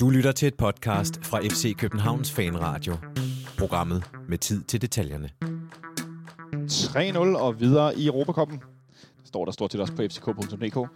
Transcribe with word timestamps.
Du 0.00 0.10
lytter 0.10 0.32
til 0.32 0.48
et 0.48 0.54
podcast 0.54 1.24
fra 1.24 1.40
FC 1.40 1.76
Københavns 1.76 2.32
Fanradio. 2.32 2.96
Programmet 3.58 4.04
med 4.28 4.38
tid 4.38 4.62
til 4.64 4.82
detaljerne. 4.82 5.30
3-0 6.54 7.18
og 7.38 7.60
videre 7.60 7.98
i 7.98 8.06
Europakoppen. 8.06 8.58
Det 9.20 9.28
står 9.28 9.44
der 9.44 9.52
stort 9.52 9.72
set 9.72 9.80
også 9.80 9.94
på 9.94 10.02
fck.dk. 10.02 10.88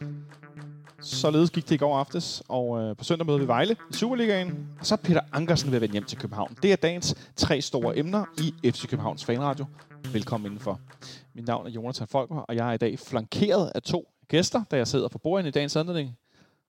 Således 1.01 1.51
gik 1.51 1.69
det 1.69 1.75
i 1.75 1.79
går 1.79 1.99
aftes, 1.99 2.43
og 2.49 2.83
øh, 2.83 2.97
på 2.97 3.05
søndag 3.05 3.27
møder 3.27 3.39
vi 3.39 3.47
Vejle 3.47 3.77
i 3.91 3.93
Superligaen. 3.95 4.69
Og 4.81 4.87
så 4.87 4.95
er 4.95 4.97
Peter 4.97 5.21
Ankersen 5.33 5.71
ved 5.71 5.77
at 5.77 5.81
vende 5.83 5.93
hjem 5.93 6.05
til 6.05 6.19
København. 6.19 6.57
Det 6.63 6.73
er 6.73 6.77
dagens 6.77 7.15
tre 7.37 7.61
store 7.61 7.99
emner 7.99 8.25
i 8.39 8.71
FC 8.71 8.89
Københavns 8.89 9.25
Fanradio. 9.25 9.67
Velkommen 10.13 10.47
indenfor. 10.47 10.81
Mit 11.35 11.47
navn 11.47 11.67
er 11.67 11.71
Jonathan 11.71 12.07
Folker, 12.09 12.37
og 12.37 12.57
jeg 12.57 12.69
er 12.69 12.73
i 12.73 12.77
dag 12.77 12.99
flankeret 12.99 13.73
af 13.75 13.83
to 13.83 14.09
gæster, 14.29 14.65
da 14.71 14.77
jeg 14.77 14.87
sidder 14.87 15.09
på 15.09 15.19
bordet 15.19 15.47
i 15.47 15.51
dagens 15.51 15.77
anledning. 15.77 16.17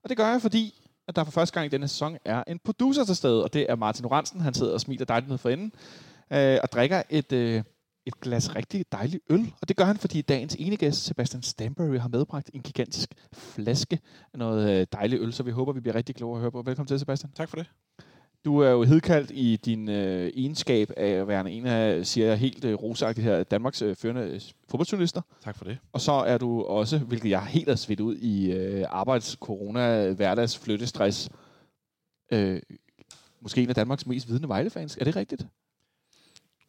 Og 0.03 0.09
det 0.09 0.17
gør 0.17 0.27
jeg, 0.31 0.41
fordi 0.41 0.86
at 1.07 1.15
der 1.15 1.23
for 1.23 1.31
første 1.31 1.53
gang 1.53 1.65
i 1.65 1.69
denne 1.69 1.87
sæson 1.87 2.17
er 2.25 2.43
en 2.47 2.59
producer 2.59 3.03
til 3.03 3.15
stede, 3.15 3.43
og 3.43 3.53
det 3.53 3.65
er 3.69 3.75
Martin 3.75 4.05
Oransen. 4.05 4.41
Han 4.41 4.53
sidder 4.53 4.73
og 4.73 4.81
smiler 4.81 5.05
dejligt 5.05 5.29
ned 5.29 5.37
for 5.37 5.49
enden, 5.49 5.71
øh, 6.33 6.59
og 6.63 6.71
drikker 6.71 7.01
et, 7.09 7.31
øh, 7.31 7.63
et 8.05 8.19
glas 8.19 8.55
rigtig 8.55 8.85
dejlig 8.91 9.19
øl. 9.29 9.53
Og 9.61 9.67
det 9.67 9.77
gør 9.77 9.85
han, 9.85 9.97
fordi 9.97 10.21
dagens 10.21 10.55
ene 10.59 10.77
gæst, 10.77 11.05
Sebastian 11.05 11.43
Stanbury, 11.43 11.97
har 11.97 12.07
medbragt 12.07 12.49
en 12.53 12.61
gigantisk 12.61 13.13
flaske 13.33 13.99
af 14.33 14.39
noget 14.39 14.69
øh, 14.71 14.87
dejlig 14.93 15.19
øl, 15.19 15.33
så 15.33 15.43
vi 15.43 15.51
håber, 15.51 15.73
vi 15.73 15.79
bliver 15.79 15.95
rigtig 15.95 16.15
kloge 16.15 16.35
at 16.35 16.41
høre 16.41 16.51
på. 16.51 16.61
Velkommen 16.61 16.87
til, 16.87 16.99
Sebastian. 16.99 17.31
Tak 17.35 17.49
for 17.49 17.57
det. 17.57 17.67
Du 18.47 18.59
er 18.59 18.69
jo 18.69 18.83
hedkaldt 18.83 19.31
i 19.31 19.55
din 19.55 19.89
øh, 19.89 20.31
egenskab 20.35 20.91
af 20.97 21.07
at 21.07 21.27
være 21.27 21.51
en 21.51 21.65
af, 21.65 22.05
siger 22.05 22.27
jeg 22.27 22.37
helt 22.37 22.65
øh, 22.65 22.73
rosagtigt 22.73 23.25
her, 23.25 23.43
Danmarks 23.43 23.81
øh, 23.81 23.95
førende 23.95 24.21
øh, 24.21 24.41
fodboldjournalister. 24.69 25.21
Tak 25.43 25.57
for 25.57 25.65
det. 25.65 25.77
Og 25.91 26.01
så 26.01 26.11
er 26.11 26.37
du 26.37 26.61
også, 26.63 26.97
hvilket 26.97 27.29
jeg 27.29 27.45
helt 27.45 27.69
er 27.69 27.75
svedt 27.75 27.99
ud 27.99 28.15
i 28.15 28.51
øh, 28.51 28.85
arbejds, 28.89 29.37
corona, 29.41 30.11
hverdags, 30.11 30.57
flyttestress, 30.57 31.29
øh, 32.31 32.61
måske 33.41 33.63
en 33.63 33.69
af 33.69 33.75
Danmarks 33.75 34.07
mest 34.07 34.27
vidende 34.27 34.47
Vejle-fans. 34.47 34.97
Er 34.97 35.03
det 35.03 35.15
rigtigt? 35.15 35.47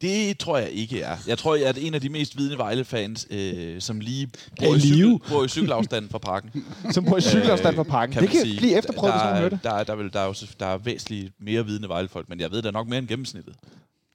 Det 0.01 0.37
tror 0.39 0.57
jeg 0.57 0.69
ikke 0.71 1.01
er. 1.01 1.17
Jeg 1.27 1.37
tror, 1.37 1.55
jeg 1.55 1.65
er 1.69 1.73
en 1.77 1.93
af 1.93 2.01
de 2.01 2.09
mest 2.09 2.37
vidende 2.37 2.57
Vejle-fans, 2.57 3.27
øh, 3.29 3.81
som 3.81 3.99
lige 3.99 4.29
bor 4.59 4.73
i 4.73 4.77
i, 4.77 4.79
cykel, 4.79 5.19
bor 5.29 5.43
i 5.43 5.47
cykelafstand 5.47 6.09
fra 6.09 6.17
parken. 6.17 6.65
Som 6.93 7.05
på 7.05 7.15
en 7.15 7.21
cykelafstand 7.21 7.75
fra 7.75 7.83
parken. 7.83 8.13
kan 8.13 8.21
Det 8.21 8.29
kan 8.31 8.41
sige. 8.41 8.57
blive 8.57 8.77
efterprøvet, 8.77 9.13
hvis 9.13 9.21
der, 9.21 9.29
man 9.29 9.37
hører 9.37 9.49
det. 9.49 9.59
Der, 9.63 9.73
er- 9.73 9.83
der, 9.83 9.93
er 9.93 9.97
vel- 9.97 10.13
der, 10.13 10.19
er 10.19 10.25
jo, 10.25 10.33
der 10.59 10.65
er 10.65 10.77
væsentligt 10.77 11.33
mere 11.39 11.65
vidende 11.65 11.89
Vejle-folk, 11.89 12.29
men 12.29 12.39
jeg 12.39 12.51
ved 12.51 12.61
da 12.61 12.71
nok 12.71 12.87
mere 12.87 12.99
end 12.99 13.07
gennemsnittet. 13.07 13.53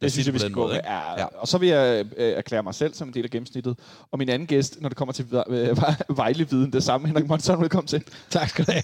Det 0.03 0.13
synes 0.13 0.27
jeg, 0.27 0.35
vi 0.35 0.39
skal 0.39 0.53
gå 0.53 0.67
med. 0.67 0.75
Ja. 0.75 1.21
Ja. 1.21 1.25
Og 1.25 1.49
så 1.49 1.59
vil 1.59 1.69
jeg 1.69 2.07
øh, 2.17 2.33
erklære 2.33 2.63
mig 2.63 2.75
selv 2.75 2.95
som 2.95 3.09
en 3.09 3.15
del 3.15 3.25
af 3.25 3.31
gennemsnittet. 3.31 3.79
Og 4.11 4.19
min 4.19 4.29
anden 4.29 4.47
gæst, 4.47 4.81
når 4.81 4.89
det 4.89 4.99
kommer 4.99 5.13
til 5.13 5.27
øh, 5.49 5.77
Vejle-viden, 6.17 6.73
det 6.73 6.83
samme. 6.83 7.07
Henrik 7.07 7.27
Monson, 7.27 7.61
velkommen 7.61 7.89
til. 7.89 8.05
Tak 8.31 8.49
skal 8.49 8.67
du 8.67 8.73
have. 8.73 8.83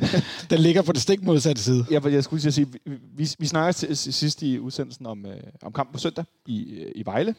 Den 0.50 0.58
ligger 0.58 0.82
på 0.82 0.92
det 0.92 1.00
stik 1.00 1.22
modsatte 1.22 1.62
side. 1.62 1.86
Jeg, 1.90 2.06
jeg 2.06 2.24
skulle 2.24 2.52
sige, 2.52 2.66
vi, 2.72 2.78
vi, 3.16 3.28
vi 3.38 3.46
til 3.74 3.96
sidst 3.96 4.42
i 4.42 4.58
udsendelsen 4.58 5.06
om, 5.06 5.26
øh, 5.26 5.36
om 5.62 5.72
kampen 5.72 5.92
på 5.92 5.98
søndag 5.98 6.24
i, 6.46 6.72
øh, 6.72 6.92
i 6.94 7.06
Vejle. 7.06 7.34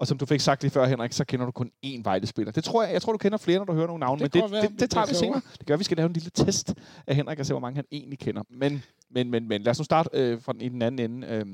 Og 0.00 0.06
som 0.06 0.18
du 0.18 0.26
fik 0.26 0.40
sagt 0.40 0.62
lige 0.62 0.70
før, 0.70 0.86
Henrik, 0.86 1.12
så 1.12 1.24
kender 1.24 1.46
du 1.46 1.52
kun 1.52 1.70
én 1.86 2.00
Vejle-spiller. 2.04 2.52
Det 2.52 2.64
tror 2.64 2.82
jeg, 2.82 2.92
jeg 2.92 3.02
tror, 3.02 3.12
du 3.12 3.18
kender 3.18 3.38
flere, 3.38 3.58
når 3.58 3.64
du 3.64 3.72
hører 3.72 3.86
nogle 3.86 4.00
navne. 4.00 4.24
Det 4.24 4.34
men 4.34 4.42
det, 4.42 4.52
være, 4.52 4.62
det, 4.62 4.70
det, 4.70 4.80
vi 4.80 4.86
tager 4.86 5.06
vi 5.06 5.14
senere. 5.14 5.40
Det 5.58 5.66
gør, 5.66 5.76
vi 5.76 5.84
skal 5.84 5.96
lave 5.96 6.06
en 6.06 6.12
lille 6.12 6.30
test 6.30 6.74
af 7.06 7.16
Henrik 7.16 7.38
og 7.38 7.46
se, 7.46 7.52
hvor 7.52 7.60
mange 7.60 7.76
han 7.76 7.84
egentlig 7.92 8.18
kender. 8.18 8.42
Men, 8.50 8.82
men, 9.10 9.30
men, 9.30 9.48
men 9.48 9.62
lad 9.62 9.70
os 9.70 9.78
nu 9.78 9.84
starte 9.84 10.10
øh, 10.12 10.42
fra 10.42 10.52
den, 10.52 10.60
i 10.60 10.68
den 10.68 10.82
anden 10.82 11.10
ende. 11.10 11.26
Øh, 11.26 11.46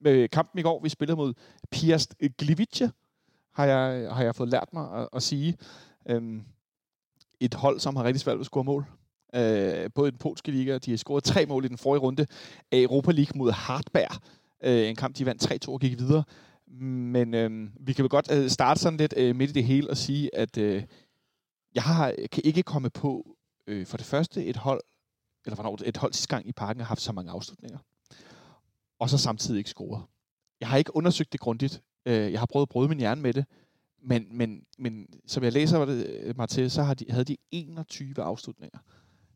med 0.00 0.28
kampen 0.28 0.58
i 0.58 0.62
går, 0.62 0.82
vi 0.82 0.88
spillede 0.88 1.16
mod 1.16 1.34
Piast 1.70 2.14
Gliwice, 2.38 2.90
har 3.54 3.64
jeg, 3.64 4.14
har 4.14 4.22
jeg 4.22 4.34
fået 4.34 4.48
lært 4.48 4.68
mig 4.72 4.92
at, 4.92 5.08
at 5.12 5.22
sige. 5.22 5.56
Øhm, 6.08 6.42
et 7.40 7.54
hold, 7.54 7.80
som 7.80 7.96
har 7.96 8.04
rigtig 8.04 8.20
svært 8.20 8.36
ved 8.36 8.40
at 8.40 8.46
score 8.46 8.64
mål. 8.64 8.84
Øh, 9.34 9.90
både 9.94 10.08
i 10.08 10.10
den 10.10 10.18
polske 10.18 10.50
liga, 10.50 10.78
de 10.78 10.90
har 10.90 10.98
scoret 10.98 11.24
tre 11.24 11.46
mål 11.46 11.64
i 11.64 11.68
den 11.68 11.78
forrige 11.78 12.00
runde 12.00 12.26
af 12.72 12.78
Europa 12.78 13.12
League 13.12 13.38
mod 13.38 13.52
Hartberg. 13.52 14.22
Øh, 14.64 14.88
en 14.88 14.96
kamp, 14.96 15.16
de 15.16 15.26
vandt 15.26 15.68
3-2 15.68 15.68
og 15.68 15.80
gik 15.80 15.98
videre. 15.98 16.24
Men 16.66 17.34
øh, 17.34 17.68
vi 17.80 17.92
kan 17.92 18.02
vel 18.02 18.10
godt 18.10 18.32
øh, 18.32 18.48
starte 18.48 18.80
sådan 18.80 18.96
lidt 18.96 19.14
øh, 19.16 19.36
midt 19.36 19.50
i 19.50 19.52
det 19.52 19.64
hele 19.64 19.90
og 19.90 19.96
sige, 19.96 20.36
at 20.36 20.58
øh, 20.58 20.82
jeg 21.74 21.82
har, 21.82 22.14
kan 22.32 22.42
ikke 22.44 22.62
komme 22.62 22.90
på 22.90 23.36
øh, 23.66 23.86
for 23.86 23.96
det 23.96 24.06
første 24.06 24.44
et 24.44 24.56
hold, 24.56 24.80
eller 25.46 25.54
hvornår 25.54 25.78
et 25.84 25.96
hold 25.96 26.12
sidste 26.12 26.34
gang 26.34 26.48
i 26.48 26.52
parken 26.52 26.80
har 26.80 26.86
haft 26.86 27.00
så 27.00 27.12
mange 27.12 27.30
afslutninger, 27.30 27.78
og 28.98 29.10
så 29.10 29.18
samtidig 29.18 29.58
ikke 29.58 29.70
scoret. 29.70 30.02
Jeg 30.60 30.68
har 30.68 30.76
ikke 30.76 30.96
undersøgt 30.96 31.32
det 31.32 31.40
grundigt. 31.40 31.82
Øh, 32.06 32.32
jeg 32.32 32.40
har 32.40 32.46
prøvet 32.46 32.62
at 32.66 32.68
bryde 32.68 32.88
min 32.88 32.98
hjerne 32.98 33.22
med 33.22 33.32
det, 33.32 33.44
men, 34.02 34.26
men, 34.30 34.62
men 34.78 35.06
som 35.26 35.44
jeg 35.44 35.52
læser 35.52 35.84
det, 35.84 36.06
øh, 36.06 36.36
mig 36.36 36.48
til, 36.48 36.70
så 36.70 36.82
har 36.82 36.94
de, 36.94 37.04
havde 37.10 37.24
de 37.24 37.36
21 37.50 38.22
afslutninger, 38.22 38.78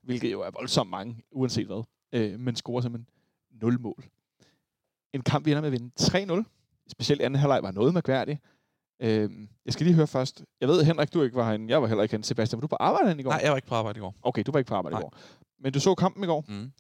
hvilket 0.03 0.33
jo 0.33 0.41
er 0.41 0.51
voldsomt 0.51 0.91
mange, 0.91 1.23
uanset 1.31 1.67
hvad, 1.67 1.85
øh, 2.13 2.41
men 2.41 2.57
scorer 2.57 2.81
simpelthen 2.81 3.09
0 3.51 3.81
mål. 3.81 4.05
En 5.13 5.23
kamp, 5.23 5.47
vi 5.47 5.51
ender 5.51 5.61
med 5.61 5.69
at 5.69 5.73
vinde 5.73 6.43
3-0. 6.43 6.45
Specielt 6.89 7.23
anden 7.23 7.41
halvleg 7.41 7.63
var 7.63 7.71
noget 7.71 7.95
mærkværdigt. 7.95 8.41
Øh, 9.03 9.31
jeg 9.65 9.73
skal 9.73 9.87
lige 9.87 9.95
høre 9.95 10.07
først. 10.07 10.45
Jeg 10.61 10.69
ved, 10.69 10.85
Henrik, 10.85 11.15
du 11.15 11.23
ikke 11.23 11.37
var 11.37 11.45
herinde. 11.45 11.71
Jeg 11.71 11.83
var 11.83 11.89
heller 11.89 12.03
ikke 12.03 12.13
herinde. 12.13 12.27
Sebastian, 12.27 12.57
var 12.57 12.61
du 12.61 12.67
på 12.67 12.77
arbejde 12.81 13.21
i 13.21 13.23
går? 13.23 13.31
Nej, 13.31 13.41
jeg 13.43 13.51
var 13.51 13.57
ikke 13.57 13.69
på 13.69 13.75
arbejde 13.75 13.99
i 13.99 14.01
går. 14.01 14.15
Okay, 14.23 14.43
du 14.47 14.53
var 14.53 14.59
ikke 14.59 14.69
på 14.69 14.75
arbejde 14.75 14.95
i 14.95 14.97
Nej. 14.97 15.03
går. 15.03 15.15
Men 15.59 15.73
du 15.73 15.81
så 15.81 15.95
kampen 15.95 16.25
i 16.25 16.27
går. 16.27 16.45
Mm. 16.49 16.73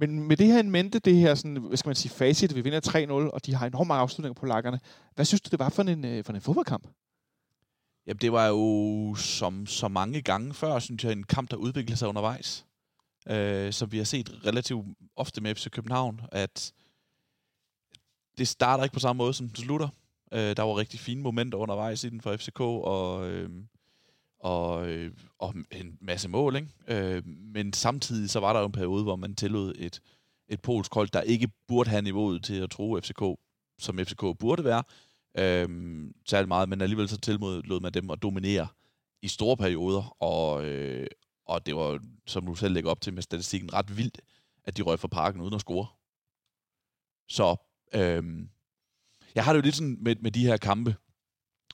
Men 0.00 0.28
med 0.28 0.36
det 0.36 0.46
her 0.46 0.60
en 0.60 0.70
mente, 0.70 0.98
det 0.98 1.16
her 1.16 1.34
sådan, 1.34 1.56
hvad 1.56 1.76
skal 1.76 1.88
man 1.88 1.96
sige, 1.96 2.12
facit, 2.12 2.54
vi 2.54 2.60
vinder 2.60 2.80
3-0, 2.80 3.12
og 3.12 3.46
de 3.46 3.54
har 3.54 3.66
enormt 3.66 3.88
mange 3.88 4.00
afslutninger 4.00 4.40
på 4.40 4.46
lakkerne. 4.46 4.80
Hvad 5.14 5.24
synes 5.24 5.40
du, 5.40 5.48
det 5.50 5.58
var 5.58 5.68
for 5.68 5.82
en, 5.82 6.04
øh, 6.04 6.24
for 6.24 6.32
en 6.32 6.40
fodboldkamp? 6.40 6.88
Jamen, 8.06 8.18
det 8.20 8.32
var 8.32 8.46
jo 8.46 9.14
som 9.14 9.66
så 9.66 9.88
mange 9.88 10.22
gange 10.22 10.54
før, 10.54 10.78
synes 10.78 11.04
jeg, 11.04 11.12
en 11.12 11.22
kamp, 11.22 11.50
der 11.50 11.56
udviklede 11.56 11.96
sig 11.98 12.08
undervejs. 12.08 12.66
Øh, 13.28 13.72
som 13.72 13.92
vi 13.92 13.98
har 13.98 14.04
set 14.04 14.46
relativt 14.46 14.86
ofte 15.16 15.40
med 15.40 15.54
FC 15.54 15.70
København, 15.70 16.20
at 16.32 16.72
det 18.38 18.48
starter 18.48 18.84
ikke 18.84 18.94
på 18.94 19.00
samme 19.00 19.18
måde, 19.18 19.34
som 19.34 19.48
det 19.48 19.58
slutter. 19.58 19.88
Øh, 20.32 20.56
der 20.56 20.62
var 20.62 20.76
rigtig 20.76 21.00
fine 21.00 21.22
momenter 21.22 21.58
undervejs 21.58 22.04
i 22.04 22.08
den 22.08 22.20
for 22.20 22.36
FCK, 22.36 22.60
og, 22.60 23.30
øh, 23.30 23.50
og, 24.44 24.88
øh, 24.88 25.12
og 25.38 25.54
en 25.70 25.98
masse 26.00 26.28
mål, 26.28 26.56
ikke? 26.56 26.68
Øh, 26.88 27.26
men 27.26 27.72
samtidig 27.72 28.30
så 28.30 28.40
var 28.40 28.52
der 28.52 28.60
jo 28.60 28.66
en 28.66 28.72
periode, 28.72 29.02
hvor 29.02 29.16
man 29.16 29.34
tillod 29.34 29.74
et, 29.78 30.00
et 30.48 30.62
polsk 30.62 30.94
hold, 30.94 31.08
der 31.08 31.20
ikke 31.20 31.48
burde 31.68 31.90
have 31.90 32.02
niveauet 32.02 32.44
til 32.44 32.54
at 32.54 32.70
tro 32.70 33.00
FCK, 33.00 33.22
som 33.78 33.98
FCK 33.98 34.20
burde 34.38 34.64
være, 34.64 34.82
øh, 35.38 35.68
særlig 36.26 36.48
meget, 36.48 36.68
men 36.68 36.80
alligevel 36.80 37.08
så 37.08 37.18
tillod 37.18 37.80
man 37.80 37.92
dem 37.92 38.10
at 38.10 38.22
dominere 38.22 38.66
i 39.22 39.28
store 39.28 39.56
perioder, 39.56 40.22
og, 40.22 40.64
øh, 40.64 41.06
og 41.46 41.66
det 41.66 41.76
var, 41.76 42.00
som 42.26 42.46
du 42.46 42.54
selv 42.54 42.74
lægger 42.74 42.90
op 42.90 43.00
til 43.00 43.14
med 43.14 43.22
statistikken, 43.22 43.72
ret 43.72 43.96
vildt, 43.96 44.20
at 44.64 44.76
de 44.76 44.82
røg 44.82 44.98
fra 44.98 45.08
parken 45.08 45.40
uden 45.40 45.54
at 45.54 45.60
score. 45.60 45.86
Så 47.28 47.56
øh, 47.94 48.46
jeg 49.34 49.44
har 49.44 49.52
det 49.52 49.58
jo 49.58 49.64
lidt 49.64 49.74
sådan 49.74 49.96
med, 50.00 50.16
med 50.16 50.30
de 50.30 50.46
her 50.46 50.56
kampe, 50.56 50.96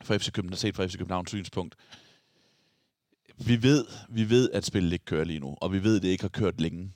for 0.02 0.18
FC 0.18 0.32
København, 0.32 0.56
set 0.56 0.76
fra 0.76 0.86
FC 0.86 0.98
Københavns 0.98 1.30
synspunkt. 1.30 1.76
Vi 3.46 3.62
ved, 3.62 3.86
vi 4.08 4.30
ved, 4.30 4.50
at 4.50 4.64
spillet 4.64 4.92
ikke 4.92 5.04
kører 5.04 5.24
lige 5.24 5.38
nu, 5.38 5.56
og 5.60 5.72
vi 5.72 5.82
ved, 5.82 5.96
at 5.96 6.02
det 6.02 6.08
ikke 6.08 6.24
har 6.24 6.28
kørt 6.28 6.60
længe. 6.60 6.92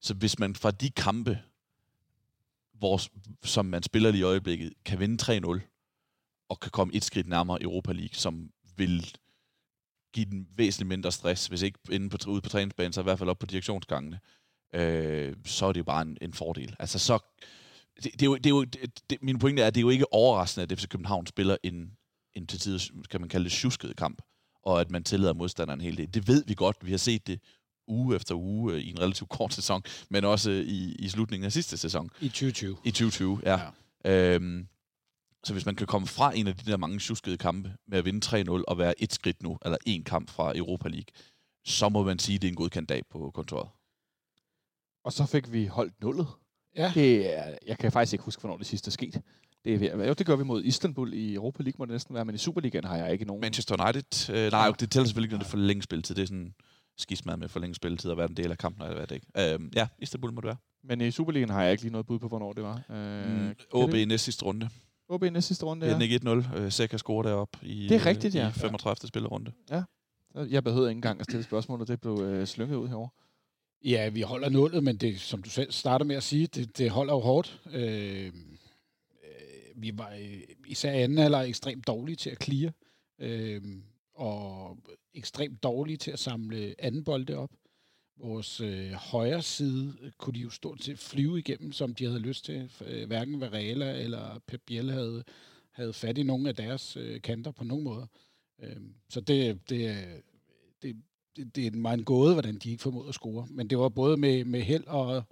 Så 0.00 0.14
hvis 0.14 0.38
man 0.38 0.54
fra 0.54 0.70
de 0.70 0.90
kampe, 0.90 1.38
hvor, 2.72 3.00
som 3.44 3.66
man 3.66 3.82
spiller 3.82 4.10
lige 4.10 4.20
i 4.20 4.24
øjeblikket, 4.24 4.72
kan 4.84 5.00
vinde 5.00 5.22
3-0, 5.22 5.60
og 6.48 6.60
kan 6.60 6.70
komme 6.70 6.94
et 6.94 7.04
skridt 7.04 7.28
nærmere 7.28 7.62
Europa 7.62 7.92
League, 7.92 8.14
som 8.14 8.50
vil 8.76 9.16
give 10.12 10.26
den 10.26 10.48
væsentligt 10.56 10.88
mindre 10.88 11.12
stress, 11.12 11.46
hvis 11.46 11.62
ikke 11.62 11.78
inde 11.90 12.08
på, 12.10 12.16
ude 12.28 12.40
på 12.40 12.48
træningsbanen, 12.48 12.92
så 12.92 13.00
i 13.00 13.04
hvert 13.04 13.18
fald 13.18 13.30
op 13.30 13.38
på 13.38 13.46
direktionsgangene, 13.46 14.20
øh, 14.74 15.36
så 15.44 15.66
er 15.66 15.72
det 15.72 15.78
jo 15.78 15.84
bare 15.84 16.02
en, 16.02 16.18
en 16.20 16.32
fordel. 16.32 16.76
Altså 16.78 16.98
så, 16.98 17.18
det, 17.96 18.12
det 18.12 18.22
er 18.22 18.26
jo, 18.26 18.36
det 18.36 18.46
er 18.46 18.50
jo, 18.50 18.64
det, 18.64 19.10
det, 19.10 19.22
min 19.22 19.38
pointe 19.38 19.62
er, 19.62 19.66
at 19.66 19.74
det 19.74 19.80
er 19.80 19.82
jo 19.82 19.90
ikke 19.90 20.12
overraskende, 20.12 20.62
at 20.62 20.78
FC 20.78 20.88
København 20.88 21.26
spiller 21.26 21.56
en, 21.62 21.92
en 22.34 22.46
til 22.46 22.58
tider, 22.58 23.02
kan 23.10 23.20
man 23.20 23.28
kalde 23.28 23.44
det, 23.44 23.52
tjusket 23.52 23.96
kamp, 23.96 24.22
og 24.62 24.80
at 24.80 24.90
man 24.90 25.04
tillader 25.04 25.34
modstanderen 25.34 25.80
en 25.80 25.84
hel 25.84 25.96
del. 25.96 26.14
Det 26.14 26.28
ved 26.28 26.44
vi 26.46 26.54
godt, 26.54 26.76
vi 26.82 26.90
har 26.90 26.98
set 26.98 27.26
det 27.26 27.40
uge 27.88 28.16
efter 28.16 28.34
uge 28.34 28.72
øh, 28.74 28.80
i 28.80 28.90
en 28.90 29.00
relativt 29.00 29.30
kort 29.30 29.54
sæson, 29.54 29.82
men 30.08 30.24
også 30.24 30.50
i, 30.50 30.96
i 30.98 31.08
slutningen 31.08 31.44
af 31.44 31.52
sidste 31.52 31.76
sæson. 31.76 32.10
I 32.20 32.28
2020. 32.28 32.76
I 32.84 32.90
2020, 32.90 33.40
ja. 33.42 33.60
ja. 34.04 34.34
Øhm, 34.34 34.68
så 35.44 35.52
hvis 35.52 35.66
man 35.66 35.74
kan 35.74 35.86
komme 35.86 36.06
fra 36.06 36.36
en 36.36 36.46
af 36.46 36.56
de 36.56 36.70
der 36.70 36.76
mange 36.76 36.98
tjuskede 36.98 37.36
kampe 37.36 37.74
med 37.88 37.98
at 37.98 38.04
vinde 38.04 38.42
3-0 38.50 38.62
og 38.68 38.78
være 38.78 39.02
et 39.02 39.12
skridt 39.12 39.42
nu, 39.42 39.58
eller 39.64 39.78
en 39.86 40.04
kamp 40.04 40.30
fra 40.30 40.56
Europa 40.56 40.88
League, 40.88 41.14
så 41.64 41.88
må 41.88 42.02
man 42.02 42.18
sige, 42.18 42.36
at 42.36 42.42
det 42.42 42.48
er 42.48 42.52
en 42.52 42.56
godkendt 42.56 42.88
dag 42.88 43.02
på 43.10 43.30
kontoret. 43.34 43.68
Og 45.04 45.12
så 45.12 45.26
fik 45.26 45.52
vi 45.52 45.66
holdt 45.66 46.02
nullet. 46.02 46.26
Ja. 46.76 46.92
Det 46.94 47.38
er, 47.38 47.54
jeg 47.66 47.78
kan 47.78 47.92
faktisk 47.92 48.12
ikke 48.12 48.24
huske, 48.24 48.40
hvornår 48.40 48.56
det 48.56 48.66
sidste 48.66 48.88
er 48.88 48.92
sket. 48.92 49.22
Det, 49.64 49.74
er, 49.74 49.96
ved 49.96 50.06
jo, 50.06 50.12
det 50.12 50.26
gør 50.26 50.36
vi 50.36 50.44
mod 50.44 50.64
Istanbul 50.64 51.14
i 51.14 51.34
Europa 51.34 51.62
League, 51.62 51.76
må 51.78 51.84
det 51.84 51.92
næsten 51.92 52.14
være, 52.14 52.24
men 52.24 52.34
i 52.34 52.38
Superligaen 52.38 52.84
har 52.84 52.96
jeg 52.96 53.12
ikke 53.12 53.24
nogen. 53.24 53.40
Manchester 53.40 53.84
United, 53.84 54.30
øh, 54.34 54.52
nej, 54.52 54.70
det 54.80 54.90
tæller 54.90 55.06
selvfølgelig 55.06 55.26
ikke, 55.26 55.34
når 55.34 55.38
det 55.38 55.46
er 55.46 55.50
for 55.50 55.56
længe 55.56 55.82
spilletid. 55.82 56.14
Det 56.14 56.22
er 56.22 56.26
sådan 56.26 56.54
skismad 56.98 57.36
med 57.36 57.48
for 57.48 57.60
længe 57.60 57.74
spilletid 57.74 58.10
og 58.10 58.16
være 58.16 58.28
en 58.30 58.36
del 58.36 58.50
af 58.50 58.58
kampen, 58.58 58.82
eller 58.82 58.96
hvad 58.96 59.06
det 59.06 59.14
ikke. 59.14 59.54
Øhm, 59.54 59.70
ja, 59.76 59.88
Istanbul 59.98 60.32
må 60.32 60.40
det 60.40 60.46
være. 60.46 60.56
Men 60.84 61.00
i 61.00 61.10
Superligaen 61.10 61.50
har 61.50 61.62
jeg 61.62 61.72
ikke 61.72 61.82
lige 61.84 61.92
noget 61.92 62.06
bud 62.06 62.18
på, 62.18 62.28
hvornår 62.28 62.52
det 62.52 62.62
var. 62.62 62.82
Øh, 62.90 63.40
Mm, 63.48 63.54
OB 63.72 63.90
det- 63.92 63.98
i 63.98 64.04
næste 64.04 64.24
sidste 64.24 64.44
runde. 64.44 64.68
OB 65.08 65.22
i 65.22 65.30
næste 65.30 65.48
sidste 65.48 65.64
runde, 65.66 65.86
Ja. 65.86 65.90
ja. 65.92 65.94
Den 65.94 66.02
ikke 66.02 66.16
1-0. 66.16 66.46
Øh, 66.56 66.72
Sæk 66.72 66.90
har 66.90 66.98
scoret 66.98 67.24
deroppe 67.26 67.58
i, 67.62 67.86
Det 67.88 67.94
er 67.96 68.06
rigtigt, 68.06 68.34
ja. 68.34 68.48
i 68.48 68.52
35. 68.52 69.08
spillerunde. 69.08 69.52
Jeg 70.50 70.64
behøvede 70.64 70.90
ikke 70.90 70.98
engang 70.98 71.20
at 71.20 71.24
stille 71.26 71.42
spørgsmål, 71.42 71.80
og 71.80 71.88
det 71.88 72.00
blev 72.00 72.18
øh, 72.22 72.46
slynget 72.46 72.76
ud 72.76 72.88
herovre. 72.88 73.08
Ja, 73.84 74.08
vi 74.08 74.20
holder 74.20 74.48
nullet, 74.48 74.84
men 74.84 74.96
det, 74.96 75.20
som 75.20 75.42
du 75.42 75.50
selv 75.50 75.72
starter 75.72 76.04
med 76.04 76.16
at 76.16 76.22
sige, 76.22 76.46
det, 76.46 76.78
det 76.78 76.90
holder 76.90 77.12
jo 77.14 77.20
hårdt. 77.20 77.60
Øh, 77.72 78.26
øh, 78.26 78.32
vi 79.82 79.98
var 79.98 80.14
øh, 80.20 80.42
især 80.66 80.92
anden 80.92 81.18
halvleg 81.18 81.48
ekstremt 81.48 81.86
dårlige 81.86 82.16
til 82.16 82.30
at 82.30 82.42
clear, 82.42 82.72
øh, 83.18 83.62
og 84.14 84.78
ekstremt 85.14 85.62
dårlige 85.62 85.96
til 85.96 86.10
at 86.10 86.18
samle 86.18 86.74
anden 86.78 87.04
bolde 87.04 87.36
op. 87.36 87.50
Vores 88.16 88.60
øh, 88.60 88.92
højre 88.92 89.42
side 89.42 89.96
øh, 90.00 90.10
kunne 90.18 90.34
de 90.34 90.40
jo 90.40 90.50
stort 90.50 90.82
set 90.82 90.98
flyve 90.98 91.38
igennem, 91.38 91.72
som 91.72 91.94
de 91.94 92.04
havde 92.04 92.18
lyst 92.18 92.44
til. 92.44 92.70
Øh, 92.86 93.06
hverken 93.06 93.40
Varela 93.40 94.02
eller 94.02 94.38
Pep 94.46 94.60
Biel 94.66 94.90
havde, 94.90 95.24
havde 95.70 95.92
fat 95.92 96.18
i 96.18 96.22
nogle 96.22 96.48
af 96.48 96.54
deres 96.54 96.96
øh, 96.96 97.22
kanter 97.22 97.50
på 97.50 97.64
nogen 97.64 97.84
måde. 97.84 98.08
Øh, 98.62 98.76
så 99.08 99.20
det, 99.20 99.70
det, 99.70 100.06
det, 100.82 100.96
det, 101.36 101.56
det 101.56 101.66
er 101.66 101.70
meget 101.70 101.98
en 101.98 102.04
gåde, 102.04 102.32
hvordan 102.32 102.58
de 102.58 102.70
ikke 102.70 102.82
formåede 102.82 103.08
at 103.08 103.14
score. 103.14 103.46
Men 103.50 103.70
det 103.70 103.78
var 103.78 103.88
både 103.88 104.16
med, 104.16 104.44
med 104.44 104.60
held 104.60 104.86
og, 104.86 105.22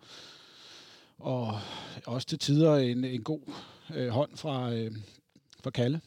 og 1.18 1.60
også 2.06 2.26
til 2.26 2.38
tider 2.38 2.76
en, 2.76 3.04
en 3.04 3.22
god 3.22 3.40
øh, 3.94 4.08
hånd 4.08 4.36
fra, 4.36 4.72
øh, 4.72 4.92
fra 5.62 5.70
Kalle. 5.70 6.00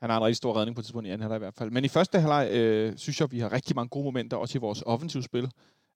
Han 0.00 0.10
har 0.10 0.16
en 0.16 0.22
rigtig 0.24 0.36
stor 0.36 0.56
redning 0.56 0.76
på 0.76 0.80
et 0.80 0.84
tidspunkt 0.84 1.06
i 1.06 1.10
anden 1.10 1.22
halvleg 1.22 1.36
i 1.36 1.38
hvert 1.38 1.54
fald. 1.54 1.70
Men 1.70 1.84
i 1.84 1.88
første 1.88 2.20
halvleg 2.20 2.48
øh, 2.52 2.96
synes 2.96 3.20
jeg, 3.20 3.24
at 3.24 3.32
vi 3.32 3.38
har 3.38 3.52
rigtig 3.52 3.76
mange 3.76 3.88
gode 3.88 4.04
momenter, 4.04 4.36
også 4.36 4.58
i 4.58 4.60
vores 4.60 4.82
offensivspil. 4.86 5.50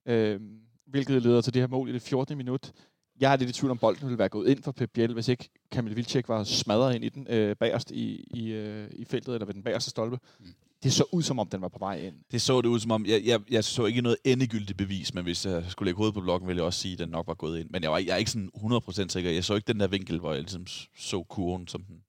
Øh, 0.05 0.41
hvilket 0.85 1.21
leder 1.21 1.41
til 1.41 1.53
det 1.53 1.61
her 1.61 1.67
mål 1.67 1.89
i 1.89 1.93
det 1.93 2.01
14. 2.01 2.37
minut. 2.37 2.71
Jeg 3.19 3.33
er 3.33 3.37
lidt 3.37 3.49
i 3.49 3.53
tvivl 3.53 3.71
om, 3.71 3.77
bolden 3.77 4.07
ville 4.07 4.17
være 4.17 4.29
gået 4.29 4.49
ind 4.49 4.63
for 4.63 4.71
Pep 4.71 4.89
Biel, 4.93 5.13
hvis 5.13 5.27
ikke 5.27 5.49
Kamil 5.71 5.95
Vilcek 5.95 6.29
var 6.29 6.43
smadret 6.43 6.95
ind 6.95 7.05
i 7.05 7.09
den 7.09 7.27
øh, 7.29 7.55
bagerst 7.55 7.91
i, 7.91 8.27
i, 8.33 8.51
øh, 8.51 8.89
i 8.91 9.05
feltet, 9.05 9.33
eller 9.33 9.45
ved 9.45 9.53
den 9.53 9.63
bagerste 9.63 9.89
stolpe. 9.89 10.19
Mm. 10.39 10.45
Det 10.83 10.93
så 10.93 11.05
ud, 11.11 11.23
som 11.23 11.39
om 11.39 11.47
den 11.47 11.61
var 11.61 11.67
på 11.67 11.79
vej 11.79 11.97
ind. 11.97 12.15
Det 12.31 12.41
så 12.41 12.61
det 12.61 12.69
ud, 12.69 12.79
som 12.79 12.91
om... 12.91 13.05
Jeg, 13.05 13.21
jeg, 13.25 13.39
jeg 13.49 13.63
så 13.63 13.85
ikke 13.85 14.01
noget 14.01 14.17
endegyldigt 14.23 14.77
bevis, 14.77 15.13
men 15.13 15.23
hvis 15.23 15.45
jeg 15.45 15.63
skulle 15.67 15.87
lægge 15.87 15.97
hovedet 15.97 16.13
på 16.13 16.21
blokken, 16.21 16.47
ville 16.47 16.59
jeg 16.59 16.65
også 16.65 16.79
sige, 16.79 16.93
at 16.93 16.99
den 16.99 17.09
nok 17.09 17.27
var 17.27 17.33
gået 17.33 17.59
ind. 17.59 17.69
Men 17.69 17.83
jeg, 17.83 17.91
var, 17.91 17.97
jeg 17.97 18.09
er 18.09 18.15
ikke 18.15 18.31
sådan 18.31 18.51
100% 18.55 19.07
sikker. 19.07 19.31
Jeg 19.31 19.43
så 19.43 19.55
ikke 19.55 19.67
den 19.67 19.79
der 19.79 19.87
vinkel, 19.87 20.19
hvor 20.19 20.31
jeg 20.31 20.41
ligesom 20.41 20.65
så 20.97 21.23
kurven, 21.23 21.67
som 21.67 21.83
den, 21.83 22.03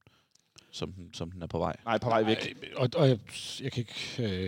som 0.70 0.92
den, 0.92 1.14
som 1.14 1.30
den 1.30 1.42
er 1.42 1.46
på 1.46 1.58
vej. 1.58 1.76
Nej, 1.84 1.98
på 1.98 2.08
vej 2.08 2.22
væk. 2.22 2.38
Ej, 2.38 2.54
og, 2.76 2.88
og 2.96 3.08
jeg, 3.08 3.18
jeg 3.60 3.72
kan 3.72 3.80
ikke... 3.80 4.34
Øh, 4.34 4.42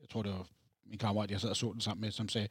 jeg 0.00 0.08
tror, 0.12 0.22
det 0.22 0.32
var 0.32 0.46
min 0.90 0.98
kammerat, 0.98 1.30
jeg 1.30 1.40
sad 1.40 1.50
og 1.50 1.56
så 1.56 1.72
den 1.72 1.80
sammen 1.80 2.00
med, 2.00 2.10
som 2.10 2.28
sagde, 2.28 2.48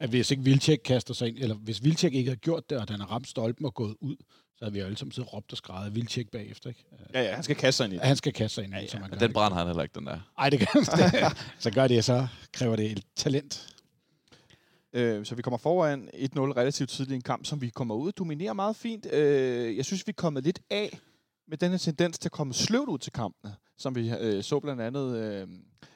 at 0.00 0.08
hvis 0.10 0.30
ikke 0.30 0.42
Vilcek 0.42 0.80
kaster 0.84 1.14
sig 1.14 1.28
ind, 1.28 1.38
eller 1.38 1.54
hvis 1.54 1.84
Vilcek 1.84 2.14
ikke 2.14 2.30
havde 2.30 2.40
gjort 2.40 2.70
det, 2.70 2.78
og 2.78 2.88
den 2.88 3.00
har 3.00 3.06
ramt 3.06 3.28
stolpen 3.28 3.66
og 3.66 3.74
gået 3.74 3.96
ud, 4.00 4.16
så 4.56 4.64
havde 4.64 4.72
vi 4.72 4.78
jo 4.80 4.84
alle 4.86 4.96
sammen 4.98 5.12
siddet 5.12 5.32
råbt 5.32 5.52
og 5.52 5.58
skrevet 5.58 5.94
Vilcek 5.94 6.28
bagefter. 6.30 6.68
Ikke? 6.68 6.84
Ja, 7.14 7.22
ja, 7.22 7.34
han 7.34 7.42
skal 7.42 7.56
kaste 7.56 7.76
sig 7.76 7.84
ind 7.84 7.92
i 7.92 7.96
det. 7.96 8.04
Han 8.04 8.16
skal 8.16 8.32
kaste 8.32 8.54
sig 8.54 8.64
ind 8.64 8.72
i 8.72 8.76
Ja, 8.76 8.82
det, 8.82 8.90
som 8.90 8.98
ja. 8.98 9.02
han 9.02 9.10
Men 9.10 9.18
gør. 9.18 9.26
den 9.26 9.32
brænder 9.34 9.58
han 9.58 9.66
heller 9.66 9.82
ikke, 9.82 9.98
den 9.98 10.06
der. 10.06 10.18
Ej, 10.38 10.50
det 10.50 10.58
kan 10.58 10.84
Så 11.58 11.70
gør 11.74 11.88
det, 11.88 12.04
så 12.04 12.26
kræver 12.52 12.76
det 12.76 12.92
et 12.92 13.04
talent. 13.16 13.66
Øh, 14.92 15.26
så 15.26 15.34
vi 15.34 15.42
kommer 15.42 15.58
foran 15.58 16.08
1-0 16.14 16.18
relativt 16.38 16.90
tidligt 16.90 17.12
i 17.12 17.14
en 17.14 17.22
kamp, 17.22 17.46
som 17.46 17.60
vi 17.60 17.68
kommer 17.68 17.94
ud 17.94 18.08
og 18.08 18.18
dominerer 18.18 18.52
meget 18.52 18.76
fint. 18.76 19.06
Øh, 19.12 19.76
jeg 19.76 19.84
synes, 19.84 20.06
vi 20.06 20.10
er 20.10 20.14
kommet 20.14 20.44
lidt 20.44 20.60
af 20.70 20.98
med 21.48 21.58
den 21.58 21.70
her 21.70 21.78
tendens 21.78 22.18
til 22.18 22.28
at 22.28 22.32
komme 22.32 22.54
sløvt 22.54 22.88
ud 22.88 22.98
til 22.98 23.12
kampene, 23.12 23.54
som 23.80 23.94
vi 23.94 24.12
øh, 24.20 24.42
så 24.42 24.60
blandt 24.60 24.82
andet... 24.82 25.16
Øh, 25.16 25.48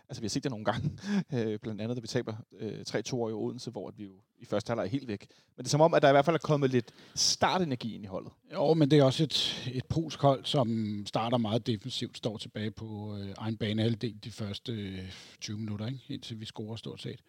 altså, 0.08 0.20
vi 0.20 0.24
har 0.24 0.28
set 0.28 0.42
det 0.42 0.50
nogle 0.50 0.64
gange. 0.64 0.90
Øh, 1.34 1.58
blandt 1.58 1.80
andet, 1.80 1.96
da 1.96 2.00
vi 2.00 2.06
taber 2.06 2.34
øh, 2.60 2.80
3-2 2.88 3.14
år 3.14 3.30
i 3.30 3.32
Odense, 3.32 3.70
hvor 3.70 3.88
at 3.88 3.98
vi 3.98 4.04
jo 4.04 4.12
i 4.38 4.44
første 4.44 4.70
halvleg 4.70 4.84
er 4.84 4.90
helt 4.90 5.08
væk. 5.08 5.26
Men 5.56 5.64
det 5.64 5.68
er 5.68 5.70
som 5.70 5.80
om, 5.80 5.94
at 5.94 6.02
der 6.02 6.08
i 6.08 6.12
hvert 6.12 6.24
fald 6.24 6.36
er 6.36 6.40
kommet 6.44 6.70
lidt 6.70 6.92
startenergi 7.14 7.94
ind 7.94 8.04
i 8.04 8.06
holdet. 8.06 8.32
Jo, 8.52 8.74
men 8.74 8.90
det 8.90 8.98
er 8.98 9.04
også 9.04 9.22
et, 9.24 9.70
et 9.72 9.84
polsk 9.84 10.20
hold, 10.20 10.44
som 10.44 11.02
starter 11.06 11.38
meget 11.38 11.66
defensivt, 11.66 12.16
står 12.16 12.36
tilbage 12.36 12.70
på 12.70 13.16
øh, 13.16 13.34
egen 13.38 13.56
banehalvdel 13.56 14.18
de 14.24 14.30
første 14.30 14.72
øh, 14.72 15.12
20 15.40 15.58
minutter, 15.58 15.86
ikke? 15.86 16.00
indtil 16.08 16.40
vi 16.40 16.44
scorer 16.44 16.76
stort 16.76 17.00
set. 17.00 17.20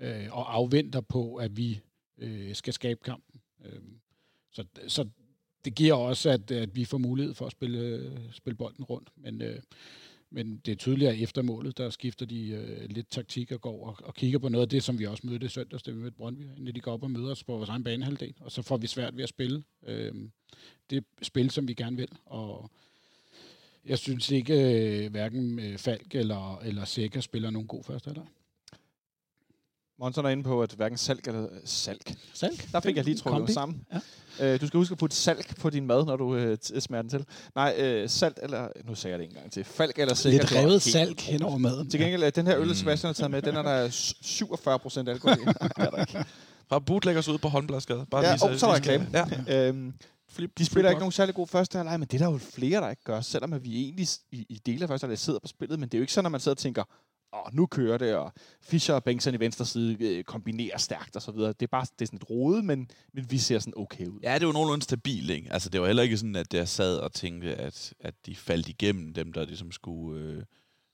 Øh, 0.00 0.28
og 0.30 0.54
afventer 0.54 1.00
på, 1.00 1.34
at 1.34 1.56
vi 1.56 1.80
øh, 2.18 2.54
skal 2.54 2.72
skabe 2.72 3.00
kampen. 3.04 3.40
Øh, 3.64 3.82
så, 4.50 4.64
så 4.88 5.08
det 5.64 5.74
giver 5.74 5.94
også, 5.94 6.30
at, 6.30 6.50
at 6.50 6.76
vi 6.76 6.84
får 6.84 6.98
mulighed 6.98 7.34
for 7.34 7.46
at 7.46 7.52
spille, 7.52 7.78
øh, 7.78 8.18
spille 8.32 8.56
bolden 8.56 8.84
rundt. 8.84 9.08
Men, 9.16 9.42
øh, 9.42 9.60
men 10.30 10.60
det 10.66 10.72
er 10.72 10.76
tydeligt, 10.76 11.10
at 11.10 11.20
efter 11.20 11.42
målet, 11.42 11.78
der 11.78 11.90
skifter 11.90 12.26
de 12.26 12.48
øh, 12.48 12.90
lidt 12.90 13.10
taktik 13.10 13.52
og 13.52 13.60
går 13.60 13.86
og, 13.86 13.96
og 14.06 14.14
kigger 14.14 14.38
på 14.38 14.48
noget 14.48 14.66
af 14.66 14.68
det, 14.68 14.82
som 14.82 14.98
vi 14.98 15.06
også 15.06 15.26
mødte 15.26 15.46
i 15.46 15.48
søndags, 15.48 15.82
da 15.82 15.90
vi 15.90 15.96
mødte 15.96 16.16
Brøndby, 16.16 16.42
når 16.56 16.72
de 16.72 16.80
går 16.80 16.92
op 16.92 17.02
og 17.02 17.10
møder 17.10 17.30
os 17.30 17.44
på 17.44 17.56
vores 17.56 17.68
egen 17.68 17.84
banehalvdel, 17.84 18.34
og 18.40 18.52
så 18.52 18.62
får 18.62 18.76
vi 18.76 18.86
svært 18.86 19.16
ved 19.16 19.22
at 19.22 19.28
spille 19.28 19.62
øh, 19.86 20.14
det 20.90 21.04
spil, 21.22 21.50
som 21.50 21.68
vi 21.68 21.74
gerne 21.74 21.96
vil. 21.96 22.08
Og 22.26 22.70
jeg 23.84 23.98
synes 23.98 24.30
ikke, 24.30 24.54
øh, 25.04 25.10
hverken 25.10 25.58
øh, 25.58 25.78
Falk 25.78 26.14
eller, 26.14 26.58
eller 26.58 26.84
Sækker 26.84 27.20
spiller 27.20 27.50
nogen 27.50 27.68
god 27.68 27.84
første 27.84 28.08
halvleg. 28.08 28.26
Monson 29.98 30.24
er 30.24 30.28
inde 30.28 30.42
på, 30.42 30.62
at 30.62 30.72
hverken 30.72 30.98
salg 30.98 31.28
eller 31.28 31.48
salg. 31.64 32.00
Salk? 32.34 32.72
Der 32.72 32.80
fik 32.80 32.96
jeg 32.96 33.04
lige 33.04 33.16
trukket 33.16 33.38
dem 33.40 33.54
sammen. 33.54 33.84
Ja. 33.92 34.54
Øh, 34.54 34.60
du 34.60 34.66
skal 34.66 34.78
huske 34.78 34.92
at 34.92 34.98
putte 34.98 35.16
salt 35.16 35.56
på 35.60 35.70
din 35.70 35.86
mad, 35.86 36.04
når 36.04 36.16
du 36.16 36.36
øh, 36.36 36.58
smager 36.80 37.02
den 37.02 37.10
til. 37.10 37.24
Nej, 37.54 37.74
øh, 37.78 38.08
salt 38.08 38.38
eller... 38.42 38.68
Nu 38.84 38.94
sagde 38.94 39.12
jeg 39.12 39.18
det 39.18 39.24
ikke 39.24 39.36
engang 39.36 39.52
til. 39.52 39.64
Falk 39.64 39.98
eller 39.98 40.14
sikker. 40.14 40.40
Lidt 40.40 40.52
revet 40.52 40.82
salk 40.82 41.20
hen 41.20 41.42
over 41.42 41.58
maden. 41.58 41.90
Til 41.90 42.00
gengæld, 42.00 42.22
øh, 42.22 42.32
den 42.34 42.46
her 42.46 42.58
øl, 42.58 42.76
Sebastian 42.76 43.08
har 43.08 43.12
taget 43.14 43.30
med, 43.30 43.42
den 43.42 43.56
er 43.56 43.62
der 43.62 43.88
47 43.90 44.78
procent 44.78 45.08
alkohol 45.08 45.38
i. 45.38 45.44
Fra 46.68 46.78
bootleggers 46.78 47.28
ud 47.28 47.38
på 47.38 47.48
Håndbladsgade. 47.48 48.06
Bare 48.10 48.24
Ja, 48.26 48.32
lige 48.34 48.44
og 48.44 48.58
så 48.58 48.66
er 48.66 48.70
der 48.70 48.76
reklame. 48.76 49.06
Ja. 49.48 49.68
Øhm, 49.68 49.92
de 50.58 50.64
spiller 50.64 50.90
ikke 50.90 51.00
nogen 51.00 51.12
særlig 51.12 51.34
god 51.34 51.46
første 51.46 51.78
halvleg, 51.78 51.98
men 52.00 52.08
det 52.08 52.20
er 52.20 52.24
der 52.26 52.32
jo 52.32 52.38
flere, 52.38 52.80
der 52.80 52.90
ikke 52.90 53.04
gør, 53.04 53.20
selvom 53.20 53.52
at 53.52 53.64
vi 53.64 53.82
egentlig 53.82 54.08
i, 54.32 54.46
i 54.48 54.60
dele 54.66 54.82
af 54.82 54.88
første 54.88 55.04
halvleg 55.04 55.18
sidder 55.18 55.38
på 55.38 55.48
spillet, 55.48 55.78
men 55.78 55.88
det 55.88 55.94
er 55.94 55.98
jo 55.98 56.02
ikke 56.02 56.12
sådan, 56.12 56.26
at 56.26 56.32
man 56.32 56.40
sidder 56.40 56.54
og 56.54 56.58
tænker, 56.58 56.84
og 57.32 57.54
nu 57.54 57.66
kører 57.66 57.98
det, 57.98 58.14
og 58.14 58.32
Fischer 58.60 58.94
og 58.94 59.04
Bengtsson 59.04 59.34
i 59.34 59.40
venstre 59.40 59.66
side 59.66 59.96
øh, 60.00 60.24
kombinerer 60.24 60.78
stærkt 60.78 61.16
og 61.16 61.22
så 61.22 61.32
videre. 61.32 61.52
Det 61.52 61.62
er 61.62 61.66
bare 61.70 61.86
det 61.98 62.02
er 62.02 62.06
sådan 62.06 62.16
et 62.16 62.30
rode, 62.30 62.62
men, 62.62 62.90
men 63.12 63.30
vi 63.30 63.38
ser 63.38 63.58
sådan 63.58 63.72
okay 63.76 64.06
ud. 64.06 64.20
Ja, 64.22 64.38
det 64.38 64.46
var 64.46 64.52
nogenlunde 64.52 64.84
stabil, 64.84 65.30
ikke? 65.30 65.52
Altså, 65.52 65.68
det 65.68 65.80
var 65.80 65.86
heller 65.86 66.02
ikke 66.02 66.16
sådan, 66.16 66.36
at 66.36 66.54
jeg 66.54 66.68
sad 66.68 66.96
og 66.98 67.12
tænkte, 67.12 67.54
at, 67.54 67.94
at 68.00 68.14
de 68.26 68.36
faldt 68.36 68.68
igennem 68.68 69.14
dem, 69.14 69.32
der 69.32 69.44
ligesom 69.44 69.72
skulle, 69.72 70.20
øh, 70.20 70.42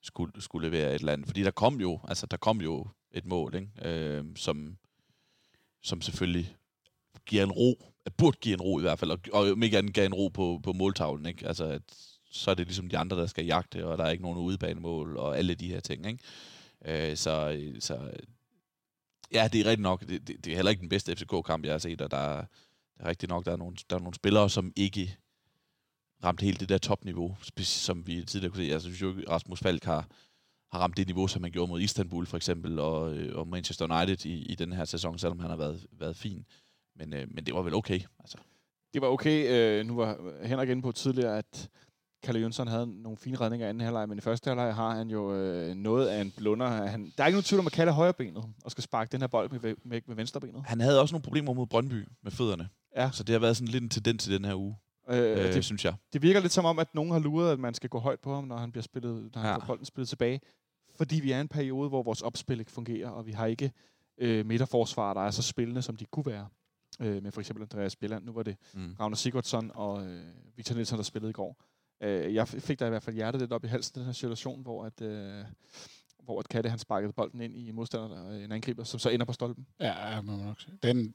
skulle, 0.02 0.42
skulle 0.42 0.70
levere 0.70 0.94
et 0.94 1.00
eller 1.00 1.12
andet. 1.12 1.26
Fordi 1.26 1.42
der 1.42 1.50
kom 1.50 1.80
jo, 1.80 2.00
altså, 2.08 2.26
der 2.26 2.36
kom 2.36 2.60
jo 2.60 2.86
et 3.12 3.26
mål, 3.26 3.54
ikke? 3.54 3.88
Øh, 3.88 4.24
som, 4.36 4.76
som 5.82 6.00
selvfølgelig 6.00 6.56
giver 7.26 7.42
en 7.42 7.52
ro, 7.52 7.84
at 8.06 8.14
burde 8.14 8.38
give 8.40 8.54
en 8.54 8.60
ro 8.60 8.78
i 8.78 8.82
hvert 8.82 8.98
fald, 8.98 9.10
og, 9.10 9.18
og 9.32 9.58
mega 9.58 9.76
ikke 9.76 9.92
gav 9.92 10.06
en 10.06 10.14
ro 10.14 10.28
på, 10.28 10.60
på 10.62 10.72
måltavlen, 10.72 11.26
ikke? 11.26 11.46
Altså, 11.46 11.64
at, 11.64 11.82
så 12.30 12.50
er 12.50 12.54
det 12.54 12.66
ligesom 12.66 12.88
de 12.88 12.98
andre, 12.98 13.16
der 13.16 13.26
skal 13.26 13.44
jagte, 13.44 13.86
og 13.86 13.98
der 13.98 14.04
er 14.04 14.10
ikke 14.10 14.22
nogen 14.22 14.38
udebanemål, 14.38 15.16
og 15.16 15.38
alle 15.38 15.54
de 15.54 15.68
her 15.68 15.80
ting, 15.80 16.06
ikke? 16.06 16.18
Øh, 16.84 17.16
så, 17.16 17.50
øh, 17.50 17.80
så 17.80 18.10
ja, 19.32 19.48
det 19.52 19.60
er 19.60 19.64
rigtigt 19.64 19.80
nok. 19.80 20.00
Det, 20.00 20.28
det, 20.28 20.44
det 20.44 20.50
er 20.50 20.56
heller 20.56 20.70
ikke 20.70 20.80
den 20.80 20.88
bedste 20.88 21.16
FCK-kamp, 21.16 21.64
jeg 21.64 21.72
har 21.72 21.78
set, 21.78 22.00
og 22.00 22.10
der 22.10 22.16
er, 22.16 22.44
der 22.98 23.04
er 23.04 23.08
rigtigt 23.08 23.30
nok, 23.30 23.44
der 23.44 23.52
er, 23.52 23.56
nogle, 23.56 23.76
der 23.90 23.96
er 23.96 24.00
nogle 24.00 24.14
spillere, 24.14 24.50
som 24.50 24.72
ikke 24.76 25.16
ramte 26.24 26.44
helt 26.44 26.60
det 26.60 26.68
der 26.68 26.78
topniveau, 26.78 27.36
som 27.62 28.06
vi 28.06 28.24
tidligere 28.24 28.52
kunne 28.52 28.64
se. 28.64 28.70
Jeg 28.70 28.80
synes 28.80 29.02
jo, 29.02 29.08
ikke, 29.08 29.30
Rasmus 29.30 29.60
Falk 29.60 29.84
har, 29.84 30.08
har 30.72 30.78
ramt 30.78 30.96
det 30.96 31.06
niveau, 31.06 31.26
som 31.26 31.42
han 31.42 31.52
gjorde 31.52 31.70
mod 31.70 31.80
Istanbul 31.80 32.26
for 32.26 32.36
eksempel, 32.36 32.78
og, 32.78 33.16
øh, 33.16 33.38
og 33.38 33.48
Manchester 33.48 33.98
United 33.98 34.26
i, 34.26 34.42
i 34.42 34.54
den 34.54 34.72
her 34.72 34.84
sæson, 34.84 35.18
selvom 35.18 35.40
han 35.40 35.50
har 35.50 35.56
været, 35.56 35.86
været 35.92 36.16
fin. 36.16 36.44
Men, 36.96 37.14
øh, 37.14 37.26
men 37.30 37.46
det 37.46 37.54
var 37.54 37.62
vel 37.62 37.74
okay. 37.74 38.00
Altså. 38.18 38.38
Det 38.94 39.02
var 39.02 39.08
okay. 39.08 39.50
Øh, 39.50 39.86
nu 39.86 39.96
var 39.96 40.18
Henrik 40.46 40.68
inde 40.68 40.82
på 40.82 40.92
tidligere, 40.92 41.38
at 41.38 41.68
Kalle 42.22 42.40
Jønsson 42.40 42.68
havde 42.68 43.02
nogle 43.02 43.18
fine 43.18 43.36
redninger 43.36 43.66
i 43.66 43.68
anden 43.70 43.80
halvleg, 43.80 44.08
men 44.08 44.18
i 44.18 44.20
første 44.20 44.48
halvleg 44.50 44.74
har 44.74 44.94
han 44.94 45.10
jo 45.10 45.34
øh, 45.34 45.74
noget 45.74 46.06
af 46.08 46.20
en 46.20 46.32
blunder. 46.36 46.66
Han, 46.66 47.12
der 47.18 47.22
er 47.24 47.26
ikke 47.26 47.34
nogen 47.36 47.42
tvivl 47.44 47.60
om, 47.60 47.66
at 47.66 47.72
Kalle 47.72 47.92
højrebenet 47.92 48.44
og 48.64 48.70
skal 48.70 48.84
sparke 48.84 49.12
den 49.12 49.20
her 49.20 49.28
bold 49.28 49.50
med, 49.50 49.74
med, 49.84 50.00
med 50.06 50.16
venstrebenet. 50.16 50.62
Han 50.66 50.80
havde 50.80 51.00
også 51.00 51.12
nogle 51.14 51.22
problemer 51.22 51.52
mod 51.52 51.66
Brøndby 51.66 52.06
med 52.22 52.32
fødderne. 52.32 52.68
Ja. 52.96 53.10
Så 53.12 53.22
det 53.24 53.32
har 53.32 53.40
været 53.40 53.56
sådan 53.56 53.68
lidt 53.68 53.82
en 53.82 53.90
tendens 53.90 54.26
i 54.26 54.34
den 54.34 54.44
her 54.44 54.54
uge, 54.54 54.76
Øh, 55.10 55.18
øh, 55.18 55.36
det, 55.44 55.54
det 55.54 55.64
synes 55.64 55.84
jeg. 55.84 55.94
det 56.12 56.22
virker 56.22 56.40
lidt 56.40 56.52
som 56.52 56.64
om, 56.64 56.78
at 56.78 56.94
nogen 56.94 57.10
har 57.12 57.18
luret, 57.18 57.52
at 57.52 57.58
man 57.58 57.74
skal 57.74 57.90
gå 57.90 57.98
højt 57.98 58.20
på 58.20 58.34
ham, 58.34 58.44
når 58.44 58.56
han 58.56 58.72
bliver 58.72 58.82
spillet, 58.82 59.30
når 59.34 59.40
han 59.42 59.50
Ja. 59.50 59.56
får 59.56 59.66
bolden 59.66 59.84
spillet 59.84 60.08
tilbage. 60.08 60.40
Fordi 60.96 61.20
vi 61.20 61.32
er 61.32 61.38
i 61.38 61.40
en 61.40 61.48
periode, 61.48 61.88
hvor 61.88 62.02
vores 62.02 62.22
opspil 62.22 62.60
ikke 62.60 62.70
fungerer, 62.72 63.08
og 63.10 63.26
vi 63.26 63.32
har 63.32 63.46
ikke 63.46 63.72
øh, 64.18 64.46
midterforsvar, 64.46 65.14
der 65.14 65.20
er 65.20 65.30
så 65.30 65.42
spillende, 65.42 65.82
som 65.82 65.96
de 65.96 66.04
kunne 66.04 66.26
være. 66.26 66.46
Øh, 67.00 67.22
med 67.22 67.32
for 67.32 67.40
eksempel 67.40 67.62
Andreas 67.62 67.96
Bjelland. 67.96 68.24
Nu 68.24 68.32
var 68.32 68.42
det 68.42 68.56
Mm. 68.74 68.94
Ragnar 69.00 69.16
Sigurdsson 69.16 69.70
og 69.74 70.06
øh, 70.06 70.20
Victor 70.56 70.74
Nielsen, 70.74 70.96
der 70.96 71.02
spillede 71.02 71.30
i 71.30 71.32
går. 71.32 71.56
Øh, 72.00 72.34
jeg 72.34 72.48
fik 72.48 72.80
da 72.80 72.86
i 72.86 72.88
hvert 72.88 73.02
fald 73.02 73.16
hjertet 73.16 73.40
lidt 73.40 73.52
op 73.52 73.64
i 73.64 73.68
halsen 73.68 73.94
den 73.94 74.04
her 74.04 74.12
situation, 74.12 74.62
hvor 74.62 74.84
at, 74.84 75.02
øh, 75.02 75.44
hvor 76.24 76.38
at 76.38 76.48
Katte 76.48 76.70
han 76.70 76.78
sparkede 76.78 77.12
bolden 77.12 77.40
ind 77.40 77.56
i 77.56 77.70
modstander, 77.70 78.30
øh, 78.30 78.44
en 78.44 78.52
angriber, 78.52 78.84
som 78.84 79.00
så 79.00 79.08
ender 79.08 79.26
på 79.26 79.32
stolpen. 79.32 79.66
Ja, 79.80 79.94
man 80.14 80.24
må 80.24 80.36
man 80.36 80.46
nok 80.46 80.60
sige. 80.60 80.78
Den, 80.82 81.14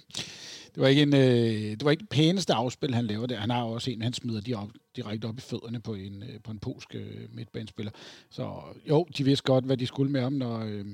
det, 0.74 0.76
var 0.76 0.86
ikke 0.86 1.02
en, 1.02 1.14
øh, 1.14 1.70
det 1.70 1.84
var 1.84 1.90
ikke 1.90 2.00
det 2.00 2.08
pæneste 2.08 2.54
afspil, 2.54 2.94
han 2.94 3.06
laver 3.06 3.26
der. 3.26 3.36
Han 3.36 3.50
har 3.50 3.62
også 3.62 3.90
en, 3.90 4.02
han 4.02 4.12
smider 4.12 4.40
de 4.40 4.54
op, 4.54 4.70
direkte 4.96 5.26
op 5.26 5.38
i 5.38 5.40
fødderne 5.40 5.80
på 5.80 5.94
en, 5.94 6.22
øh, 6.22 6.40
på 6.44 6.50
en 6.50 6.58
polsk 6.58 6.94
øh, 6.94 7.34
midtbanespiller. 7.34 7.92
Så 8.30 8.62
jo, 8.88 9.06
de 9.18 9.24
vidste 9.24 9.44
godt, 9.44 9.64
hvad 9.64 9.76
de 9.76 9.86
skulle 9.86 10.12
med 10.12 10.20
ham, 10.20 10.32
når, 10.32 10.58
øh, 10.58 10.86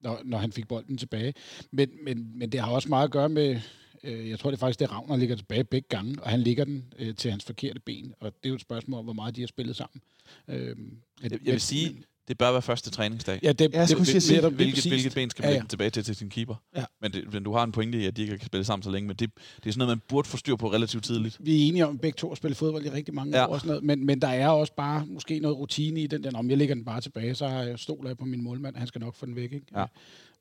når, 0.00 0.20
når 0.24 0.38
han 0.38 0.52
fik 0.52 0.68
bolden 0.68 0.98
tilbage. 0.98 1.34
Men, 1.70 1.90
men, 2.04 2.38
men 2.38 2.52
det 2.52 2.60
har 2.60 2.72
også 2.72 2.88
meget 2.88 3.04
at 3.04 3.12
gøre 3.12 3.28
med, 3.28 3.60
øh, 4.02 4.30
jeg 4.30 4.38
tror 4.38 4.50
det 4.50 4.56
er 4.56 4.60
faktisk, 4.60 4.80
det 4.80 4.90
Ravner 4.92 5.16
ligger 5.16 5.36
tilbage 5.36 5.64
begge 5.64 5.88
gange, 5.88 6.16
og 6.22 6.30
han 6.30 6.40
ligger 6.40 6.64
den 6.64 6.84
øh, 6.98 7.14
til 7.14 7.30
hans 7.30 7.44
forkerte 7.44 7.80
ben. 7.80 8.14
Og 8.20 8.26
det 8.32 8.44
er 8.44 8.48
jo 8.48 8.54
et 8.54 8.60
spørgsmål 8.60 8.98
om, 8.98 9.04
hvor 9.04 9.12
meget 9.14 9.36
de 9.36 9.40
har 9.40 9.46
spillet 9.46 9.76
sammen. 9.76 10.00
Øh, 10.48 10.76
Jeg, 11.22 11.30
jeg 11.32 11.52
vil 11.52 11.60
sige, 11.60 12.02
Det 12.28 12.38
bør 12.38 12.52
være 12.52 12.62
første 12.62 12.90
træningsdag. 12.90 13.40
Ja, 13.42 13.52
det, 13.52 13.60
Ja, 13.60 13.78
jeg 13.78 13.88
det, 13.88 13.88
skulle 13.96 14.12
det, 14.12 14.22
sige, 14.22 14.36
netop 14.36 14.52
lige 14.52 14.56
hvilket, 14.56 14.86
hvilket 14.92 15.14
ben 15.14 15.30
skal 15.30 15.42
man 15.42 15.52
Ja, 15.52 15.56
ja, 15.58 15.62
tilbage 15.68 15.90
til 15.90 16.04
til 16.04 16.14
sin 16.16 16.30
keeper. 16.30 16.54
Ja. 16.76 16.84
Men, 17.00 17.12
det, 17.12 17.32
men 17.32 17.42
du 17.44 17.52
har 17.52 17.64
en 17.64 17.72
pointe 17.72 17.98
i, 18.02 18.06
at 18.06 18.16
de 18.16 18.22
ikke 18.22 18.38
kan 18.38 18.46
spille 18.46 18.64
sammen 18.64 18.82
så 18.82 18.90
længe, 18.90 19.06
men 19.06 19.16
det, 19.16 19.30
det 19.56 19.66
er 19.66 19.72
sådan 19.72 19.78
noget, 19.78 19.88
man 19.88 20.02
burde 20.08 20.28
få 20.28 20.36
styr 20.36 20.56
på 20.56 20.72
relativt 20.72 21.04
tidligt. 21.04 21.36
Vi 21.40 21.62
er 21.62 21.68
enige 21.68 21.86
om 21.86 21.98
begge 21.98 22.16
to 22.16 22.30
at 22.32 22.36
spille 22.38 22.54
fodbold 22.54 22.84
i 22.86 22.90
rigtig 22.90 23.14
mange 23.14 23.36
Ja. 23.38 23.46
år 23.46 23.52
og 23.52 23.60
sådan 23.60 23.68
noget, 23.68 23.84
men, 23.84 24.06
men 24.06 24.20
der 24.20 24.28
er 24.28 24.48
også 24.48 24.72
bare 24.76 25.06
måske 25.06 25.38
noget 25.38 25.56
rutine 25.58 26.02
i 26.02 26.06
den 26.06 26.24
der, 26.24 26.30
om 26.38 26.50
jeg 26.50 26.58
lægger 26.58 26.74
den 26.74 26.84
bare 26.84 27.00
tilbage, 27.00 27.34
så 27.34 27.48
har 27.48 27.62
jeg 27.62 27.78
stoler 27.78 28.08
jeg 28.10 28.18
på 28.18 28.24
min 28.24 28.42
målmand, 28.42 28.76
han 28.76 28.86
skal 28.86 29.00
nok 29.00 29.14
få 29.14 29.26
den 29.26 29.36
væk, 29.36 29.52
ikke? 29.52 29.66
Ja. 29.76 29.84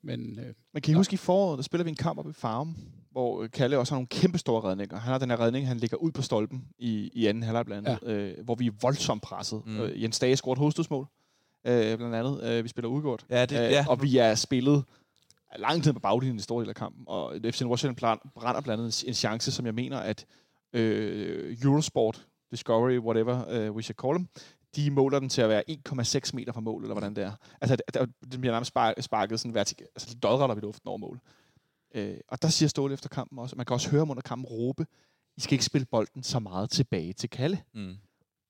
Men 0.04 0.40
øh, 0.40 0.54
Men 0.74 0.82
kan 0.82 0.92
I 0.92 0.96
huske 0.96 1.14
i 1.14 1.18
foråret, 1.18 1.58
der 1.58 1.64
spiller 1.64 1.84
vi 1.84 1.90
en 1.90 1.96
kamp 1.96 2.20
op 2.20 2.30
i 2.30 2.34
Farm, 2.34 2.76
hvor 3.12 3.44
øh, 3.44 3.50
Kalle 3.50 3.78
også 3.80 3.94
har 3.94 3.98
nogle 3.98 4.08
kæmpe 4.08 4.38
store 4.38 4.62
redninger. 4.70 4.98
Han 5.00 5.12
har 5.12 5.20
den 5.20 5.30
her 5.30 5.40
redning, 5.40 5.68
han 5.68 5.78
ligger 5.78 5.98
ud 5.98 6.12
på 6.12 6.22
stolpen 6.22 6.66
i, 6.80 7.10
i 7.14 7.28
anden 7.28 7.44
halvleg 7.44 7.66
blandt 7.66 7.88
andet, 7.88 8.08
ja. 8.08 8.14
øh, 8.14 8.46
hvor 8.46 8.56
vi 8.56 8.68
er 8.68 8.72
voldsomt 8.82 9.22
presset. 9.24 9.62
Mm. 9.66 9.80
Øh, 9.80 10.04
Jens 10.04 10.20
Dage 10.20 10.36
scoret 10.36 10.58
hovedstødsmål, 10.60 11.08
øh, 11.68 11.98
blandt 11.98 12.16
andet. 12.16 12.44
Øh, 12.44 12.64
vi 12.64 12.70
spiller 12.70 12.90
udgjort. 12.90 13.26
Ja, 13.30 13.46
det, 13.46 13.66
Øh, 13.66 13.72
ja. 13.72 13.86
Og 13.90 14.02
vi 14.04 14.18
er 14.18 14.36
spillet 14.36 14.84
lang 15.60 15.84
tid 15.84 15.94
på 15.94 16.00
baglinjen 16.00 16.38
i 16.38 16.42
store 16.42 16.62
del 16.62 16.70
af 16.70 16.76
kampen. 16.76 17.04
Og 17.08 17.36
FC 17.52 17.62
Washington 17.62 17.96
plan- 17.96 18.30
brænder 18.36 18.62
blandt 18.62 18.82
andet 18.82 19.04
en 19.08 19.14
chance, 19.14 19.52
som 19.52 19.66
jeg 19.66 19.74
mener, 19.76 19.98
at 19.98 20.26
øh, 20.74 21.58
Eurosport, 21.64 22.26
Discovery, 22.52 22.98
whatever 22.98 23.68
uh, 23.70 23.76
we 23.76 23.84
should 23.84 23.96
call 23.96 24.14
them, 24.16 24.28
de 24.76 24.92
måler 24.92 25.20
den 25.20 25.30
til 25.30 25.42
at 25.42 25.50
være 25.50 25.64
1,6 25.70 26.32
meter 26.34 26.52
fra 26.54 26.60
mål, 26.62 26.82
eller 26.82 26.94
hvordan 26.94 27.16
det 27.16 27.24
er. 27.24 27.32
Altså, 27.62 27.76
det, 27.94 28.10
det 28.32 28.42
bliver 28.42 28.54
nærmest 28.54 28.70
spar- 28.78 29.02
sparket 29.02 29.40
sådan 29.40 29.54
vertikalt, 29.54 29.90
altså 29.96 30.16
dødret 30.16 30.42
op 30.52 30.58
i 30.58 30.62
luften 30.62 30.88
over 30.90 30.98
mål. 30.98 31.20
Øh, 31.96 32.18
og 32.28 32.42
der 32.42 32.48
siger 32.48 32.70
Ståle 32.70 32.94
efter 32.94 33.10
kampen 33.10 33.40
også, 33.40 33.56
man 33.56 33.66
kan 33.66 33.74
også 33.74 33.90
høre 33.90 34.00
ham 34.02 34.10
under 34.10 34.22
kampen 34.22 34.46
råbe, 34.46 34.86
I 35.38 35.42
skal 35.42 35.54
ikke 35.54 35.66
spille 35.66 35.86
bolden 35.86 36.24
så 36.24 36.40
meget 36.40 36.70
tilbage 36.70 37.14
til 37.14 37.30
Kalle 37.30 37.64
Mm. 37.74 37.96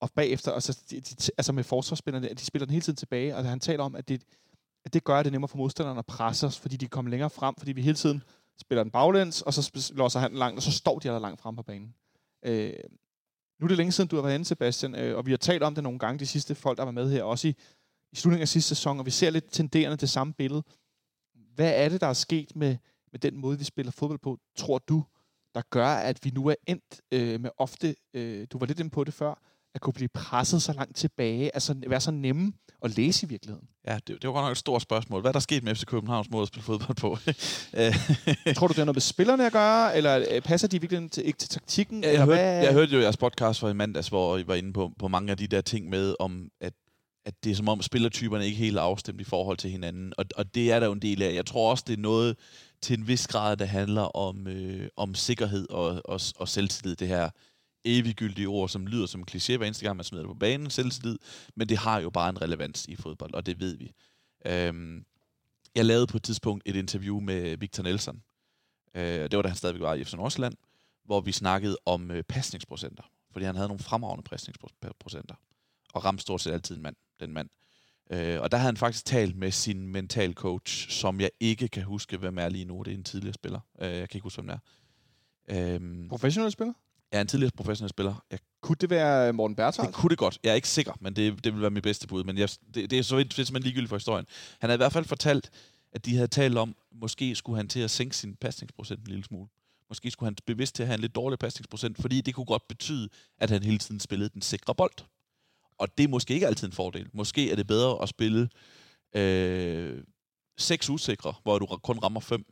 og 0.02 0.10
bagefter, 0.16 0.52
altså, 0.52 0.82
de, 0.90 1.00
de, 1.02 1.32
altså 1.38 1.52
med 1.54 1.64
forsvarsspillerne, 1.64 2.30
de 2.30 2.46
spiller 2.46 2.66
den 2.66 2.74
hele 2.74 2.82
tiden 2.84 2.98
tilbage, 2.98 3.36
og 3.36 3.46
han 3.46 3.60
taler 3.60 3.84
om, 3.84 3.96
at 3.96 4.08
det, 4.08 4.24
at 4.86 4.94
det 4.94 5.04
gør, 5.04 5.18
det 5.18 5.28
er 5.28 5.32
nemmere 5.32 5.50
for 5.50 5.58
modstanderne 5.58 6.00
at 6.00 6.06
presse 6.06 6.48
os, 6.48 6.60
fordi 6.60 6.78
de 6.78 6.88
kommer 6.88 7.10
længere 7.12 7.30
frem, 7.30 7.56
fordi 7.58 7.72
vi 7.72 7.82
hele 7.82 7.96
tiden 7.96 8.24
spiller 8.62 8.84
den 8.84 8.92
baglæns, 8.92 9.42
og 9.42 9.54
så 9.54 9.92
låser 9.96 10.20
han 10.20 10.30
den 10.32 10.40
langt, 10.40 10.58
og 10.58 10.64
så 10.64 10.72
står 10.72 11.00
de 11.00 11.08
der 11.08 11.20
langt 11.20 11.42
frem 11.42 11.56
på 11.56 11.64
banen. 11.64 11.96
Øh, 12.46 12.74
nu 13.62 13.66
er 13.66 13.68
det 13.68 13.78
længe 13.78 13.92
siden, 13.92 14.08
du 14.08 14.16
har 14.16 14.24
været 14.24 14.36
inde, 14.36 14.46
Sebastian, 14.46 14.96
øh, 14.96 15.18
og 15.18 15.26
vi 15.26 15.32
har 15.32 15.38
talt 15.38 15.64
om 15.64 15.76
det 15.76 15.84
nogle 15.84 16.00
gange, 16.00 16.20
de 16.20 16.26
sidste 16.26 16.56
folk, 16.56 16.78
der 16.78 16.84
var 16.84 16.92
med 16.92 17.12
her, 17.12 17.24
også 17.24 17.48
i, 17.48 17.56
i 18.12 18.16
slutningen 18.16 18.42
af 18.42 18.48
sidste 18.48 18.76
sæson, 18.76 19.00
og 19.00 19.06
vi 19.06 19.12
ser 19.12 19.30
lidt 19.30 19.52
tenderende 19.52 19.98
det 19.98 20.10
samme 20.10 20.34
billede. 20.34 20.64
Hvad 21.56 21.74
er 21.76 21.90
det, 21.90 22.02
der 22.02 22.08
er 22.08 22.14
sket 22.14 22.56
med, 22.56 22.78
med 23.12 23.20
den 23.20 23.38
måde, 23.38 23.58
vi 23.58 23.64
spiller 23.64 23.92
fodbold 23.92 24.20
på, 24.20 24.38
tror 24.58 24.78
du, 24.78 25.04
der 25.56 25.62
gør, 25.70 25.88
at 25.88 26.20
vi 26.24 26.30
nu 26.30 26.48
er 26.48 26.56
endt 26.68 27.02
øh, 27.12 27.42
med 27.42 27.50
ofte, 27.58 27.96
øh, 28.14 28.48
du 28.52 28.58
var 28.58 28.66
lidt 28.66 28.80
inde 28.80 28.92
på 28.92 29.04
det 29.04 29.14
før, 29.14 29.42
at 29.76 29.82
kunne 29.82 29.94
blive 29.94 30.10
presset 30.14 30.62
så 30.62 30.74
langt 30.74 30.98
tilbage, 30.98 31.56
altså 31.56 31.76
være 31.88 32.02
så 32.02 32.12
nemme 32.12 32.54
at 32.82 32.98
læse 32.98 33.26
i 33.26 33.30
virkeligheden. 33.30 33.68
Ja, 33.88 33.96
det, 33.96 34.08
det 34.08 34.28
var 34.28 34.34
godt 34.34 34.44
nok 34.44 34.52
et 34.52 34.58
stort 34.58 34.82
spørgsmål. 34.82 35.22
Hvad 35.22 35.30
er 35.30 35.34
der 35.34 35.40
sket 35.40 35.64
med 35.64 35.76
FC 35.76 35.86
Københavns 35.86 36.30
måde 36.30 36.42
at 36.42 36.48
spille 36.48 36.64
fodbold 36.64 36.96
på? 36.96 37.18
Tror 38.58 38.68
du, 38.68 38.72
det 38.72 38.78
har 38.78 38.86
noget 38.86 38.96
med 38.96 39.02
spillerne 39.02 39.46
at 39.46 39.52
gøre, 39.52 39.98
eller 39.98 40.26
øh, 40.32 40.42
passer 40.42 40.68
de 40.68 40.82
virkelig 40.82 41.12
til, 41.12 41.26
ikke 41.28 41.40
til 41.40 41.50
taktikken? 41.50 42.04
jeg, 42.04 42.14
eller 42.14 42.26
hørte, 42.26 42.42
hvad? 42.42 42.64
jeg 42.64 42.74
hørte 42.74 42.96
jo 42.96 43.02
jeres 43.02 43.18
podcast 43.18 43.60
fra 43.60 43.70
i 43.70 43.74
mandags, 43.74 44.08
hvor 44.08 44.38
I 44.38 44.48
var 44.48 44.56
inde 44.56 44.74
på, 44.74 44.92
på 45.00 45.08
mange 45.08 45.32
af 45.32 45.38
de 45.38 45.48
der 45.48 45.62
ting 45.62 45.90
med, 45.90 46.16
om 46.20 46.50
at, 46.62 46.74
at 47.26 47.34
det 47.44 47.52
er 47.52 47.56
som 47.56 47.70
om 47.70 47.82
spillertyperne 47.82 48.46
ikke 48.46 48.58
helt 48.58 48.78
er 48.78 48.82
afstemt 48.82 49.22
i 49.22 49.24
forhold 49.24 49.58
til 49.58 49.70
hinanden. 49.70 50.14
Og, 50.18 50.26
og 50.36 50.56
det 50.56 50.72
er 50.72 50.80
der 50.80 50.88
jo 50.88 50.94
en 50.94 51.02
del 51.02 51.22
af. 51.22 51.34
Jeg 51.34 51.46
tror 51.46 51.72
også, 51.72 51.84
det 51.88 51.94
er 51.94 52.02
noget 52.02 52.38
til 52.82 53.00
en 53.00 53.08
vis 53.08 53.28
grad, 53.28 53.58
der 53.58 53.66
handler 53.66 54.02
om, 54.02 54.48
øh, 54.48 54.88
om 54.98 55.16
sikkerhed 55.16 55.70
og, 55.70 56.02
og, 56.06 56.20
og 56.36 56.48
selvtillid. 56.48 56.96
Det 56.96 57.08
her 57.08 57.30
eviggyldige 57.86 58.48
ord, 58.48 58.70
som 58.70 58.88
lyder 58.88 59.06
som 59.06 59.26
kliché 59.32 59.58
hver 59.58 59.66
eneste 59.68 59.86
gang, 59.86 59.98
man 59.98 60.04
smider 60.04 60.24
det 60.24 60.30
på 60.30 60.40
banen, 60.40 60.70
selvtillid, 60.70 61.18
men 61.56 61.70
det 61.70 61.78
har 61.78 62.00
jo 62.00 62.10
bare 62.10 62.30
en 62.30 62.42
relevans 62.42 62.86
i 62.86 62.96
fodbold, 62.96 63.34
og 63.34 63.46
det 63.46 63.60
ved 63.60 63.78
vi. 63.78 63.92
Øhm, 64.46 65.06
jeg 65.76 65.86
lavede 65.86 66.08
på 66.08 66.18
et 66.18 66.24
tidspunkt 66.24 66.64
et 66.66 66.76
interview 66.76 67.20
med 67.20 67.58
Victor 67.58 67.84
Nelson. 67.84 68.22
Øh, 68.96 69.04
det 69.04 69.36
var 69.36 69.42
da 69.42 69.48
han 69.48 69.58
stadigvæk 69.58 69.82
var 69.82 69.94
i 69.94 70.04
FC 70.04 70.14
Nordsjælland, 70.14 70.54
hvor 71.06 71.22
vi 71.22 71.32
snakkede 71.32 71.78
om 71.86 72.12
øh, 72.12 72.24
pasningsprocenter, 72.24 73.04
fordi 73.32 73.46
han 73.46 73.56
havde 73.56 73.68
nogle 73.68 73.84
fremragende 73.84 74.24
pasningsprocenter, 74.24 75.36
og 75.94 76.06
ramte 76.06 76.22
stort 76.22 76.42
set 76.42 76.52
altid 76.52 76.76
en 76.76 76.82
mand, 76.82 76.96
den 77.20 77.34
mand. 77.34 77.50
Øh, 78.12 78.42
og 78.42 78.52
der 78.52 78.58
havde 78.58 78.68
han 78.68 78.78
faktisk 78.78 79.06
talt 79.06 79.36
med 79.36 79.52
sin 79.52 79.88
mental 79.88 80.34
coach, 80.34 80.90
som 80.90 81.22
jeg 81.22 81.30
ikke 81.40 81.68
kan 81.68 81.84
huske, 81.84 82.18
hvem 82.18 82.38
er 82.38 82.50
lige 82.50 82.66
nu. 82.66 82.82
Det 82.86 82.94
er 82.94 82.98
en 82.98 83.04
tidligere 83.04 83.34
spiller. 83.34 83.60
Øh, 83.82 83.92
jeg 83.92 84.10
kan 84.10 84.18
ikke 84.18 84.24
huske, 84.24 84.42
hvem 84.42 84.48
det 84.48 84.60
er. 85.48 85.76
Øhm, 85.76 86.10
Professionel 86.10 86.52
spiller? 86.52 86.74
Er 87.12 87.22
en 87.22 87.28
tidligere 87.28 87.52
professionel 87.58 87.90
spiller. 87.90 88.26
Jeg, 88.32 88.40
Kunne 88.62 88.76
det 88.82 88.90
være 88.90 89.34
Morten 89.34 89.56
Berthold? 89.56 89.88
det 89.88 89.96
kunne 89.96 90.10
det 90.10 90.18
godt. 90.18 90.40
Jeg 90.44 90.52
er 90.52 90.56
ikke 90.56 90.70
sikker, 90.70 90.94
men 91.00 91.16
det, 91.16 91.44
det 91.44 91.54
vil 91.54 91.62
være 91.62 91.72
mit 91.72 91.84
bedste 91.84 92.08
bud. 92.08 92.24
Men 92.24 92.38
jeg, 92.38 92.50
det, 92.74 92.92
det, 92.92 93.00
er 93.00 93.04
så 93.04 93.18
det 93.18 93.26
er 93.26 93.34
simpelthen 93.34 93.64
ligegyldigt 93.64 93.90
for 93.90 93.96
historien. 93.96 94.26
Han 94.60 94.70
havde 94.70 94.78
i 94.78 94.84
hvert 94.84 94.94
fald 94.94 95.06
fortalt, 95.06 95.50
at 95.92 96.06
de 96.06 96.16
havde 96.16 96.28
talt 96.28 96.58
om, 96.58 96.76
måske 96.92 97.36
skulle 97.36 97.58
han 97.58 97.68
til 97.68 97.80
at 97.80 97.92
sænke 97.92 98.18
sin 98.18 98.36
pasningsprocent 98.36 99.00
en 99.00 99.08
lille 99.08 99.24
smule. 99.24 99.48
Måske 99.90 100.12
skulle 100.12 100.28
han 100.28 100.36
bevidst 100.46 100.76
til 100.76 100.84
at 100.84 100.88
have 100.88 100.96
en 100.96 101.02
lidt 101.02 101.16
dårlig 101.16 101.40
pasningsprocent, 101.40 102.02
fordi 102.02 102.22
det 102.22 102.36
kunne 102.36 102.46
godt 102.46 102.68
betyde, 102.68 103.10
at 103.38 103.50
han 103.50 103.64
hele 103.64 103.78
tiden 103.78 104.00
spillede 104.00 104.30
den 104.30 104.42
sikre 104.42 104.76
bold. 104.76 104.94
Og 105.78 105.98
det 105.98 106.04
er 106.04 106.08
måske 106.08 106.34
ikke 106.34 106.48
altid 106.48 106.68
en 106.68 106.74
fordel. 106.74 107.10
Måske 107.14 107.52
er 107.52 107.56
det 107.56 107.68
bedre 107.68 108.02
at 108.02 108.10
spille 108.10 108.50
øh, 109.16 110.04
seks 110.58 110.90
usikre, 110.90 111.34
hvor 111.44 111.60
du 111.60 111.66
kun 111.66 112.00
rammer 112.00 112.20
fem, 112.20 112.46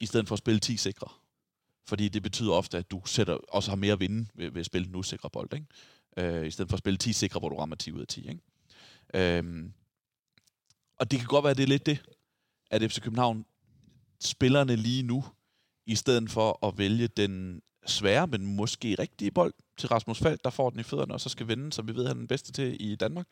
i 0.00 0.06
stedet 0.06 0.28
for 0.28 0.34
at 0.34 0.38
spille 0.38 0.60
10 0.60 0.76
sikre. 0.76 1.08
Fordi 1.88 2.08
det 2.08 2.22
betyder 2.22 2.52
ofte, 2.52 2.78
at 2.78 2.90
du 2.90 3.02
sætter, 3.06 3.34
også 3.34 3.70
har 3.70 3.76
mere 3.76 3.92
at 3.92 4.00
vinde 4.00 4.26
ved, 4.34 4.50
ved 4.50 4.60
at 4.60 4.66
spille 4.66 4.86
den 4.86 4.96
usikre 4.96 5.30
bold, 5.30 5.54
ikke? 5.54 5.66
Øh, 6.16 6.46
i 6.46 6.50
stedet 6.50 6.68
for 6.68 6.76
at 6.76 6.78
spille 6.78 6.96
10 6.96 7.12
sikre, 7.12 7.38
hvor 7.38 7.48
du 7.48 7.56
rammer 7.56 7.76
10 7.76 7.92
ud 7.92 8.00
af 8.00 8.06
10. 8.06 8.28
Ikke? 8.28 8.40
Øhm, 9.14 9.72
og 11.00 11.10
det 11.10 11.18
kan 11.18 11.28
godt 11.28 11.42
være, 11.42 11.50
at 11.50 11.56
det 11.56 11.62
er 11.62 11.68
lidt 11.68 11.86
det, 11.86 12.02
at 12.70 12.92
FC 12.92 13.00
København 13.00 13.46
spillerne 14.20 14.76
lige 14.76 15.02
nu, 15.02 15.24
i 15.86 15.94
stedet 15.94 16.30
for 16.30 16.66
at 16.66 16.78
vælge 16.78 17.08
den 17.08 17.62
svære, 17.86 18.26
men 18.26 18.56
måske 18.56 18.96
rigtige 18.98 19.30
bold 19.30 19.54
til 19.78 19.88
Rasmus 19.88 20.18
Falk, 20.18 20.44
der 20.44 20.50
får 20.50 20.70
den 20.70 20.80
i 20.80 20.82
fødderne, 20.82 21.14
og 21.14 21.20
så 21.20 21.28
skal 21.28 21.48
vende, 21.48 21.72
som 21.72 21.88
vi 21.88 21.94
ved, 21.94 22.06
han 22.06 22.16
er 22.16 22.20
den 22.20 22.26
bedste 22.26 22.52
til 22.52 22.76
i 22.80 22.96
Danmark, 22.96 23.26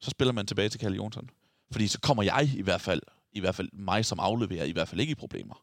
så 0.00 0.10
spiller 0.10 0.32
man 0.32 0.46
tilbage 0.46 0.68
til 0.68 0.80
Kalle 0.80 0.96
Jonsson. 0.96 1.30
Fordi 1.72 1.88
så 1.88 2.00
kommer 2.00 2.22
jeg 2.22 2.50
i 2.56 2.62
hvert 2.62 2.80
fald, 2.80 3.02
i 3.32 3.40
hvert 3.40 3.54
fald 3.54 3.68
mig 3.72 4.04
som 4.04 4.20
afleverer, 4.20 4.64
i 4.64 4.72
hvert 4.72 4.88
fald 4.88 5.00
ikke 5.00 5.10
i 5.10 5.14
problemer. 5.14 5.62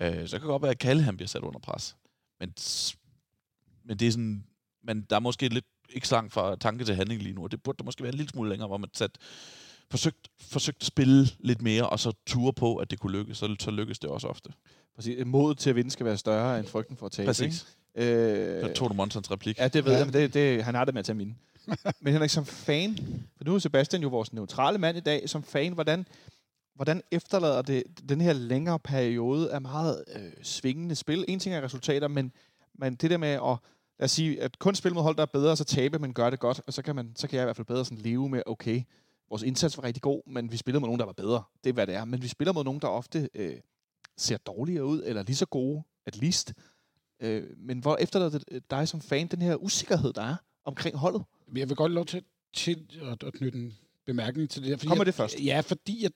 Øh, 0.00 0.28
så 0.28 0.30
kan 0.36 0.40
det 0.40 0.48
godt 0.48 0.62
være, 0.62 0.70
at 0.70 0.78
Kalle 0.78 1.02
han 1.02 1.16
bliver 1.16 1.28
sat 1.28 1.42
under 1.42 1.60
pres. 1.60 1.96
Men, 2.40 2.52
men 3.84 3.96
det 3.98 4.08
er 4.08 4.12
sådan, 4.12 4.44
men 4.84 5.02
der 5.10 5.16
er 5.16 5.20
måske 5.20 5.48
lidt 5.48 5.64
ikke 5.90 6.08
så 6.08 6.14
langt 6.14 6.32
fra 6.32 6.56
tanke 6.56 6.84
til 6.84 6.94
handling 6.94 7.22
lige 7.22 7.34
nu, 7.34 7.42
og 7.42 7.50
det 7.50 7.62
burde 7.62 7.78
der 7.78 7.84
måske 7.84 8.02
være 8.02 8.12
en 8.12 8.16
lille 8.16 8.30
smule 8.30 8.48
længere, 8.50 8.68
hvor 8.68 8.76
man 8.76 8.90
sat, 8.94 9.18
forsøgt, 9.90 10.28
forsøgt 10.40 10.76
at 10.80 10.86
spille 10.86 11.26
lidt 11.40 11.62
mere, 11.62 11.88
og 11.88 12.00
så 12.00 12.12
ture 12.26 12.52
på, 12.52 12.76
at 12.76 12.90
det 12.90 13.00
kunne 13.00 13.12
lykkes, 13.18 13.38
så, 13.38 13.56
så 13.60 13.70
lykkes 13.70 13.98
det 13.98 14.10
også 14.10 14.28
ofte. 14.28 14.50
Præcis. 14.94 15.26
Modet 15.26 15.58
til 15.58 15.70
at 15.70 15.76
vinde 15.76 15.90
skal 15.90 16.06
være 16.06 16.16
større 16.18 16.58
end 16.58 16.66
frygten 16.66 16.96
for 16.96 17.06
at 17.06 17.12
tabe. 17.12 17.26
Præcis. 17.26 17.66
Ikke? 17.96 18.12
Øh, 18.14 18.64
Så 18.68 18.72
tog 18.74 18.88
du 18.90 18.94
Monsons 18.94 19.30
replik. 19.30 19.58
Ja, 19.58 19.68
det 19.68 19.84
ved 19.84 19.92
Ja. 19.92 19.98
jeg, 19.98 20.06
men 20.06 20.14
det, 20.14 20.34
det, 20.34 20.64
han 20.64 20.74
har 20.74 20.84
det 20.84 20.94
med 20.94 20.98
at 20.98 21.04
tage 21.06 21.16
mine. 21.16 21.34
men 22.00 22.12
Henrik, 22.12 22.30
som 22.30 22.46
fan, 22.46 22.96
for 23.36 23.44
nu 23.44 23.54
er 23.54 23.58
Sebastian 23.58 24.02
jo 24.02 24.08
vores 24.08 24.32
neutrale 24.32 24.78
mand 24.78 24.96
i 24.96 25.00
dag, 25.00 25.28
som 25.28 25.42
fan, 25.42 25.72
hvordan, 25.72 26.06
hvordan 26.80 27.02
efterlader 27.10 27.62
det 27.62 27.82
den 28.08 28.20
her 28.20 28.32
længere 28.32 28.78
periode 28.78 29.52
af 29.52 29.60
meget 29.60 30.04
øh, 30.16 30.32
svingende 30.42 30.94
spil? 30.94 31.24
En 31.28 31.38
ting 31.38 31.54
er 31.54 31.62
resultater, 31.62 32.08
men, 32.08 32.32
men 32.74 32.94
det 32.94 33.10
der 33.10 33.16
med 33.16 33.28
at, 33.28 33.58
lad 33.98 34.04
os 34.04 34.10
sige, 34.10 34.42
at 34.42 34.58
kun 34.58 34.74
spille 34.74 34.94
mod 34.94 35.02
hold, 35.02 35.16
der 35.16 35.22
er 35.22 35.26
bedre, 35.26 35.56
så 35.56 35.64
tabe, 35.64 35.98
men 35.98 36.14
gør 36.14 36.30
det 36.30 36.40
godt, 36.40 36.60
og 36.66 36.72
så 36.72 36.82
kan, 36.82 36.96
man, 36.96 37.12
så 37.16 37.28
kan 37.28 37.36
jeg 37.36 37.42
i 37.42 37.46
hvert 37.46 37.56
fald 37.56 37.66
bedre 37.66 37.84
sådan 37.84 37.98
leve 37.98 38.28
med, 38.28 38.42
okay, 38.46 38.82
vores 39.30 39.42
indsats 39.42 39.76
var 39.76 39.84
rigtig 39.84 40.02
god, 40.02 40.22
men 40.26 40.52
vi 40.52 40.56
spillede 40.56 40.80
mod 40.80 40.88
nogen, 40.88 40.98
der 40.98 41.06
var 41.06 41.12
bedre. 41.12 41.42
Det 41.64 41.70
er, 41.70 41.74
hvad 41.74 41.86
det 41.86 41.94
er. 41.94 42.04
Men 42.04 42.22
vi 42.22 42.28
spiller 42.28 42.52
mod 42.52 42.64
nogen, 42.64 42.80
der 42.80 42.88
ofte 42.88 43.28
øh, 43.34 43.56
ser 44.16 44.36
dårligere 44.36 44.84
ud, 44.84 45.02
eller 45.06 45.22
lige 45.22 45.36
så 45.36 45.46
gode, 45.46 45.82
at 46.06 46.16
least. 46.16 46.52
Øh, 47.22 47.42
men 47.56 47.78
hvor 47.78 47.96
efterlader 47.96 48.30
det 48.30 48.44
øh, 48.50 48.60
dig 48.70 48.88
som 48.88 49.00
fan 49.00 49.26
den 49.26 49.42
her 49.42 49.56
usikkerhed, 49.56 50.12
der 50.12 50.22
er 50.22 50.36
omkring 50.64 50.96
holdet? 50.96 51.22
Jeg 51.56 51.68
vil 51.68 51.76
godt 51.76 51.92
lov 51.92 52.06
til, 52.06 52.24
til 52.54 52.86
at, 53.02 53.22
at 53.22 53.32
knytte 53.32 53.58
en 53.58 53.78
bemærkning 54.10 54.50
til 54.50 54.62
det. 54.62 54.78
Fordi 54.78 54.88
Kommer 54.88 55.04
jeg, 55.04 55.06
det 55.06 55.14
først? 55.14 55.44
Ja, 55.44 55.60
fordi 55.60 56.04
at, 56.04 56.12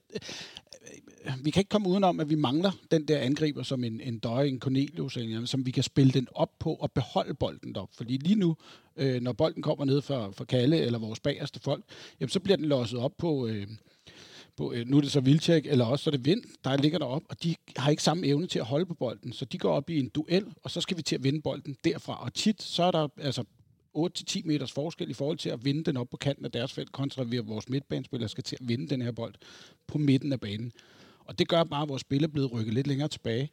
øh, 1.27 1.45
vi 1.45 1.51
kan 1.51 1.61
ikke 1.61 1.69
komme 1.69 1.89
udenom, 1.89 2.21
at 2.21 2.31
vi 2.31 2.35
mangler 2.35 2.73
den 2.91 3.09
der 3.09 3.19
angriber 3.19 3.63
som 3.63 3.85
en, 3.85 4.01
en 4.01 4.19
Døje, 4.19 4.49
en 4.49 4.61
Cornelius, 4.61 5.17
en, 5.17 5.47
som 5.47 5.67
vi 5.67 5.71
kan 5.71 5.83
spille 5.83 6.13
den 6.13 6.29
op 6.35 6.51
på 6.59 6.75
og 6.75 6.93
beholde 6.93 7.35
bolden 7.35 7.77
op. 7.77 7.89
Fordi 7.97 8.17
lige 8.17 8.35
nu, 8.35 8.57
øh, 8.97 9.23
når 9.23 9.33
bolden 9.33 9.63
kommer 9.63 9.85
ned 9.85 10.03
fra, 10.03 10.31
fra 10.31 10.45
Kalle 10.45 10.77
eller 10.77 10.99
vores 10.99 11.21
bagerste 11.21 11.61
folk, 11.61 11.85
jamen, 12.21 12.31
så 12.31 12.41
bliver 12.41 12.57
den 12.57 12.67
låset 12.67 12.99
op 12.99 13.13
på... 13.19 13.47
Øh, 13.47 13.67
på, 14.57 14.73
øh, 14.73 14.87
nu 14.87 14.97
er 14.97 15.01
det 15.01 15.13
så 15.13 15.21
Vilcek, 15.21 15.67
eller 15.67 15.85
også 15.85 16.03
så 16.03 16.11
er 16.11 16.13
det 16.13 16.25
Vind, 16.25 16.43
der 16.65 16.77
ligger 16.77 16.99
derop, 16.99 17.23
og 17.29 17.43
de 17.43 17.55
har 17.77 17.91
ikke 17.91 18.03
samme 18.03 18.27
evne 18.27 18.47
til 18.47 18.59
at 18.59 18.65
holde 18.65 18.87
på 18.87 18.95
bolden, 18.95 19.33
så 19.33 19.45
de 19.45 19.59
går 19.59 19.73
op 19.73 19.91
i 19.91 19.99
en 19.99 20.09
duel, 20.09 20.45
og 20.63 20.71
så 20.71 20.81
skal 20.81 20.97
vi 20.97 21.03
til 21.03 21.15
at 21.15 21.25
vinde 21.25 21.43
bolden 21.43 21.77
derfra. 21.85 22.25
Og 22.25 22.35
tit, 22.35 22.63
så 22.63 22.83
er 22.83 22.91
der 22.91 23.09
altså 23.17 23.45
8-10 23.97 24.41
meters 24.45 24.73
forskel 24.73 25.11
i 25.11 25.13
forhold 25.13 25.39
til 25.39 25.51
at 25.51 25.65
vinde 25.65 25.85
den 25.85 25.97
op 25.97 26.11
på 26.11 26.17
kanten 26.17 26.45
af 26.45 26.53
deres 26.53 26.73
felt, 26.73 26.93
kontra 26.93 27.23
vi 27.23 27.39
vores 27.39 27.69
midtbanespillere 27.69 28.29
skal 28.29 28.45
til 28.45 28.57
at 28.61 28.69
vinde 28.69 28.89
den 28.89 29.03
her 29.03 29.13
bold 29.13 29.35
på 29.87 29.99
midten 29.99 30.33
af 30.33 30.41
banen. 30.41 30.73
Og 31.25 31.39
det 31.39 31.49
gør 31.49 31.65
bare, 31.65 31.83
at 31.83 31.89
vores 31.89 32.01
spil 32.01 32.25
er 32.25 32.29
blevet 32.29 32.53
rykket 32.53 32.75
lidt 32.75 32.87
længere 32.87 33.09
tilbage. 33.09 33.51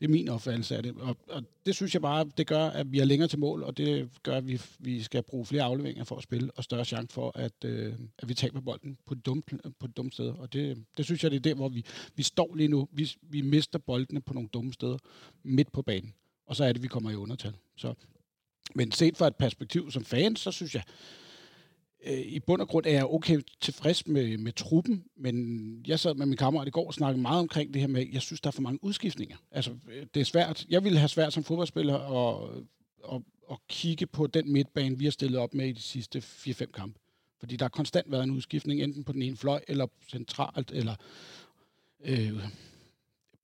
Det 0.00 0.08
er 0.08 0.12
min 0.12 0.28
opfattelse 0.28 0.76
af 0.76 0.82
det. 0.82 0.94
Og, 0.96 1.16
og 1.28 1.44
det 1.66 1.74
synes 1.74 1.94
jeg 1.94 2.02
bare, 2.02 2.30
det 2.36 2.46
gør, 2.46 2.66
at 2.66 2.92
vi 2.92 2.98
er 2.98 3.04
længere 3.04 3.28
til 3.28 3.38
mål, 3.38 3.62
og 3.62 3.76
det 3.76 4.10
gør, 4.22 4.36
at 4.36 4.46
vi, 4.46 4.60
vi 4.78 5.02
skal 5.02 5.22
bruge 5.22 5.46
flere 5.46 5.62
afleveringer 5.62 6.04
for 6.04 6.16
at 6.16 6.22
spille, 6.22 6.50
og 6.56 6.64
større 6.64 6.84
chance 6.84 7.14
for, 7.14 7.32
at, 7.34 7.52
øh, 7.64 7.94
at 8.18 8.28
vi 8.28 8.34
taber 8.34 8.60
bolden 8.60 8.98
på 9.06 9.14
et 9.14 9.26
dumt, 9.26 9.52
på 9.80 9.86
et 9.86 9.96
dumt 9.96 10.14
sted. 10.14 10.28
Og 10.28 10.52
det, 10.52 10.84
det 10.96 11.04
synes 11.04 11.22
jeg, 11.22 11.30
det 11.30 11.36
er 11.36 11.40
der, 11.40 11.54
hvor 11.54 11.68
vi, 11.68 11.84
vi 12.16 12.22
står 12.22 12.54
lige 12.54 12.68
nu. 12.68 12.88
Vi, 12.92 13.10
vi 13.22 13.40
mister 13.40 13.78
boldene 13.78 14.20
på 14.20 14.34
nogle 14.34 14.48
dumme 14.48 14.72
steder 14.72 14.98
midt 15.42 15.72
på 15.72 15.82
banen. 15.82 16.14
Og 16.46 16.56
så 16.56 16.64
er 16.64 16.72
det, 16.72 16.82
vi 16.82 16.88
kommer 16.88 17.10
i 17.10 17.14
undertal. 17.14 17.54
Så, 17.76 17.94
men 18.74 18.92
set 18.92 19.16
fra 19.16 19.26
et 19.26 19.36
perspektiv 19.36 19.90
som 19.90 20.04
fan, 20.04 20.36
så 20.36 20.50
synes 20.50 20.74
jeg, 20.74 20.82
øh, 22.06 22.18
i 22.18 22.40
bund 22.40 22.62
og 22.62 22.68
grund 22.68 22.86
er 22.86 22.90
jeg 22.90 23.06
okay 23.06 23.40
tilfreds 23.60 24.06
med, 24.06 24.38
med 24.38 24.52
truppen, 24.52 25.04
men 25.16 25.84
jeg 25.86 26.00
sad 26.00 26.14
med 26.14 26.26
min 26.26 26.36
kammerat 26.36 26.68
i 26.68 26.70
går 26.70 26.86
og 26.86 26.94
snakkede 26.94 27.22
meget 27.22 27.40
omkring 27.40 27.74
det 27.74 27.80
her 27.80 27.88
med, 27.88 28.06
jeg 28.12 28.22
synes, 28.22 28.40
der 28.40 28.48
er 28.48 28.52
for 28.52 28.62
mange 28.62 28.84
udskiftninger. 28.84 29.36
Altså, 29.50 29.70
øh, 29.90 30.06
det 30.14 30.20
er 30.20 30.24
svært. 30.24 30.66
Jeg 30.68 30.84
ville 30.84 30.98
have 30.98 31.08
svært 31.08 31.32
som 31.32 31.44
fodboldspiller 31.44 31.98
at, 31.98 32.64
at, 33.12 33.22
at 33.50 33.56
kigge 33.68 34.06
på 34.06 34.26
den 34.26 34.52
midtbane, 34.52 34.98
vi 34.98 35.04
har 35.04 35.12
stillet 35.12 35.40
op 35.40 35.54
med 35.54 35.68
i 35.68 35.72
de 35.72 35.82
sidste 35.82 36.18
4-5 36.18 36.64
kampe. 36.64 36.98
Fordi 37.40 37.56
der 37.56 37.64
har 37.64 37.70
konstant 37.70 38.10
været 38.10 38.22
en 38.22 38.30
udskiftning, 38.30 38.82
enten 38.82 39.04
på 39.04 39.12
den 39.12 39.22
ene 39.22 39.36
fløj, 39.36 39.60
eller 39.68 39.86
centralt, 40.10 40.70
eller 40.70 40.94
øh, 42.04 42.42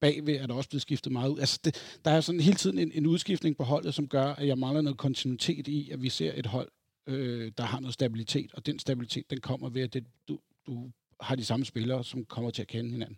bagved 0.00 0.36
er 0.36 0.46
der 0.46 0.54
også 0.54 0.68
blevet 0.68 0.82
skiftet 0.82 1.12
meget 1.12 1.28
ud. 1.30 1.38
Altså, 1.38 1.60
det, 1.64 1.98
der 2.04 2.10
er 2.10 2.20
sådan 2.20 2.40
hele 2.40 2.56
tiden 2.56 2.78
en, 2.78 2.90
en 2.94 3.06
udskiftning 3.06 3.56
på 3.56 3.64
holdet, 3.64 3.94
som 3.94 4.08
gør, 4.08 4.26
at 4.26 4.46
jeg 4.46 4.58
mangler 4.58 4.80
noget 4.80 4.98
kontinuitet 4.98 5.68
i, 5.68 5.90
at 5.90 6.02
vi 6.02 6.08
ser 6.08 6.32
et 6.36 6.46
hold, 6.46 6.68
øh, 7.06 7.52
der 7.58 7.64
har 7.64 7.80
noget 7.80 7.94
stabilitet, 7.94 8.50
og 8.54 8.66
den 8.66 8.78
stabilitet, 8.78 9.30
den 9.30 9.40
kommer 9.40 9.68
ved, 9.68 9.82
at 9.82 9.92
det, 9.94 10.04
du, 10.28 10.38
du 10.66 10.90
har 11.20 11.34
de 11.34 11.44
samme 11.44 11.64
spillere, 11.66 12.04
som 12.04 12.24
kommer 12.24 12.50
til 12.50 12.62
at 12.62 12.68
kende 12.68 12.90
hinanden. 12.90 13.16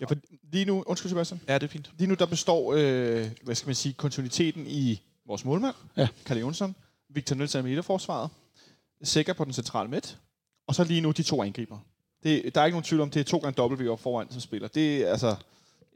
Ja, 0.00 0.06
for 0.06 0.16
lige 0.52 0.64
nu, 0.64 0.82
undskyld 0.86 1.08
Sebastian, 1.08 1.40
Ja, 1.48 1.54
det 1.54 1.62
er 1.62 1.68
fint. 1.68 1.90
lige 1.98 2.08
nu 2.08 2.14
der 2.14 2.26
består, 2.26 2.72
øh, 2.74 3.26
hvad 3.42 3.54
skal 3.54 3.68
man 3.68 3.74
sige, 3.74 3.92
kontinuiteten 3.92 4.66
i 4.66 5.00
vores 5.26 5.44
målmand, 5.44 5.74
Ja. 5.96 6.08
Kalle 6.26 6.40
Jonsson, 6.40 6.74
Victor 7.08 7.36
Nielsen 7.36 7.60
i 7.60 7.62
midterforsvaret, 7.68 8.30
Sikker 9.02 9.32
på 9.32 9.44
den 9.44 9.52
centrale 9.52 9.90
midt, 9.90 10.18
og 10.66 10.74
så 10.74 10.84
lige 10.84 11.00
nu 11.00 11.10
de 11.10 11.22
to 11.22 11.42
angriber. 11.42 11.78
Det, 12.22 12.54
der 12.54 12.60
er 12.60 12.64
ikke 12.64 12.74
nogen 12.74 12.84
tvivl 12.84 13.00
om, 13.00 13.10
det 13.10 13.20
er 13.20 13.24
to 13.24 13.38
gange 13.38 13.62
W 13.62 13.92
op 13.92 14.00
foran, 14.00 14.30
som 14.30 14.40
spiller. 14.40 14.68
Det 14.68 14.96
er 14.96 15.10
altså, 15.10 15.36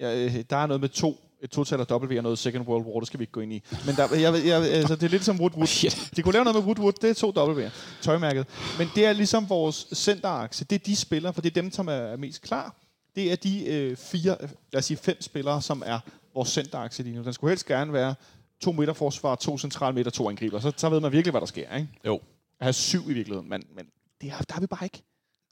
ja, 0.01 0.25
øh, 0.25 0.45
der 0.51 0.57
er 0.57 0.67
noget 0.67 0.81
med 0.81 0.89
to, 0.89 1.21
et 1.43 1.51
total 1.51 1.81
af 1.81 1.91
W 1.91 2.17
og 2.17 2.23
noget 2.23 2.39
Second 2.39 2.67
World 2.67 2.87
War, 2.87 3.01
det 3.01 3.07
skal 3.07 3.19
vi 3.19 3.23
ikke 3.23 3.33
gå 3.33 3.41
ind 3.41 3.53
i. 3.53 3.63
Men 3.87 3.97
der, 3.97 4.15
jeg, 4.17 4.47
jeg, 4.47 4.63
altså, 4.63 4.95
det 4.95 5.03
er 5.03 5.09
lidt 5.09 5.25
som 5.25 5.41
Woodwood. 5.41 5.67
Shit. 5.67 6.11
De 6.17 6.23
kunne 6.23 6.33
lave 6.33 6.45
noget 6.45 6.57
med 6.57 6.65
Woodwood, 6.65 6.93
det 6.93 7.11
er 7.11 7.15
to 7.15 7.31
W'er, 7.31 7.71
tøjmærket. 8.03 8.47
Men 8.79 8.89
det 8.95 9.07
er 9.07 9.13
ligesom 9.13 9.49
vores 9.49 9.87
centerakse, 9.95 10.65
det 10.65 10.75
er 10.81 10.85
de 10.85 10.97
spillere, 10.97 11.35
for 11.35 11.41
det 11.41 11.51
er 11.51 11.63
dem, 11.63 11.73
som 11.73 11.89
er, 11.89 11.93
er 11.93 12.17
mest 12.17 12.43
klar. 12.43 12.77
Det 13.17 13.33
er 13.33 13.37
de 13.37 13.67
øh, 13.67 13.97
fire, 13.97 14.37
lad 14.73 14.79
os 14.79 14.85
sige 14.85 14.97
fem 14.97 15.23
spillere, 15.23 15.63
som 15.63 15.83
er 15.87 16.01
vores 16.35 16.49
centerakse 16.49 17.03
lige 17.03 17.17
nu. 17.17 17.25
Den 17.25 17.33
skulle 17.33 17.51
helst 17.51 17.67
gerne 17.67 17.93
være 17.93 18.15
to 18.61 18.73
midterforsvar, 18.73 19.35
to 19.35 19.59
central 19.59 20.07
og 20.07 20.13
to 20.13 20.29
angriber. 20.29 20.61
Så, 20.61 20.73
så 20.77 20.89
ved 20.89 21.01
man 21.01 21.13
virkelig, 21.13 21.31
hvad 21.31 21.41
der 21.41 21.47
sker. 21.47 21.77
Ikke? 21.77 21.89
Jo. 22.07 22.15
At 22.61 22.65
have 22.65 22.73
syv 22.73 23.11
i 23.11 23.13
virkeligheden, 23.13 23.49
men, 23.49 23.65
men 23.77 23.87
det 24.21 24.31
er, 24.31 24.39
der 24.39 24.55
har 24.55 24.61
vi 24.61 24.67
bare 24.67 24.85
ikke. 24.85 25.03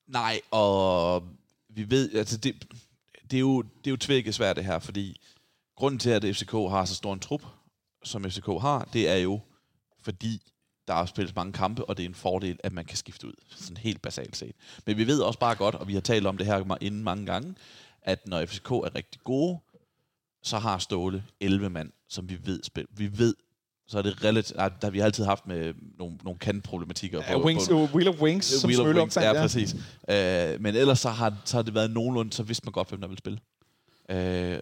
Nej, 0.07 0.41
og 0.51 1.23
vi 1.69 1.91
ved, 1.91 2.15
altså 2.15 2.37
det, 2.37 2.67
det 3.31 3.37
er 3.37 3.41
jo, 3.41 3.63
det 3.63 3.87
er 3.87 3.91
jo 3.91 3.97
tvækket 3.97 4.35
svært 4.35 4.57
det 4.57 4.65
her, 4.65 4.79
fordi 4.79 5.21
grunden 5.77 5.99
til, 5.99 6.11
at 6.11 6.37
FCK 6.37 6.53
har 6.53 6.85
så 6.85 6.95
stor 6.95 7.13
en 7.13 7.21
trup, 7.21 7.43
som 8.05 8.25
FCK 8.25 8.47
har, 8.47 8.89
det 8.93 9.09
er 9.09 9.17
jo, 9.17 9.41
fordi 10.01 10.43
der 10.89 10.95
er 10.95 11.07
spillet 11.07 11.37
mange 11.37 11.53
kampe, 11.53 11.85
og 11.85 11.97
det 11.97 12.05
er 12.05 12.09
en 12.09 12.15
fordel, 12.15 12.61
at 12.63 12.73
man 12.73 12.85
kan 12.85 12.97
skifte 12.97 13.27
ud. 13.27 13.35
Sådan 13.49 13.77
helt 13.77 14.03
basalt 14.03 14.37
set. 14.37 14.57
Men 14.87 14.97
vi 14.97 15.07
ved 15.07 15.21
også 15.21 15.39
bare 15.39 15.55
godt, 15.55 15.75
og 15.75 15.89
vi 15.89 15.95
har 15.95 16.01
talt 16.01 16.27
om 16.27 16.37
det 16.37 16.47
her 16.47 16.77
inden 16.81 17.05
mange 17.05 17.27
gange, 17.27 17.55
at 18.03 18.27
når 18.27 18.47
FCK 18.47 18.71
er 18.71 18.95
rigtig 18.95 19.21
gode, 19.25 19.59
så 20.43 20.59
har 20.59 20.79
Ståle 20.79 21.25
11 21.41 21.71
mand, 21.71 21.93
som 22.09 22.29
vi 22.29 22.39
ved 22.45 22.63
spil. 22.63 22.87
Vi 22.91 23.19
ved, 23.19 23.35
så 23.89 23.99
er 23.99 24.03
det 24.03 24.25
relativt... 24.25 24.57
Der 24.57 24.71
har 24.83 24.91
vi 24.91 25.01
altid 25.01 25.25
haft 25.25 25.47
med 25.47 25.75
nogle, 25.99 26.17
nogle 26.25 26.39
kantproblematikker. 26.39 27.23
Ja, 27.29 27.39
wings, 27.39 27.71
uh, 27.71 27.95
Wheel 27.95 28.09
of 28.09 28.21
Wings, 28.21 28.47
som 28.47 28.69
Wheel 28.69 28.81
of 28.81 28.87
Wings, 28.97 29.17
opfandt, 29.17 29.37
ja, 29.37 29.43
præcis. 29.43 29.75
Øh, 30.11 30.61
men 30.63 30.75
ellers 30.75 30.99
så 31.01 31.11
har, 31.11 31.37
så 31.45 31.57
har 31.57 31.63
det 31.63 31.75
været 31.75 31.91
nogenlunde, 31.91 32.33
så 32.33 32.43
vidste 32.43 32.65
man 32.65 32.73
godt, 32.73 32.89
hvem 32.89 33.01
der 33.01 33.09
ville 33.09 33.19
spille. 33.19 33.39
Øh, 34.11 34.59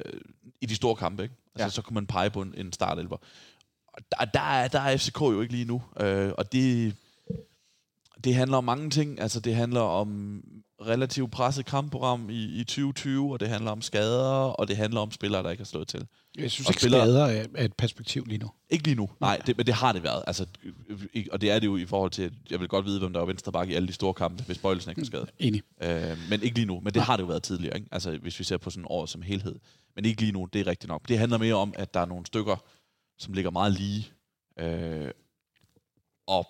I 0.61 0.67
de 0.67 0.75
store 0.75 0.97
kampe, 0.97 1.23
ikke? 1.23 1.35
Altså, 1.35 1.59
Ja. 1.59 1.65
ja. 1.65 1.71
så 1.71 1.83
kunne 1.83 1.95
man 1.95 2.07
pege 2.07 2.31
på 2.31 2.43
en, 2.43 2.55
en 2.57 2.73
startelver. 2.73 3.17
Og 3.93 4.03
der, 4.11 4.25
der, 4.25 4.41
er, 4.41 4.69
der 4.69 4.81
er 4.81 4.97
FCK 4.97 5.21
jo 5.21 5.41
ikke 5.41 5.53
lige 5.53 5.65
nu. 5.65 5.83
Øh, 6.01 6.33
og 6.39 6.53
det, 6.53 6.95
det 8.25 8.35
handler 8.35 8.57
om 8.57 8.65
mange 8.65 8.91
ting. 8.91 9.21
Altså, 9.21 9.41
det 9.41 9.55
handler 9.55 9.81
om 9.81 10.41
relativt 10.87 11.31
presset 11.31 11.67
kampprogram 11.67 12.31
i, 12.31 12.61
i 12.61 12.65
2020, 12.65 13.33
og 13.33 13.41
det 13.41 13.49
handler 13.49 13.71
om 13.71 13.83
skader, 13.83 14.31
og 14.31 14.69
det 14.69 14.77
handler 14.77 15.01
om 15.01 15.11
spillere, 15.11 15.43
der 15.43 15.51
ikke 15.51 15.61
har 15.61 15.67
slået 15.67 15.89
til. 15.89 16.07
Jeg 16.39 16.51
synes 16.51 16.69
ikke, 16.69 16.81
spillere- 16.81 17.01
skader 17.07 17.25
er, 17.25 17.47
er 17.55 17.65
et 17.65 17.73
perspektiv 17.75 18.25
lige 18.27 18.39
nu. 18.39 18.51
Ikke 18.71 18.85
lige 18.85 18.95
nu, 18.95 19.11
nej, 19.21 19.41
det, 19.47 19.57
men 19.57 19.67
det 19.67 19.75
har 19.75 19.93
det 19.93 20.03
været. 20.03 20.25
Altså, 20.27 20.47
øh, 21.15 21.27
og 21.33 21.41
det 21.41 21.51
er 21.51 21.59
det 21.59 21.67
jo 21.67 21.77
i 21.77 21.87
forhold 21.87 22.11
til, 22.11 22.23
at 22.23 22.33
jeg 22.51 22.61
vil 22.61 22.69
godt 22.69 22.85
vide, 22.87 22.99
hvem 22.99 23.13
der 23.13 23.21
var 23.21 23.27
venstre 23.27 23.53
bakke 23.53 23.73
i 23.73 23.77
alle 23.77 23.89
de 23.89 23.93
store 23.93 24.15
kampe, 24.15 24.43
hvis 24.43 24.59
Bøjelsen 24.59 24.91
ikke 24.91 25.01
var 25.01 25.07
skadet. 25.07 25.31
Enig. 25.39 25.63
Øh, 25.83 26.19
men 26.31 26.43
ikke 26.43 26.55
lige 26.57 26.67
nu. 26.67 26.81
Men 26.81 26.95
det 26.95 27.03
har 27.03 27.17
det 27.17 27.23
jo 27.23 27.27
været 27.29 27.43
tidligere, 27.43 27.77
ikke? 27.77 27.89
Altså, 27.93 28.17
hvis 28.17 28.39
vi 28.39 28.45
ser 28.45 28.57
på 28.57 28.71
sådan 28.71 28.87
året 28.91 29.09
som 29.11 29.23
helhed. 29.23 29.55
Men 29.95 30.05
ikke 30.05 30.21
lige 30.21 30.33
nu, 30.33 30.49
det 30.53 30.61
er 30.61 30.67
rigtigt 30.67 30.89
nok. 30.89 31.09
Det 31.09 31.19
handler 31.19 31.39
mere 31.39 31.55
om, 31.55 31.75
at 31.77 31.95
der 31.95 32.01
er 32.01 32.07
nogle 32.07 32.27
stykker, 32.27 32.57
som 33.19 33.35
ligger 33.35 33.51
meget 33.51 33.73
lige, 33.73 34.09
øh, 34.59 35.11
og, 36.27 36.47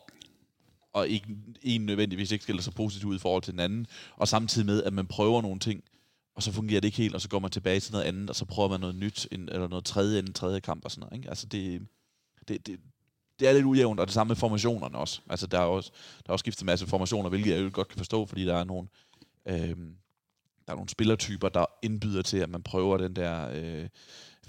og 0.93 1.09
ikke, 1.09 1.27
en 1.63 1.87
nødvendigvis 1.87 2.33
ikke 2.33 2.43
skiller 2.43 2.63
sig 2.63 2.75
positivt 2.75 3.11
ud 3.11 3.17
i 3.17 3.19
forhold 3.19 3.43
til 3.43 3.53
den 3.53 3.61
anden, 3.61 3.87
og 4.17 4.29
samtidig 4.29 4.67
med, 4.67 4.83
at 4.83 4.93
man 4.93 5.07
prøver 5.07 5.43
nogle 5.43 5.59
ting, 5.61 5.83
og 6.35 6.43
så 6.43 6.53
fungerer 6.53 6.81
det 6.81 6.89
ikke 6.89 6.99
helt, 6.99 7.15
og 7.15 7.21
så 7.21 7.29
går 7.29 7.39
man 7.39 7.51
tilbage 7.51 7.81
til 7.81 7.93
noget 7.93 8.05
andet, 8.05 8.31
og 8.31 8.37
så 8.37 8.45
prøver 8.45 8.69
man 8.69 8.81
noget 8.81 8.97
nyt, 8.97 9.29
en, 9.33 9.49
eller 9.49 9.69
noget 9.69 9.85
tredje 9.85 10.19
end 10.19 10.29
en 10.29 10.35
tredje 10.35 10.61
kamp 10.61 10.85
og 10.85 10.91
sådan 10.91 11.01
noget. 11.01 11.17
Ikke? 11.17 11.29
Altså, 11.29 11.47
det, 11.47 11.83
det, 12.49 12.67
det, 12.67 12.81
det 13.41 13.49
er 13.49 13.53
lidt 13.53 13.65
ujævnt, 13.65 14.01
og 14.01 14.07
det 14.07 14.15
samme 14.15 14.29
med 14.29 14.37
formationerne 14.37 14.99
også. 14.99 15.21
Altså, 15.31 15.47
der 15.47 15.59
er 15.59 15.65
også, 15.65 15.91
der 16.27 16.31
er 16.31 16.33
også 16.33 16.43
skiftet 16.43 16.63
en 16.63 16.67
masse 16.67 16.87
formationer, 16.87 17.29
hvilket 17.29 17.55
jeg 17.55 17.63
jo 17.65 17.71
godt 17.73 17.89
kan 17.89 17.99
forstå, 17.99 18.27
fordi 18.27 18.45
der 18.45 18.57
er 18.57 18.65
nogle, 18.65 18.89
øh, 19.49 19.77
der 20.67 20.73
er 20.73 20.75
nogle 20.75 20.89
spillertyper, 20.89 21.49
der 21.49 21.67
indbyder 21.83 22.23
til, 22.23 22.39
at 22.39 22.51
man 22.51 22.63
prøver 22.63 22.97
den 22.97 23.17
der 23.17 23.49
øh, 23.53 23.89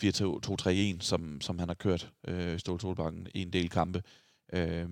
4-2-3-1, 0.03 0.97
som, 0.99 1.41
som 1.41 1.59
han 1.59 1.69
har 1.69 1.75
kørt 1.75 2.11
øh, 2.27 2.55
i 2.55 2.59
Ståle 2.59 2.81
Solbakken 2.81 3.27
i 3.33 3.41
en 3.41 3.53
del 3.53 3.69
kampe. 3.69 4.03
Øh, 4.53 4.89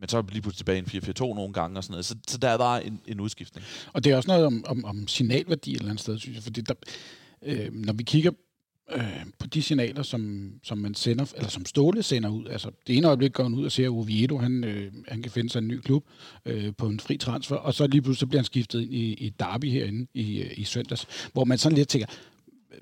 men 0.00 0.08
så 0.08 0.18
er 0.18 0.22
vi 0.22 0.32
lige 0.32 0.42
pludselig 0.42 0.58
tilbage 0.58 0.78
i 0.78 0.96
en 0.96 1.02
4-4-2 1.02 1.20
nogle 1.20 1.52
gange 1.52 1.78
og 1.78 1.84
sådan 1.84 1.92
noget. 1.92 2.04
Så, 2.04 2.14
så 2.28 2.38
der 2.38 2.54
var 2.54 2.78
en, 2.78 3.00
en 3.06 3.20
udskiftning. 3.20 3.66
Og 3.92 4.04
det 4.04 4.12
er 4.12 4.16
også 4.16 4.28
noget 4.28 4.46
om, 4.46 4.64
om, 4.66 4.84
om 4.84 5.08
signalværdi 5.08 5.70
et 5.70 5.76
eller 5.76 5.90
andet 5.90 6.02
sted, 6.02 6.18
synes 6.18 6.34
jeg. 6.34 6.42
Fordi 6.42 6.60
der, 6.60 6.74
øh, 7.42 7.74
når 7.74 7.92
vi 7.92 8.02
kigger 8.02 8.30
øh, 8.92 9.26
på 9.38 9.46
de 9.46 9.62
signaler, 9.62 10.02
som, 10.02 10.52
som 10.62 10.78
man 10.78 10.94
sender, 10.94 11.32
eller 11.36 11.48
som 11.48 11.66
Ståle 11.66 12.02
sender 12.02 12.30
ud. 12.30 12.46
Altså, 12.46 12.70
det 12.86 12.96
ene 12.96 13.06
øjeblik 13.06 13.32
går 13.32 13.42
han 13.42 13.54
ud 13.54 13.64
og 13.64 13.72
ser, 13.72 13.84
at 13.84 13.90
Oviedo, 13.90 14.38
han, 14.38 14.64
øh, 14.64 14.92
han 15.08 15.22
kan 15.22 15.32
finde 15.32 15.50
sig 15.50 15.58
en 15.58 15.68
ny 15.68 15.80
klub 15.80 16.04
øh, 16.44 16.72
på 16.78 16.86
en 16.86 17.00
fri 17.00 17.16
transfer, 17.16 17.56
og 17.56 17.74
så 17.74 17.86
lige 17.86 18.02
pludselig 18.02 18.20
så 18.20 18.26
bliver 18.26 18.40
han 18.40 18.44
skiftet 18.44 18.82
ind 18.82 18.94
i, 18.94 19.12
i 19.12 19.28
Derby 19.28 19.70
herinde 19.70 20.06
i, 20.14 20.42
øh, 20.42 20.58
i 20.58 20.64
søndags, 20.64 21.30
hvor 21.32 21.44
man 21.44 21.58
sådan 21.58 21.78
lidt 21.78 21.88
tænker, 21.88 22.06
øh, 22.72 22.78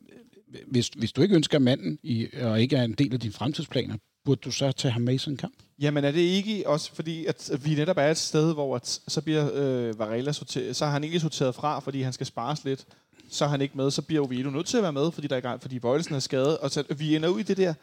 øh, 0.54 0.60
hvis, 0.66 0.88
hvis 0.88 1.12
du 1.12 1.22
ikke 1.22 1.34
ønsker 1.34 1.58
manden 1.58 1.98
i, 2.02 2.26
og 2.42 2.60
ikke 2.60 2.76
er 2.76 2.82
en 2.82 2.92
del 2.92 3.14
af 3.14 3.20
dine 3.20 3.32
fremtidsplaner, 3.32 3.96
burde 4.24 4.40
du 4.44 4.50
så 4.50 4.72
tage 4.72 4.92
ham 4.92 5.02
med 5.02 5.14
i 5.14 5.18
sådan 5.18 5.32
en 5.32 5.38
kamp? 5.38 5.54
Jamen 5.78 6.04
er 6.04 6.10
det 6.10 6.20
ikke 6.20 6.68
også 6.68 6.94
fordi, 6.94 7.26
at 7.26 7.50
vi 7.64 7.74
netop 7.74 7.98
er 7.98 8.10
et 8.10 8.16
sted, 8.16 8.52
hvor 8.54 8.76
at, 8.76 9.00
så 9.08 9.20
bliver 9.20 9.50
øh, 9.54 9.98
Varela 9.98 10.32
sorteret, 10.32 10.76
så 10.76 10.84
har 10.84 10.92
han 10.92 11.04
egentlig 11.04 11.20
sorteret 11.20 11.54
fra, 11.54 11.78
fordi 11.80 12.02
han 12.02 12.12
skal 12.12 12.26
spares 12.26 12.64
lidt. 12.64 12.86
Så 13.30 13.44
er 13.44 13.48
han 13.48 13.60
ikke 13.60 13.76
med, 13.76 13.90
så 13.90 14.02
bliver 14.02 14.22
Oviedo 14.26 14.50
nødt 14.50 14.66
til 14.66 14.76
at 14.76 14.82
være 14.82 14.92
med, 14.92 15.12
fordi 15.12 15.26
der 15.26 15.36
er 15.36 15.58
fordi 15.58 15.78
Bøjelsen 15.78 16.14
er 16.14 16.18
skadet. 16.18 16.58
Og 16.58 16.70
så 16.70 16.84
vi 16.96 17.16
ender 17.16 17.28
ud 17.28 17.40
i 17.40 17.42
det 17.42 17.56
der, 17.56 17.74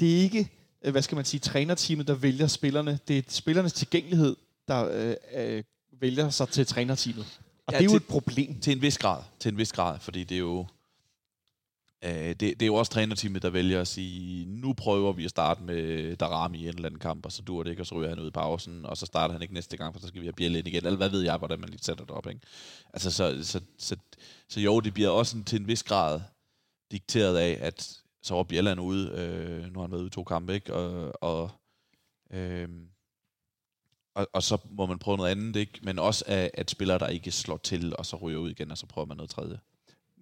det 0.00 0.16
er 0.18 0.22
ikke, 0.22 0.50
øh, 0.84 0.90
hvad 0.92 1.02
skal 1.02 1.16
man 1.16 1.24
sige, 1.24 1.40
trænerteamet, 1.40 2.06
der 2.06 2.14
vælger 2.14 2.46
spillerne. 2.46 2.98
Det 3.08 3.18
er 3.18 3.22
spillernes 3.28 3.72
tilgængelighed, 3.72 4.36
der 4.68 4.88
øh, 4.92 5.14
øh, 5.56 5.62
vælger 6.00 6.30
sig 6.30 6.48
til 6.48 6.66
trænerteamet. 6.66 7.26
Og 7.66 7.72
Ja, 7.72 7.78
det 7.78 7.80
er 7.80 7.84
jo 7.84 7.90
til- 7.90 7.96
et 7.96 8.06
problem. 8.06 8.60
Til 8.60 8.72
en 8.76 8.82
vis 8.82 8.98
grad. 8.98 9.22
Til 9.40 9.52
en 9.52 9.58
vis 9.58 9.72
grad, 9.72 9.98
fordi 10.00 10.24
det 10.24 10.34
er 10.34 10.38
jo... 10.38 10.66
Øh, 12.04 12.12
det, 12.12 12.40
det 12.40 12.62
er 12.62 12.66
jo 12.66 12.74
også 12.74 12.92
trænerteamet, 12.92 13.42
der 13.42 13.50
vælger 13.50 13.80
at 13.80 13.88
sige, 13.88 14.46
nu 14.46 14.72
prøver 14.72 15.12
vi 15.12 15.24
at 15.24 15.30
starte 15.30 15.62
med 15.62 16.16
Darami 16.16 16.58
i 16.58 16.62
en 16.62 16.68
eller 16.68 16.86
anden 16.86 17.00
kamp, 17.00 17.26
og 17.26 17.32
så 17.32 17.42
dur 17.42 17.62
det 17.62 17.70
ikke, 17.70 17.82
og 17.82 17.86
så 17.86 17.94
ryger 17.94 18.08
han 18.08 18.18
ud 18.18 18.28
i 18.28 18.30
pausen, 18.30 18.86
og 18.86 18.96
så 18.96 19.06
starter 19.06 19.32
han 19.32 19.42
ikke 19.42 19.54
næste 19.54 19.76
gang, 19.76 19.94
for 19.94 20.00
så 20.00 20.06
skal 20.06 20.20
vi 20.20 20.26
have 20.26 20.32
Bjelle 20.32 20.58
ind 20.58 20.68
igen. 20.68 20.86
Eller 20.86 20.96
hvad 20.96 21.08
ved 21.08 21.22
jeg, 21.22 21.36
hvordan 21.36 21.60
man 21.60 21.68
lige 21.68 21.82
sætter 21.82 22.04
det 22.04 22.14
op, 22.14 22.26
ikke? 22.26 22.40
Altså, 22.92 23.10
så, 23.10 23.44
så, 23.44 23.60
så, 23.78 23.96
så 24.48 24.60
jo, 24.60 24.80
det 24.80 24.94
bliver 24.94 25.10
også 25.10 25.36
en, 25.36 25.44
til 25.44 25.60
en 25.60 25.66
vis 25.66 25.82
grad 25.82 26.20
dikteret 26.90 27.36
af, 27.36 27.58
at 27.60 27.98
så 28.22 28.34
var 28.34 28.42
Bjelland 28.42 28.80
ude, 28.80 29.10
øh, 29.10 29.72
nu 29.72 29.78
har 29.78 29.80
han 29.80 29.90
været 29.90 30.00
ude 30.00 30.06
i 30.06 30.10
to 30.10 30.24
kampe, 30.24 30.54
ikke? 30.54 30.74
Og, 30.74 31.12
og, 31.22 31.50
øh, 32.30 32.68
og, 34.14 34.26
og 34.32 34.42
så 34.42 34.58
må 34.70 34.86
man 34.86 34.98
prøve 34.98 35.16
noget 35.16 35.30
andet, 35.30 35.56
ikke? 35.56 35.80
Men 35.82 35.98
også 35.98 36.24
at, 36.26 36.50
at 36.54 36.70
spillere, 36.70 36.98
der 36.98 37.08
ikke 37.08 37.32
slår 37.32 37.56
til, 37.56 37.96
og 37.96 38.06
så 38.06 38.16
ryger 38.16 38.38
ud 38.38 38.50
igen, 38.50 38.70
og 38.70 38.78
så 38.78 38.86
prøver 38.86 39.06
man 39.06 39.16
noget 39.16 39.30
tredje. 39.30 39.58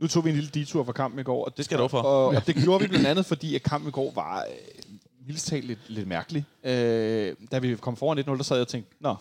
Nu 0.00 0.08
tog 0.08 0.24
vi 0.24 0.30
en 0.30 0.36
lille 0.36 0.50
detur 0.50 0.84
fra 0.84 0.92
kampen 0.92 1.20
i 1.20 1.22
går. 1.22 1.44
Og 1.44 1.56
det, 1.56 1.64
skal 1.64 1.78
du 1.78 1.88
for. 1.88 1.98
Og, 2.00 2.26
og 2.26 2.46
det 2.46 2.56
gjorde 2.56 2.82
vi 2.82 2.88
blandt 2.88 3.06
andet, 3.06 3.26
fordi 3.26 3.54
at 3.54 3.62
kampen 3.62 3.88
i 3.88 3.92
går 3.92 4.12
var 4.14 4.38
øh, 4.38 4.94
mildest 5.26 5.46
talt 5.46 5.64
lidt, 5.64 5.78
lidt 5.88 6.08
mærkelig. 6.08 6.44
Øh, 6.64 7.36
da 7.52 7.58
vi 7.58 7.76
kom 7.76 7.96
foran 7.96 8.18
1-0, 8.18 8.22
der 8.36 8.42
sad 8.42 8.56
jeg 8.56 8.60
og 8.62 8.68
tænkte, 8.68 8.96
nå, 9.00 9.16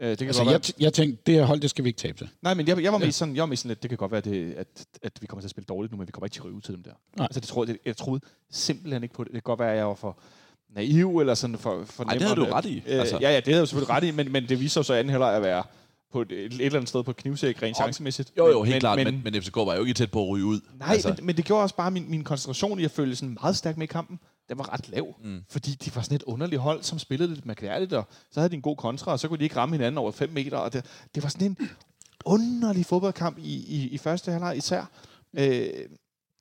Øh, 0.00 0.08
det 0.10 0.18
kan 0.18 0.26
Altså, 0.26 0.42
godt 0.42 0.52
være, 0.52 0.60
jeg, 0.78 0.84
jeg 0.84 0.92
tænkte, 0.92 1.22
det 1.26 1.34
her 1.34 1.44
hold, 1.44 1.60
det 1.60 1.70
skal 1.70 1.84
vi 1.84 1.88
ikke 1.88 1.98
tabe 1.98 2.18
til. 2.18 2.28
Nej, 2.42 2.54
men 2.54 2.68
jeg, 2.68 2.82
jeg 2.82 2.92
var 2.92 2.98
mest 2.98 3.18
sådan, 3.18 3.36
jeg 3.36 3.40
var 3.42 3.46
mest 3.46 3.62
sådan 3.62 3.68
lidt, 3.68 3.82
det 3.82 3.88
kan 3.88 3.98
godt 3.98 4.12
være, 4.12 4.20
det, 4.20 4.54
at, 4.54 4.66
at 5.02 5.12
vi 5.20 5.26
kommer 5.26 5.40
til 5.40 5.46
at 5.46 5.50
spille 5.50 5.66
dårligt 5.66 5.92
nu, 5.92 5.98
men 5.98 6.06
vi 6.06 6.12
kommer 6.12 6.26
ikke 6.26 6.34
til 6.34 6.40
at 6.40 6.44
ryge 6.44 6.54
ud 6.56 6.60
til 6.60 6.74
dem 6.74 6.82
der. 6.82 6.90
Nej. 7.16 7.24
Altså, 7.24 7.40
det 7.40 7.48
troede, 7.48 7.72
det, 7.72 7.78
jeg 7.84 7.96
troede 7.96 8.20
simpelthen 8.50 9.02
ikke 9.02 9.14
på 9.14 9.24
det. 9.24 9.32
Det 9.32 9.34
kan 9.34 9.42
godt 9.42 9.60
være, 9.60 9.72
at 9.72 9.76
jeg 9.76 9.86
var 9.86 9.94
for 9.94 10.18
naiv, 10.74 11.18
eller 11.18 11.34
sådan 11.34 11.58
for, 11.58 11.84
for 11.84 12.04
Nej, 12.04 12.14
det 12.14 12.22
havde 12.22 12.36
du 12.36 12.44
ret 12.44 12.64
i. 12.64 12.82
Øh, 12.86 12.98
Altså. 13.00 13.18
Ja, 13.20 13.30
ja, 13.30 13.36
det 13.36 13.44
havde 13.44 13.56
jeg 13.56 13.60
jo 13.60 13.66
selvfølgelig 13.66 13.90
ret 13.96 14.04
i, 14.04 14.10
men, 14.10 14.32
men 14.32 14.48
det 14.48 14.60
viser 14.60 14.68
sig 14.80 14.84
så 14.84 14.94
anden 14.94 15.10
heller 15.10 15.26
at 15.26 15.42
være 15.42 15.62
på 16.14 16.22
et, 16.22 16.32
et, 16.32 16.52
eller 16.52 16.74
andet 16.76 16.88
sted 16.88 17.02
på 17.02 17.12
knivsæk 17.12 17.62
rent 17.62 17.76
chancemæssigt. 17.76 18.32
Jo, 18.38 18.46
jo, 18.48 18.62
helt 18.62 18.74
men, 18.74 18.80
klart, 18.80 18.98
Men, 18.98 19.06
men, 19.06 19.20
men 19.32 19.42
FCK 19.42 19.56
var 19.56 19.74
jo 19.74 19.80
ikke 19.80 19.94
tæt 19.94 20.10
på 20.10 20.22
at 20.22 20.28
ryge 20.28 20.44
ud. 20.44 20.60
nej, 20.78 20.88
altså. 20.92 21.08
men, 21.18 21.26
men 21.26 21.36
det 21.36 21.44
gjorde 21.44 21.62
også 21.62 21.76
bare 21.76 21.90
min, 21.90 22.10
min 22.10 22.24
koncentration 22.24 22.80
i 22.80 22.84
at 22.84 22.90
følge 22.90 23.16
sådan 23.16 23.36
meget 23.42 23.56
stærk 23.56 23.76
med 23.76 23.84
i 23.88 23.92
kampen. 23.92 24.18
Den 24.48 24.58
var 24.58 24.72
ret 24.72 24.88
lav, 24.88 25.14
Mm. 25.24 25.40
fordi 25.50 25.70
de 25.70 25.96
var 25.96 26.02
sådan 26.02 26.16
et 26.16 26.22
underligt 26.22 26.60
hold, 26.62 26.82
som 26.82 26.98
spillede 26.98 27.34
lidt 27.34 27.46
mærkværdigt, 27.46 27.92
og 27.92 28.04
så 28.30 28.40
havde 28.40 28.50
de 28.50 28.56
en 28.56 28.62
god 28.62 28.76
kontra, 28.76 29.12
og 29.12 29.18
så 29.20 29.28
kunne 29.28 29.38
de 29.38 29.44
ikke 29.44 29.56
ramme 29.56 29.74
hinanden 29.74 29.98
over 29.98 30.10
5 30.10 30.30
meter, 30.30 30.56
og 30.56 30.72
det, 30.72 30.84
det 31.14 31.22
var 31.22 31.28
sådan 31.28 31.46
en 31.46 31.58
underlig 32.24 32.86
fodboldkamp 32.86 33.38
i, 33.38 33.54
i, 33.76 33.88
i 33.88 33.98
første 33.98 34.30
halvleg 34.30 34.56
især. 34.56 34.90
Øh, 35.38 35.68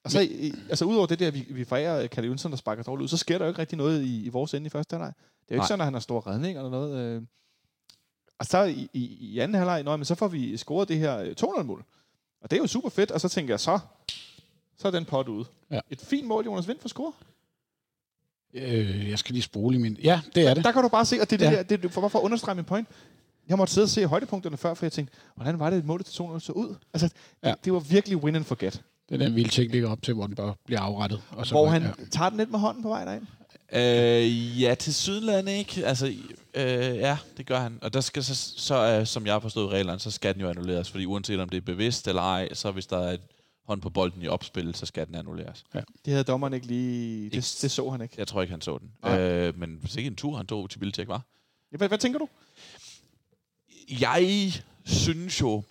og 0.06 0.12
så, 0.12 0.20
i, 0.22 0.54
altså 0.70 0.86
udover 0.86 1.06
det 1.08 1.20
der, 1.20 1.32
vi, 1.32 1.48
vi 1.50 1.64
forærer 1.64 2.08
Kalle 2.08 2.28
Jønsson, 2.28 2.52
der 2.52 2.58
sparker 2.58 2.84
dårligt 2.84 3.04
ud, 3.04 3.08
så 3.08 3.18
sker 3.18 3.38
der 3.38 3.46
jo 3.46 3.50
ikke 3.50 3.62
rigtig 3.62 3.78
noget 3.78 4.04
i, 4.04 4.26
i 4.26 4.30
vores 4.30 4.54
ende 4.54 4.68
i 4.68 4.70
første 4.70 4.94
halvleg. 4.96 5.14
Det 5.16 5.52
er 5.52 5.56
jo 5.56 5.56
ikke 5.56 5.60
Nej. 5.60 5.68
sådan, 5.68 5.82
at 5.82 5.86
han 5.86 5.94
har 5.94 6.00
store 6.02 6.22
redninger 6.22 6.62
eller 6.62 6.72
noget. 6.72 6.98
Øh. 7.16 7.22
Og 8.40 8.46
så 8.46 8.64
i, 8.64 8.90
i, 8.94 9.18
i 9.20 9.40
anden 9.40 9.56
halvleg, 9.56 9.84
nå, 9.84 9.98
men 9.98 10.06
så 10.06 10.16
får 10.16 10.28
vi 10.28 10.58
scoret 10.58 10.88
det 10.90 10.98
her 10.98 11.18
øh, 11.18 11.36
200-mål. 11.42 11.84
Og 12.42 12.52
det 12.52 12.58
er 12.58 12.62
jo 12.62 12.68
super 12.68 12.90
fedt, 12.90 13.12
og 13.12 13.22
så 13.22 13.30
tænker 13.30 13.54
jeg, 13.54 13.60
så, 13.60 13.80
så 14.78 14.88
er 14.88 14.92
den 14.92 15.06
pot 15.06 15.28
ude. 15.28 15.46
Ja. 15.72 15.80
Et 15.90 16.02
fint 16.02 16.28
mål, 16.28 16.46
Jonas 16.46 16.68
Vind 16.68 16.80
for 16.80 16.90
score. 16.90 17.14
Øh, 18.54 19.10
jeg 19.10 19.20
skal 19.20 19.34
lige 19.34 19.44
spole 19.44 19.76
i 19.76 19.80
min... 19.80 19.98
Ja, 20.04 20.22
det 20.36 20.48
er 20.48 20.54
det. 20.54 20.64
Der 20.64 20.72
kan 20.72 20.84
du 20.84 20.90
bare 20.90 21.06
se, 21.06 21.22
og 21.22 21.30
det 21.30 21.42
er 21.42 21.50
det 21.50 21.58
Ja. 21.58 21.64
der, 21.64 21.78
det, 21.78 21.92
for, 21.92 22.08
for 22.08 22.20
at 22.20 22.24
understrege 22.24 22.56
min 22.56 22.66
point. 22.66 22.88
Jeg 23.50 23.58
måtte 23.58 23.74
sidde 23.74 23.86
og 23.86 23.90
se 23.90 24.06
højdepunkterne 24.06 24.58
før, 24.58 24.74
for 24.74 24.86
jeg 24.86 24.92
tænkte, 24.92 25.14
hvordan 25.36 25.60
var 25.60 25.70
det, 25.70 25.80
et 25.80 25.86
mål 25.86 26.04
til 26.04 26.14
200 26.14 26.42
så 26.46 26.52
ud? 26.52 26.76
Altså, 26.94 27.10
ja. 27.44 27.50
Det, 27.50 27.66
det, 27.66 27.74
var 27.74 27.80
virkelig 27.80 28.18
win 28.18 28.36
and 28.36 28.44
forget. 28.44 28.84
Det 29.10 29.22
er 29.22 29.26
den 29.26 29.36
vilde 29.36 29.68
ligger 29.68 29.90
op 29.90 30.02
til, 30.02 30.14
hvor 30.14 30.28
den 30.28 30.36
bare 30.36 30.54
bliver 30.66 30.82
afrettet. 30.82 31.22
Og 31.32 31.48
så 31.48 31.56
Hvor 31.56 31.68
han 31.68 31.82
ja. 31.82 31.92
tager 32.12 32.30
den 32.30 32.38
lidt 32.38 32.52
med 32.52 32.60
hånden 32.60 32.84
på 32.84 32.90
vej 32.90 33.06
derind. 33.06 33.28
Øh, 33.72 34.62
ja, 34.62 34.76
til 34.76 34.94
Sydland 34.94 35.50
ikke. 35.50 35.86
Altså, 35.86 36.06
øh, 36.54 36.98
ja, 36.98 37.18
det 37.38 37.46
gør 37.46 37.60
han. 37.60 37.80
Og 37.82 37.94
der 37.94 38.02
skal 38.02 38.24
så, 38.24 38.36
så 38.58 39.00
uh, 39.00 39.08
som 39.08 39.26
jeg 39.26 39.34
har 39.34 39.40
forstået 39.40 39.70
reglerne, 39.70 40.00
så 40.00 40.12
skal 40.12 40.34
den 40.34 40.42
jo 40.42 40.50
annulleres. 40.50 40.92
Fordi 40.92 41.06
uanset 41.06 41.40
om 41.40 41.50
det 41.50 41.58
er 41.58 41.62
bevidst 41.62 42.08
eller 42.08 42.22
ej, 42.22 42.54
så 42.54 42.72
hvis 42.72 42.88
der 42.88 42.98
er 42.98 43.12
et 43.12 43.22
hånd 43.66 43.82
på 43.82 43.90
bolden 43.90 44.22
i 44.22 44.28
opspil, 44.28 44.76
så 44.76 44.86
skal 44.86 45.08
den 45.08 45.16
annulleres. 45.16 45.64
Det 45.74 45.84
havde 46.14 46.24
dommeren 46.24 46.54
ikke 46.54 46.68
lige... 46.68 47.30
Det, 47.30 47.58
det 47.62 47.72
så 47.72 47.90
han 47.90 48.02
ikke. 48.02 48.16
Jeg 48.18 48.28
tror 48.28 48.42
ikke, 48.42 48.52
han 48.52 48.62
så 48.62 48.78
den. 48.78 49.12
Øh, 49.12 49.60
men 49.60 49.78
hvis 49.82 49.96
ikke 49.96 50.08
en 50.08 50.16
tur, 50.16 50.38
han 50.38 50.48
tog 50.48 50.70
til 50.70 50.82
Vildtjek, 50.82 51.08
var. 51.08 51.22
Ja, 51.72 51.78
Hvad, 51.78 51.88
hvad 51.88 51.98
tænker 51.98 52.20
du? 52.20 52.28
Jeg 54.00 54.52
synes 54.86 55.42
jo... 55.42 55.64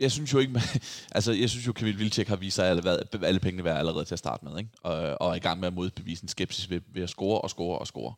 Jeg 0.00 0.12
synes 0.12 0.32
jo 0.32 0.38
ikke... 0.38 0.52
man- 0.52 0.62
altså, 1.16 1.32
jeg 1.32 1.50
synes 1.50 1.66
jo, 1.66 1.72
Kamil 1.72 1.98
Vildtjek 1.98 2.28
har 2.28 2.36
vist 2.36 2.54
sig 2.56 2.66
alle, 2.66 2.82
alle 3.26 3.40
pengene 3.40 3.64
værd 3.64 3.78
allerede 3.78 4.04
til 4.04 4.14
at 4.14 4.18
starte 4.18 4.44
med. 4.44 4.58
Ikke? 4.58 4.70
Og, 4.82 5.16
og 5.20 5.30
er 5.30 5.34
i 5.34 5.38
gang 5.38 5.60
med 5.60 5.66
at 5.68 5.74
modbevise 5.74 6.22
en 6.24 6.28
skepsis 6.28 6.70
ved, 6.70 6.80
ved 6.92 7.02
at 7.02 7.08
score 7.10 7.40
og 7.40 7.50
score 7.50 7.78
og 7.78 7.86
score. 7.86 8.14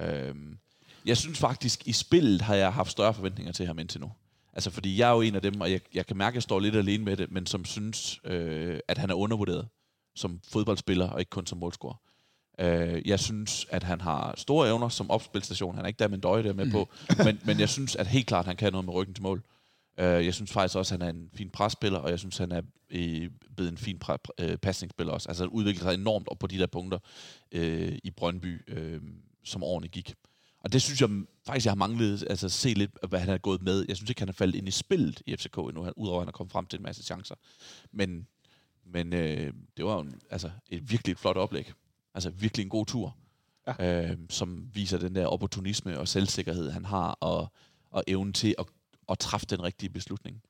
Øhm, 0.00 0.58
jeg 1.06 1.16
synes 1.16 1.38
faktisk, 1.38 1.88
i 1.88 1.92
spillet 1.92 2.40
har 2.42 2.54
jeg 2.54 2.72
haft 2.72 2.90
større 2.90 3.14
forventninger 3.14 3.52
til 3.52 3.66
ham 3.66 3.78
indtil 3.78 4.00
nu. 4.00 4.12
Altså, 4.52 4.70
fordi 4.70 4.98
jeg 4.98 5.08
er 5.08 5.14
jo 5.14 5.20
en 5.20 5.34
af 5.34 5.42
dem, 5.42 5.60
og 5.60 5.72
jeg, 5.72 5.80
jeg 5.94 6.06
kan 6.06 6.16
mærke, 6.16 6.32
at 6.32 6.34
jeg 6.34 6.42
står 6.42 6.60
lidt 6.60 6.76
alene 6.76 7.04
med 7.04 7.16
det, 7.16 7.30
men 7.30 7.46
som 7.46 7.64
synes, 7.64 8.20
øh, 8.24 8.80
at 8.88 8.98
han 8.98 9.10
er 9.10 9.14
undervurderet 9.14 9.68
som 10.14 10.40
fodboldspiller, 10.52 11.08
og 11.08 11.20
ikke 11.20 11.30
kun 11.30 11.46
som 11.46 11.58
målscorer. 11.58 11.94
Øh, 12.60 13.02
jeg 13.08 13.20
synes, 13.20 13.66
at 13.70 13.82
han 13.82 14.00
har 14.00 14.34
store 14.36 14.68
evner 14.68 14.88
som 14.88 15.10
opspilstation. 15.10 15.74
Han 15.74 15.84
er 15.84 15.88
ikke 15.88 15.98
der 15.98 16.08
med 16.08 16.14
en 16.16 16.20
døje 16.20 16.42
der 16.42 16.52
med 16.52 16.70
på, 16.70 16.88
men, 17.24 17.40
men 17.44 17.60
jeg 17.60 17.68
synes, 17.68 17.96
at 17.96 18.06
helt 18.06 18.26
klart, 18.26 18.46
han 18.46 18.56
kan 18.56 18.72
noget 18.72 18.84
med 18.84 18.94
ryggen 18.94 19.14
til 19.14 19.22
mål. 19.22 19.38
Øh, 19.38 19.42
jeg 20.04 20.34
synes 20.34 20.52
faktisk 20.52 20.76
også, 20.76 20.94
at 20.94 21.02
han 21.02 21.08
er 21.08 21.20
en 21.20 21.30
fin 21.34 21.50
presspiller, 21.50 21.98
og 21.98 22.10
jeg 22.10 22.18
synes, 22.18 22.36
han 22.38 22.52
er 22.52 22.62
øh, 22.90 23.30
blevet 23.56 23.70
en 23.72 23.78
fin 23.78 24.00
øh, 24.40 24.56
pasningsspiller 24.56 25.12
også. 25.12 25.28
Altså, 25.28 25.44
han 25.44 25.50
udvikler 25.50 25.82
sig 25.82 25.94
enormt 25.94 26.28
op 26.28 26.38
på 26.38 26.46
de 26.46 26.58
der 26.58 26.66
punkter 26.66 26.98
øh, 27.52 27.98
i 28.04 28.10
Brøndby, 28.10 28.62
øh, 28.68 29.00
som 29.44 29.62
årene 29.62 29.88
gik. 29.88 30.14
Og 30.60 30.72
det 30.72 30.82
synes 30.82 31.00
jeg 31.00 31.10
faktisk, 31.46 31.66
jeg 31.66 31.70
har 31.70 31.76
manglet 31.76 32.24
altså, 32.30 32.46
at 32.46 32.52
se 32.52 32.74
lidt, 32.74 32.90
hvad 33.08 33.20
han 33.20 33.28
er 33.28 33.38
gået 33.38 33.62
med. 33.62 33.84
Jeg 33.88 33.96
synes 33.96 34.10
ikke, 34.10 34.20
han 34.20 34.28
er 34.28 34.32
faldet 34.32 34.54
ind 34.54 34.68
i 34.68 34.70
spillet 34.70 35.22
i 35.26 35.36
FCK 35.36 35.56
endnu, 35.58 35.82
han- 35.82 35.92
udover 35.96 36.18
at 36.18 36.22
han 36.22 36.28
er 36.28 36.32
kommet 36.32 36.52
frem 36.52 36.66
til 36.66 36.76
en 36.76 36.82
masse 36.82 37.02
chancer. 37.02 37.34
Men, 37.92 38.26
men 38.86 39.12
øh, 39.12 39.52
det 39.76 39.84
var 39.84 39.94
jo 39.94 40.00
en, 40.00 40.20
altså, 40.30 40.50
et 40.70 40.90
virkelig 40.90 41.12
et 41.12 41.18
flot 41.18 41.36
oplæg. 41.36 41.72
Altså 42.14 42.30
virkelig 42.30 42.64
en 42.64 42.68
god 42.70 42.86
tur, 42.86 43.16
ja. 43.66 44.10
øh, 44.10 44.18
som 44.30 44.70
viser 44.74 44.98
den 44.98 45.14
der 45.14 45.26
opportunisme 45.26 45.98
og 45.98 46.08
selvsikkerhed, 46.08 46.70
han 46.70 46.84
har, 46.84 47.10
og, 47.10 47.52
og 47.90 48.04
evnen 48.06 48.32
til 48.32 48.54
at, 48.58 48.64
at 49.08 49.18
træffe 49.18 49.46
den 49.46 49.62
rigtige 49.62 49.90
beslutning 49.90 50.42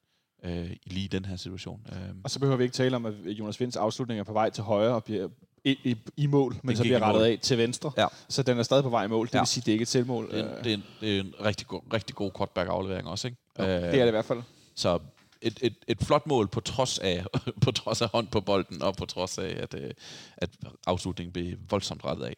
øh, 0.45 0.71
i 0.71 0.91
lige 0.91 1.09
den 1.09 1.25
her 1.25 1.37
situation. 1.37 1.87
Øh, 1.93 1.99
Og 2.25 2.31
så 2.31 2.39
behøver 2.39 2.57
vi 2.57 2.65
ikke 2.65 2.75
tale 2.75 2.97
om, 2.97 3.07
at 3.07 3.15
Jonas 3.25 3.61
Vinds 3.61 3.77
afslutning 3.77 4.21
er 4.21 4.25
på 4.25 4.33
vej 4.33 4.51
til 4.51 4.65
højre 4.65 4.95
og 4.95 5.05
bliver 5.05 5.29
i, 5.65 5.71
i, 5.85 5.97
i 6.17 6.27
mål, 6.27 6.57
men 6.63 6.69
Den 6.69 6.77
så 6.77 6.83
bliver 6.83 6.99
i 6.99 7.03
rettet 7.03 7.25
af 7.25 7.39
til 7.43 7.59
venstre. 7.59 7.93
Ja. 7.97 8.07
Så 8.29 8.43
den 8.43 8.59
er 8.59 8.63
stadig 8.63 8.83
på 8.83 8.91
vej 8.91 9.05
i 9.05 9.09
mål. 9.09 9.27
Det 9.27 9.35
Ja. 9.35 9.41
vil 9.41 9.47
sige, 9.47 9.63
det 9.67 9.69
er 9.69 9.73
ikke 9.73 9.83
et 9.83 9.89
selvmål. 9.89 10.31
det, 10.31 10.41
er, 10.41 10.45
Øh, 10.47 10.59
en, 10.59 10.65
det, 10.65 10.73
er 10.73 10.75
en, 10.77 10.85
det 11.01 11.17
er 11.17 11.21
en 11.21 11.35
rigtig 11.45 11.67
god, 11.67 11.81
rigtig 11.93 12.17
god 12.17 12.31
Kortberg-aflevering 12.31 13.09
også, 13.09 13.29
ikke? 13.29 13.39
det 13.57 13.67
er 13.67 13.91
det 13.91 14.07
i 14.07 14.11
hvert 14.11 14.25
fald. 14.25 14.43
Så 14.75 14.99
et, 15.43 15.59
et, 15.63 15.75
et 15.89 15.99
flot 16.03 16.27
mål 16.27 16.49
på 16.49 16.61
trods 16.61 16.99
af 16.99 17.25
på 17.65 17.71
trods 17.71 18.03
af 18.03 18.09
hånd 18.09 18.27
på 18.27 18.41
bolden, 18.41 18.83
og 18.83 18.97
på 18.97 19.07
trods 19.07 19.39
af, 19.39 19.57
at, 19.63 19.75
øh, 19.75 19.91
at 20.37 20.51
afslutningen 20.87 21.33
blev 21.33 21.57
voldsomt 21.71 22.05
rettet 22.05 22.25
af. 22.25 22.37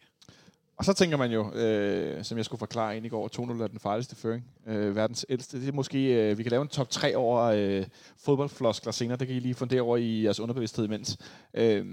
Og 0.78 0.84
så 0.84 0.92
tænker 0.92 1.16
man 1.16 1.30
jo, 1.30 1.52
øh, 1.52 2.24
som 2.24 2.38
jeg 2.38 2.44
skulle 2.44 2.58
forklare 2.58 2.96
ind 2.96 3.06
i 3.06 3.08
går, 3.08 3.28
2-0 3.36 3.62
er 3.62 3.66
den 3.66 3.78
farligste 3.78 4.16
føring. 4.16 4.44
Øh, 4.66 4.96
verdens 4.96 5.26
ældste. 5.28 5.60
Det 5.60 5.68
er 5.68 5.72
måske, 5.72 6.30
øh, 6.30 6.38
vi 6.38 6.42
kan 6.42 6.50
lave 6.50 6.62
en 6.62 6.68
top 6.68 6.90
3 6.90 7.16
over 7.16 7.42
øh, 7.42 7.84
fodboldfloskler 8.18 8.92
senere. 8.92 9.18
Det 9.18 9.26
kan 9.26 9.36
I 9.36 9.40
lige 9.40 9.54
fundere 9.54 9.80
over 9.80 9.96
i 9.96 10.24
jeres 10.24 10.40
underbevidsthed 10.40 10.84
imens. 10.84 11.18
Øh, 11.54 11.86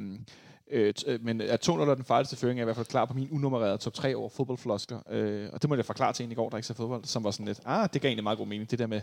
øh, 0.71 0.93
øh, 1.08 1.24
men 1.24 1.41
at 1.41 1.69
2-0 1.69 1.71
er 1.71 1.95
den 1.95 2.04
farligste 2.04 2.36
føring, 2.36 2.60
er 2.60 2.63
i 2.63 2.65
hvert 2.65 2.76
fald 2.76 2.86
klar 2.86 3.06
på 3.06 3.13
min 3.13 3.30
unummererede 3.32 3.78
top 3.78 3.93
3 3.93 4.15
over 4.15 4.30
fodboldfloskler. 4.30 5.00
Øh, 5.10 5.50
og 5.54 5.62
det 5.62 5.69
må 5.69 5.76
jeg 5.76 5.86
forklare 5.86 6.13
til 6.13 6.24
en 6.24 6.32
i 6.32 6.36
går, 6.36 6.50
der 6.50 6.58
ikke 6.58 6.67
ser 6.67 6.74
fodbold, 6.74 7.06
som 7.06 7.24
var 7.24 7.32
sådan 7.32 7.45
lidt, 7.45 7.60
ah, 7.65 7.89
det 7.93 8.02
gav 8.02 8.10
egentlig 8.10 8.24
meget 8.24 8.38
god 8.38 8.48
mening. 8.48 8.71
Det 8.71 8.80
der 8.80 8.88
med, 8.88 9.02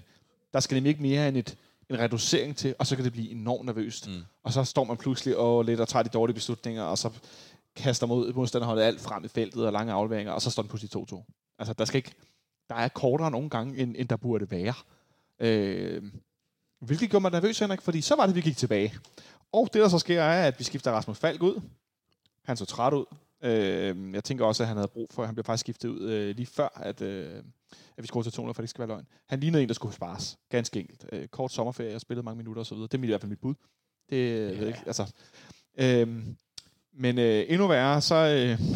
der 0.53 0.61
skal 0.61 0.75
nemlig 0.75 0.91
ikke 0.91 1.03
mere 1.03 1.29
end 1.29 1.37
et, 1.37 1.57
en 1.91 1.99
reducering 1.99 2.57
til, 2.57 2.75
og 2.79 2.87
så 2.87 2.97
kan 2.97 3.05
det 3.05 3.13
blive 3.13 3.31
enormt 3.31 3.67
nervøst. 3.67 4.09
Mm. 4.09 4.23
Og 4.45 4.53
så 4.53 4.65
står 4.65 4.85
man 4.85 4.97
pludselig 4.97 5.37
og 5.37 5.65
lidt 5.65 5.81
og 5.81 5.89
tager 5.89 6.03
de 6.03 6.09
dårlige 6.09 6.35
beslutninger, 6.35 6.83
og 6.83 6.99
så 6.99 7.11
kaster 7.77 8.07
mod 8.07 8.33
modstanderholdet 8.33 8.83
alt 8.83 9.01
frem 9.01 9.25
i 9.25 9.29
feltet 9.29 9.67
og 9.67 9.73
lange 9.73 9.93
afleveringer, 9.93 10.33
og 10.33 10.43
så 10.43 10.51
står 10.51 10.63
den 10.63 10.69
pludselig 10.69 10.97
2-2. 10.97 11.55
Altså, 11.59 11.75
der 11.75 11.85
skal 11.85 11.97
ikke... 11.97 12.13
Der 12.69 12.75
er 12.75 12.89
kortere 12.89 13.31
nogle 13.31 13.51
gange, 13.51 13.79
end, 13.79 13.95
end 13.99 14.09
der 14.09 14.17
burde 14.17 14.51
være. 14.51 14.75
Øh, 15.41 16.03
hvilket 16.81 17.11
gjorde 17.11 17.23
mig 17.23 17.31
nervøs, 17.31 17.59
Henrik, 17.59 17.81
fordi 17.81 18.01
så 18.01 18.17
var 18.17 18.27
det, 18.27 18.35
vi 18.35 18.41
gik 18.41 18.57
tilbage. 18.57 18.95
Og 19.53 19.69
det, 19.73 19.83
der 19.83 19.89
så 19.89 19.99
sker, 19.99 20.23
er, 20.23 20.47
at 20.47 20.59
vi 20.59 20.65
skifter 20.65 20.93
Rasmus 20.93 21.19
Falk 21.19 21.43
ud. 21.43 21.61
Han 22.45 22.57
så 22.57 22.65
træt 22.65 22.93
ud. 22.93 23.05
Øh, 23.43 24.15
jeg 24.15 24.25
tænker 24.25 24.45
også, 24.45 24.63
at 24.63 24.67
han 24.67 24.77
havde 24.77 24.89
brug 24.89 25.09
for, 25.13 25.25
han 25.25 25.35
blev 25.35 25.45
faktisk 25.45 25.61
skiftet 25.61 25.89
ud 25.89 26.11
øh, 26.11 26.37
lige 26.37 26.47
før, 26.47 26.69
at, 26.77 27.01
øh, 27.01 27.43
at 27.97 28.03
vi 28.03 28.07
skulle 28.07 28.25
til 28.25 28.33
200, 28.33 28.55
for 28.55 28.63
det 28.63 28.65
ikke 28.65 28.71
skal 28.71 28.89
være 28.89 28.89
løgn. 28.89 29.07
Han 29.29 29.41
lignede 29.41 29.63
en, 29.63 29.69
der 29.69 29.75
skulle 29.75 29.95
spares. 29.95 30.39
Ganske 30.49 30.81
enkelt. 30.81 31.07
Øh, 31.13 31.29
kort 31.29 31.53
sommerferie, 31.53 31.95
og 31.95 32.01
spillede 32.01 32.25
mange 32.25 32.37
minutter 32.37 32.61
osv. 32.61 32.77
Det 32.77 32.95
er 32.95 33.03
i 33.03 33.07
hvert 33.07 33.21
fald 33.21 33.31
mit 33.31 33.41
bud. 33.41 33.55
Det 34.11 34.31
ja. 34.31 34.45
ved 34.45 34.57
jeg 34.57 34.67
ikke. 34.67 34.83
Altså, 34.87 35.13
øh, 35.79 36.25
men 36.93 37.19
øh, 37.19 37.45
endnu 37.49 37.67
værre, 37.67 38.01
så, 38.01 38.15
øh, 38.15 38.67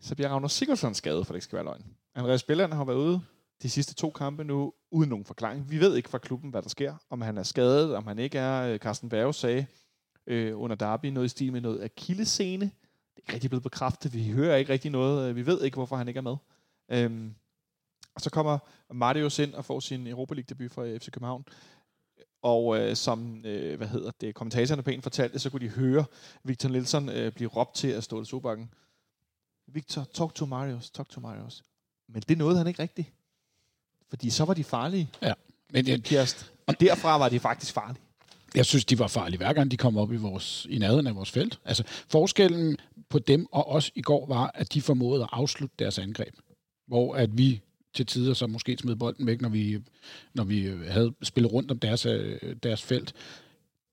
så 0.00 0.14
bliver 0.14 0.28
Ragnar 0.28 0.48
Sigurdsson 0.48 0.94
skadet, 0.94 1.26
for 1.26 1.32
det 1.32 1.36
ikke 1.36 1.44
skal 1.44 1.56
være 1.56 1.64
løgn. 1.64 1.84
Andreas 2.14 2.42
Bjelland 2.42 2.72
har 2.72 2.84
været 2.84 2.96
ude 2.96 3.20
de 3.62 3.70
sidste 3.70 3.94
to 3.94 4.10
kampe 4.10 4.44
nu, 4.44 4.72
uden 4.90 5.10
nogen 5.10 5.24
forklaring. 5.24 5.70
Vi 5.70 5.80
ved 5.80 5.96
ikke 5.96 6.08
fra 6.08 6.18
klubben, 6.18 6.50
hvad 6.50 6.62
der 6.62 6.68
sker. 6.68 6.94
Om 7.10 7.20
han 7.20 7.38
er 7.38 7.42
skadet, 7.42 7.94
om 7.94 8.06
han 8.06 8.18
ikke 8.18 8.38
er. 8.38 8.62
Øh, 8.62 8.78
Carsten 8.78 9.08
Berg 9.08 9.34
sagde 9.34 9.66
øh, 10.26 10.60
under 10.60 10.76
Derby 10.76 11.06
noget 11.06 11.26
i 11.26 11.28
stil 11.28 11.52
med 11.52 11.60
noget 11.60 11.82
akillescene. 11.82 12.64
Det 12.64 13.16
er 13.16 13.20
ikke 13.20 13.32
rigtig 13.32 13.50
blevet 13.50 13.62
bekræftet. 13.62 14.14
Vi 14.14 14.30
hører 14.30 14.56
ikke 14.56 14.72
rigtig 14.72 14.90
noget. 14.90 15.28
Øh, 15.28 15.36
vi 15.36 15.46
ved 15.46 15.62
ikke, 15.62 15.74
hvorfor 15.74 15.96
han 15.96 16.08
ikke 16.08 16.18
er 16.18 16.22
med. 16.22 16.36
Øhm, 16.90 17.34
og 18.14 18.20
så 18.20 18.30
kommer 18.30 18.58
Marius 18.94 19.38
ind 19.38 19.54
og 19.54 19.64
får 19.64 19.80
sin 19.80 20.06
Europa 20.06 20.34
League 20.34 20.46
debut 20.48 20.72
for 20.72 20.82
øh, 20.82 21.00
FC 21.00 21.10
København. 21.10 21.44
Og 22.42 22.78
øh, 22.78 22.96
som 22.96 23.44
øh, 23.44 23.76
hvad 23.76 23.88
hedder 23.88 24.10
det, 24.20 24.34
kommentatorerne 24.34 24.82
pænt 24.82 25.02
fortalte, 25.02 25.38
så 25.38 25.50
kunne 25.50 25.66
de 25.66 25.68
høre 25.68 26.04
Victor 26.44 26.68
Nielsen 26.68 27.08
øh, 27.08 27.32
blive 27.32 27.48
råbt 27.48 27.74
til 27.74 27.88
at 27.88 28.04
stå 28.04 28.22
i 28.22 28.24
Sobakken. 28.24 28.70
Victor, 29.66 30.06
talk 30.14 30.34
to 30.34 30.46
Marius, 30.46 30.90
talk 30.90 31.08
to 31.08 31.20
Marius. 31.20 31.62
Men 32.08 32.22
det 32.28 32.38
nåede 32.38 32.58
han 32.58 32.66
ikke 32.66 32.82
rigtigt. 32.82 33.12
Fordi 34.08 34.30
så 34.30 34.44
var 34.44 34.54
de 34.54 34.64
farlige, 34.64 35.10
Men 35.72 35.88
jeg, 35.88 36.02
Kjerst. 36.02 36.52
Og 36.66 36.80
derfra 36.80 37.18
var 37.18 37.28
de 37.28 37.40
faktisk 37.40 37.74
farlige. 37.74 38.02
jeg 38.54 38.66
synes, 38.66 38.84
de 38.84 38.98
var 38.98 39.06
farlige 39.06 39.36
hver 39.38 39.52
gang, 39.52 39.70
de 39.70 39.76
kom 39.76 39.96
op 39.96 40.12
i, 40.12 40.16
vores, 40.16 40.66
i 40.70 40.78
nærheden 40.78 41.06
af 41.06 41.16
vores 41.16 41.30
felt. 41.30 41.60
Altså, 41.64 41.82
forskellen 41.86 42.76
på 43.08 43.18
dem 43.18 43.46
og 43.52 43.68
os 43.68 43.92
i 43.94 44.02
går 44.02 44.26
var, 44.26 44.50
at 44.54 44.74
de 44.74 44.82
formåede 44.82 45.22
at 45.22 45.28
afslutte 45.32 45.74
deres 45.78 45.98
angreb. 45.98 46.34
Hvor 46.86 47.14
at 47.14 47.38
vi 47.38 47.62
til 47.98 48.06
tider 48.06 48.34
så 48.34 48.46
måske 48.46 48.76
smed 48.76 48.96
bolden 48.96 49.26
væk, 49.26 49.40
når 49.40 49.48
vi, 49.48 49.78
når 50.34 50.44
vi 50.44 50.66
havde 50.88 51.14
spillet 51.22 51.52
rundt 51.52 51.70
om 51.70 51.78
deres, 51.78 52.06
øh, 52.06 52.56
deres 52.62 52.82
felt. 52.82 53.12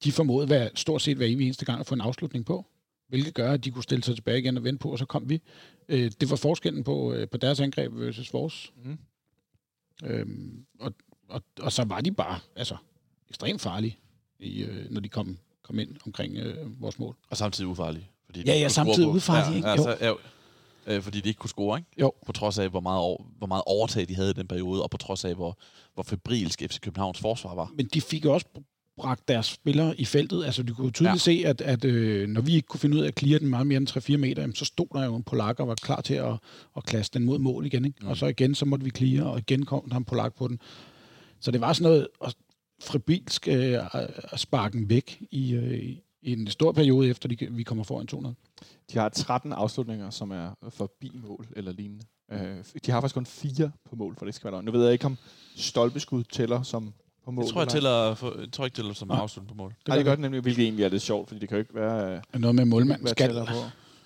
De 0.04 0.12
formåede 0.12 0.48
hver, 0.48 0.70
stort 0.76 1.02
set 1.02 1.18
hver 1.18 1.26
evig 1.26 1.46
eneste 1.46 1.66
gang 1.66 1.80
at 1.80 1.86
få 1.86 1.96
en 1.96 2.02
afslutning 2.02 2.46
på, 2.46 2.66
hvilket 3.08 3.34
gør, 3.34 3.52
at 3.52 3.66
de 3.66 3.72
kunne 3.72 3.84
stille 3.84 4.04
sig 4.04 4.16
tilbage 4.16 4.40
igen 4.40 4.58
og 4.58 4.64
vente 4.64 4.80
på, 4.80 4.92
og 4.92 5.00
så 5.00 5.06
kom 5.06 5.30
vi. 5.30 5.42
Øh, 5.90 6.12
det 6.22 6.30
var 6.30 6.36
forskellen 6.36 6.84
på, 6.84 7.14
øh, 7.14 7.28
på 7.30 7.38
deres 7.38 7.60
angreb 7.60 7.92
versus 7.94 8.34
vores. 8.34 8.74
Mm. 8.84 8.98
Øhm, 10.04 10.66
og, 10.80 10.94
og, 11.30 11.44
og 11.60 11.72
så 11.72 11.84
var 11.84 12.02
de 12.02 12.12
bare 12.12 12.40
altså, 12.56 12.76
ekstremt 13.30 13.62
farlige, 13.62 13.98
i, 14.40 14.64
øh, 14.64 14.92
når 14.92 15.02
de 15.02 15.10
kom, 15.10 15.38
kom 15.64 15.80
ind 15.80 15.96
omkring 16.06 16.38
øh, 16.38 16.82
vores 16.82 17.00
mål. 17.00 17.16
Og 17.30 17.38
samtidig 17.38 17.68
ufarlige. 17.68 18.10
Fordi 18.26 18.44
Ja, 18.46 18.54
ja, 18.54 18.70
samtidig 18.70 19.08
ufarlige, 19.08 19.56
ikke? 19.56 19.68
Ja, 19.68 19.74
altså, 19.74 19.98
ja, 20.02 20.14
øh, 20.88 21.02
fordi 21.02 21.22
de 21.22 21.30
ikke 21.30 21.38
kunne 21.40 21.50
score, 21.50 21.78
ikke? 21.78 21.90
Jo. 22.02 22.12
På 22.26 22.32
trods 22.32 22.60
af, 22.60 22.70
hvor 22.70 22.80
meget, 22.80 23.00
over, 23.00 23.24
hvor 23.38 23.48
meget 23.48 23.64
overtag 23.66 24.08
de 24.08 24.16
havde 24.16 24.30
i 24.30 24.34
den 24.34 24.48
periode, 24.48 24.84
og 24.84 24.90
på 24.90 24.98
trods 24.98 25.26
af, 25.26 25.36
hvor, 25.36 25.58
hvor 25.94 26.04
febrilsk 26.04 26.60
FC 26.62 26.80
Københavns 26.80 27.20
forsvar 27.20 27.56
var. 27.56 27.72
Men 27.78 27.86
de 27.94 28.02
fik 28.02 28.26
også 28.26 28.46
bragt 28.98 29.28
deres 29.28 29.46
spillere 29.46 30.00
i 30.00 30.06
feltet. 30.06 30.46
Altså, 30.46 30.64
du 30.64 30.74
kunne 30.74 30.92
tydeligt 30.92 31.28
Ja. 31.28 31.42
se, 31.42 31.44
at, 31.46 31.62
at 31.62 31.86
øh, 31.86 32.28
når 32.30 32.42
vi 32.42 32.56
ikke 32.56 32.68
kunne 32.68 32.80
finde 32.80 32.98
ud 32.98 33.02
af 33.02 33.08
at 33.08 33.20
clear 33.20 33.40
den 33.40 33.50
meget 33.50 33.68
mere 33.68 33.78
end 33.78 33.90
3-4 34.14 34.18
meter, 34.18 34.42
jamen, 34.42 34.56
så 34.56 34.66
stod 34.66 34.88
der 34.94 35.06
jo 35.06 35.16
en 35.16 35.24
polak 35.24 35.60
og 35.60 35.68
var 35.68 35.76
klar 35.76 36.02
til 36.02 36.14
at, 36.14 36.34
at 36.78 36.84
klasse 36.84 37.12
den 37.14 37.26
mod 37.26 37.40
mål 37.40 37.66
igen. 37.66 37.86
Ikke? 37.86 37.98
Mm. 38.02 38.08
Og 38.08 38.18
så 38.18 38.26
igen, 38.26 38.56
så 38.56 38.66
måtte 38.66 38.86
vi 38.86 38.92
clear, 38.98 39.24
og 39.26 39.40
igen 39.40 39.66
kom 39.66 39.90
der 39.90 39.98
en 39.98 40.06
polak 40.06 40.36
på 40.38 40.48
den. 40.48 40.60
Så 41.40 41.52
det 41.52 41.62
var 41.62 41.74
sådan 41.74 41.92
noget 41.92 42.08
at 42.26 42.36
fribilsk 42.84 43.48
øh, 43.48 43.80
at 44.32 44.40
sparke 44.40 44.78
den 44.78 44.90
væk 44.90 45.22
i, 45.32 45.54
øh, 45.54 45.96
i 46.26 46.32
en 46.34 46.48
stor 46.48 46.72
periode, 46.72 47.10
efter 47.10 47.30
de, 47.30 47.38
vi 47.52 47.64
kommer 47.64 47.84
foran 47.84 48.08
200. 48.08 48.36
De 48.94 48.98
har 48.98 49.10
13 49.10 49.54
afslutninger, 49.54 50.10
som 50.10 50.32
er 50.32 50.50
forbi 50.70 51.12
mål 51.28 51.48
eller 51.56 51.72
lignende. 51.72 52.04
Øh, 52.32 52.58
de 52.86 52.92
har 52.92 53.02
faktisk 53.02 53.16
kun 53.16 53.26
fire 53.26 53.72
på 53.90 53.96
mål, 53.96 54.16
for 54.18 54.26
det 54.26 54.36
skal 54.36 54.46
være 54.46 54.52
løgn. 54.52 54.66
Nu 54.66 54.72
ved 54.72 54.84
jeg 54.84 54.94
ikke, 54.94 55.06
om 55.06 55.18
stolpeskud 55.56 56.24
tæller 56.24 56.62
som 56.64 56.94
på 57.26 57.32
mål. 57.32 57.44
Jeg 57.44 57.54
tror, 57.54 57.62
jeg, 57.62 57.68
tæller, 57.68 58.16
for, 58.16 58.40
jeg 58.40 58.52
tror 58.52 58.66
ikke, 58.66 58.76
tæller 58.76 58.94
som 58.94 59.08
Nej. 59.08 59.18
afslut 59.18 59.48
på 59.48 59.54
mål. 59.54 59.74
Nej, 59.88 59.98
det 59.98 60.06
gør 60.06 60.12
det 60.12 60.20
nemlig, 60.22 60.42
hvilket 60.42 60.64
egentlig 60.64 60.86
er 60.86 60.90
lidt 60.90 61.02
sjovt, 61.02 61.28
fordi 61.28 61.40
det 61.40 61.50
kan 61.50 61.56
jo 61.58 61.60
ikke 61.60 61.76
være, 61.76 62.22
øh, 62.34 62.42
Noget 62.42 62.56
med 62.56 62.66
målmanden 62.66 63.08
skal, 63.08 63.34
på. 63.48 63.54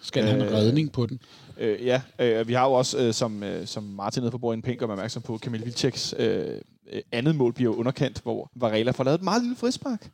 skal 0.02 0.24
have 0.24 0.36
en 0.36 0.48
Øh, 0.48 0.54
redning 0.54 0.92
på 0.92 1.06
den. 1.06 1.20
Øh, 1.58 1.86
ja, 1.86 2.02
øh, 2.20 2.48
vi 2.48 2.54
har 2.54 2.66
jo 2.66 2.74
også, 2.74 2.98
øh, 3.00 3.14
som, 3.14 3.44
øh, 3.44 3.68
som 3.68 3.84
Martin 3.84 4.22
nede 4.22 4.32
på 4.32 4.38
bordet 4.38 4.64
Pink 4.64 4.80
gør 4.80 4.86
mig 4.86 4.94
opmærksom 4.94 5.22
på, 5.22 5.38
Kamil 5.38 5.66
Vilceks 5.66 6.16
øh, 6.20 6.58
øh, 6.92 7.02
andet 7.12 7.36
mål 7.36 7.54
bliver 7.54 7.76
underkendt, 7.76 8.22
hvor 8.24 8.52
Varela 8.56 8.92
får 8.92 9.04
lavet 9.04 9.18
et 9.18 9.24
meget 9.24 9.42
lille 9.42 9.56
frispark. 9.56 10.12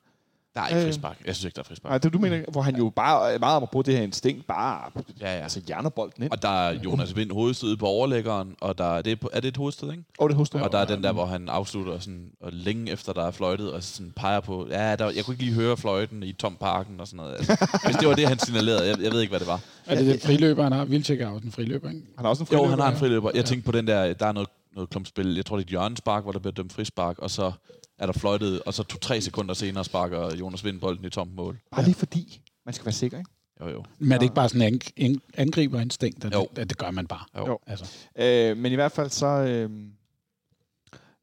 Der 0.56 0.62
er 0.62 0.68
ikke 0.68 0.80
Øh. 0.80 0.86
frispark. 0.86 1.18
Jeg 1.26 1.36
synes 1.36 1.46
ikke, 1.46 1.56
der 1.56 1.62
er 1.62 1.65
frispark. 1.65 1.89
Nej, 1.89 1.98
det 1.98 2.13
du 2.13 2.20
mener, 2.20 2.41
hvor 2.52 2.62
han 2.62 2.76
jo 2.76 2.89
bare 2.96 3.34
øh, 3.34 3.39
meget 3.39 3.56
om 3.58 3.63
at 3.63 3.70
bruge 3.70 3.84
det 3.86 3.96
her 3.98 4.04
instinkt, 4.04 4.48
bare 4.48 4.91
Ja, 5.22 5.36
ja. 5.38 5.44
altså 5.44 5.62
hjerner 5.68 5.89
bolden 5.89 6.24
ind. 6.24 6.32
Og 6.32 6.41
der 6.41 6.50
er 6.50 6.74
Jonas 6.84 7.15
Vind 7.15 7.32
hovedstød 7.32 7.78
på 7.78 7.86
overlæggeren, 7.86 8.56
og 8.62 8.78
der 8.78 8.86
er, 8.86 9.02
det, 9.02 9.20
er 9.34 9.39
det 9.39 9.48
et 9.48 9.58
hovedsted, 9.58 9.91
ikke? 9.91 10.04
Og 10.20 10.30
det 10.30 10.38
husker 10.38 10.62
Og 10.62 10.72
der 10.72 10.78
er 10.78 10.86
den 10.86 11.04
der, 11.04 11.12
hvor 11.12 11.26
han 11.26 11.50
afslutter 11.50 12.00
sådan, 12.00 12.30
og 12.41 12.50
længe 12.54 12.91
efter 12.91 13.13
der 13.13 13.24
er 13.28 13.32
fløjtet, 13.32 13.72
og 13.72 13.84
sådan 13.84 14.12
peger 14.15 14.39
på, 14.39 14.68
ja, 14.70 14.96
der, 14.96 15.10
jeg 15.10 15.26
kunne 15.26 15.34
ikke 15.34 15.44
lige 15.44 15.56
høre 15.56 15.78
fløjten 15.78 16.24
i 16.24 16.34
Tom 16.34 16.56
Parken 16.60 17.00
og 17.00 17.08
sådan 17.08 17.18
noget. 17.18 17.34
Altså, 17.34 17.80
hvis 17.86 17.96
det 17.96 18.08
var 18.08 18.15
det, 18.15 18.28
han 18.28 18.39
signalerede, 18.39 18.88
jeg, 18.88 19.02
jeg 19.02 19.12
ved 19.12 19.22
ikke, 19.22 19.32
hvad 19.32 19.39
det 19.39 19.48
var. 19.48 19.60
Er 19.86 19.96
det 19.96 20.06
den 20.06 20.20
friløber, 20.20 20.63
han 20.63 20.72
har? 20.72 20.86
Vildtjek 20.86 21.22
er 21.22 21.28
også 21.28 21.46
en 21.46 21.52
friløber, 21.52 21.89
ikke? 21.89 22.02
Han 22.18 22.26
har 22.26 22.30
også 22.30 22.44
en 22.44 22.48
Jo, 22.52 22.58
friløber, 22.58 22.70
han 22.70 22.80
har 22.80 22.88
en 22.88 22.94
ja. 22.94 23.00
friløber. 23.00 23.32
Jeg 23.36 23.46
tænkte 23.46 23.65
på 23.65 23.72
den 23.78 23.88
der, 23.88 24.13
der 24.13 24.26
er 24.26 24.32
noget, 24.32 24.50
noget 24.76 24.89
klumpspil. 24.89 25.36
Jeg 25.36 25.46
tror, 25.46 25.56
det 25.56 25.63
er 25.63 25.65
et 25.68 25.70
hjørnespark, 25.70 26.24
hvor 26.24 26.32
der 26.32 26.39
bliver 26.39 26.54
dømt 26.54 26.74
frispark, 26.74 27.20
og 27.20 27.30
så 27.30 27.52
er 27.99 28.05
der 28.05 28.13
fløjtet, 28.13 28.62
og 28.63 28.73
så 28.73 28.84
to-tre 28.84 29.21
sekunder 29.21 29.53
senere 29.53 29.84
sparker 29.84 30.36
Jonas 30.36 30.63
Vind 30.63 30.79
bolden 30.79 31.05
i 31.05 31.10
tomt 31.10 31.36
mål. 31.36 31.60
Bare 31.71 31.84
lige 31.84 31.95
fordi, 31.95 32.41
man 32.65 32.73
skal 32.73 32.86
være 32.86 32.93
sikker, 32.93 33.17
ikke? 33.17 33.29
Jo, 33.62 33.69
jo. 33.69 33.84
Men 33.99 34.12
er 34.12 34.17
det 34.17 34.23
ikke 34.25 34.36
bare 34.36 34.49
sådan 34.49 34.73
en 34.73 34.81
ang- 34.81 34.93
ang- 35.05 35.21
angriberinstinkt, 35.38 36.25
at, 36.25 36.34
Jo. 36.34 36.47
det, 36.55 36.62
at 36.62 36.69
det 36.69 36.77
gør 36.77 36.91
man 36.91 37.08
bare? 37.08 37.25
jo. 37.38 37.47
Jo. 37.47 37.60
Altså. 37.67 37.86
Øh, 38.15 38.58
men 38.58 38.71
i 38.71 38.75
hvert 38.75 38.91
fald 38.91 39.10
så, 39.10 39.25
øh, 39.27 39.69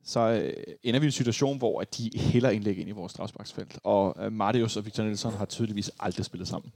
så 0.05 0.21
øh, 0.21 0.65
ender 0.83 1.01
vi 1.01 1.07
i 1.07 1.09
en 1.09 1.13
situation, 1.13 1.59
hvor 1.59 1.81
at 1.81 1.97
de 1.99 2.11
hælder 2.15 2.51
indlæg 2.51 2.79
ind 2.79 2.89
i 2.89 2.93
vores 2.93 3.13
strafsparksfelt. 3.13 3.79
Og 3.85 4.17
øh, 4.25 4.33
Marius 4.33 4.77
og 4.77 4.85
Victor 4.85 5.03
Nielsen 5.03 5.31
har 5.31 5.45
tydeligvis 5.45 5.91
aldrig 6.01 6.25
spillet 6.25 6.49
sammen. 6.49 6.73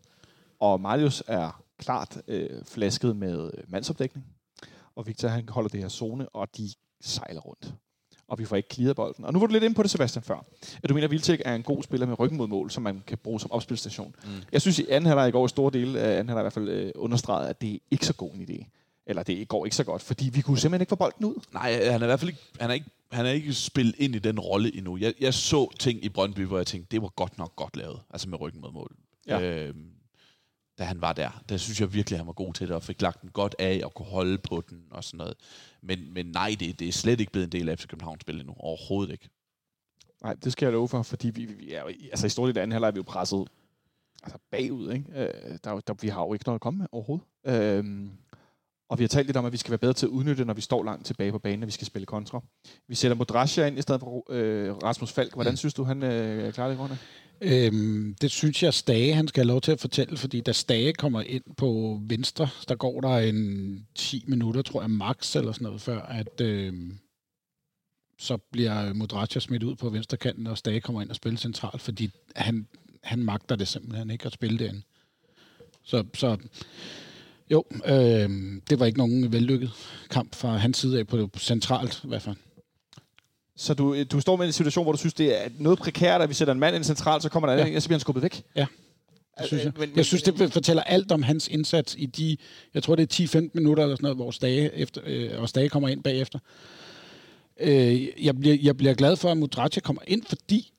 Og 0.60 0.80
Marius 0.80 1.22
er 1.26 1.62
klart 1.78 2.22
øh, 2.28 2.64
flasket 2.64 3.16
med 3.16 3.50
mandsopdækning. 3.68 4.26
Og 4.96 5.06
Victor 5.06 5.28
han 5.28 5.48
holder 5.48 5.68
det 5.68 5.80
her 5.80 5.88
zone, 5.88 6.28
og 6.28 6.48
de 6.56 6.70
sejler 7.00 7.40
rundt. 7.40 7.74
Og 8.28 8.38
vi 8.38 8.44
får 8.44 8.56
ikke 8.56 8.74
clearet 8.74 8.96
bolden. 8.96 9.24
Og 9.24 9.32
nu 9.32 9.38
var 9.38 9.46
du 9.46 9.52
lidt 9.52 9.64
inde 9.64 9.74
på 9.74 9.82
det, 9.82 9.90
Sebastian, 9.90 10.22
før. 10.22 10.44
At 10.82 10.88
du 10.88 10.94
mener, 10.94 11.06
at 11.06 11.10
Vildtæk 11.10 11.42
er 11.44 11.54
en 11.54 11.62
god 11.62 11.82
spiller 11.82 12.06
med 12.06 12.18
ryggen 12.18 12.38
mod 12.38 12.48
mål, 12.48 12.70
som 12.70 12.82
man 12.82 13.02
kan 13.06 13.18
bruge 13.18 13.40
som 13.40 13.52
opspilstation. 13.52 14.14
Mm. 14.24 14.30
Jeg 14.52 14.60
synes, 14.60 14.78
i 14.78 14.86
anden 14.88 15.06
halvleg 15.06 15.28
i 15.28 15.30
går, 15.30 15.46
i 15.46 15.48
store 15.48 15.70
dele 15.72 16.00
af 16.00 16.18
anden 16.18 16.28
halvleg 16.28 16.42
i 16.42 16.44
hvert 16.44 16.52
fald 16.52 16.68
øh, 16.68 16.92
understreget, 16.94 17.48
at 17.48 17.60
det 17.60 17.74
er 17.74 17.78
ikke 17.90 18.06
så 18.06 18.12
god 18.12 18.30
en 18.34 18.42
idé. 18.50 18.66
Eller 19.06 19.22
det 19.22 19.48
går 19.48 19.64
ikke 19.66 19.76
så 19.76 19.84
godt, 19.84 20.02
fordi 20.02 20.30
vi 20.32 20.40
kunne 20.40 20.58
simpelthen 20.58 20.82
ikke 20.82 20.90
få 20.90 20.96
bolden 20.96 21.24
ud. 21.24 21.34
Nej, 21.52 21.72
han 21.72 22.00
er 22.00 22.04
i 22.04 22.06
hvert 22.06 22.20
fald 22.20 22.30
ikke, 22.30 22.42
han 22.60 22.70
er 22.70 22.74
ikke, 22.74 22.86
han 23.12 23.26
er 23.26 23.30
ikke 23.30 23.54
spillet 23.54 23.94
ind 23.98 24.14
i 24.14 24.18
den 24.18 24.40
rolle 24.40 24.76
endnu. 24.76 24.96
Jeg, 24.96 25.14
jeg 25.20 25.34
så 25.34 25.70
ting 25.78 26.04
i 26.04 26.08
Brøndby, 26.08 26.40
hvor 26.46 26.56
jeg 26.56 26.66
tænkte, 26.66 26.88
det 26.90 27.02
var 27.02 27.08
godt 27.08 27.38
nok 27.38 27.56
godt 27.56 27.76
lavet. 27.76 28.00
Altså 28.10 28.28
med 28.28 28.40
ryggen 28.40 28.60
mod 28.60 28.72
mål. 28.72 28.96
Ja. 29.26 29.40
Øhm, 29.40 29.86
da 30.78 30.84
han 30.84 31.00
var 31.00 31.12
der. 31.12 31.42
Der 31.48 31.56
synes 31.56 31.80
jeg 31.80 31.92
virkelig, 31.92 32.16
at 32.16 32.18
han 32.20 32.26
var 32.26 32.32
god 32.32 32.52
til 32.54 32.68
det, 32.68 32.76
og 32.76 32.82
fik 32.82 33.02
lagt 33.02 33.22
den 33.22 33.30
godt 33.30 33.54
af, 33.58 33.80
og 33.84 33.94
kunne 33.94 34.06
holde 34.08 34.38
på 34.38 34.62
den, 34.70 34.82
og 34.90 35.04
sådan 35.04 35.18
noget. 35.18 35.34
Men, 35.82 36.12
men 36.14 36.26
nej, 36.26 36.56
det, 36.60 36.78
det 36.78 36.88
er 36.88 36.92
slet 36.92 37.20
ikke 37.20 37.32
blevet 37.32 37.44
en 37.46 37.52
del 37.52 37.68
af 37.68 37.78
FC 37.78 37.86
Københavns 37.86 38.20
spil 38.20 38.38
endnu. 38.40 38.54
Overhovedet 38.58 39.12
ikke. 39.12 39.28
Nej, 40.22 40.34
det 40.34 40.52
skal 40.52 40.66
jeg 40.66 40.72
love 40.72 40.88
for, 40.88 41.02
fordi 41.02 41.30
vi, 41.30 41.44
vi 41.44 41.72
er 41.72 41.82
altså 42.10 42.26
i 42.26 42.30
store 42.30 42.48
del 42.48 42.58
af 42.58 42.62
anden 42.62 42.72
halvleg 42.72 42.88
er 42.88 42.92
vi 42.92 42.96
jo 42.96 43.02
presset 43.02 43.48
altså 44.22 44.38
bagud. 44.50 44.92
Ikke? 44.92 45.04
Øh, 45.16 45.58
der, 45.64 45.70
er 45.72 45.80
der, 45.80 45.94
vi 46.00 46.08
har 46.08 46.20
jo 46.22 46.32
ikke 46.32 46.44
noget 46.46 46.54
at 46.58 46.60
komme 46.60 46.78
med 46.78 46.86
overhovedet. 46.92 47.26
Øhm, 47.46 48.10
og 48.88 48.98
vi 48.98 49.02
har 49.04 49.08
talt 49.08 49.26
lidt 49.26 49.36
om, 49.36 49.44
at 49.44 49.52
vi 49.52 49.56
skal 49.56 49.70
være 49.70 49.78
bedre 49.78 49.92
til 49.92 50.06
at 50.06 50.10
udnytte, 50.10 50.44
når 50.44 50.54
vi 50.54 50.60
står 50.60 50.84
langt 50.84 51.06
tilbage 51.06 51.32
på 51.32 51.38
banen, 51.38 51.58
når 51.60 51.66
vi 51.66 51.72
skal 51.72 51.86
spille 51.86 52.06
kontra. 52.06 52.40
Vi 52.88 52.94
sætter 52.94 53.16
Modrasja 53.16 53.66
ind 53.66 53.78
i 53.78 53.82
stedet 53.82 54.00
for 54.00 54.26
øh, 54.30 54.74
Rasmus 54.76 55.12
Falk. 55.12 55.34
Hvordan 55.34 55.52
Mm. 55.52 55.56
synes 55.56 55.74
du, 55.74 55.84
han 55.84 56.02
øh, 56.02 56.52
klarer 56.52 56.68
det 56.68 56.74
i 56.76 56.78
grunde? 56.78 56.98
Øhm, 57.40 58.14
det 58.20 58.30
synes 58.30 58.62
jeg, 58.62 58.74
Stage 58.74 59.14
han 59.14 59.28
skal 59.28 59.40
have 59.40 59.48
lov 59.48 59.60
til 59.60 59.72
at 59.72 59.80
fortælle, 59.80 60.16
fordi 60.16 60.40
da 60.40 60.52
Stage 60.52 60.92
kommer 60.92 61.20
ind 61.20 61.42
på 61.56 62.00
venstre, 62.02 62.48
der 62.68 62.74
går 62.74 63.00
der 63.00 63.18
en 63.18 63.86
10 63.94 64.24
minutter, 64.28 64.62
tror 64.62 64.80
jeg, 64.80 64.90
max 64.90 65.36
eller 65.36 65.52
sådan 65.52 65.64
noget, 65.64 65.80
før 65.80 66.02
at 66.02 66.40
øhm, 66.40 66.98
så 68.18 68.36
bliver 68.36 68.92
Modracia 68.92 69.40
smidt 69.40 69.62
ud 69.62 69.76
på 69.76 69.90
venstre 69.90 70.16
kanten, 70.16 70.46
og 70.46 70.58
Stage 70.58 70.80
kommer 70.80 71.02
ind 71.02 71.10
og 71.10 71.16
spiller 71.16 71.38
centralt, 71.38 71.80
fordi 71.80 72.10
han, 72.36 72.66
han 73.02 73.18
magter 73.18 73.56
det 73.56 73.68
simpelthen 73.68 74.10
ikke 74.10 74.26
at 74.26 74.32
spille 74.32 74.58
derinde. 74.58 74.82
Så, 75.82 76.04
så 76.14 76.36
jo, 77.50 77.64
øhm, 77.86 78.62
det 78.70 78.80
var 78.80 78.86
ikke 78.86 78.98
nogen 78.98 79.32
vellykket 79.32 79.70
kamp 80.10 80.34
fra 80.34 80.56
hans 80.56 80.78
side 80.78 80.98
af, 80.98 81.06
på, 81.06 81.16
det 81.16 81.40
centralt 81.40 82.00
i 82.04 82.08
hvert 82.08 82.22
fald. 82.22 82.36
Så 83.56 83.74
du, 83.74 84.02
du 84.04 84.20
står 84.20 84.36
med 84.36 84.46
en 84.46 84.52
situation, 84.52 84.84
hvor 84.84 84.92
du 84.92 84.98
synes, 84.98 85.14
det 85.14 85.44
er 85.44 85.48
noget 85.58 85.78
prekært, 85.78 86.22
at 86.22 86.28
vi 86.28 86.34
sætter 86.34 86.54
en 86.54 86.60
mand 86.60 86.76
ind 86.76 86.84
centralt, 86.84 87.22
så 87.22 87.28
kommer 87.28 87.48
der 87.48 87.56
Ja. 87.56 87.66
en, 87.66 87.76
og 87.76 87.82
så 87.82 87.88
bliver 87.88 87.96
han 87.96 88.00
skubbet 88.00 88.22
væk. 88.22 88.42
Det 89.38 89.46
synes 89.46 89.64
jeg. 89.64 89.72
Øh, 89.74 89.80
men- 89.80 89.92
jeg 89.96 90.04
synes, 90.04 90.22
det 90.22 90.52
fortæller 90.52 90.82
alt 90.82 91.12
om 91.12 91.22
hans 91.22 91.48
indsats 91.48 91.94
i 91.98 92.06
de, 92.06 92.36
jeg 92.74 92.82
tror, 92.82 92.94
det 92.96 93.02
er 93.02 93.24
10-15 93.40 93.50
minutter 93.54 93.82
eller 93.82 93.96
sådan 93.96 94.02
noget, 94.04 94.16
hvor 94.16 94.30
Stage, 94.30 94.74
efter, 94.74 95.00
øh, 95.06 95.40
og 95.40 95.48
Stage 95.48 95.68
kommer 95.68 95.88
ind 95.88 96.02
bagefter. 96.02 96.38
Øh, 97.60 98.24
jeg, 98.24 98.36
bliver, 98.38 98.56
jeg 98.62 98.76
bliver 98.76 98.94
glad 98.94 99.16
for, 99.16 99.30
at 99.30 99.36
Mudracha 99.38 99.80
kommer 99.80 100.02
ind, 100.06 100.22
fordi 100.28 100.72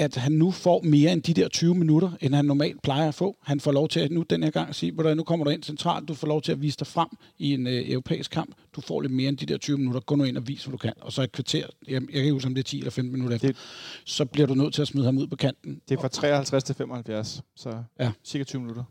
at 0.00 0.16
han 0.16 0.32
nu 0.32 0.50
får 0.50 0.82
mere 0.82 1.12
end 1.12 1.22
de 1.22 1.34
der 1.34 1.48
20 1.48 1.74
minutter, 1.74 2.10
end 2.20 2.34
han 2.34 2.44
normalt 2.44 2.82
plejer 2.82 3.08
at 3.08 3.14
få. 3.14 3.36
Han 3.42 3.60
får 3.60 3.72
lov 3.72 3.88
til 3.88 4.00
at 4.00 4.10
nu 4.10 4.22
den 4.30 4.42
her 4.42 4.50
gang 4.50 4.74
sige, 4.74 4.92
hvordan 4.92 5.16
nu 5.16 5.22
kommer 5.22 5.44
du 5.44 5.50
ind 5.50 5.62
centralt, 5.62 6.08
du 6.08 6.14
får 6.14 6.26
lov 6.26 6.42
til 6.42 6.52
at 6.52 6.62
vise 6.62 6.76
dig 6.78 6.86
frem 6.86 7.08
i 7.38 7.54
en 7.54 7.66
øh, 7.66 7.90
europæisk 7.90 8.30
kamp. 8.30 8.54
Du 8.76 8.80
får 8.80 9.00
lidt 9.00 9.12
mere 9.12 9.28
end 9.28 9.36
de 9.36 9.46
der 9.46 9.58
20 9.58 9.78
minutter. 9.78 10.00
Gå 10.00 10.14
nu 10.14 10.24
ind 10.24 10.36
og 10.36 10.48
vis, 10.48 10.64
hvad 10.64 10.72
du 10.72 10.76
kan. 10.78 10.92
Og 11.00 11.12
så 11.12 11.22
et 11.22 11.32
kvarter, 11.32 11.66
jeg, 11.88 12.02
jeg 12.12 12.22
kan 12.24 12.32
huske, 12.32 12.46
om 12.46 12.54
det 12.54 12.62
er 12.62 12.68
10 12.68 12.78
eller 12.78 12.90
15 12.90 13.12
minutter 13.12 13.34
efter, 13.36 13.48
Det- 13.48 13.56
så 14.04 14.24
bliver 14.24 14.46
du 14.46 14.54
nødt 14.54 14.74
til 14.74 14.82
at 14.82 14.88
smide 14.88 15.04
ham 15.04 15.18
ud 15.18 15.26
på 15.26 15.36
kanten. 15.36 15.80
Det 15.88 15.96
er 15.96 16.00
fra 16.00 16.08
53 16.08 16.64
til 16.64 16.74
75, 16.74 17.42
så 17.56 17.82
Ja. 18.00 18.10
cirka 18.24 18.44
20 18.44 18.60
minutter. 18.60 18.84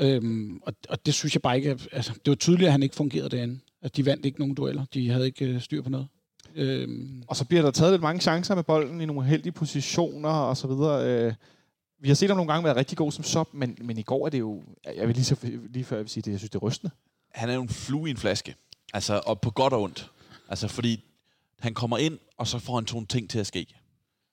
Øhm, 0.00 0.60
og, 0.62 0.72
og 0.88 1.06
det 1.06 1.14
synes 1.14 1.34
jeg 1.34 1.42
bare 1.42 1.56
ikke... 1.56 1.78
Altså, 1.92 2.12
det 2.12 2.30
var 2.30 2.34
tydeligt, 2.34 2.66
at 2.66 2.72
han 2.72 2.82
ikke 2.82 2.96
fungerede 2.96 3.28
derinde. 3.28 3.58
At 3.82 3.96
de 3.96 4.06
vandt 4.06 4.26
ikke 4.26 4.38
nogen 4.38 4.54
dueller. 4.54 4.84
De 4.94 5.10
havde 5.10 5.26
ikke 5.26 5.44
øh, 5.44 5.60
styr 5.60 5.82
på 5.82 5.90
noget. 5.90 6.06
Øhm, 6.54 7.22
Og 7.28 7.36
så 7.36 7.44
bliver 7.44 7.62
der 7.62 7.70
taget 7.70 7.92
lidt 7.92 8.02
mange 8.02 8.20
chancer 8.20 8.54
med 8.54 8.62
bolden 8.62 9.00
i 9.00 9.06
nogle 9.06 9.24
heldige 9.24 9.52
positioner 9.52 10.28
og 10.28 10.56
så 10.56 10.66
videre. 10.66 11.06
Øh, 11.06 11.34
vi 12.00 12.08
har 12.08 12.14
set 12.14 12.28
ham 12.30 12.36
nogle 12.36 12.52
gange 12.52 12.64
være 12.64 12.76
rigtig 12.76 12.98
god 12.98 13.12
som 13.12 13.24
sop, 13.24 13.54
men, 13.54 13.78
men 13.82 13.98
i 13.98 14.02
går 14.02 14.26
er 14.26 14.30
det 14.30 14.38
jo... 14.38 14.62
Jeg 14.96 15.06
vil 15.06 15.14
lige, 15.16 15.24
så, 15.24 15.36
lige 15.70 15.84
før 15.84 15.96
jeg 15.96 16.04
vil 16.04 16.10
sige 16.10 16.22
det, 16.22 16.30
jeg 16.30 16.38
synes, 16.40 16.50
det 16.50 16.58
er 16.58 16.62
rystende. 16.66 16.90
han 17.34 17.50
er 17.50 17.54
jo 17.54 17.62
en 17.62 17.68
flue 17.68 18.08
i 18.08 18.10
en 18.10 18.16
flaske. 18.16 18.54
Altså, 18.94 19.20
og 19.26 19.40
på 19.40 19.50
godt 19.50 19.72
og 19.72 19.82
ondt. 19.82 20.10
Altså, 20.48 20.68
fordi 20.68 21.04
han 21.60 21.74
kommer 21.74 21.98
ind, 21.98 22.18
og 22.36 22.46
så 22.46 22.58
får 22.58 22.74
han 22.74 22.84
to 22.84 23.04
ting 23.04 23.30
til 23.30 23.38
at 23.38 23.46
ske. 23.46 23.66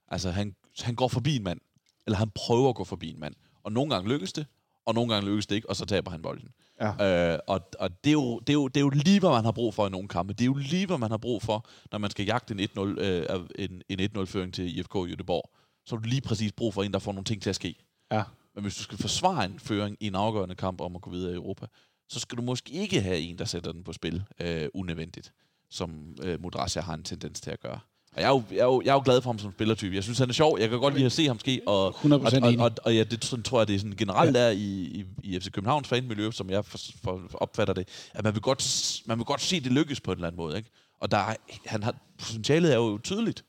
Altså, 0.08 0.32
han, 0.32 0.56
han 0.82 0.96
går 0.96 1.08
forbi 1.08 1.36
en 1.36 1.44
mand. 1.44 1.60
Eller 2.06 2.18
han 2.18 2.30
prøver 2.36 2.70
at 2.70 2.76
gå 2.76 2.84
forbi 2.84 3.10
en 3.10 3.20
mand. 3.20 3.36
Og 3.64 3.72
nogle 3.72 3.90
gange 3.90 4.10
lykkes 4.10 4.34
det, 4.34 4.46
og 4.86 4.94
nogle 4.94 5.14
gange 5.14 5.30
lykkes 5.30 5.48
det 5.48 5.56
ikke, 5.56 5.70
og 5.70 5.76
så 5.76 5.86
taber 5.86 6.12
han 6.12 6.22
bolden. 6.22 6.50
Ja. 6.82 7.34
Øh, 7.34 7.40
og 7.48 7.70
og 7.80 8.04
det, 8.04 8.10
er 8.10 8.14
jo, 8.14 8.40
det, 8.40 8.50
er 8.50 8.54
jo, 8.54 8.68
det 8.68 8.78
er 8.78 8.82
jo 8.82 8.90
lige, 8.90 9.20
hvad 9.20 9.30
man 9.30 9.46
har 9.46 9.52
brug 9.52 9.74
for 9.74 9.88
i 9.88 9.90
nogle 9.90 10.08
kampe. 10.08 10.34
Det 10.34 10.42
er 10.42 10.46
jo 10.46 10.54
lige, 10.54 10.86
hvad 10.86 10.98
man 10.98 11.12
har 11.12 11.18
brug 11.18 11.42
for, 11.42 11.66
når 11.92 12.00
man 12.00 12.12
skal 12.12 12.26
jagte 12.26 12.54
en 12.54 12.60
1-0, 12.60 12.80
øh, 12.80 13.26
en, 13.56 13.82
en 13.90 14.00
1-0-føring 14.00 14.54
til 14.54 14.80
IFK 14.80 14.96
Göteborg. 14.96 15.50
Så 15.86 15.96
har 15.96 16.02
du 16.02 16.10
lige 16.10 16.22
præcis 16.22 16.52
brug 16.52 16.74
for 16.74 16.84
en, 16.84 16.94
der 16.94 17.00
får 17.00 17.12
nogle 17.12 17.26
ting 17.26 17.42
til 17.42 17.50
at 17.50 17.56
ske. 17.56 17.76
Ja. 18.12 18.24
Men 18.56 18.64
hvis 18.64 18.76
du 18.76 18.84
skal 18.84 18.98
forsvare 18.98 19.46
en 19.46 19.60
føring 19.60 19.98
i 20.00 20.08
en 20.08 20.16
afgørende 20.16 20.56
kamp 20.56 20.82
om 20.82 20.96
at 20.96 21.02
gå 21.02 21.10
videre 21.10 21.32
i 21.32 21.36
Europa, 21.36 21.66
så 22.10 22.20
skal 22.20 22.38
du 22.38 22.42
måske 22.42 22.72
ikke 22.72 23.02
have 23.02 23.20
en, 23.20 23.38
der 23.38 23.46
sætter 23.46 23.72
den 23.72 23.84
på 23.84 23.94
spil 23.94 24.24
øh, 24.42 24.70
unødvendigt, 24.74 25.34
som 25.70 26.16
øh, 26.24 26.42
Modrasja 26.42 26.82
har 26.82 26.94
en 26.94 27.04
tendens 27.04 27.42
til 27.42 27.52
at 27.52 27.60
gøre. 27.60 27.80
Og 28.18 28.24
jeg 28.24 28.30
er, 28.30 28.34
jo, 28.34 28.44
jeg, 28.52 28.58
er 28.60 28.64
jo, 28.64 28.82
jeg 28.86 28.90
er 28.90 28.94
jo 28.94 29.02
glad 29.06 29.22
for 29.22 29.30
ham 29.30 29.40
som 29.40 29.52
spillertype. 29.52 29.96
Jeg 29.96 30.04
synes, 30.04 30.20
han 30.20 30.30
er 30.30 30.34
sjov. 30.34 30.60
Jeg 30.60 30.70
kan 30.70 30.80
godt 30.80 30.94
lide 30.94 31.06
at 31.06 31.12
se 31.12 31.28
ham 31.28 31.40
ske. 31.40 31.62
Og, 31.66 31.96
100% 31.96 32.14
og, 32.14 32.22
og, 32.42 32.54
og, 32.60 32.72
og 32.84 32.96
ja, 32.96 33.04
det 33.04 33.26
sådan, 33.26 33.44
tror 33.44 33.60
jeg, 33.60 33.68
det 33.68 33.76
er 33.76 33.80
sådan 33.80 33.96
generelt 33.98 34.36
der 34.36 34.50
i, 34.50 34.58
i, 34.60 35.06
i 35.24 35.40
FC 35.40 35.52
Københavns 35.52 35.88
fanmiljø, 35.88 36.32
som 36.32 36.50
jeg 36.50 36.66
for, 36.66 36.78
for, 37.04 37.22
opfatter 37.34 37.74
det, 37.74 37.88
at 38.14 38.24
man 38.24 38.34
vil, 38.34 38.42
godt, 38.42 39.02
man 39.06 39.18
vil 39.18 39.26
godt 39.26 39.42
se 39.42 39.60
det 39.60 39.72
lykkes 39.72 40.02
på 40.02 40.12
en 40.12 40.18
eller 40.18 40.28
anden 40.28 40.38
måde. 40.38 40.58
Ikke? 40.58 40.70
Og 41.00 41.12
der 41.12 41.18
er, 41.18 41.36
han 41.66 41.84
har, 41.84 41.96
potentialet 42.18 42.72
er 42.72 42.76
jo 42.78 43.00
tydeligt. 43.04 43.46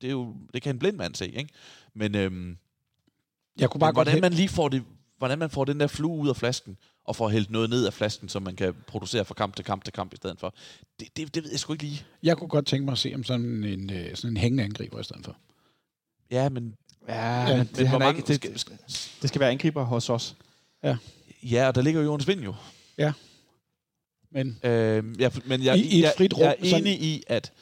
Det, 0.00 0.06
er 0.06 0.12
jo, 0.12 0.34
det 0.54 0.62
kan 0.62 0.74
en 0.74 0.78
blind 0.78 0.96
mand 0.96 1.14
se, 1.14 1.28
ikke? 1.28 1.50
Men, 1.94 2.14
øhm, 2.14 2.56
Jeg 3.58 3.70
kunne 3.70 3.80
bare 3.80 3.90
men 3.90 3.94
godt 3.94 4.08
hvordan 4.08 4.20
man 4.20 4.32
lige 4.32 4.48
får 4.48 4.68
det, 4.68 4.82
hvordan 5.18 5.38
man 5.38 5.50
får 5.50 5.64
den 5.64 5.80
der 5.80 5.86
flue 5.86 6.18
ud 6.18 6.28
af 6.28 6.36
flasken, 6.36 6.76
og 7.08 7.16
får 7.16 7.28
hældt 7.28 7.50
noget 7.50 7.70
ned 7.70 7.86
af 7.86 7.92
flasken, 7.92 8.28
som 8.28 8.42
man 8.42 8.56
kan 8.56 8.74
producere 8.86 9.24
fra 9.24 9.34
kamp 9.34 9.56
til 9.56 9.64
kamp 9.64 9.84
til 9.84 9.92
kamp 9.92 10.12
i 10.12 10.16
stedet 10.16 10.40
for. 10.40 10.54
Det, 11.00 11.16
det, 11.16 11.34
det 11.34 11.42
ved 11.44 11.50
jeg 11.50 11.60
sgu 11.60 11.72
ikke 11.72 11.84
lige. 11.84 12.04
Jeg 12.22 12.36
kunne 12.36 12.48
godt 12.48 12.66
tænke 12.66 12.84
mig 12.84 12.92
at 12.92 12.98
se 12.98 13.12
om 13.14 13.24
sådan 13.24 13.64
en, 13.64 13.90
øh, 13.92 14.16
sådan 14.16 14.30
en 14.30 14.36
hængende 14.36 14.64
angriber 14.64 15.00
i 15.00 15.02
stedet 15.04 15.24
for. 15.24 15.36
Ja, 16.30 16.48
men, 16.48 16.74
Ja, 17.08 17.40
Ja, 17.42 17.56
men 17.56 17.66
det, 17.66 17.76
men 17.76 17.86
han 17.86 17.88
hvor 17.88 17.94
er 17.94 17.98
mange, 17.98 18.18
ikke, 18.18 18.26
det, 18.28 18.36
skal, 18.36 18.58
skal, 18.58 18.78
det 19.22 19.28
skal 19.28 19.40
være 19.40 19.50
angriber 19.50 19.82
hos 19.84 20.10
os. 20.10 20.36
ja, 21.42 21.66
og 21.68 21.74
der 21.74 21.82
ligger 21.82 22.00
jo 22.00 22.06
Jonas 22.06 22.28
Vind 22.28 22.40
jo. 22.40 22.54
Men 24.30 24.58
Øh, 24.62 25.04
ja, 25.20 25.30
men 25.46 25.62
jeg, 25.64 25.78
I- 25.78 25.98
i 25.98 26.02
jeg, 26.02 26.12
frit 26.16 26.34
rum, 26.34 26.42
jeg 26.42 26.56
er 26.58 26.64
sådan- 26.68 26.86
enig 26.86 27.02
i, 27.02 27.22
at 27.26 27.52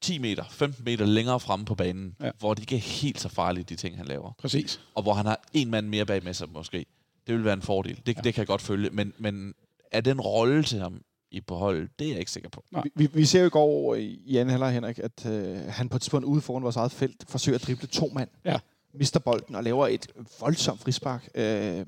10 0.00 0.18
meter, 0.18 0.44
15 0.50 0.84
meter 0.84 1.06
længere 1.06 1.40
fremme 1.40 1.64
på 1.66 1.74
banen, 1.74 2.16
Ja. 2.20 2.26
ja. 2.26 2.30
hvor 2.38 2.54
det 2.54 2.62
ikke 2.62 2.76
er 2.76 2.80
helt 2.80 3.20
så 3.20 3.28
farligt, 3.28 3.68
de 3.68 3.76
ting, 3.76 3.96
han 3.96 4.06
laver, 4.06 4.32
præcis. 4.38 4.80
og 4.94 5.02
hvor 5.02 5.14
han 5.14 5.26
har 5.26 5.40
en 5.52 5.70
mand 5.70 5.88
mere 5.88 6.06
bag 6.06 6.24
med 6.24 6.34
sig 6.34 6.48
måske, 6.50 6.86
det 7.26 7.34
vil 7.34 7.44
være 7.44 7.54
en 7.54 7.62
fordel. 7.62 8.02
Det, 8.06 8.16
Ja. 8.16 8.20
det 8.20 8.34
kan 8.34 8.40
jeg 8.40 8.46
godt 8.46 8.62
følge. 8.62 8.90
Men, 8.90 9.12
men 9.18 9.54
er 9.92 10.00
den 10.00 10.20
rolle 10.20 10.62
til 10.62 10.78
ham 10.78 11.02
i 11.30 11.40
på 11.40 11.54
holdet, 11.56 11.90
det 11.98 12.04
er 12.06 12.10
jeg 12.10 12.18
ikke 12.18 12.30
sikker 12.30 12.48
på. 12.50 12.64
Vi, 12.84 12.90
vi, 12.94 13.06
vi 13.14 13.24
ser 13.24 13.40
jo 13.40 13.46
i 13.46 13.50
går 13.50 13.94
i 13.94 14.20
i 14.24 14.36
anden 14.36 14.50
halvleg, 14.50 14.72
Henrik, 14.72 14.98
at 14.98 15.26
øh, 15.26 15.56
han 15.68 15.88
på 15.88 15.96
et 15.96 16.02
tidspunkt 16.02 16.24
ude 16.26 16.40
foran 16.40 16.62
vores 16.62 16.76
eget 16.76 16.92
felt 16.92 17.24
forsøger 17.28 17.58
at 17.58 17.62
drible 17.66 17.86
to 17.88 18.10
mand. 18.14 18.28
Ja. 18.44 18.58
Mister 18.94 19.20
bolden 19.20 19.54
og 19.54 19.64
laver 19.64 19.86
et 19.86 20.06
voldsomt 20.40 20.80
frispark, 20.80 21.28
øh, 21.34 21.86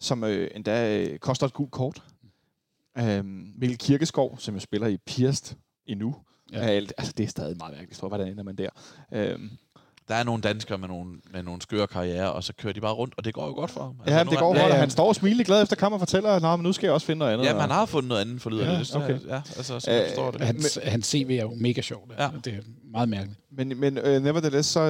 som 0.00 0.24
øh, 0.24 0.50
endda 0.54 0.98
øh, 0.98 1.18
koster 1.18 1.46
et 1.46 1.52
gult 1.52 1.70
kort. 1.70 2.02
Øh, 2.98 3.24
Mikkel 3.24 3.78
Kirkeskov, 3.78 4.38
som 4.38 4.54
jo 4.54 4.60
spiller 4.60 4.86
i 4.86 4.96
Pirst 4.96 5.56
endnu, 5.86 6.16
Ja. 6.52 6.58
ja. 6.58 6.64
er 6.64 6.68
alt, 6.68 6.92
altså 6.98 7.12
det 7.16 7.24
er 7.24 7.28
stadig 7.28 7.56
meget 7.56 7.74
mærkeligt, 7.76 8.00
for 8.00 8.08
hvordan 8.08 8.28
ender 8.28 8.42
man 8.44 8.56
der? 8.56 8.68
Øh, 9.12 9.38
Der 10.10 10.16
er 10.16 10.24
nogle 10.24 10.42
danskere 10.42 10.78
med 10.78 10.88
nogle, 10.88 11.10
med 11.32 11.42
nogle 11.42 11.62
skøre 11.62 11.86
karriere, 11.86 12.32
og 12.32 12.44
så 12.44 12.52
kører 12.52 12.72
de 12.72 12.80
bare 12.80 12.92
rundt, 12.92 13.14
og 13.16 13.24
det 13.24 13.34
går 13.34 13.46
jo 13.46 13.52
godt 13.52 13.70
for 13.70 13.82
ham. 13.82 13.94
ja, 14.06 14.24
men 14.24 14.30
det 14.30 14.38
går 14.38 14.54
ja, 14.54 14.60
godt, 14.60 14.70
og 14.70 14.76
ja. 14.76 14.80
han 14.80 14.90
står 14.90 15.12
smilende 15.12 15.44
glad 15.44 15.62
efter 15.62 15.76
kamp 15.76 15.92
og 15.92 15.98
fortæller, 15.98 16.30
at 16.30 16.42
men 16.58 16.60
nu 16.64 16.72
skal 16.72 16.86
jeg 16.86 16.94
også 16.94 17.06
finde 17.06 17.18
noget 17.18 17.32
andet. 17.32 17.44
Ja, 17.46 17.52
men 17.52 17.60
han 17.60 17.70
har 17.70 17.86
fundet 17.86 18.08
noget 18.08 18.20
andet 18.22 18.42
for 18.42 18.50
lyder 18.50 18.72
Ja, 18.72 18.78
det. 18.78 18.86
Så, 18.86 18.98
okay. 18.98 19.18
Ja, 19.28 19.40
altså, 19.56 19.80
så 19.80 19.90
jeg 19.90 20.04
forstår 20.08 20.30
det. 20.30 20.40
Hans, 20.40 20.78
hans 20.84 21.06
CV 21.06 21.30
er 21.30 21.42
jo 21.42 21.52
mega 21.56 21.80
sjov. 21.80 22.08
Ja. 22.18 22.22
Ja. 22.24 22.30
Det 22.44 22.52
er 22.54 22.58
meget 22.92 23.08
mærkeligt. 23.08 23.38
Men, 23.52 23.80
men 23.80 23.98
uh, 23.98 24.04
nevertheless, 24.04 24.68
så, 24.68 24.80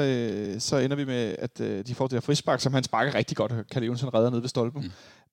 uh, 0.54 0.61
så 0.61 0.76
ender 0.78 0.96
vi 0.96 1.04
med, 1.04 1.37
at 1.38 1.61
uh, 1.61 1.66
de 1.66 1.94
får 1.94 2.06
det 2.06 2.12
her 2.16 2.20
frispark, 2.20 2.61
som 2.61 2.74
han 2.74 2.85
sparker 2.85 3.14
rigtig 3.14 3.37
godt. 3.37 3.52
Kalle 3.70 3.87
Jonsson 3.87 4.14
redder 4.14 4.30
ned 4.30 4.40
ved 4.40 4.48
stolpen. 4.48 4.83
Mm. 4.83 4.90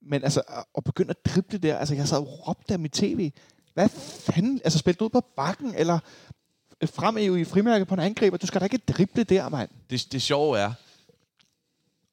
Men 0.09 0.23
altså, 0.23 0.41
at- 0.47 0.65
at 0.77 0.83
begynde 0.83 1.09
at 1.09 1.25
drible 1.33 1.57
der, 1.57 1.77
altså 1.77 1.95
jeg 1.95 2.07
sad 2.07 2.17
og 2.17 2.47
råbte 2.47 2.73
af 2.73 2.79
mit 2.79 2.91
tv. 2.91 3.31
Hvad 3.73 3.89
fanden? 4.33 4.61
Altså 4.63 4.79
spil 4.79 4.95
ud 5.01 5.09
på 5.09 5.21
bakken, 5.35 5.73
eller 5.77 5.99
frem 6.85 7.17
i 7.17 7.43
frimærket 7.43 7.87
på 7.87 7.93
en 7.93 7.99
angriber. 7.99 8.37
Du 8.37 8.47
skal 8.47 8.61
da 8.61 8.65
ikke 8.65 8.77
drible 8.77 9.23
der, 9.23 9.49
mand. 9.49 9.69
det, 9.89 10.07
det 10.11 10.21
sjove 10.21 10.59
er, 10.59 10.73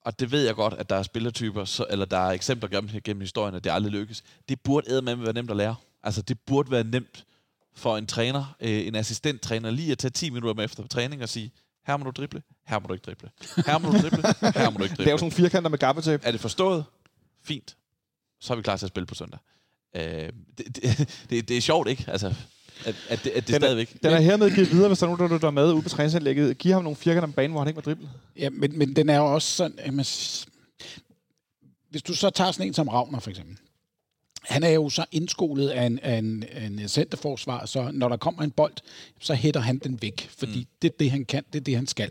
og 0.05 0.21
det 0.21 0.31
ved 0.33 0.47
jeg 0.47 0.55
godt, 0.55 0.75
at 0.75 0.91
der 0.91 0.97
er 0.97 1.03
spillertyper, 1.03 1.65
så, 1.65 1.87
eller 1.91 2.05
der 2.05 2.19
er 2.19 2.31
eksempler 2.31 2.69
gennem, 2.69 2.91
gennem 3.05 3.21
historien, 3.21 3.55
at 3.55 3.65
det 3.65 3.71
aldrig 3.71 3.93
lykkes. 3.93 4.25
Det 4.49 4.61
burde 4.61 5.03
med 5.03 5.17
være 5.17 5.33
nemt 5.33 5.51
at 5.51 5.57
lære. 5.57 5.75
Altså, 6.03 6.23
det 6.23 6.39
burde 6.47 6.71
være 6.71 6.85
nemt 6.85 7.25
for 7.75 7.97
en 7.97 8.07
træner, 8.07 8.57
øh, 8.61 8.87
en 8.87 8.95
assistenttræner, 8.95 9.71
lige 9.71 9.93
at 9.93 9.99
tage 9.99 10.11
10 10.11 10.31
minutter 10.31 10.55
med 10.55 10.65
efter 10.65 10.87
træning 10.87 11.23
og 11.23 11.29
sige, 11.29 11.53
her 11.87 11.97
må 11.97 12.05
du 12.05 12.11
drible, 12.11 12.43
her 12.67 12.79
må 12.79 12.87
du 12.87 12.93
ikke 12.93 13.05
drible. 13.05 13.31
Her 13.67 13.79
må 13.79 13.91
du 13.91 13.99
drible, 13.99 14.23
her 14.61 14.71
må 14.71 14.79
du 14.79 14.85
ikke 14.85 14.93
Det 14.97 15.01
er 15.01 15.05
drible. 15.05 15.11
jo 15.11 15.19
sådan 15.19 15.25
nogle 15.25 15.33
firkanter 15.33 15.71
med 15.71 15.79
gaffetape. 15.79 16.27
Er 16.27 16.31
det 16.31 16.41
forstået? 16.41 16.85
Fint. 17.43 17.77
Så 18.41 18.53
er 18.53 18.57
vi 18.57 18.63
klar 18.63 18.77
til 18.77 18.87
at 18.87 18.89
spille 18.89 19.07
på 19.07 19.15
søndag. 19.15 19.39
Øh, 19.97 20.03
det, 20.59 20.77
det, 20.77 20.99
det, 21.31 21.49
det 21.49 21.57
er 21.57 21.61
sjovt, 21.61 21.89
ikke? 21.89 22.05
Altså, 22.09 22.35
at, 22.85 22.95
at 23.09 23.25
det, 23.25 23.31
at 23.31 23.37
det 23.37 23.47
Den 23.47 23.55
er- 23.55 23.59
stadigvæk... 23.59 23.97
Den 24.03 24.13
er 24.13 24.21
hermed 24.21 24.51
givet 24.55 24.71
videre, 24.73 24.89
hvis 24.89 24.99
der 24.99 25.07
er 25.07 25.17
nogen, 25.17 25.31
der, 25.33 25.39
der 25.39 25.47
er 25.47 25.51
med 25.51 25.73
ude 25.73 25.83
på 25.83 25.89
træningsanlægget. 25.89 26.59
Giv 26.59 26.73
ham 26.73 26.83
nogle 26.83 26.97
firkanter 26.97 27.27
med 27.27 27.35
banen, 27.35 27.51
hvor 27.51 27.61
han 27.61 27.69
ikke 27.69 27.77
må 27.77 27.81
drible. 27.81 28.09
Ja, 28.39 28.51
men, 28.51 28.79
men 28.79 28.97
den 28.97 29.09
er 29.09 29.17
jo 29.17 29.35
også 29.35 29.49
sådan... 29.57 30.05
s- 30.05 30.47
Hvis 31.91 32.03
du 32.03 32.15
så 32.15 32.31
tager 32.31 32.53
sådan 32.53 32.67
en 32.67 32.75
som 32.75 32.89
Ravner, 32.89 33.21
for 33.21 33.31
eksempel. 33.31 33.57
Han 34.43 34.63
er 34.63 34.69
jo 34.71 34.89
så 34.91 35.05
indskolet 35.13 35.69
af 35.69 35.85
en, 35.87 35.99
af 35.99 36.15
en, 36.19 36.45
af 36.53 36.67
en 36.67 36.89
centerforsvar, 36.89 37.67
så 37.67 37.91
når 37.93 38.09
der 38.09 38.17
kommer 38.17 38.43
en 38.43 38.51
bold, 38.51 38.73
så 39.21 39.35
hætter 39.35 39.61
han 39.61 39.79
den 39.79 40.03
væk, 40.03 40.29
fordi 40.39 40.59
mm. 40.59 40.67
det 40.83 40.89
er 40.93 40.95
det, 40.99 41.11
han 41.11 41.25
kan, 41.25 41.45
det 41.53 41.61
er 41.61 41.65
det, 41.65 41.77
han 41.77 41.87
skal. 41.87 42.11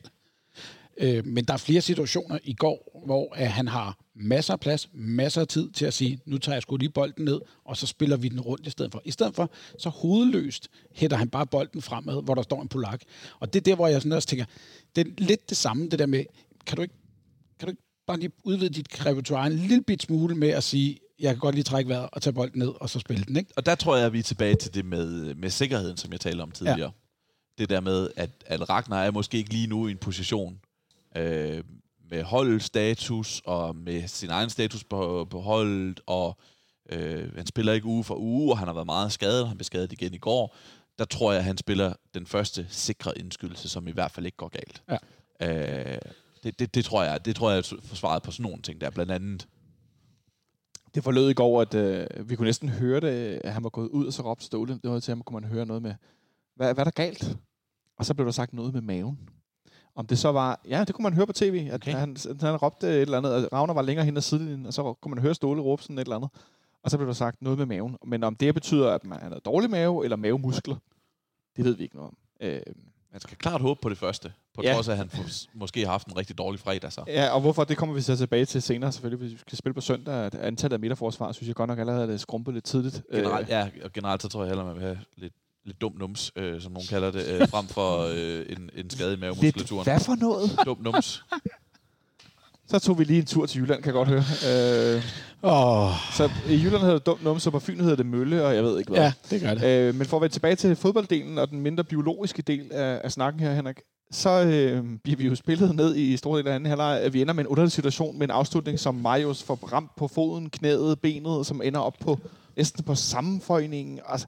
Øh, 0.97 1.25
men 1.25 1.45
der 1.45 1.53
er 1.53 1.57
flere 1.57 1.81
situationer 1.81 2.39
i 2.43 2.53
går, 2.53 3.01
hvor 3.05 3.33
at 3.35 3.51
han 3.51 3.67
har 3.67 3.97
masser 4.15 4.53
af 4.53 4.59
plads, 4.59 4.89
masser 4.93 5.41
af 5.41 5.47
tid 5.47 5.71
til 5.71 5.85
at 5.85 5.93
sige, 5.93 6.19
nu 6.25 6.37
tager 6.37 6.55
jeg 6.55 6.61
sgu 6.61 6.77
lige 6.77 6.89
bolden 6.89 7.25
ned, 7.25 7.41
og 7.65 7.77
så 7.77 7.87
spiller 7.87 8.17
vi 8.17 8.27
den 8.27 8.41
rundt 8.41 8.67
i 8.67 8.69
stedet 8.69 8.91
for. 8.91 9.01
I 9.05 9.11
stedet 9.11 9.35
for, 9.35 9.51
så 9.79 9.89
hovedløst 9.89 10.69
hætter 10.91 11.17
han 11.17 11.29
bare 11.29 11.47
bolden 11.47 11.81
fremad, 11.81 12.23
hvor 12.23 12.35
der 12.35 12.41
står 12.41 12.61
en 12.61 12.67
polak. 12.67 13.01
Og 13.39 13.53
det 13.53 13.59
er 13.59 13.63
der, 13.63 13.75
hvor 13.75 13.87
jeg 13.87 14.01
sådan 14.01 14.11
også 14.11 14.27
tænker, 14.27 14.45
det 14.95 15.07
er 15.07 15.11
lidt 15.17 15.49
det 15.49 15.57
samme, 15.57 15.89
det 15.89 15.99
der 15.99 16.05
med, 16.05 16.25
kan 16.65 16.75
du 16.75 16.81
ikke, 16.81 16.95
kan 17.59 17.65
du 17.65 17.69
ikke 17.69 17.83
bare 18.07 18.19
lige 18.19 18.31
udvide 18.43 18.73
dit 18.73 19.05
repertoire 19.05 19.47
en 19.47 19.53
lille 19.53 19.83
bit 19.83 20.01
smule 20.01 20.35
med 20.35 20.49
at 20.49 20.63
sige, 20.63 20.99
jeg 21.19 21.33
kan 21.33 21.39
godt 21.39 21.55
lige 21.55 21.63
trække 21.63 21.89
vejret 21.89 22.09
og 22.11 22.21
tage 22.21 22.33
bolden 22.33 22.59
ned, 22.59 22.71
og 22.81 22.89
så 22.89 22.99
spille 22.99 23.23
den, 23.23 23.37
ikke? 23.37 23.51
Og 23.55 23.65
der 23.65 23.75
tror 23.75 23.95
jeg, 23.95 24.05
at 24.05 24.13
vi 24.13 24.19
er 24.19 24.23
tilbage 24.23 24.55
til 24.55 24.73
det 24.73 24.85
med, 24.85 25.35
med 25.35 25.49
sikkerheden, 25.49 25.97
som 25.97 26.11
jeg 26.11 26.19
talte 26.19 26.41
om 26.41 26.51
tidligere. 26.51 26.79
Ja. 26.79 26.89
Det 27.57 27.69
der 27.69 27.79
med, 27.79 28.09
at, 28.15 28.29
at 28.45 28.69
Ragnar 28.69 29.03
er 29.03 29.11
måske 29.11 29.37
ikke 29.37 29.53
lige 29.53 29.67
nu 29.67 29.87
i 29.87 29.91
en 29.91 29.97
position 29.97 30.59
øh, 31.15 31.63
med 32.09 32.23
holdstatus 32.23 33.41
og 33.45 33.75
med 33.75 34.07
sin 34.07 34.29
egen 34.29 34.49
status 34.49 34.83
på, 34.83 35.27
på 35.29 35.39
holdet, 35.39 36.01
og 36.05 36.37
øh, 36.89 37.35
han 37.35 37.45
spiller 37.45 37.73
ikke 37.73 37.87
uge 37.87 38.03
for 38.03 38.15
uge, 38.15 38.51
og 38.51 38.57
han 38.57 38.67
har 38.67 38.73
været 38.73 38.85
meget 38.85 39.11
skadet, 39.11 39.47
han 39.47 39.57
blev 39.57 39.63
skadet 39.63 39.91
igen 39.91 40.13
i 40.13 40.17
går. 40.17 40.55
Der 40.99 41.05
tror 41.05 41.31
jeg, 41.31 41.39
at 41.39 41.45
han 41.45 41.57
spiller 41.57 41.93
den 42.13 42.25
første 42.25 42.65
sikre 42.69 43.17
indskydelse, 43.17 43.69
som 43.69 43.87
i 43.87 43.91
hvert 43.91 44.11
fald 44.11 44.25
ikke 44.25 44.37
går 44.37 44.49
galt. 44.49 44.83
Ja. 44.89 45.93
Øh, 45.93 45.99
det, 46.43 46.59
det, 46.59 46.75
det, 46.75 46.85
tror 46.85 47.03
jeg, 47.03 47.25
det 47.25 47.35
tror 47.35 47.49
jeg 47.49 47.57
er 47.57 47.75
forsvaret 47.83 48.23
på 48.23 48.31
sådan 48.31 48.43
nogle 48.43 48.61
ting 48.61 48.81
der, 48.81 48.89
blandt 48.89 49.11
andet. 49.11 49.47
Det 50.95 51.03
forlød 51.03 51.29
i 51.29 51.33
går, 51.33 51.61
at 51.61 51.73
øh, 51.73 52.29
vi 52.29 52.35
kunne 52.35 52.45
næsten 52.45 52.69
høre 52.69 52.99
det, 52.99 53.41
at 53.43 53.53
han 53.53 53.63
var 53.63 53.69
gået 53.69 53.89
ud, 53.89 54.07
og 54.07 54.13
så 54.13 54.21
råbte 54.21 54.45
Ståle 54.45 54.79
noget 54.83 55.03
til 55.03 55.11
ham, 55.11 55.21
kunne 55.21 55.41
man 55.41 55.49
høre 55.49 55.65
noget 55.65 55.81
med, 55.81 55.93
hvad, 56.55 56.73
hvad 56.73 56.81
er 56.81 56.83
der 56.83 56.91
galt? 56.91 57.37
Og 57.97 58.05
så 58.05 58.13
blev 58.13 58.25
der 58.25 58.31
sagt 58.31 58.53
noget 58.53 58.73
med 58.73 58.81
maven. 58.81 59.19
Om 59.95 60.07
det 60.07 60.19
så 60.19 60.31
var, 60.31 60.61
ja, 60.69 60.83
det 60.83 60.95
kunne 60.95 61.03
man 61.03 61.13
høre 61.13 61.27
på 61.27 61.33
tv, 61.33 61.67
at 61.71 61.75
Okay. 61.75 61.91
han, 61.91 62.17
han 62.41 62.55
råbte 62.55 62.87
et 62.87 63.01
eller 63.01 63.17
andet, 63.17 63.35
og 63.35 63.53
Ravner 63.53 63.73
var 63.73 63.81
længere 63.81 64.05
hen 64.05 64.17
ad 64.17 64.21
sidelinjen, 64.21 64.65
og 64.65 64.73
så 64.73 64.93
kunne 64.93 65.09
man 65.15 65.21
høre 65.21 65.33
Ståle 65.35 65.61
råbe 65.61 65.83
sådan 65.83 65.97
et 65.97 66.01
eller 66.01 66.15
andet. 66.15 66.29
Og 66.83 66.91
så 66.91 66.97
blev 66.97 67.07
der 67.07 67.13
sagt 67.13 67.41
noget 67.41 67.57
med 67.57 67.65
maven. 67.65 67.97
Men 68.05 68.23
om 68.23 68.35
det 68.35 68.53
betyder, 68.53 68.91
at 68.91 69.03
man 69.05 69.19
har 69.21 69.39
dårlig 69.39 69.69
mave 69.69 70.03
eller 70.03 70.17
mavemuskler, 70.17 70.75
det 71.57 71.65
ved 71.65 71.75
vi 71.75 71.83
ikke 71.83 71.95
noget 71.95 72.09
om. 72.09 72.17
Øh, 72.41 72.61
Man 73.11 73.19
skal 73.21 73.37
klart 73.37 73.61
håbe 73.61 73.79
på 73.81 73.89
det 73.89 73.97
første, 73.97 74.33
på 74.55 74.61
Ja. 74.63 74.73
trods 74.73 74.87
af, 74.87 74.91
at 74.91 74.97
han 74.97 75.09
måske 75.53 75.79
har 75.85 75.91
haft 75.91 76.07
en 76.07 76.17
rigtig 76.17 76.37
dårlig 76.37 76.59
fredag. 76.59 76.91
Så. 76.91 77.03
Ja, 77.07 77.29
og 77.29 77.41
hvorfor, 77.41 77.63
det 77.63 77.77
kommer 77.77 77.95
vi 77.95 78.01
så 78.01 78.15
tilbage 78.17 78.45
til 78.45 78.61
senere 78.61 78.91
selvfølgelig, 78.91 79.19
hvis 79.27 79.33
vi 79.33 79.37
skal 79.37 79.57
spille 79.57 79.73
på 79.73 79.81
søndag. 79.81 80.13
At 80.13 80.35
antallet 80.35 80.73
af 80.73 80.79
midterforsvar, 80.79 81.31
synes 81.31 81.47
jeg 81.47 81.55
godt 81.55 81.67
nok 81.67 81.79
allerede 81.79 82.13
er 82.13 82.17
skrumpet 82.17 82.53
lidt 82.53 82.65
tidligt. 82.65 83.03
Generelt, 83.13 83.49
ja, 83.49 83.69
og 83.83 83.93
generelt 83.93 84.21
så 84.21 84.27
tror 84.27 84.41
jeg 84.41 84.49
hellere, 84.49 84.65
man 84.65 84.75
vil 84.75 84.83
have 84.83 84.99
lidt, 85.17 85.33
lidt 85.65 85.81
dum 85.81 85.93
nums, 85.99 86.31
øh, 86.35 86.61
som 86.61 86.71
nogen 86.71 86.87
kalder 86.87 87.11
det, 87.11 87.27
øh, 87.27 87.47
frem 87.47 87.67
for 87.67 87.97
øh, 88.15 88.45
en, 88.49 88.69
en 88.75 88.89
skade 88.89 89.07
i 89.07 89.11
Lidt, 89.11 89.19
mavemuskulaturen. 89.21 89.83
hvad 89.83 89.99
for 89.99 90.15
noget? 90.15 90.59
Dum 90.65 90.77
nums. 90.81 91.23
Så 92.67 92.79
tog 92.79 92.99
vi 92.99 93.03
lige 93.03 93.19
en 93.19 93.25
tur 93.25 93.45
til 93.45 93.61
Jylland, 93.61 93.83
kan 93.83 93.95
jeg 93.95 94.05
godt 94.05 94.07
høre. 94.09 94.23
Øh, 94.95 95.03
Åh, 95.43 95.91
så 96.13 96.29
i 96.49 96.53
Jylland 96.63 96.81
hedder 96.81 96.93
det 96.97 97.05
dumt 97.05 97.23
numse, 97.23 97.47
og 97.49 97.51
på 97.51 97.59
Fyn 97.59 97.79
hedder 97.79 97.95
det 97.95 98.05
mølle, 98.05 98.45
og 98.45 98.55
jeg 98.55 98.63
ved 98.63 98.79
ikke 98.79 98.91
hvad. 98.91 99.01
ja, 99.01 99.13
det 99.29 99.41
gør 99.41 99.53
det. 99.53 99.63
Øh, 99.87 99.95
men 99.95 100.07
for 100.07 100.17
at 100.17 100.21
vende 100.21 100.35
tilbage 100.35 100.55
til 100.55 100.75
fodbolddelen 100.75 101.37
og 101.37 101.49
den 101.49 101.61
mindre 101.61 101.83
biologiske 101.83 102.41
del 102.41 102.71
af, 102.71 103.01
af 103.03 103.11
snakken 103.11 103.39
her, 103.39 103.53
Henrik, 103.53 103.79
så 104.11 104.29
øh, 104.43 104.83
bliver 105.03 105.17
vi 105.17 105.27
jo 105.27 105.35
spillet 105.35 105.75
ned 105.75 105.95
i 105.95 106.17
store 106.17 106.39
del 106.39 106.47
af 106.47 106.55
anden 106.55 106.69
halvleg, 106.69 106.99
at 107.01 107.13
vi 107.13 107.21
ender 107.21 107.33
med 107.33 107.43
en 107.43 107.47
underlig 107.47 107.71
situation 107.71 108.17
med 108.19 108.27
en 108.27 108.31
afslutning, 108.31 108.79
som 108.79 108.95
Marius 108.95 109.43
får 109.43 109.55
ramt 109.73 109.95
på 109.97 110.07
foden, 110.07 110.49
knæet, 110.49 110.99
benet, 110.99 111.45
som 111.45 111.61
ender 111.63 111.79
op 111.79 111.95
på 112.01 112.19
næsten 112.57 112.83
på 112.83 112.95
sammenføjningen. 112.95 113.99
Altså, 114.05 114.27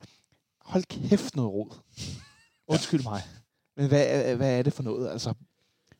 hold 0.66 0.84
kæft 1.10 1.36
noget 1.36 1.52
rod. 1.52 1.78
Undskyld 2.74 3.04
mig. 3.04 3.22
Men 3.78 3.88
hvad, 3.88 4.36
hvad 4.36 4.60
er 4.60 4.64
det 4.64 4.74
for 4.74 4.84
noget? 4.84 5.12
Altså, 5.12 5.34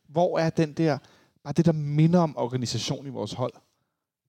hvor 0.08 0.38
er 0.38 0.50
den 0.50 0.72
der, 0.72 0.98
bare 1.44 1.52
det, 1.56 1.66
der 1.66 1.72
minder 1.72 2.20
om 2.20 2.36
organisation 2.36 3.06
i 3.06 3.10
vores 3.10 3.32
hold? 3.32 3.52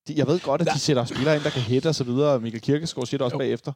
De, 0.07 0.13
jeg 0.17 0.27
ved 0.27 0.39
godt, 0.39 0.61
at 0.61 0.67
de 0.73 0.79
sætter 0.79 1.05
spillere 1.05 1.35
ind, 1.35 1.43
der 1.43 1.49
kan 1.49 1.61
hætte 1.61 1.87
og 1.87 1.95
så 1.95 2.03
videre, 2.03 2.39
Michael 2.39 2.61
Kirkegaard 2.61 3.05
siger 3.05 3.17
det 3.17 3.25
også 3.25 3.35
Jo. 3.35 3.39
bagefter. 3.39 3.71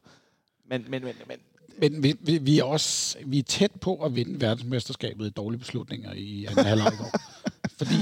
Men, 0.68 0.84
men, 0.88 1.04
men, 1.04 1.14
men 1.28 1.38
Men 1.78 2.02
vi, 2.02 2.14
vi, 2.20 2.38
vi, 2.38 2.58
er 2.58 2.64
også 2.64 3.18
vi 3.26 3.38
er 3.38 3.42
tæt 3.42 3.70
på 3.80 3.96
at 3.96 4.16
vinde 4.16 4.40
verdensmesterskabet 4.40 5.26
i 5.26 5.30
dårlige 5.30 5.58
beslutninger 5.58 6.12
i 6.12 6.44
anden 6.44 6.64
halvleg 6.64 6.92
i 6.92 6.96
går. 6.96 7.10
Fordi, 7.78 7.94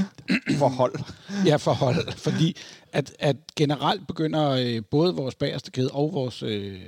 for 0.58 0.68
hold. 0.68 0.94
ja, 1.46 1.56
for 1.56 1.72
hold. 1.72 2.12
Fordi 2.12 2.56
at, 2.92 3.16
at 3.18 3.36
generelt 3.56 4.06
begynder 4.06 4.48
øh, 4.50 4.82
både 4.90 5.14
vores 5.14 5.34
bagerste 5.34 5.70
kæde 5.70 5.90
og 5.90 6.12
vores, 6.12 6.42
øh, 6.42 6.80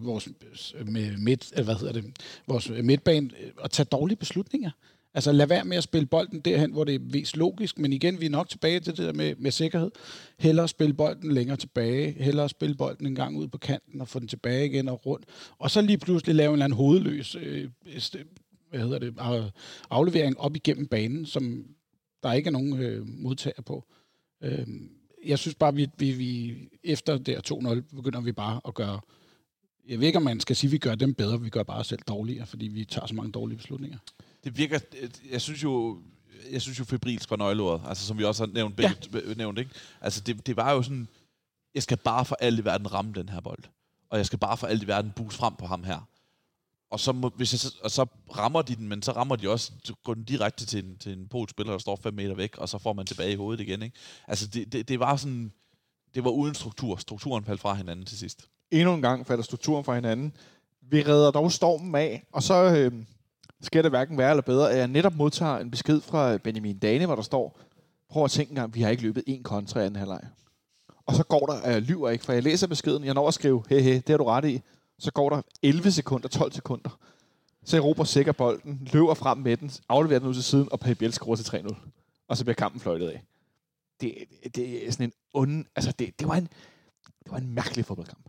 vores 0.00 0.28
øh, 0.74 0.88
med 0.88 1.16
midt, 1.16 1.52
øh, 1.58 1.64
hvad 1.64 1.74
hedder 1.74 1.92
det, 1.92 2.04
vores 2.48 2.70
midtbane 2.82 3.30
øh, 3.40 3.50
at 3.64 3.70
tage 3.70 3.86
dårlige 3.92 4.16
beslutninger. 4.16 4.70
Altså 5.14 5.32
lad 5.32 5.46
være 5.46 5.64
med 5.64 5.76
at 5.76 5.82
spille 5.82 6.06
bolden 6.06 6.40
derhen, 6.40 6.72
hvor 6.72 6.84
det 6.84 6.94
er 6.94 6.98
mest 6.98 7.36
logisk, 7.36 7.78
men 7.78 7.92
igen, 7.92 8.20
vi 8.20 8.26
er 8.26 8.30
nok 8.30 8.48
tilbage 8.48 8.80
til 8.80 8.96
det 8.96 9.06
der 9.06 9.12
med, 9.12 9.34
med 9.38 9.50
sikkerhed. 9.50 9.90
Hellere 10.38 10.68
spille 10.68 10.94
bolden 10.94 11.32
længere 11.32 11.56
tilbage, 11.56 12.12
hellere 12.22 12.48
spille 12.48 12.74
bolden 12.74 13.06
en 13.06 13.14
gang 13.14 13.36
ud 13.36 13.48
på 13.48 13.58
kanten 13.58 14.00
og 14.00 14.08
få 14.08 14.18
den 14.18 14.28
tilbage 14.28 14.66
igen 14.66 14.88
og 14.88 15.06
rundt. 15.06 15.26
Og 15.58 15.70
så 15.70 15.80
lige 15.80 15.98
pludselig 15.98 16.34
lave 16.34 16.48
en 16.48 16.52
eller 16.52 16.64
anden 16.64 16.76
hovedløs 16.76 17.36
øh, 17.40 17.70
st- 17.86 18.24
hvad 18.70 18.80
hedder 18.80 18.98
det, 18.98 19.52
aflevering 19.90 20.40
op 20.40 20.56
igennem 20.56 20.86
banen, 20.86 21.26
som 21.26 21.64
der 22.22 22.32
ikke 22.32 22.46
er 22.46 22.52
nogen 22.52 22.80
øh, 22.80 23.08
modtager 23.08 23.62
på. 23.62 23.84
Øh, 24.42 24.66
jeg 25.26 25.38
synes 25.38 25.54
bare, 25.54 25.74
vi, 25.74 25.88
vi, 25.98 26.12
vi 26.12 26.54
efter 26.84 27.18
der 27.18 27.80
2-0 27.90 27.96
begynder 27.96 28.20
vi 28.20 28.32
bare 28.32 28.60
at 28.68 28.74
gøre 28.74 29.00
jeg 29.88 30.00
ved 30.00 30.06
ikke, 30.06 30.16
om 30.16 30.22
man 30.22 30.40
skal 30.40 30.56
sige, 30.56 30.68
at 30.68 30.72
vi 30.72 30.78
gør 30.78 30.94
dem 30.94 31.14
bedre, 31.14 31.40
vi 31.40 31.48
gør 31.50 31.62
bare 31.62 31.78
os 31.78 31.86
selv 31.86 32.02
dårligere, 32.08 32.46
fordi 32.46 32.66
vi 32.68 32.84
tager 32.84 33.06
så 33.06 33.14
mange 33.14 33.32
dårlige 33.32 33.56
beslutninger. 33.58 33.98
Det 34.44 34.56
virker, 34.58 34.78
jeg 35.30 35.40
synes 35.40 35.62
jo, 35.62 36.02
jeg 36.50 36.62
synes 36.62 36.78
jo 36.78 36.84
febrilsk 36.84 37.30
var 37.30 37.36
nøgleordet, 37.36 37.88
altså 37.88 38.06
som 38.06 38.18
vi 38.18 38.24
også 38.24 38.46
har 38.46 38.52
nævnt, 38.52 38.80
ja. 38.80 38.92
nævnt 39.36 39.58
ikke? 39.58 39.70
Altså 40.00 40.20
det, 40.20 40.46
det 40.46 40.56
var 40.56 40.72
jo 40.72 40.82
sådan, 40.82 41.08
jeg 41.74 41.82
skal 41.82 41.96
bare 41.96 42.24
for 42.24 42.36
alt 42.40 42.60
i 42.60 42.64
verden 42.64 42.92
ramme 42.92 43.12
den 43.14 43.28
her 43.28 43.40
bold. 43.40 43.64
Og 44.10 44.18
jeg 44.18 44.26
skal 44.26 44.38
bare 44.38 44.56
for 44.56 44.66
alt 44.66 44.82
i 44.82 44.86
verden 44.86 45.12
boost 45.16 45.36
frem 45.36 45.54
på 45.58 45.66
ham 45.66 45.84
her. 45.84 46.08
Og 46.90 47.00
så, 47.00 47.12
må, 47.12 47.28
hvis 47.36 47.52
jeg, 47.52 47.60
så- 47.60 47.74
og 47.82 47.90
så 47.90 48.06
rammer 48.36 48.62
de 48.62 48.76
den, 48.76 48.88
men 48.88 49.02
så 49.02 49.12
rammer 49.12 49.36
de 49.36 49.48
også 49.50 49.72
så 49.84 49.94
går 50.04 50.14
den 50.14 50.24
direkte 50.24 50.66
til 50.66 50.84
en, 50.84 50.98
til 50.98 51.12
en 51.12 51.28
polsk 51.28 51.50
spiller, 51.50 51.72
der 51.72 51.78
står 51.78 51.96
5 52.02 52.14
meter 52.14 52.34
væk, 52.34 52.58
og 52.58 52.68
så 52.68 52.78
får 52.78 52.92
man 52.92 53.06
tilbage 53.06 53.32
i 53.32 53.36
hovedet 53.36 53.60
igen. 53.66 53.82
Ikke? 53.82 53.96
Altså 54.28 54.46
det, 54.46 54.72
det, 54.72 54.88
det 54.88 55.00
var 55.00 55.16
sådan, 55.16 55.52
det 56.14 56.24
var 56.24 56.30
uden 56.30 56.54
struktur. 56.54 56.96
Strukturen 56.96 57.44
faldt 57.44 57.60
fra 57.60 57.74
hinanden 57.74 58.06
til 58.06 58.18
sidst 58.18 58.48
endnu 58.80 58.94
en 58.94 59.02
gang 59.02 59.26
falder 59.26 59.44
strukturen 59.44 59.84
fra 59.84 59.94
hinanden. 59.94 60.32
Vi 60.82 61.02
redder 61.02 61.30
dog 61.30 61.52
stormen 61.52 61.94
af, 61.94 62.24
og 62.32 62.42
så 62.42 62.54
øh, 62.54 62.92
sker 63.60 63.82
det 63.82 63.90
hverken 63.90 64.18
værre 64.18 64.30
eller 64.30 64.42
bedre, 64.42 64.70
at 64.70 64.78
jeg 64.78 64.88
netop 64.88 65.14
modtager 65.14 65.58
en 65.58 65.70
besked 65.70 66.00
fra 66.00 66.36
Benjamin 66.36 66.78
Dane, 66.78 67.06
hvor 67.06 67.14
der 67.14 67.22
står, 67.22 67.58
prøv 68.10 68.24
at 68.24 68.30
tænke 68.30 68.50
en 68.50 68.56
gang, 68.56 68.74
vi 68.74 68.82
har 68.82 68.90
ikke 68.90 69.02
løbet 69.02 69.24
en 69.26 69.42
kontra 69.42 69.80
i 69.80 69.86
anden 69.86 69.98
halvleg. 69.98 70.20
Og 71.06 71.14
så 71.14 71.22
går 71.22 71.46
der, 71.46 71.60
og 71.60 71.70
jeg 71.70 71.82
lyver 71.82 72.10
ikke, 72.10 72.24
for 72.24 72.32
jeg 72.32 72.42
læser 72.42 72.66
beskeden, 72.66 73.04
jeg 73.04 73.14
når 73.14 73.28
at 73.28 73.34
skrive, 73.34 73.64
hehe, 73.68 73.82
he, 73.82 73.94
det 73.94 74.08
har 74.08 74.16
du 74.16 74.24
ret 74.24 74.44
i. 74.44 74.60
Så 74.98 75.12
går 75.12 75.30
der 75.30 75.42
11 75.62 75.90
sekunder, 75.90 76.28
12 76.28 76.52
sekunder. 76.52 76.98
Så 77.64 77.76
Europa 77.76 78.04
sikker 78.04 78.32
bolden, 78.32 78.88
løber 78.92 79.14
frem 79.14 79.38
med 79.38 79.56
den, 79.56 79.70
afleverer 79.88 80.18
den 80.18 80.28
ud 80.28 80.34
til 80.34 80.44
siden, 80.44 80.68
og 80.72 80.80
Pep 80.80 80.98
Biel 80.98 81.12
scorer 81.12 81.36
til 81.36 81.56
3-0. 81.56 81.74
Og 82.28 82.36
så 82.36 82.44
bliver 82.44 82.54
kampen 82.54 82.80
fløjtet 82.80 83.08
af. 83.08 83.22
Det, 84.00 84.14
det 84.54 84.86
er 84.86 84.92
sådan 84.92 85.06
en 85.06 85.12
ond... 85.32 85.64
Altså, 85.76 85.92
det, 85.98 86.20
det, 86.20 86.28
var 86.28 86.34
en, 86.34 86.48
det 87.24 87.32
var 87.32 87.38
en 87.38 87.54
mærkelig 87.54 87.84
fodboldkamp. 87.84 88.28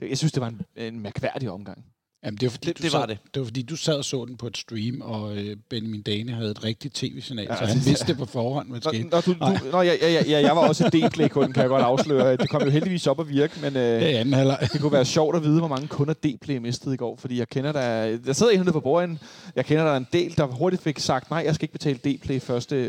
Det- 0.00 0.08
Jeg 0.10 0.18
synes, 0.18 0.32
det 0.32 0.40
var 0.40 0.48
en, 0.48 0.60
en 0.76 1.00
mærkværdig 1.00 1.50
omgang. 1.50 1.84
Jamen, 2.24 2.38
det, 2.38 2.46
var, 2.46 2.50
fordi, 2.50 2.66
Det- 2.66 2.78
du 2.78 2.82
det 2.82 2.90
sad, 2.90 2.98
var 3.00 3.06
det. 3.06 3.18
Det 3.34 3.40
var 3.40 3.44
fordi, 3.46 3.62
du 3.62 3.76
sad 3.76 3.94
og 3.94 4.04
så 4.04 4.24
den 4.24 4.36
på 4.36 4.46
et 4.46 4.56
stream, 4.56 5.00
og 5.00 5.36
øh, 5.36 5.56
Benjamin 5.70 6.02
Dane 6.02 6.32
havde 6.32 6.50
et 6.50 6.64
rigtigt 6.64 6.94
tv-signal, 6.94 7.46
Ja, 7.50 7.56
så 7.56 7.64
han 7.64 7.76
det- 7.76 7.86
vidste 7.86 8.06
det 8.06 8.16
på 8.18 8.24
forhånd, 8.24 8.68
hvad 8.70 8.80
skete. 8.80 9.08
nå, 9.08 9.20
du, 9.20 9.32
du, 9.32 9.70
nå 9.72 9.80
ja, 9.82 9.92
ja, 10.02 10.12
ja, 10.12 10.22
ja, 10.28 10.40
jeg 10.40 10.56
var 10.56 10.68
også 10.68 10.84
D-Play-kunden, 10.88 11.52
kan 11.52 11.60
jeg 11.60 11.68
godt 11.68 11.82
afsløre. 11.82 12.36
Det 12.36 12.50
kom 12.50 12.62
jo 12.62 12.70
heldigvis 12.70 13.06
op 13.06 13.20
at 13.20 13.28
virke, 13.28 13.58
men 13.62 13.76
øh, 13.76 14.02
i 14.02 14.04
anden 14.04 14.34
halvleg. 14.34 14.68
det 14.72 14.80
kunne 14.80 14.92
være 14.92 15.04
sjovt 15.04 15.36
at 15.36 15.42
vide, 15.42 15.58
hvor 15.58 15.68
mange 15.68 15.88
kunder 15.88 16.14
D-Play 16.26 16.56
mistede 16.58 16.94
i 16.94 16.98
går, 16.98 17.16
fordi 17.16 17.38
jeg 17.38 17.48
kender 17.48 17.72
der, 17.72 18.16
der 18.18 18.32
sidder 18.32 18.52
hernede 18.56 18.72
på 18.72 18.80
borgen, 18.80 19.18
jeg 19.56 19.64
kender 19.64 19.84
der 19.84 19.96
en 19.96 20.06
del, 20.12 20.36
der 20.36 20.46
hurtigt 20.46 20.82
fik 20.82 20.98
sagt, 20.98 21.30
nej, 21.30 21.42
jeg 21.46 21.54
skal 21.54 21.64
ikke 21.64 21.72
betale 21.72 21.98
D-Play 21.98 22.36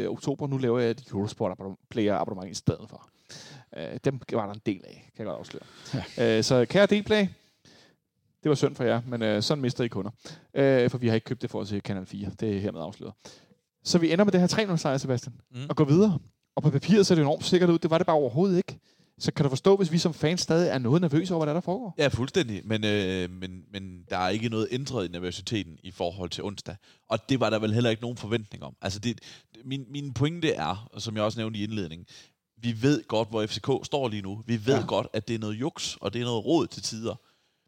1. 0.03 0.07
oktober, 0.09 0.47
nu 0.47 0.57
laver 0.57 0.79
jeg 0.79 0.89
et 0.91 1.03
Eurosport 1.11 1.57
Player 1.91 2.15
abonnement 2.15 2.51
i 2.51 2.55
stedet 2.55 2.85
for. 2.89 3.09
Øh, 3.77 3.99
dem 4.03 4.19
var 4.33 4.45
der 4.45 4.53
en 4.53 4.61
del 4.65 4.81
af, 4.87 5.09
kan 5.15 5.25
jeg 5.25 5.25
godt 5.25 5.39
afsløre. 5.39 5.63
Ja. 6.17 6.37
Øh, 6.37 6.43
så 6.43 6.65
kære 6.69 6.85
D-Play, 6.91 7.27
det 8.43 8.49
var 8.49 8.55
synd 8.55 8.75
for 8.75 8.83
jer, 8.83 9.01
men 9.07 9.21
øh, 9.21 9.41
sådan 9.43 9.61
mister 9.61 9.83
I 9.83 9.87
kunder. 9.87 10.11
Øh, 10.53 10.89
for 10.89 10.97
vi 10.97 11.07
har 11.07 11.15
ikke 11.15 11.25
købt 11.25 11.41
det 11.41 11.49
for 11.49 11.61
at 11.61 11.67
se 11.67 11.79
Kanal 11.79 12.05
4. 12.05 12.31
Det 12.39 12.55
er 12.55 12.59
hermed 12.59 12.81
afsløret. 12.81 13.13
Så 13.83 13.97
vi 13.97 14.11
ender 14.13 14.25
med 14.25 14.31
det 14.31 14.39
her 14.41 14.47
3-0 14.47 14.75
sejr, 14.77 14.97
Sebastian, 14.97 15.35
Mm. 15.51 15.65
og 15.69 15.75
går 15.75 15.85
videre. 15.85 16.19
Og 16.55 16.63
på 16.63 16.69
papiret 16.69 17.05
ser 17.05 17.15
det 17.15 17.21
enormt 17.21 17.43
sikkert 17.45 17.69
ud. 17.69 17.79
Det 17.79 17.89
var 17.89 17.97
det 17.97 18.07
bare 18.07 18.15
overhovedet 18.15 18.57
ikke. 18.57 18.79
Så 19.19 19.33
kan 19.33 19.43
du 19.43 19.49
forstå, 19.49 19.75
hvis 19.77 19.91
vi 19.91 19.97
som 19.97 20.13
fans 20.13 20.41
stadig 20.41 20.69
er 20.69 20.77
noget 20.77 21.01
nervøse 21.01 21.33
over, 21.33 21.45
hvad 21.45 21.47
der, 21.47 21.51
er, 21.57 21.61
der 21.61 21.65
foregår? 21.65 21.95
Ja, 21.97 22.07
fuldstændig. 22.07 22.61
Men, 22.67 22.85
øh, 22.85 23.29
men, 23.31 23.63
men 23.71 24.03
der 24.09 24.17
er 24.17 24.29
ikke 24.29 24.49
noget 24.49 24.67
ændret 24.71 25.07
i 25.07 25.11
nervøsiteten 25.11 25.77
i 25.83 25.91
forhold 25.91 26.29
til 26.29 26.43
onsdag. 26.43 26.75
Og 27.09 27.29
det 27.29 27.39
var 27.39 27.49
der 27.49 27.59
vel 27.59 27.73
heller 27.73 27.89
ikke 27.89 28.01
nogen 28.01 28.17
forventning 28.17 28.63
om. 28.63 28.75
Altså, 28.81 28.99
det, 28.99 29.19
min, 29.65 29.85
min 29.89 30.13
pointe 30.13 30.51
er, 30.51 30.87
og 30.93 31.01
som 31.01 31.15
jeg 31.15 31.23
også 31.23 31.39
nævnte 31.39 31.59
i 31.59 31.63
indledningen, 31.63 32.07
vi 32.65 32.81
ved 32.81 33.07
godt, 33.07 33.29
hvor 33.29 33.45
FCK 33.45 33.85
står 33.85 34.07
lige 34.09 34.21
nu. 34.21 34.43
Vi 34.45 34.65
ved 34.65 34.79
ja. 34.79 34.85
Godt, 34.85 35.07
at 35.13 35.27
det 35.27 35.33
er 35.35 35.39
noget 35.39 35.53
juks, 35.53 35.97
og 36.01 36.13
det 36.13 36.21
er 36.21 36.25
noget 36.25 36.45
råd 36.45 36.67
til 36.67 36.83
tider. 36.83 37.15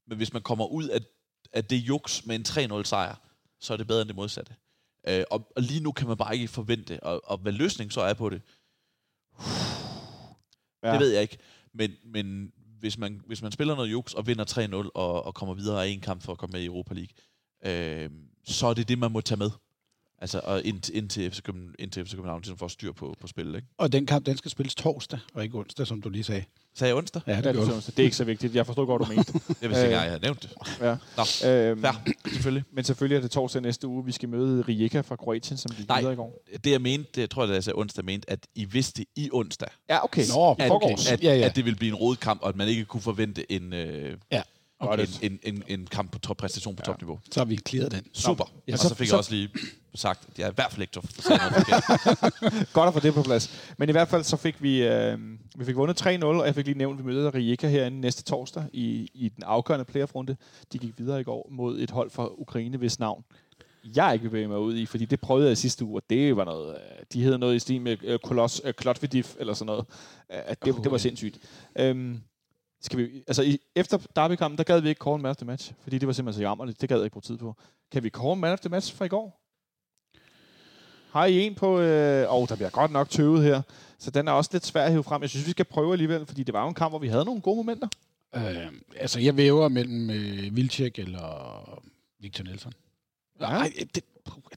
Men 0.07 0.17
hvis 0.17 0.33
man 0.33 0.41
kommer 0.41 0.65
ud 0.65 0.87
af, 0.87 0.99
af 1.53 1.65
det 1.65 1.75
juks 1.75 2.25
med 2.25 2.35
en 2.35 2.45
3-0 2.81 2.83
sejr, 2.83 3.15
så 3.59 3.73
er 3.73 3.77
det 3.77 3.87
bedre 3.87 4.01
end 4.01 4.07
det 4.07 4.15
modsatte. 4.15 4.55
Øh, 5.07 5.23
og, 5.31 5.51
og 5.55 5.61
lige 5.61 5.79
nu 5.79 5.91
kan 5.91 6.07
man 6.07 6.17
bare 6.17 6.35
ikke 6.35 6.47
forvente, 6.47 7.03
og, 7.03 7.21
og 7.25 7.37
hvad 7.37 7.51
løsningen 7.51 7.91
så 7.91 8.01
er 8.01 8.13
på 8.13 8.29
det, 8.29 8.41
ja. 10.83 10.91
det 10.91 10.99
ved 10.99 11.11
jeg 11.11 11.21
ikke. 11.21 11.37
Men, 11.73 11.91
men 12.05 12.51
hvis, 12.79 12.97
man, 12.97 13.21
hvis 13.27 13.41
man 13.41 13.51
spiller 13.51 13.75
noget 13.75 13.91
juks 13.91 14.13
og 14.13 14.27
vinder 14.27 14.45
3-0 14.85 14.89
og, 14.95 15.25
og 15.25 15.35
kommer 15.35 15.55
videre 15.55 15.85
af 15.85 15.87
en 15.87 16.01
kamp 16.01 16.23
for 16.23 16.31
at 16.31 16.37
komme 16.37 16.51
med 16.51 16.61
i 16.61 16.65
Europa 16.65 16.93
League, 16.93 17.13
øh, 17.65 18.09
så 18.47 18.67
er 18.67 18.73
det 18.73 18.87
det, 18.87 18.99
man 18.99 19.11
må 19.11 19.21
tage 19.21 19.37
med. 19.37 19.51
Altså, 20.21 20.41
og 20.43 20.63
ind, 20.63 20.89
ind 20.93 21.09
til 21.09 21.31
FC 21.31 21.41
København, 21.41 21.75
ind 21.79 21.91
til 21.91 22.05
FC 22.05 22.11
København 22.11 22.41
ligesom 22.41 22.57
får 22.57 22.67
styr 22.67 22.91
på, 22.91 23.15
på 23.21 23.27
spillet, 23.27 23.55
ikke? 23.55 23.67
Og 23.77 23.91
den 23.91 24.05
kamp, 24.05 24.25
den 24.25 24.37
skal 24.37 24.51
spilles 24.51 24.75
torsdag, 24.75 25.19
og 25.33 25.43
ikke 25.43 25.57
onsdag, 25.57 25.87
som 25.87 26.01
du 26.01 26.09
lige 26.09 26.23
sagde. 26.23 26.43
Sagde 26.75 26.89
jeg 26.89 26.97
onsdag? 26.97 27.21
Ja, 27.27 27.37
det 27.37 27.45
Ja, 27.45 27.51
gjorde 27.51 27.67
du. 27.71 27.75
det, 27.75 27.85
det 27.87 27.99
er 27.99 28.03
ikke 28.03 28.15
så 28.15 28.23
vigtigt. 28.23 28.55
Jeg 28.55 28.65
forstod 28.65 28.85
godt, 28.85 29.01
du 29.01 29.13
mente. 29.15 29.33
Jeg 29.61 29.69
vidste 29.69 29.85
ikke 29.85 29.97
jeg 29.97 30.01
havde 30.09 30.19
nævnt 30.21 30.43
det. 30.43 30.51
ja. 30.81 30.95
Nå, 31.17 31.49
øhm, 31.49 31.81
fair, 31.81 31.91
selvfølgelig. 32.27 32.63
men 32.73 32.83
selvfølgelig 32.83 33.15
er 33.17 33.21
det 33.21 33.31
torsdag 33.31 33.61
næste 33.61 33.87
uge. 33.87 34.05
Vi 34.05 34.11
skal 34.11 34.29
møde 34.29 34.61
Rijeka 34.61 35.01
fra 35.01 35.15
Kroatien, 35.15 35.57
som 35.57 35.71
gik 35.77 35.87
Nej. 35.87 35.99
videre 35.99 36.13
i 36.13 36.15
går. 36.15 36.43
Det 36.63 36.71
jeg 36.71 36.81
mente, 36.81 37.09
det 37.15 37.21
jeg 37.21 37.29
tror 37.29 37.41
jeg, 37.43 37.49
da 37.49 37.53
jeg 37.53 37.63
sagde 37.63 37.77
onsdag, 37.77 38.05
mente, 38.05 38.29
at 38.29 38.39
I 38.55 38.65
vidste 38.65 39.05
i 39.15 39.29
onsdag, 39.33 39.67
Ja, 39.89 40.03
okay. 40.03 40.23
Nå, 40.35 40.55
at, 40.59 40.67
forgårs. 40.67 41.11
at, 41.11 41.23
Ja, 41.23 41.35
ja. 41.35 41.45
at 41.45 41.55
det 41.55 41.65
ville 41.65 41.77
blive 41.77 41.89
en 41.89 41.95
rodkamp, 41.95 42.41
og 42.41 42.49
at 42.49 42.55
man 42.55 42.67
ikke 42.67 42.85
kunne 42.85 43.01
forvente 43.01 43.51
en, 43.51 43.73
øh, 43.73 44.17
Okay. 44.79 45.07
en, 45.21 45.31
en, 45.43 45.53
en, 45.55 45.63
en 45.79 45.87
kamp 45.87 46.11
på 46.11 46.19
top, 46.19 46.37
præstation 46.37 46.75
på 46.75 46.81
Ja. 46.87 46.91
topniveau. 46.91 47.19
Så 47.31 47.39
har 47.39 47.45
vi 47.45 47.57
clearet 47.67 47.91
den. 47.91 48.01
Super. 48.13 48.45
Ja, 48.67 48.73
og 48.73 48.79
så- 48.79 48.95
fik 48.95 49.07
så- 49.07 49.13
jeg 49.15 49.17
også 49.17 49.31
lige 49.31 49.49
sagt, 49.95 50.25
at 50.31 50.39
jeg 50.39 50.45
er 50.45 50.51
i 50.51 50.53
hvert 50.55 50.71
fald 50.71 50.81
ikke. 50.81 50.93
Godt 52.73 52.87
at 52.87 52.93
få 52.93 52.99
det 52.99 53.13
på 53.13 53.23
plads. 53.23 53.73
Men 53.77 53.89
i 53.89 53.91
hvert 53.91 54.07
fald 54.07 54.23
så 54.23 54.37
fik 54.37 54.61
vi, 54.63 54.83
øh, 54.87 55.17
vi 55.55 55.65
fik 55.65 55.75
vundet 55.75 56.01
3-0, 56.01 56.23
og 56.23 56.45
jeg 56.45 56.55
fik 56.55 56.65
lige 56.65 56.77
nævnt, 56.77 56.99
at 56.99 57.05
vi 57.05 57.11
møder 57.13 57.35
Rijeka 57.35 57.67
herinde 57.67 57.99
næste 58.01 58.23
torsdag 58.23 58.63
i, 58.73 59.09
i 59.13 59.29
den 59.29 59.43
afgørende 59.43 59.85
playoff-runde. 59.85 60.35
De 60.73 60.77
gik 60.77 60.93
videre 60.99 61.19
i 61.21 61.23
går 61.23 61.47
mod 61.51 61.79
et 61.79 61.91
hold 61.91 62.09
fra 62.09 62.29
Ukraine, 62.41 62.77
hvis 62.77 62.99
navn 62.99 63.23
jeg 63.95 64.13
ikke 64.13 64.23
vil 64.23 64.29
bevæge 64.29 64.47
mig 64.47 64.59
ud 64.59 64.75
i, 64.77 64.85
fordi 64.85 65.05
det 65.05 65.19
prøvede 65.19 65.45
jeg 65.45 65.51
i 65.51 65.55
sidste 65.55 65.85
uge, 65.85 65.97
og 65.99 66.03
det 66.09 66.37
var 66.37 66.45
noget, 66.45 66.69
øh, 66.75 67.03
de 67.13 67.23
hedder 67.23 67.37
noget 67.37 67.55
i 67.55 67.59
stil 67.59 67.81
med 67.81 67.97
øh, 68.03 68.19
Kolos, 68.19 68.61
øh, 68.65 68.73
Klotvidiv, 68.73 69.23
eller 69.39 69.53
sådan 69.53 69.65
noget. 69.65 69.85
Øh, 70.33 70.55
det, 70.65 70.75
det 70.83 70.91
var 70.91 70.97
sindssygt. 70.97 71.37
Øhm, 71.79 72.21
skal 72.81 72.99
vi, 72.99 73.23
altså 73.27 73.41
i, 73.41 73.59
efter 73.75 73.97
derbykampen, 74.15 74.57
der 74.57 74.63
gad 74.63 74.81
vi 74.81 74.89
ikke 74.89 75.03
call 75.03 75.21
man 75.21 75.29
of 75.29 75.37
the 75.37 75.45
match, 75.45 75.73
fordi 75.81 75.97
det 75.97 76.07
var 76.07 76.13
simpelthen 76.13 76.39
så 76.39 76.47
jammerligt. 76.47 76.81
Det 76.81 76.89
gad 76.89 76.97
jeg 76.97 77.05
ikke 77.05 77.13
bruge 77.13 77.21
tid 77.21 77.37
på. 77.37 77.55
Kan 77.91 78.03
vi 78.03 78.09
call 78.09 78.37
man 78.37 78.53
of 78.53 78.59
the 78.59 78.69
match 78.69 78.95
fra 78.95 79.05
i 79.05 79.07
går? 79.07 79.43
Har 81.11 81.25
I 81.25 81.39
en 81.39 81.55
på... 81.55 81.79
Øh, 81.79 82.25
oh, 82.29 82.47
der 82.47 82.55
bliver 82.55 82.69
godt 82.69 82.91
nok 82.91 83.09
tøvet 83.09 83.43
her. 83.43 83.61
Så 83.99 84.11
den 84.11 84.27
er 84.27 84.31
også 84.31 84.49
lidt 84.53 84.65
svær 84.65 84.85
at 84.85 84.91
hive 84.91 85.03
frem. 85.03 85.21
Jeg 85.21 85.29
synes, 85.29 85.45
vi 85.45 85.51
skal 85.51 85.65
prøve 85.65 85.91
alligevel, 85.91 86.25
fordi 86.25 86.43
det 86.43 86.53
var 86.53 86.61
jo 86.61 86.67
en 86.67 86.73
kamp, 86.73 86.91
hvor 86.91 86.99
vi 86.99 87.07
havde 87.07 87.25
nogle 87.25 87.41
gode 87.41 87.55
momenter. 87.55 87.87
Øh, 88.35 88.71
altså, 88.95 89.19
jeg 89.19 89.37
væver 89.37 89.67
mellem 89.69 90.09
øh, 90.09 90.55
Vilcek 90.55 90.99
eller 90.99 91.83
Victor 92.19 92.43
Nelson. 92.43 92.73
Ja. 93.39 93.47
Nej, 93.47 93.73
det, 93.95 94.03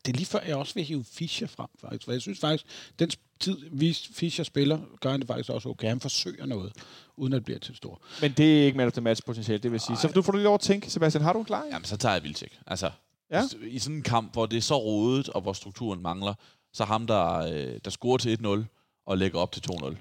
det 0.07 0.09
er 0.09 0.17
lige 0.17 0.27
før, 0.27 0.41
jeg 0.47 0.57
også 0.57 0.75
vil 0.75 0.85
hive 0.85 1.05
Fischer 1.05 1.47
frem, 1.47 1.69
faktisk. 1.81 2.05
For 2.05 2.13
jeg 2.13 2.21
synes 2.21 2.41
faktisk, 2.41 2.67
den 2.99 3.11
tid, 3.41 3.57
vi 3.73 3.99
Fischer 4.13 4.45
spiller, 4.45 4.79
gør 5.01 5.11
han 5.11 5.21
det 5.21 5.27
faktisk 5.27 5.51
også 5.51 5.69
okay. 5.69 5.89
Han 5.89 6.01
forsøger 6.01 6.47
noget, 6.47 6.73
uden 7.21 7.33
at 7.33 7.37
det 7.37 7.45
bliver 7.45 7.59
til 7.59 7.77
stor. 7.77 8.01
Men 8.21 8.33
det 8.37 8.61
er 8.61 8.65
ikke 8.67 8.77
man 8.79 8.87
of 8.87 8.93
the 8.93 9.01
match 9.01 9.23
potentiale, 9.27 9.59
det 9.59 9.73
vil 9.73 9.81
sige. 9.81 9.97
Så 9.97 10.07
Nej. 10.07 10.15
du 10.15 10.23
får 10.23 10.33
du 10.33 10.39
lige 10.39 10.45
lov 10.45 10.55
at 10.55 10.61
tænke. 10.61 10.91
Sebastian, 10.91 11.25
har 11.25 11.33
du 11.33 11.39
en 11.39 11.45
klar? 11.45 11.65
Jamen, 11.73 11.85
så 11.85 11.97
tager 11.97 12.13
jeg 12.15 12.23
Vilcek. 12.23 12.59
Altså, 12.67 12.91
Ja. 13.31 13.39
ja. 13.39 13.45
i 13.67 13.79
sådan 13.79 13.97
en 13.97 14.03
kamp, 14.03 14.33
hvor 14.33 14.47
det 14.47 14.57
er 14.57 14.61
så 14.61 14.79
rodet, 14.79 15.29
og 15.29 15.41
hvor 15.41 15.53
strukturen 15.53 16.03
mangler, 16.03 16.35
så 16.73 16.85
ham, 16.85 17.07
der, 17.07 17.37
øh, 17.37 17.79
der 17.85 17.91
scorer 17.91 18.17
til 18.19 18.39
1-0 18.43 18.67
og 19.07 19.19
lægger 19.19 19.39
op 19.39 19.53
til 19.53 19.63
2-0, 19.71 19.97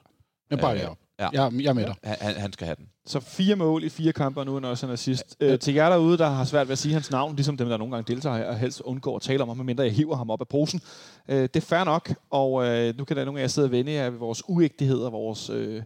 Jeg 0.51 0.59
bare 0.59 0.79
Øh, 0.83 0.89
op. 0.89 0.97
ja. 1.19 1.29
Jeg, 1.43 1.51
jeg 1.61 1.69
er 1.69 1.73
med 1.73 1.85
dig. 1.85 1.95
han, 2.03 2.35
han- 2.35 2.53
skal 2.53 2.65
have 2.65 2.75
den. 2.75 2.85
Så 3.05 3.19
fire 3.19 3.55
mål 3.55 3.83
i 3.83 3.89
fire 3.89 4.13
kampe, 4.13 4.39
og 4.39 4.45
nu 4.45 4.51
er 4.55 4.59
han 4.59 4.65
også 4.65 4.85
en 4.85 4.91
assist. 4.91 5.37
Øh, 5.39 5.59
til 5.59 5.73
jer 5.73 5.89
derude, 5.89 6.17
der 6.17 6.29
har 6.29 6.45
svært 6.45 6.67
ved 6.67 6.71
at 6.71 6.77
sige 6.77 6.93
hans 6.93 7.11
navn, 7.11 7.35
ligesom 7.35 7.57
dem, 7.57 7.69
der 7.69 7.77
nogle 7.77 7.95
gange 7.95 8.13
deltager, 8.13 8.45
og 8.45 8.57
helst 8.59 8.81
undgår 8.81 9.15
at 9.15 9.21
tale 9.21 9.41
om 9.41 9.47
ham, 9.47 9.57
medmindre 9.57 9.83
jeg 9.83 9.93
hiver 9.93 10.15
ham 10.15 10.29
op 10.29 10.41
af 10.41 10.47
posen. 10.47 10.81
Øh, 11.27 11.41
det 11.41 11.55
er 11.55 11.61
fair 11.61 11.83
nok, 11.83 12.13
og 12.29 12.65
øh, 12.65 12.97
nu 12.97 13.03
kan 13.05 13.17
der 13.17 13.25
nogle 13.25 13.39
af 13.39 13.43
jer 13.43 13.47
sidde 13.47 13.65
og 13.65 13.71
vende 13.71 13.91
jer 13.91 14.09
ved 14.09 14.19
vores 14.19 14.43
uægtighed 14.47 14.97
og 14.99 15.11
vores 15.11 15.49
øh, 15.49 15.83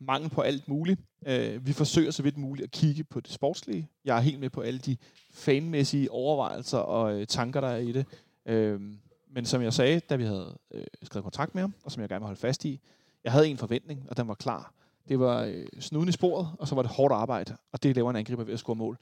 mangel 0.00 0.30
på 0.30 0.40
alt 0.40 0.68
muligt. 0.68 1.00
Øh, 1.26 1.66
vi 1.66 1.72
forsøger 1.72 2.10
så 2.10 2.22
vidt 2.22 2.36
muligt 2.36 2.64
at 2.64 2.70
kigge 2.70 3.04
på 3.04 3.20
det 3.20 3.32
sportslige. 3.32 3.88
Jeg 4.04 4.16
er 4.16 4.20
helt 4.20 4.40
med 4.40 4.50
på 4.50 4.60
alle 4.60 4.78
de 4.78 4.96
fanmæssige 5.34 6.10
overvejelser 6.10 6.78
og 6.78 7.20
øh, 7.20 7.26
tanker, 7.26 7.60
der 7.60 7.68
er 7.68 7.76
i 7.76 7.92
det. 7.92 8.06
Øh, 8.46 8.80
men 9.30 9.44
som 9.44 9.62
jeg 9.62 9.72
sagde, 9.72 10.00
da 10.00 10.16
vi 10.16 10.24
havde 10.24 10.58
øh, 10.74 10.84
skrevet 11.02 11.24
kontrakt 11.24 11.54
med 11.54 11.62
ham, 11.62 11.74
og 11.84 11.92
som 11.92 12.00
jeg 12.00 12.08
gerne 12.08 12.20
vil 12.20 12.26
holde 12.26 12.40
fast 12.40 12.64
i, 12.64 12.80
jeg 13.24 13.32
havde 13.32 13.48
en 13.48 13.58
forventning, 13.58 14.06
og 14.08 14.16
den 14.16 14.28
var 14.28 14.34
klar. 14.34 14.72
Det 15.08 15.18
var 15.18 15.42
øh, 15.42 15.66
snuden 15.80 16.08
i 16.08 16.12
sporet, 16.12 16.48
og 16.58 16.68
så 16.68 16.74
var 16.74 16.82
det 16.82 16.90
hårdt 16.90 17.14
arbejde, 17.14 17.56
og 17.72 17.82
det 17.82 17.96
laver 17.96 18.10
en 18.10 18.16
angriber 18.16 18.44
ved 18.44 18.52
at 18.52 18.58
score 18.58 18.76
mål. 18.76 18.98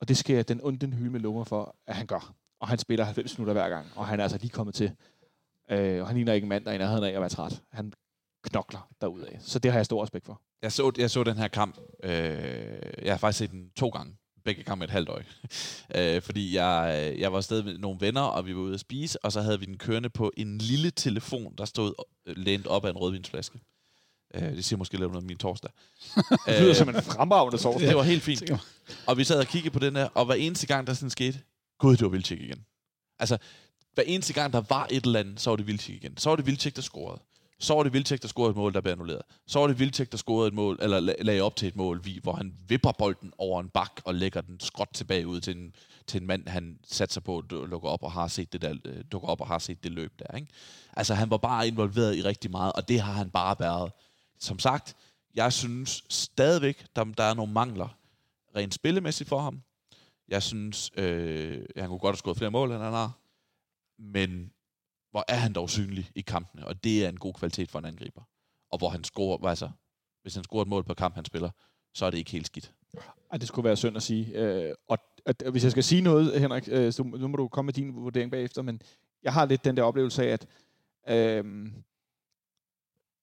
Og 0.00 0.08
det 0.08 0.16
skal 0.16 0.36
jeg 0.36 0.48
den 0.48 0.60
onde 0.62 0.86
hylde 0.86 1.10
med 1.10 1.20
lunger 1.20 1.44
for, 1.44 1.76
at 1.86 1.96
han 1.96 2.06
gør. 2.06 2.34
og 2.60 2.68
han 2.68 2.78
spiller 2.78 3.04
90 3.04 3.38
minutter 3.38 3.52
hver 3.52 3.68
gang, 3.68 3.86
og 3.96 4.06
han 4.06 4.20
er 4.20 4.22
altså 4.22 4.38
lige 4.38 4.50
kommet 4.50 4.74
til. 4.74 4.92
Øh, 5.70 6.00
og 6.00 6.06
han 6.06 6.16
ligner 6.16 6.32
ikke 6.32 6.44
en 6.44 6.48
mand, 6.48 6.64
der 6.64 6.70
er 6.70 6.74
i 6.74 6.78
nærheden 6.78 7.04
af 7.04 7.10
at 7.10 7.20
være 7.20 7.28
træt. 7.28 7.62
Han 7.70 7.92
knokler 8.42 8.88
derudad. 9.00 9.28
Så 9.40 9.58
det 9.58 9.70
har 9.70 9.78
jeg 9.78 9.86
stor 9.86 10.02
respekt 10.02 10.26
for. 10.26 10.40
Jeg 10.62 10.72
så, 10.72 10.92
jeg 10.98 11.10
så 11.10 11.24
den 11.24 11.36
her 11.36 11.48
kamp. 11.48 11.78
Øh, 12.02 12.12
jeg 13.02 13.12
har 13.12 13.18
faktisk 13.18 13.38
set 13.38 13.50
den 13.50 13.70
to 13.76 13.88
gange. 13.88 14.16
Begge 14.44 14.62
kampe 14.62 14.84
et 14.84 14.90
halvt 14.90 15.08
øje. 15.08 15.24
øh, 15.96 16.22
fordi 16.22 16.56
jeg, 16.56 17.14
jeg 17.18 17.32
var 17.32 17.38
afsted 17.38 17.62
med 17.62 17.78
nogle 17.78 18.00
venner, 18.00 18.20
og 18.20 18.46
vi 18.46 18.54
var 18.54 18.60
ude 18.60 18.74
at 18.74 18.80
spise, 18.80 19.24
og 19.24 19.32
så 19.32 19.40
havde 19.40 19.60
vi 19.60 19.66
den 19.66 19.78
kørende 19.78 20.10
på 20.10 20.32
en 20.36 20.58
lille 20.58 20.90
telefon, 20.90 21.54
der 21.58 21.64
stod 21.64 21.94
øh, 22.26 22.36
lænt 22.36 22.66
op 22.66 22.84
af 22.84 22.90
en 22.90 22.96
rødvinsflaske. 22.96 23.60
Øh, 24.34 24.42
det 24.42 24.64
siger 24.64 24.78
måske 24.78 24.96
lidt 24.96 25.16
om 25.16 25.24
min 25.24 25.36
torsdag. 25.36 25.70
Det 26.46 26.60
lyder 26.60 26.74
som 26.74 26.88
en 26.88 27.02
fremragende 27.02 27.58
sovs. 27.58 27.82
det 27.82 27.96
var 27.96 28.02
helt 28.02 28.22
fint. 28.22 28.42
Og 29.06 29.16
vi 29.16 29.24
sad 29.24 29.38
og 29.38 29.46
kiggede 29.46 29.72
på 29.72 29.78
den 29.78 29.94
der, 29.94 30.08
og 30.14 30.26
hver 30.26 30.34
eneste 30.34 30.66
gang, 30.66 30.86
der 30.86 30.94
sådan 30.94 31.10
skete, 31.10 31.40
gud, 31.78 31.96
det 31.96 32.02
var 32.02 32.08
Vildtjek 32.08 32.40
igen. 32.40 32.64
Altså, 33.18 33.38
hver 33.94 34.02
eneste 34.02 34.32
gang, 34.32 34.52
der 34.52 34.62
var 34.68 34.86
et 34.90 35.04
eller 35.04 35.20
andet, 35.20 35.40
så 35.40 35.50
var 35.50 35.56
det 35.56 35.66
Vildtjek 35.66 35.96
igen. 35.96 36.16
Så 36.16 36.28
var 36.28 36.36
det 36.36 36.46
Vildtjek, 36.46 36.76
der 36.76 36.82
scorede. 36.82 37.22
Så 37.60 37.74
var 37.74 37.82
det 37.82 37.92
Vildtjek, 37.92 38.22
der 38.22 38.28
scorede 38.28 38.50
et 38.50 38.56
mål, 38.56 38.72
der 38.74 38.80
blev 38.80 38.92
annulleret. 38.92 39.22
Så 39.46 39.58
var 39.58 39.66
det 39.66 39.78
Vildtjek, 39.78 40.12
der 40.12 40.18
scorede 40.18 40.48
et 40.48 40.54
mål, 40.54 40.78
eller 40.82 41.00
lagde 41.00 41.40
op 41.40 41.56
til 41.56 41.68
et 41.68 41.76
mål, 41.76 42.04
vi- 42.04 42.20
hvor 42.22 42.32
han 42.32 42.54
vipper 42.68 42.92
bolden 42.92 43.32
over 43.38 43.60
en 43.60 43.68
bak 43.68 44.00
og 44.04 44.14
lægger 44.14 44.40
den 44.40 44.60
skråt 44.60 44.88
tilbage 44.94 45.26
ud 45.26 45.40
til 45.40 45.56
en, 45.56 45.74
til 46.06 46.20
en 46.20 46.26
mand, 46.26 46.48
han 46.48 46.78
satser 46.84 47.20
på 47.20 47.38
at 47.38 47.44
du- 47.50 47.64
lukke 47.64 47.88
op 47.88 48.02
og 48.02 48.12
har 48.12 48.28
set 48.28 48.52
det 48.52 48.62
der, 48.62 48.74
øh, 48.84 49.04
dukker 49.12 49.28
op 49.28 49.40
og 49.40 49.46
har 49.46 49.58
set 49.58 49.84
det 49.84 49.92
løb 49.92 50.12
der. 50.18 50.36
Ikke? 50.36 50.48
Altså, 50.96 51.14
han 51.14 51.30
var 51.30 51.36
bare 51.36 51.68
involveret 51.68 52.16
i 52.16 52.22
rigtig 52.22 52.50
meget, 52.50 52.72
og 52.72 52.88
det 52.88 53.00
har 53.00 53.12
han 53.12 53.30
bare 53.30 53.56
været. 53.60 53.92
Som 54.38 54.58
sagt, 54.58 54.96
jeg 55.34 55.52
synes 55.52 56.04
stadigvæk, 56.08 56.86
der, 56.96 57.04
der 57.04 57.24
er 57.24 57.34
nogle 57.34 57.52
mangler 57.52 57.88
rent 58.56 58.74
spillemæssigt 58.74 59.28
for 59.28 59.40
ham. 59.40 59.62
Jeg 60.28 60.42
synes, 60.42 60.90
øh, 60.96 61.64
han 61.76 61.88
kunne 61.88 61.98
godt 61.98 62.12
have 62.12 62.18
skåret 62.18 62.36
flere 62.38 62.50
mål, 62.50 62.70
end 62.72 62.82
han 62.82 62.92
har. 62.92 63.12
Men 63.98 64.52
hvor 65.10 65.24
er 65.28 65.36
han 65.36 65.52
dog 65.52 65.70
synlig 65.70 66.10
i 66.14 66.20
kampene, 66.20 66.66
og 66.66 66.84
det 66.84 67.04
er 67.04 67.08
en 67.08 67.18
god 67.18 67.34
kvalitet 67.34 67.70
for 67.70 67.78
en 67.78 67.84
angriber. 67.84 68.22
Og 68.70 68.78
hvor 68.78 68.88
han 68.88 69.04
scorer, 69.04 69.48
altså, 69.48 69.70
hvis 70.22 70.34
han 70.34 70.44
scorer 70.44 70.62
et 70.62 70.68
mål 70.68 70.84
på 70.84 70.94
kamp, 70.94 71.14
han 71.14 71.24
spiller, 71.24 71.50
så 71.94 72.06
er 72.06 72.10
det 72.10 72.18
ikke 72.18 72.30
helt 72.30 72.46
skidt. 72.46 72.72
Ej, 73.30 73.38
det 73.38 73.48
skulle 73.48 73.64
være 73.64 73.76
synd 73.76 73.96
at 73.96 74.02
sige. 74.02 74.38
Øh, 74.38 74.74
og 74.88 74.98
at, 75.26 75.42
at, 75.42 75.52
hvis 75.52 75.64
jeg 75.64 75.70
skal 75.70 75.84
sige 75.84 76.02
noget, 76.02 76.40
Henrik, 76.40 76.68
øh, 76.72 76.92
så 76.92 77.02
nu 77.02 77.28
må 77.28 77.36
du 77.36 77.48
komme 77.48 77.66
med 77.66 77.74
din 77.74 77.94
vurdering 77.94 78.30
bagefter, 78.30 78.62
men 78.62 78.82
jeg 79.22 79.32
har 79.32 79.44
lidt 79.44 79.64
den 79.64 79.76
der 79.76 79.82
oplevelse 79.82 80.26
af, 80.26 80.32
at, 80.32 80.46
øh, 81.08 81.72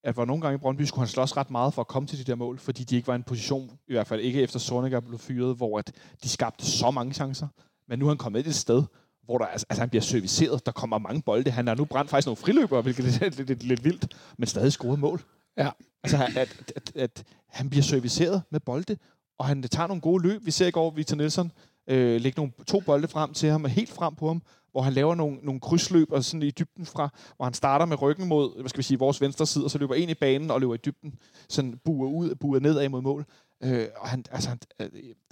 at 0.03 0.13
hvor 0.13 0.25
nogle 0.25 0.41
gange 0.41 0.55
i 0.55 0.57
Brøndby 0.57 0.81
skulle 0.81 1.01
han 1.01 1.07
slås 1.07 1.38
ret 1.38 1.51
meget 1.51 1.73
for 1.73 1.81
at 1.81 1.88
komme 1.88 2.07
til 2.07 2.19
de 2.19 2.23
der 2.23 2.35
mål, 2.35 2.59
fordi 2.59 2.83
de 2.83 2.95
ikke 2.95 3.07
var 3.07 3.13
i 3.13 3.15
en 3.15 3.23
position, 3.23 3.79
i 3.88 3.93
hvert 3.93 4.07
fald 4.07 4.21
ikke 4.21 4.41
efter 4.41 4.59
Sorniger 4.59 4.99
blev 4.99 5.19
fyret, 5.19 5.57
hvor 5.57 5.79
at 5.79 5.91
de 6.23 6.29
skabte 6.29 6.65
så 6.65 6.91
mange 6.91 7.13
chancer. 7.13 7.47
Men 7.88 7.99
nu 7.99 8.05
er 8.05 8.09
han 8.09 8.17
kommet 8.17 8.47
et 8.47 8.55
sted, 8.55 8.83
hvor 9.28 9.38
der, 9.38 9.45
altså, 9.45 9.65
altså 9.69 9.82
han 9.82 9.89
bliver 9.89 10.01
serviceret, 10.01 10.65
der 10.65 10.71
kommer 10.71 10.97
mange 10.97 11.21
bolde. 11.21 11.51
Han 11.51 11.67
har 11.67 11.75
nu 11.75 11.86
brændt 11.86 12.09
faktisk 12.09 12.28
nogle 12.28 12.38
friløbere, 12.38 12.82
hvilket 12.82 13.05
er 13.05 13.19
lidt, 13.19 13.38
lidt, 13.38 13.49
lidt, 13.49 13.63
lidt 13.63 13.84
vildt, 13.84 14.15
men 14.38 14.47
stadig 14.47 14.71
scoret 14.71 14.99
mål. 14.99 15.21
Ja. 15.57 15.69
Altså, 16.03 16.17
at, 16.17 16.38
at, 16.38 16.73
at, 16.75 16.91
at 16.95 17.23
han 17.47 17.69
bliver 17.69 17.84
serviceret 17.84 18.41
med 18.49 18.59
bolde, 18.59 18.97
og 19.38 19.45
han 19.45 19.63
tager 19.63 19.88
nogle 19.88 20.01
gode 20.01 20.23
løb. 20.23 20.45
Vi 20.45 20.51
ser 20.51 20.67
i 20.67 20.71
går 20.71 20.89
Victor 20.91 21.15
Nielsen 21.15 21.51
øh, 21.88 22.21
lægge 22.21 22.38
nogle, 22.38 22.51
to 22.67 22.80
bolde 22.80 23.07
frem 23.07 23.34
til 23.34 23.49
ham, 23.49 23.63
og 23.63 23.69
helt 23.69 23.89
frem 23.89 24.15
på 24.15 24.28
ham, 24.28 24.41
hvor 24.71 24.82
han 24.82 24.93
laver 24.93 25.15
nogle, 25.15 25.38
nogle 25.43 25.59
krydsløb 25.59 26.11
og 26.11 26.23
sådan 26.23 26.43
i 26.43 26.51
dybden 26.51 26.86
fra, 26.86 27.09
hvor 27.36 27.45
han 27.45 27.53
starter 27.53 27.86
med 27.86 28.01
ryggen 28.01 28.28
mod, 28.28 28.59
hvad 28.59 28.69
skal 28.69 28.78
vi 28.78 28.84
sige, 28.84 28.99
vores 28.99 29.21
venstre 29.21 29.45
side, 29.45 29.65
og 29.65 29.71
så 29.71 29.78
løber 29.78 29.95
ind 29.95 30.11
i 30.11 30.13
banen 30.13 30.51
og 30.51 30.61
løber 30.61 30.73
i 30.73 30.78
dybden, 30.78 31.15
sådan 31.49 31.80
buer 31.86 32.09
ud, 32.09 32.36
buer 32.36 32.59
nedad 32.59 32.89
mod 32.89 33.01
mål. 33.01 33.25
Øh, 33.63 33.88
og 33.97 34.09
han, 34.09 34.25
altså, 34.32 34.49
han, 34.49 34.59
øh, 34.80 34.89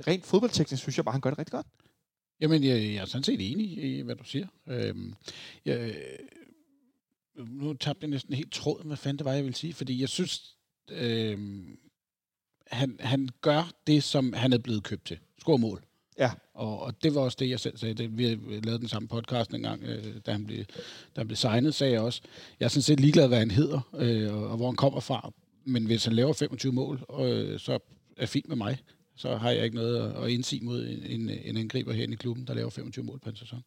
rent 0.08 0.26
fodboldteknisk 0.26 0.82
synes 0.82 0.98
jeg 0.98 1.06
bare, 1.06 1.12
han 1.12 1.22
gør 1.22 1.30
det 1.30 1.40
rigtig 1.40 1.52
godt. 1.52 1.68
Jamen, 2.42 2.64
jeg, 2.64 2.84
jeg 2.84 2.96
er 2.96 3.06
sådan 3.06 3.24
set 3.24 3.52
enig 3.52 3.84
i, 3.84 4.02
hvad 4.02 4.16
du 4.16 4.24
siger. 4.24 4.48
Øhm, 4.68 5.14
jeg, 5.66 5.96
nu 7.38 7.74
tabte 7.74 8.04
jeg 8.04 8.10
næsten 8.10 8.34
helt 8.34 8.52
tråden, 8.52 8.88
hvad 8.88 8.98
fanden 8.98 9.18
det 9.18 9.26
var, 9.26 9.34
jeg 9.34 9.44
ville 9.44 9.56
sige, 9.56 9.74
fordi 9.74 10.02
jeg 10.02 10.10
synes, 10.10 10.56
øhm, 10.92 11.78
han, 12.68 12.98
han 13.00 13.30
gør 13.42 13.72
det, 13.88 14.04
som 14.04 14.34
han 14.34 14.54
er 14.54 14.58
blevet 14.58 14.84
købt 14.84 15.06
til. 15.06 15.20
Score 15.40 15.58
mål. 15.58 15.84
Ja. 16.18 16.32
Og, 16.54 16.80
og 16.80 17.04
det 17.04 17.16
var 17.16 17.22
også 17.22 17.38
det, 17.40 17.50
jeg 17.50 17.60
selv 17.60 17.78
sagde. 17.78 17.94
Det, 17.94 18.18
vi 18.18 18.24
lavede 18.64 18.80
den 18.80 18.88
samme 18.88 19.08
podcast 19.08 19.54
en 19.54 19.62
gang, 19.62 19.84
øh, 19.84 20.16
da, 20.26 20.32
han 20.32 20.46
blev, 20.46 20.66
da 21.16 21.22
han 21.22 21.28
blev 21.28 21.36
signet, 21.36 21.76
sagde 21.76 21.94
jeg 21.94 22.02
også. 22.02 22.22
Jeg 22.60 22.66
er 22.66 22.70
sådan 22.70 22.82
set 22.82 23.00
ligeglad, 23.00 23.28
hvad 23.28 23.40
han 23.40 23.52
hedder, 23.52 23.82
øh, 23.98 24.34
og, 24.34 24.48
og 24.48 24.58
hvor 24.58 24.66
han 24.66 24.76
kommer 24.76 25.00
fra. 25.00 25.32
Men 25.66 25.86
hvis 25.86 26.06
han 26.06 26.14
laver 26.14 26.34
25 26.34 26.74
mål, 26.74 27.06
øh, 27.20 27.60
så 27.60 27.80
er 28.18 28.26
fint 28.26 28.48
med 28.48 28.56
mig. 28.56 28.78
Så 29.18 29.36
har 29.36 29.50
jeg 29.50 29.64
ikke 29.64 29.76
noget 29.76 30.12
at, 30.12 30.24
at 30.24 30.30
indsige 30.30 30.66
mod 30.66 30.88
en, 30.88 31.30
en, 31.30 31.58
angriber 31.58 31.94
herinde 31.94 32.14
i 32.14 32.18
klubben, 32.18 32.48
der 32.48 32.54
laver 32.54 32.70
25 32.70 33.06
mål 33.06 33.20
på 33.20 33.30
en 33.30 33.36
sæson. 33.36 33.62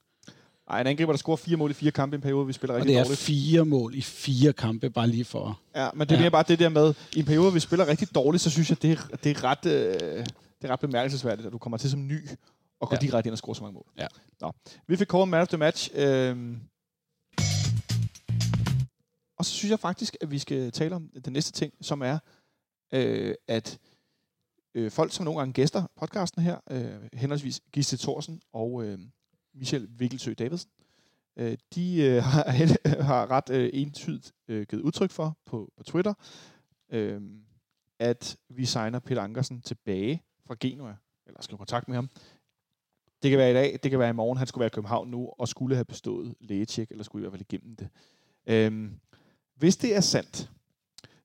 Ej, 0.70 0.80
en 0.80 0.86
angriber, 0.86 1.12
der 1.12 1.16
scorer 1.18 1.36
fire 1.36 1.56
mål 1.56 1.70
i 1.70 1.74
fire 1.74 1.90
kampe 1.90 2.14
i 2.14 2.18
en 2.18 2.20
periode, 2.22 2.46
vi 2.46 2.52
spiller 2.52 2.74
Og 2.74 2.80
rigtig 2.80 2.94
det 2.94 2.98
er 3.00 3.04
dårligt. 3.04 3.20
fire 3.20 3.64
mål 3.64 3.94
i 3.94 4.00
fire 4.00 4.52
kampe, 4.52 4.90
bare 4.90 5.06
lige 5.08 5.24
for... 5.24 5.60
Ja, 5.74 5.88
men 5.94 6.08
det 6.08 6.18
er 6.18 6.22
Ja. 6.22 6.28
bare 6.28 6.44
det 6.48 6.58
der 6.58 6.68
med, 6.68 6.94
i 7.16 7.18
en 7.18 7.24
periode, 7.24 7.52
vi 7.52 7.60
spiller 7.60 7.88
rigtig 7.88 8.14
dårligt, 8.14 8.42
så 8.42 8.50
synes 8.50 8.70
jeg, 8.70 8.82
det 8.82 8.90
er, 8.92 9.16
det 9.16 9.36
er, 9.36 9.44
ret, 9.44 9.66
øh, 9.66 10.00
det 10.60 10.62
er 10.62 10.68
ret 10.72 10.80
bemærkelsesværdigt, 10.80 11.46
at 11.46 11.52
du 11.52 11.58
kommer 11.58 11.76
til 11.78 11.90
som 11.90 12.06
ny 12.06 12.28
og 12.80 12.88
går. 12.88 12.96
Ja. 12.96 13.06
direkte 13.06 13.28
ind 13.28 13.32
og 13.32 13.38
scorer 13.38 13.54
så 13.54 13.62
mange 13.62 13.74
mål. 13.74 13.86
Ja. 13.98 14.06
Nå. 14.40 14.52
Vi 14.88 14.96
fik 14.96 15.06
kåret 15.06 15.28
man 15.28 15.40
of 15.40 15.48
the 15.48 15.58
match. 15.58 15.90
Øh, 15.94 16.36
og 19.38 19.44
så 19.44 19.52
synes 19.52 19.70
jeg 19.70 19.80
faktisk, 19.80 20.16
at 20.20 20.30
vi 20.30 20.38
skal 20.38 20.72
tale 20.72 20.94
om 20.96 21.10
den 21.24 21.32
næste 21.32 21.52
ting, 21.52 21.72
som 21.80 22.02
er, 22.02 22.18
øh, 22.94 23.34
at 23.48 23.78
øh, 24.74 24.90
folk, 24.90 25.12
som 25.12 25.24
nogle 25.24 25.40
gange 25.40 25.52
gæster 25.52 25.86
podcasten 25.96 26.42
her, 26.42 26.58
øh, 26.70 27.08
henholdsvis 27.12 27.60
Gisle 27.72 27.98
Thorsen 27.98 28.40
og 28.52 28.84
øh, 28.84 28.98
Michel 29.54 29.88
Vikkelsø 29.90 30.32
Davidsen, 30.32 30.70
øh, 31.36 31.56
de 31.74 32.02
øh, 32.02 32.22
har, 32.32 33.02
har 33.02 33.30
ret 33.30 33.50
øh, 33.50 33.70
entydigt 33.72 34.32
øh, 34.48 34.66
givet 34.66 34.82
udtryk 34.82 35.10
for 35.10 35.38
på, 35.46 35.72
på 35.76 35.82
Twitter, 35.82 36.14
øh, 36.90 37.20
at 37.98 38.36
vi 38.48 38.64
signer 38.64 38.98
Peter 38.98 39.22
Ankersen 39.22 39.62
tilbage 39.62 40.22
fra 40.46 40.56
Genua, 40.60 40.96
eller 41.26 41.42
skal 41.42 41.58
kontakt 41.58 41.88
med 41.88 41.96
ham. 41.96 42.10
Det 43.22 43.30
kan 43.30 43.38
være 43.38 43.50
i 43.50 43.54
dag, 43.54 43.78
det 43.82 43.90
kan 43.90 44.00
være 44.00 44.10
i 44.10 44.12
morgen. 44.12 44.38
Han 44.38 44.46
skulle 44.46 44.60
være 44.60 44.66
i 44.66 44.74
København 44.74 45.08
nu, 45.08 45.28
og 45.38 45.48
skulle 45.48 45.74
have 45.74 45.84
bestået 45.84 46.34
lægetjek, 46.40 46.90
eller 46.90 47.04
skulle 47.04 47.22
i 47.22 47.24
hvert 47.24 47.32
fald 47.32 47.52
igennem 47.52 47.76
det. 47.76 47.88
Øhm, 48.46 49.00
hvis 49.54 49.76
det 49.76 49.96
er 49.96 50.00
sandt, 50.00 50.50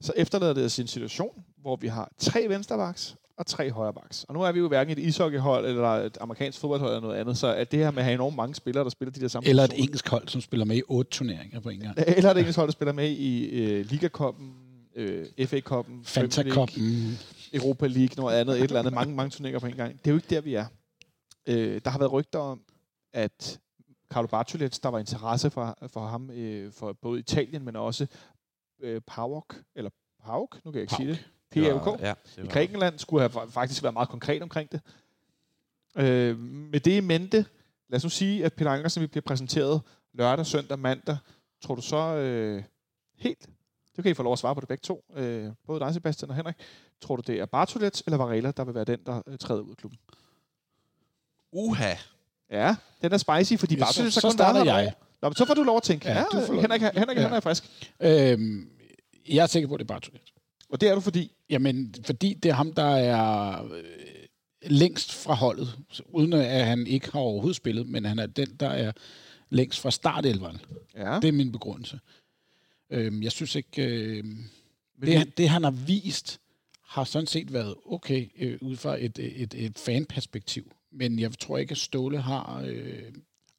så 0.02 0.14
efterlader 0.16 0.54
det 0.54 0.66
os 0.66 0.80
en 0.80 0.88
situation, 0.88 1.46
hvor 1.58 1.76
vi 1.76 1.88
har 1.88 2.12
tre 2.18 2.46
venstrebacks 2.50 3.18
og 3.38 3.46
tre 3.46 3.72
højrebacks. 3.72 4.24
Og 4.24 4.34
nu 4.34 4.42
er 4.42 4.52
vi 4.52 4.60
jo 4.60 4.68
hverken 4.68 4.98
et 4.98 5.00
ishockeyhold 5.00 5.66
eller 5.66 5.90
et 5.90 6.18
amerikansk 6.22 6.60
fodboldhold 6.60 6.92
eller 6.92 7.02
noget 7.02 7.20
andet, 7.20 7.38
så 7.38 7.56
at 7.56 7.72
det 7.72 7.80
her 7.80 7.92
med 7.92 7.98
at 7.98 8.04
have 8.04 8.14
enormt 8.14 8.36
mange 8.36 8.56
spillere, 8.56 8.84
der 8.84 8.90
spiller 8.90 9.12
de 9.12 9.20
der 9.22 9.28
samme 9.28 9.50
Eller 9.50 9.64
et 9.64 9.74
engelsk 9.76 10.10
hold, 10.10 10.28
som 10.28 10.42
spiller 10.42 10.66
med 10.66 10.78
i 10.78 10.82
otte 10.88 11.12
turneringer 11.12 11.60
på 11.60 11.70
en 11.70 11.80
gang. 11.80 11.98
eller 12.18 12.32
et 12.32 12.38
engelsk 12.38 12.58
hold, 12.58 12.68
der 12.68 12.72
spiller 12.72 12.94
med 12.94 13.10
i 13.10 13.46
øh, 13.46 13.86
Liga-koppen, 13.86 14.54
øh, 14.96 15.26
FA-koppen, 15.48 16.04
Fanta 16.04 16.42
Premier 16.42 16.56
League, 16.56 16.68
Cup. 16.68 16.78
Mm. 16.78 17.18
Europa 17.54 17.88
League, 17.88 18.16
noget 18.18 18.36
andet, 18.36 18.58
et 18.58 18.64
eller 18.64 18.80
andet. 18.80 18.94
Mange, 18.94 19.16
mange 19.16 19.30
turneringer 19.30 19.60
på 19.60 19.68
en 19.68 19.76
gang. 19.76 19.94
Det 20.00 20.08
er 20.08 20.12
jo 20.12 20.18
ikke 20.18 20.36
der, 20.36 20.42
vi 20.42 20.54
er. 20.54 20.66
Øh, 21.48 21.82
der 21.86 21.90
har 21.92 22.00
været 22.00 22.12
rygter 22.12 22.40
om, 22.40 22.62
at 23.14 23.60
Carlo 24.10 24.28
Bartolets, 24.28 24.80
der 24.80 24.90
var 24.90 25.00
interesse 25.00 25.50
for, 25.50 25.78
for 25.88 26.06
ham, 26.06 26.30
øh, 26.30 26.72
for 26.72 26.94
både 26.94 27.20
Italien, 27.20 27.66
men 27.66 27.76
også 27.76 28.08
øh, 28.82 29.02
PAOK, 29.08 29.56
eller 29.76 29.90
PAOK, 30.26 30.66
nu 30.66 30.72
kan 30.72 30.80
jeg 30.80 30.84
ikke 30.84 30.96
sige 30.96 31.10
det. 31.10 31.30
PAOK. 31.54 32.00
Ja, 32.02 32.14
I 32.38 32.42
det 32.42 32.50
Grækenland 32.50 33.00
skulle 33.00 33.30
have 33.30 33.44
fa- 33.44 33.50
faktisk 33.52 33.84
været 33.84 33.94
meget 33.94 34.10
konkret 34.10 34.42
omkring 34.42 34.72
det. 34.72 34.82
Øh, 35.98 36.40
med 36.40 36.80
det 36.80 36.92
i 36.98 37.00
mente, 37.00 37.46
lad 37.90 37.98
os 37.98 38.04
nu 38.04 38.10
sige, 38.10 38.46
at 38.46 38.54
Peter 38.54 38.72
Ankersen 38.72 39.02
vil 39.02 39.08
blive 39.08 39.22
præsenteret 39.22 39.82
lørdag, 40.14 40.46
søndag, 40.46 40.80
mandag. 40.80 41.18
Tror 41.62 41.76
du 41.76 41.82
så 41.82 41.98
øh, 42.16 42.64
helt, 43.18 43.50
det 43.96 44.04
kan 44.04 44.12
I 44.12 44.14
få 44.14 44.24
lov 44.24 44.34
at 44.34 44.40
svare 44.40 44.56
på 44.56 44.62
det 44.62 44.68
begge 44.68 44.82
to, 44.82 45.04
øh, 45.16 45.50
både 45.68 45.80
dig, 45.80 45.94
Sebastian 45.94 46.30
og 46.30 46.36
Henrik. 46.36 46.56
Tror 47.02 47.16
du, 47.16 47.22
det 47.28 47.40
er 47.40 47.46
Bartolet 47.46 48.02
eller 48.06 48.18
Varela, 48.18 48.52
der 48.52 48.64
vil 48.64 48.76
være 48.76 48.84
den, 48.84 49.00
der 49.06 49.22
øh, 49.28 49.38
træder 49.38 49.62
ud 49.62 49.70
af 49.72 49.78
klubben? 49.78 50.00
Uha. 51.52 51.94
Ja, 52.52 52.76
den 53.02 53.12
er 53.14 53.18
spicy, 53.18 53.60
fordi 53.60 53.76
Bartolet 53.76 54.14
så- 54.14 54.22
så, 54.22 54.30
så 54.30 54.34
starter 54.34 54.64
jeg. 54.64 54.94
Nå, 55.22 55.30
men 55.30 55.36
så 55.36 55.46
får 55.46 55.54
du 55.54 55.64
lov 55.64 55.78
at 55.78 55.84
tænke. 55.84 56.08
Ja, 56.10 56.18
Ja. 56.34 56.62
Henrik, 56.62 56.82
Henrik, 56.82 56.82
Ja. 57.18 57.22
Henrik 57.22 57.36
er 57.36 57.40
frisk. 57.40 57.88
Øhm, 58.00 58.70
jeg 59.30 59.44
er 59.44 59.48
sikker 59.48 59.68
på, 59.68 59.74
at 59.74 59.80
det 59.80 59.84
er 59.86 59.88
bare 59.88 60.00
Tourette. 60.00 60.33
Og 60.74 60.82
det 60.82 60.90
er 60.90 60.96
du, 60.96 61.02
fordi... 61.02 61.32
Jamen, 61.50 61.96
fordi 62.06 62.34
det 62.34 62.50
er 62.50 62.54
ham, 62.54 62.74
der 62.74 62.96
er 62.96 63.64
øh, 63.64 63.84
længst 64.62 65.14
fra 65.14 65.34
holdet, 65.34 65.78
uden 66.10 66.34
at 66.34 66.66
han 66.66 66.88
ikke 66.88 67.12
har 67.12 67.20
overhovedet 67.20 67.56
spillet, 67.56 67.88
men 67.88 68.06
han 68.06 68.20
er 68.20 68.26
den, 68.26 68.48
der 68.60 68.70
er 68.70 68.92
længst 69.50 69.80
fra 69.80 69.92
startelveren. 69.92 70.58
Ja, 70.96 71.20
Det 71.20 71.28
er 71.28 71.32
min 71.32 71.52
begrundelse. 71.52 72.00
Øhm, 72.90 73.24
jeg 73.24 73.32
synes 73.32 73.56
ikke... 73.56 73.84
Øh, 73.84 74.24
det, 75.02 75.38
det, 75.38 75.50
han 75.50 75.64
har 75.64 75.72
vist, 75.72 76.40
har 76.88 77.04
sådan 77.04 77.28
set 77.28 77.54
været 77.54 77.76
okay 77.86 78.28
øh, 78.40 78.58
ud 78.62 78.76
fra 78.76 78.98
et, 79.00 79.20
et, 79.20 79.54
et 79.58 79.80
fanperspektiv. 79.80 80.72
Men 80.92 81.20
jeg 81.20 81.32
tror 81.40 81.58
ikke, 81.58 81.72
at 81.72 81.78
Ståle 81.78 82.22
har... 82.22 82.64
Øh, 82.66 83.04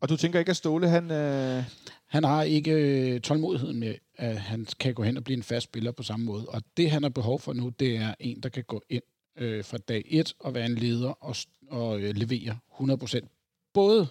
Og 0.00 0.08
du 0.08 0.16
tænker 0.16 0.38
ikke, 0.38 0.50
at 0.50 0.56
Ståle, 0.56 0.88
han... 0.88 1.10
Øh, 1.10 1.64
han 2.06 2.24
har 2.24 2.42
ikke 2.42 2.70
øh, 2.70 3.20
tålmodigheden 3.20 3.80
med, 3.80 3.94
at 4.16 4.40
han 4.40 4.66
kan 4.80 4.94
gå 4.94 5.02
hen 5.02 5.16
og 5.16 5.24
blive 5.24 5.36
en 5.36 5.42
fast 5.42 5.64
spiller 5.64 5.92
på 5.92 6.02
samme 6.02 6.26
måde. 6.26 6.46
Og 6.48 6.62
det, 6.76 6.90
han 6.90 7.02
har 7.02 7.10
behov 7.10 7.40
for 7.40 7.52
nu, 7.52 7.68
det 7.68 7.96
er 7.96 8.14
en, 8.20 8.40
der 8.40 8.48
kan 8.48 8.64
gå 8.64 8.82
ind 8.88 9.02
øh, 9.38 9.64
fra 9.64 9.78
dag 9.78 10.04
1 10.06 10.34
og 10.38 10.54
være 10.54 10.66
en 10.66 10.74
leder 10.74 11.08
og, 11.10 11.36
og 11.70 12.00
øh, 12.00 12.16
levere 12.16 12.58
100%. 12.80 13.70
Både 13.74 14.08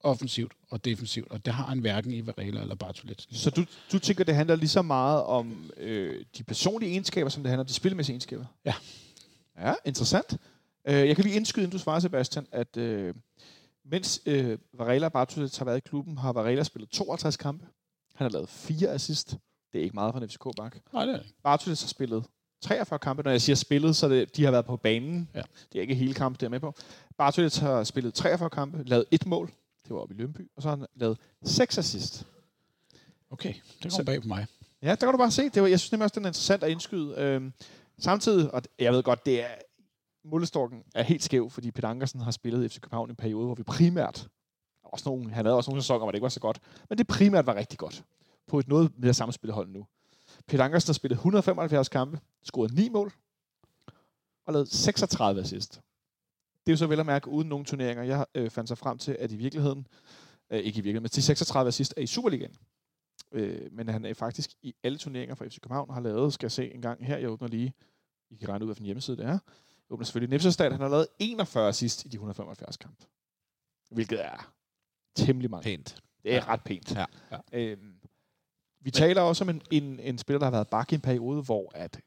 offensivt 0.00 0.52
og 0.70 0.84
defensivt, 0.84 1.30
og 1.30 1.46
det 1.46 1.54
har 1.54 1.64
han 1.64 1.78
hverken 1.78 2.12
i 2.12 2.26
Varela 2.26 2.60
eller 2.60 2.74
Bartolet. 2.74 3.26
Så 3.30 3.50
du, 3.50 3.64
du 3.92 3.98
tænker, 3.98 4.24
det 4.24 4.34
handler 4.34 4.56
lige 4.56 4.68
så 4.68 4.82
meget 4.82 5.22
om 5.22 5.70
øh, 5.76 6.24
de 6.38 6.44
personlige 6.44 6.90
egenskaber, 6.90 7.30
som 7.30 7.42
det 7.42 7.50
handler 7.50 7.62
om 7.62 7.66
de 7.66 7.72
spilmæssige 7.72 8.14
egenskaber? 8.14 8.44
Ja. 8.64 8.74
Ja, 9.58 9.74
interessant. 9.84 10.36
Øh, 10.88 10.94
jeg 10.94 11.16
kan 11.16 11.24
lige 11.24 11.36
indskyde, 11.36 11.64
inden 11.64 11.78
du 11.78 11.82
svarer, 11.82 12.00
Sebastian, 12.00 12.46
at 12.52 12.76
øh, 12.76 13.14
mens 13.84 14.22
øh, 14.26 14.58
Varela 14.72 15.06
og 15.06 15.12
Bartolet 15.12 15.58
har 15.58 15.64
været 15.64 15.76
i 15.76 15.80
klubben, 15.80 16.18
har 16.18 16.32
Varela 16.32 16.62
spillet 16.62 16.90
52 16.90 17.36
kampe. 17.36 17.66
Han 18.14 18.24
har 18.24 18.28
lavet 18.30 18.48
fire 18.48 18.88
assist. 18.88 19.36
Det 19.72 19.78
er 19.78 19.82
ikke 19.82 19.94
meget 19.94 20.14
for 20.14 20.20
en 20.20 20.28
FCK-bak. 20.28 20.76
Nej, 20.92 21.04
det 21.06 21.14
er 21.14 21.18
ikke. 21.18 21.34
Bartolet 21.42 21.80
har 21.80 21.88
spillet 21.88 22.24
43 22.60 22.98
kampe. 22.98 23.22
Når 23.22 23.30
jeg 23.30 23.42
siger 23.42 23.56
spillet, 23.56 23.96
så 23.96 24.08
det, 24.08 24.36
de 24.36 24.44
har 24.44 24.50
været 24.50 24.64
på 24.64 24.76
banen. 24.76 25.28
Ja. 25.34 25.42
Det 25.72 25.78
er 25.78 25.82
ikke 25.82 25.94
hele 25.94 26.14
kampen, 26.14 26.40
det 26.40 26.46
er 26.46 26.50
med 26.50 26.60
på. 26.60 26.74
Bartolet 27.18 27.58
har 27.58 27.84
spillet 27.84 28.14
43 28.14 28.50
kampe, 28.50 28.82
lavet 28.84 29.04
et 29.10 29.26
mål. 29.26 29.46
Det 29.84 29.90
var 29.90 30.00
oppe 30.00 30.14
i 30.14 30.18
Lønby. 30.18 30.50
Og 30.56 30.62
så 30.62 30.68
har 30.68 30.76
han 30.76 30.86
lavet 30.94 31.18
seks 31.44 31.78
assist. 31.78 32.26
Okay, 33.30 33.54
det 33.82 33.92
kommer 33.92 34.04
bag 34.04 34.22
på 34.22 34.28
mig. 34.28 34.46
Ja, 34.82 34.88
der 34.88 34.96
kan 34.96 35.08
du 35.08 35.18
bare 35.18 35.30
se. 35.30 35.48
Det 35.48 35.62
var, 35.62 35.68
jeg 35.68 35.80
synes 35.80 35.92
nemlig 35.92 36.04
også, 36.04 36.14
den 36.14 36.24
er 36.24 36.28
interessant 36.28 36.62
at 36.62 36.70
indskyde. 36.70 37.14
Øhm, 37.16 37.52
samtidig, 37.98 38.54
og 38.54 38.62
jeg 38.78 38.92
ved 38.92 39.02
godt, 39.02 39.26
det 39.26 39.42
er 39.42 39.54
Mullestorken 40.24 40.82
er 40.94 41.02
helt 41.02 41.22
skæv, 41.22 41.50
fordi 41.50 41.70
Peter 41.70 41.88
Ankersen 41.88 42.20
har 42.20 42.30
spillet 42.30 42.72
FC 42.72 42.80
København 42.80 43.08
i 43.08 43.12
en 43.12 43.16
periode, 43.16 43.46
hvor 43.46 43.54
vi 43.54 43.62
primært, 43.62 44.28
også 44.92 45.08
nogle, 45.08 45.30
han 45.30 45.44
havde 45.44 45.56
også 45.56 45.70
nogle 45.70 45.82
sæsoner, 45.82 45.98
hvor 45.98 46.10
det 46.10 46.16
ikke 46.16 46.22
var 46.22 46.28
så 46.28 46.40
godt, 46.40 46.60
men 46.88 46.98
det 46.98 47.06
primært 47.06 47.46
var 47.46 47.54
rigtig 47.54 47.78
godt 47.78 48.04
på 48.46 48.58
et 48.58 48.68
noget 48.68 48.92
mere 48.98 49.14
samspillet 49.14 49.54
hold 49.54 49.68
nu. 49.68 49.86
Peter 50.46 50.64
Ankersen 50.64 50.88
har 50.88 50.94
spillet 50.94 51.16
175 51.16 51.88
kampe, 51.88 52.20
scoret 52.42 52.74
9 52.74 52.88
mål 52.88 53.12
og 54.46 54.52
lavet 54.52 54.68
36 54.68 55.40
assist. 55.40 55.80
Det 56.66 56.72
er 56.72 56.72
jo 56.72 56.76
så 56.76 56.86
vel 56.86 57.00
at 57.00 57.06
mærke 57.06 57.28
uden 57.28 57.48
nogle 57.48 57.64
turneringer. 57.64 58.04
Jeg 58.04 58.26
øh, 58.34 58.50
fandt 58.50 58.68
sig 58.68 58.78
frem 58.78 58.98
til, 58.98 59.16
at 59.18 59.32
i 59.32 59.36
virkeligheden, 59.36 59.86
øh, 60.50 60.58
ikke 60.58 60.68
i 60.68 60.80
virkeligheden, 60.80 61.02
men 61.02 61.10
til 61.10 61.22
36 61.22 61.68
assist 61.68 61.94
er 61.96 62.02
i 62.02 62.06
Superligaen. 62.06 62.56
Øh, 63.32 63.72
men 63.72 63.88
han 63.88 64.04
er 64.04 64.14
faktisk 64.14 64.50
i 64.62 64.74
alle 64.82 64.98
turneringer 64.98 65.34
for 65.34 65.44
FC 65.44 65.60
København 65.60 65.94
har 65.94 66.00
lavet, 66.00 66.32
skal 66.32 66.46
jeg 66.46 66.52
se 66.52 66.74
en 66.74 66.82
gang 66.82 67.06
her, 67.06 67.16
jeg 67.16 67.30
åbner 67.30 67.48
lige, 67.48 67.74
I 68.30 68.36
kan 68.36 68.48
regne 68.48 68.64
ud, 68.64 68.68
hvilken 68.68 68.84
hjemmeside 68.84 69.16
det 69.16 69.24
er. 69.24 69.28
Jeg 69.28 69.90
åbner 69.90 70.04
selvfølgelig 70.04 70.30
Nipserstad, 70.30 70.70
han 70.70 70.80
har 70.80 70.88
lavet 70.88 71.06
41 71.18 71.68
assist 71.68 72.04
i 72.04 72.08
de 72.08 72.14
175 72.14 72.76
kampe. 72.76 73.04
Hvilket 73.90 74.24
er 74.24 74.52
temmelig 75.14 75.50
mange. 75.50 75.62
Pænt. 75.62 76.02
Det 76.22 76.32
er 76.32 76.36
ja. 76.36 76.44
ret 76.48 76.60
pænt. 76.64 76.94
Ja. 76.94 77.04
Ja. 77.30 77.38
Øhm, 77.52 77.94
vi 78.80 78.90
taler 78.90 79.22
også 79.22 79.44
om 79.44 79.48
en, 79.50 79.62
en, 79.70 80.00
en 80.00 80.18
spiller, 80.18 80.38
der 80.38 80.46
har 80.46 80.50
været 80.50 80.68
bak 80.68 80.92
i 80.92 80.94
en 80.94 81.00
periode, 81.00 81.42
hvor 81.42 81.72
at 81.74 82.00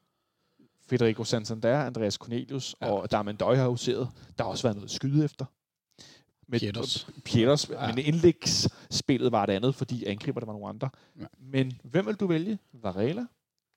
Federico 0.90 1.24
Santander, 1.24 1.84
Andreas 1.84 2.14
Cornelius 2.14 2.76
ja. 2.82 2.92
Og 2.92 3.12
Darmen 3.12 3.36
Døj 3.36 3.56
har 3.56 3.68
huseret. 3.68 4.10
Der 4.38 4.44
har 4.44 4.52
også 4.52 4.64
været 4.64 4.76
noget 4.76 4.92
skyde 4.92 5.26
efter. 5.26 5.46
Med 6.48 6.60
Pieters. 6.60 7.08
Pieters, 7.26 7.70
ja. 7.70 7.88
Men 7.88 7.98
indlægsspillet 7.98 9.32
var 9.32 9.44
et 9.44 9.50
andet, 9.50 9.76
fordi 9.76 10.06
angriber 10.06 10.40
der 10.40 10.46
var 10.46 10.54
nogle 10.54 10.70
andre. 10.70 10.90
Ja. 11.20 11.26
Men 11.40 11.80
hvem 11.84 12.06
vil 12.06 12.16
du 12.16 12.28
vælge? 12.28 12.60
Varela 12.74 13.26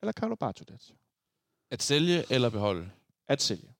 eller 0.03 0.13
Carlo 0.13 0.35
Bartolet? 0.35 0.95
At 1.71 1.83
sælge 1.83 2.25
eller 2.31 2.51
beholde, 2.51 2.91
At 3.29 3.43
sælge. 3.43 3.75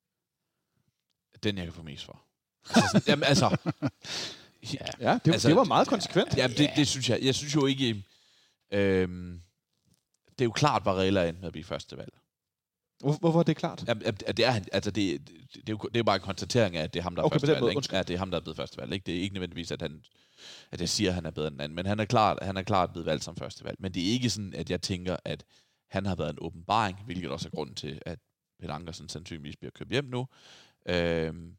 den 1.43 1.57
jeg 1.57 1.65
kan 1.65 1.73
få 1.73 1.83
mest 1.83 2.05
for. 2.05 2.21
Altså, 2.75 3.03
jamen, 3.07 3.23
altså, 3.23 3.57
ja, 4.73 4.85
Ja, 4.99 5.19
det, 5.25 5.31
altså, 5.33 5.47
det 5.47 5.55
var 5.55 5.63
meget 5.63 5.87
konsekvent. 5.87 6.37
Jamen, 6.37 6.57
det, 6.57 6.69
det 6.75 6.87
synes 6.87 7.09
jeg. 7.09 7.19
Jeg 7.21 7.35
synes 7.35 7.55
jo 7.55 7.65
ikke... 7.65 8.03
Øhm, 8.71 9.41
det 10.31 10.41
er 10.41 10.45
jo 10.45 10.51
klart, 10.51 10.85
Varela 10.85 11.23
er 11.23 11.29
endt 11.29 11.39
med 11.39 11.47
at 11.47 11.51
blive 11.51 11.63
første 11.65 11.97
valg. 11.97 12.13
Hvor, 12.99 13.11
hvorfor 13.13 13.39
er 13.39 13.43
det 13.43 13.57
klart? 13.57 13.83
Jamen, 13.87 14.03
at 14.05 14.37
det 14.37 14.45
er, 14.45 14.59
altså 14.73 14.91
det, 14.91 15.27
det, 15.27 15.37
det, 15.53 15.69
er 15.69 15.73
jo, 15.73 15.77
det 15.93 15.99
er 15.99 16.03
bare 16.03 16.15
en 16.15 16.21
konstatering 16.21 16.77
af, 16.77 16.83
at 16.83 16.93
det 16.93 16.99
er 16.99 17.03
ham, 17.03 17.15
der 17.15 17.21
er 17.21 17.25
Okay, 17.25 17.33
første 17.33 17.47
valg. 17.47 17.61
måde. 17.61 17.85
Ja, 17.91 18.03
det 18.03 18.13
er 18.13 18.17
ham, 18.17 18.31
der 18.31 18.37
er 18.37 18.41
blevet 18.41 18.57
første 18.57 18.77
valg. 18.77 18.93
Ikke? 18.93 19.05
Det 19.05 19.17
er 19.17 19.21
ikke 19.21 19.33
nødvendigvis, 19.33 19.71
at, 19.71 19.81
han, 19.81 20.03
at 20.71 20.81
jeg 20.81 20.89
siger, 20.89 21.09
at 21.09 21.15
han 21.15 21.25
er 21.25 21.31
bedre 21.31 21.47
end 21.47 21.55
den 21.55 21.61
anden. 21.61 21.75
Men 21.75 21.85
han 21.85 21.99
er, 21.99 22.05
klart, 22.05 22.37
han 22.41 22.57
er 22.57 22.61
klart 22.61 22.91
blevet 22.91 23.05
valgt 23.05 23.23
som 23.23 23.35
første 23.35 23.63
valg. 23.63 23.77
Men 23.79 23.93
det 23.93 24.07
er 24.07 24.11
ikke 24.11 24.29
sådan, 24.29 24.53
at 24.53 24.69
jeg 24.69 24.81
tænker, 24.81 25.17
at 25.25 25.43
han 25.89 26.05
har 26.05 26.15
været 26.15 26.29
en 26.29 26.37
åbenbaring, 26.41 26.97
hvilket 27.05 27.29
også 27.31 27.47
er 27.47 27.55
grunden 27.55 27.75
til, 27.75 28.01
at 28.05 28.19
Peter 28.59 28.73
Ankersen 28.73 29.09
sandsynligvis 29.09 29.55
bliver 29.55 29.71
købt 29.71 29.91
hjem 29.91 30.05
nu. 30.05 30.27
Øhm, 30.85 31.55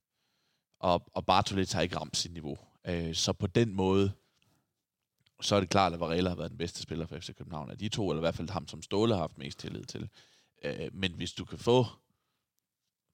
og, 0.81 1.11
og 1.15 1.27
Bartolet 1.27 1.73
har 1.73 1.81
ikke 1.83 1.97
ramt 1.97 2.17
sit 2.17 2.33
niveau. 2.33 2.59
Øh, 2.87 3.15
så 3.15 3.33
på 3.33 3.47
den 3.47 3.75
måde, 3.75 4.13
så 5.41 5.57
er 5.57 5.61
det 5.61 5.69
klart, 5.69 5.93
at 5.93 6.01
Varela 6.01 6.29
har 6.29 6.37
været 6.37 6.51
den 6.51 6.59
bedste 6.59 6.83
spiller 6.83 7.07
for 7.07 7.19
FC 7.19 7.35
København 7.37 7.71
af 7.71 7.79
de 7.79 7.89
to, 7.89 8.11
eller 8.11 8.21
i 8.21 8.25
hvert 8.25 8.35
fald 8.35 8.51
ham, 8.51 8.69
som 8.69 8.83
Ståle 8.83 9.15
har 9.15 9.21
haft 9.21 9.39
mest 9.39 9.59
tillid 9.59 9.85
til. 9.85 10.09
Øh, 10.65 10.91
men 10.93 11.13
hvis 11.13 11.33
du 11.33 11.45
kan 11.45 11.59
få, 11.59 11.87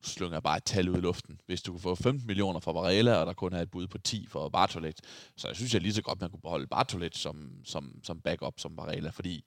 slynger 0.03 0.41
bare 0.41 0.57
et 0.57 0.64
tal 0.64 0.89
ud 0.89 0.97
i 0.97 1.01
luften, 1.01 1.41
hvis 1.47 1.62
du 1.62 1.73
kan 1.73 1.81
få 1.81 1.95
15 1.95 2.27
millioner 2.27 2.61
fra 2.61 2.73
Varela, 2.73 3.14
og 3.14 3.27
der 3.27 3.33
kun 3.33 3.53
er 3.53 3.62
et 3.62 3.71
bud 3.71 3.87
på 3.87 3.99
10 3.99 4.27
for 4.27 4.49
Bartolet, 4.49 5.01
så 5.37 5.49
jeg 5.49 5.57
synes 5.57 5.75
jeg 5.75 5.83
lige 5.83 5.95
så 5.95 6.03
godt, 6.03 6.21
man 6.21 6.31
kunne 6.31 6.41
beholde 6.41 6.67
Bartolet 6.67 7.17
som, 7.17 7.61
som, 7.64 8.01
som 8.03 8.21
backup 8.21 8.61
som 8.61 8.77
Varela, 8.77 9.11
fordi 9.11 9.45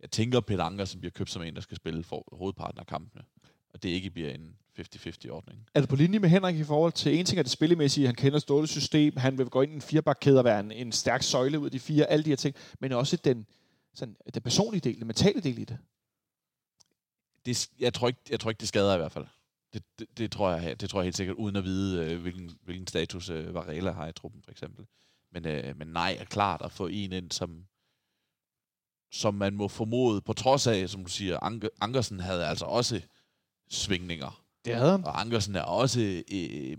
jeg 0.00 0.10
tænker, 0.10 0.40
Peter 0.40 0.84
som 0.84 1.00
bliver 1.00 1.10
købt 1.10 1.30
som 1.30 1.42
en, 1.42 1.54
der 1.54 1.60
skal 1.60 1.76
spille 1.76 2.02
for 2.02 2.28
hovedparten 2.32 2.78
af 2.78 2.86
kampene, 2.86 3.24
og 3.74 3.82
det 3.82 3.88
ikke 3.88 4.10
bliver 4.10 4.30
en 4.30 4.56
50-50-ordning. 4.80 5.66
Er 5.74 5.80
du 5.80 5.86
på 5.86 5.96
linje 5.96 6.18
med 6.18 6.28
Henrik 6.28 6.56
i 6.56 6.64
forhold 6.64 6.92
til, 6.92 7.18
en 7.18 7.26
ting 7.26 7.38
er 7.38 7.42
det 7.42 7.52
spillemæssige, 7.52 8.06
han 8.06 8.14
kender 8.14 8.38
Ståles 8.38 8.70
system, 8.70 9.16
han 9.16 9.38
vil 9.38 9.46
gå 9.46 9.62
ind 9.62 9.72
i 9.72 9.74
en 9.74 9.82
firebakkæde 9.82 10.38
og 10.38 10.44
være 10.44 10.60
en, 10.60 10.72
en 10.72 10.92
stærk 10.92 11.22
søjle 11.22 11.58
ud 11.58 11.64
af 11.64 11.70
de 11.70 11.80
fire, 11.80 12.06
alle 12.06 12.24
de 12.24 12.28
her 12.28 12.36
ting, 12.36 12.56
men 12.80 12.92
også 12.92 13.16
den, 13.16 13.46
sådan, 13.94 14.16
den 14.34 14.42
personlige 14.42 14.80
del, 14.80 14.98
den 14.98 15.06
mentale 15.06 15.40
del 15.40 15.58
i 15.58 15.64
det. 15.64 15.78
det, 17.46 17.70
jeg, 17.78 17.94
tror 17.94 18.08
ikke, 18.08 18.20
jeg 18.30 18.40
tror 18.40 18.50
ikke, 18.50 18.60
det 18.60 18.68
skader 18.68 18.94
i 18.94 18.98
hvert 18.98 19.12
fald. 19.12 19.26
Det, 19.72 19.82
det, 19.98 20.18
det, 20.18 20.32
tror 20.32 20.50
jeg, 20.50 20.80
det 20.80 20.90
tror 20.90 21.00
jeg 21.00 21.04
helt 21.04 21.16
sikkert, 21.16 21.36
uden 21.36 21.56
at 21.56 21.64
vide, 21.64 22.04
øh, 22.04 22.20
hvilken, 22.20 22.50
hvilken 22.64 22.86
status 22.86 23.30
øh, 23.30 23.54
Varela 23.54 23.90
har 23.90 24.08
i 24.08 24.12
truppen, 24.12 24.42
for 24.42 24.50
eksempel. 24.50 24.86
Men, 25.32 25.46
øh, 25.46 25.78
men 25.78 25.88
nej, 25.88 26.16
er 26.20 26.24
klart 26.24 26.62
at 26.62 26.72
få 26.72 26.86
en 26.86 27.12
ind, 27.12 27.30
som, 27.30 27.64
som 29.12 29.34
man 29.34 29.54
må 29.54 29.68
formode, 29.68 30.20
på 30.20 30.32
trods 30.32 30.66
af, 30.66 30.88
som 30.88 31.04
du 31.04 31.10
siger, 31.10 31.38
Anker, 31.42 31.68
Ankersen 31.80 32.20
havde 32.20 32.46
altså 32.46 32.64
også 32.64 33.00
svingninger. 33.70 34.42
Det 34.64 34.74
havde 34.74 34.90
han. 34.90 35.04
Og 35.04 35.20
Ankersen 35.20 35.56
er 35.56 35.62
også... 35.62 36.00
Øh, 36.32 36.78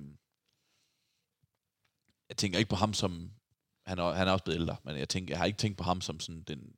jeg 2.29 2.37
tænker 2.37 2.59
ikke 2.59 2.69
på 2.69 2.75
ham 2.75 2.93
som... 2.93 3.31
Han 3.85 3.99
er, 3.99 4.13
han 4.13 4.27
er 4.27 4.31
også 4.31 4.43
blevet 4.43 4.59
ældre, 4.59 4.75
men 4.83 4.97
jeg, 4.97 5.09
tænker, 5.09 5.33
jeg 5.33 5.39
har 5.39 5.45
ikke 5.45 5.57
tænkt 5.57 5.77
på 5.77 5.83
ham 5.83 6.01
som 6.01 6.19
sådan 6.19 6.43
den... 6.43 6.75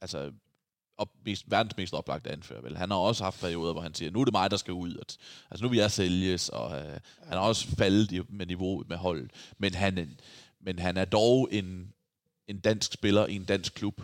Altså, 0.00 0.32
op, 0.98 1.08
mest, 1.24 1.50
verdens 1.50 1.76
mest 1.76 1.94
oplagte 1.94 2.30
anfører. 2.30 2.60
Vel? 2.60 2.76
Han 2.76 2.90
har 2.90 2.98
også 2.98 3.24
haft 3.24 3.40
perioder, 3.40 3.72
hvor 3.72 3.82
han 3.82 3.94
siger, 3.94 4.10
nu 4.10 4.20
er 4.20 4.24
det 4.24 4.32
mig, 4.32 4.50
der 4.50 4.56
skal 4.56 4.72
ud. 4.72 4.96
At, 4.96 5.16
altså, 5.50 5.64
nu 5.64 5.68
vil 5.68 5.78
jeg 5.78 5.90
sælges, 5.90 6.48
og 6.48 6.78
øh, 6.78 7.00
han 7.22 7.32
har 7.32 7.40
også 7.40 7.66
faldet 7.66 8.12
i, 8.12 8.20
med 8.28 8.46
niveau 8.46 8.84
med 8.88 8.96
holdet. 8.96 9.30
Men 9.58 9.74
han, 9.74 10.18
men 10.60 10.78
han 10.78 10.96
er 10.96 11.04
dog 11.04 11.48
en, 11.52 11.92
en 12.48 12.60
dansk 12.60 12.92
spiller 12.92 13.26
i 13.26 13.36
en 13.36 13.44
dansk 13.44 13.74
klub, 13.74 14.02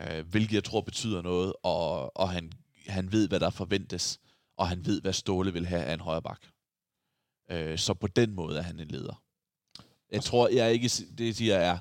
øh, 0.00 0.26
hvilket 0.26 0.54
jeg 0.54 0.64
tror 0.64 0.80
betyder 0.80 1.22
noget, 1.22 1.52
og, 1.62 2.16
og 2.16 2.30
han, 2.30 2.52
han 2.86 3.12
ved, 3.12 3.28
hvad 3.28 3.40
der 3.40 3.50
forventes, 3.50 4.20
og 4.58 4.68
han 4.68 4.86
ved, 4.86 5.00
hvad 5.00 5.12
Ståle 5.12 5.52
vil 5.52 5.66
have 5.66 5.82
af 5.82 5.94
en 5.94 6.00
højre 6.00 6.22
bak. 6.22 6.46
Øh, 7.50 7.78
så 7.78 7.94
på 7.94 8.06
den 8.06 8.34
måde 8.34 8.58
er 8.58 8.62
han 8.62 8.80
en 8.80 8.88
leder. 8.88 9.22
Jeg 10.12 10.22
tror, 10.22 10.48
jeg 10.48 10.66
er 10.66 10.70
ikke, 10.70 10.90
det 11.18 11.36
siger 11.36 11.58
jeg 11.58 11.68
er, 11.68 11.78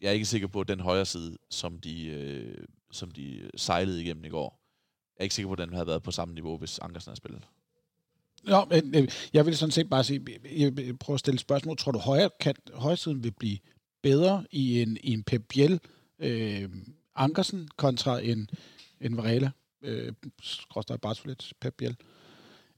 jeg 0.00 0.08
er 0.08 0.12
ikke 0.12 0.26
sikker 0.26 0.48
på, 0.48 0.60
at 0.60 0.68
den 0.68 0.80
højre 0.80 1.06
side, 1.06 1.38
som 1.50 1.78
de, 1.78 2.06
øh, 2.06 2.64
som 2.90 3.10
de 3.10 3.50
sejlede 3.56 4.02
igennem 4.02 4.24
i 4.24 4.28
går, 4.28 4.60
jeg 5.16 5.20
er 5.20 5.24
ikke 5.24 5.34
sikker 5.34 5.48
på, 5.48 5.52
at 5.52 5.58
den 5.58 5.72
havde 5.72 5.86
været 5.86 6.02
på 6.02 6.10
samme 6.10 6.34
niveau, 6.34 6.58
hvis 6.58 6.78
Ankersen 6.78 7.10
havde 7.10 7.16
spillet. 7.16 7.42
Nå, 8.42 8.64
men 8.64 8.94
øh, 8.94 9.08
jeg 9.32 9.46
vil 9.46 9.56
sådan 9.56 9.70
set 9.70 9.90
bare 9.90 10.04
sige, 10.04 10.26
jeg 10.56 10.98
prøver 10.98 11.14
at 11.14 11.20
stille 11.20 11.34
et 11.34 11.40
spørgsmål. 11.40 11.76
Tror 11.76 11.92
du, 11.92 11.98
højre, 11.98 12.30
kan, 12.40 12.54
højresiden 12.74 13.24
vil 13.24 13.32
blive 13.32 13.58
bedre 14.02 14.46
i 14.50 14.82
en, 14.82 14.98
i 15.00 15.12
en 15.12 15.22
Pep 15.22 15.42
Biel 15.48 15.80
øh, 16.18 16.70
Ankersen 17.14 17.68
kontra 17.76 18.20
en, 18.20 18.50
en 19.00 19.16
Varela? 19.16 19.50
Øh, 19.84 20.12
skråstrej 20.42 20.96
Bartolet, 20.96 21.52
Pep 21.60 21.74
Biel. 21.78 21.96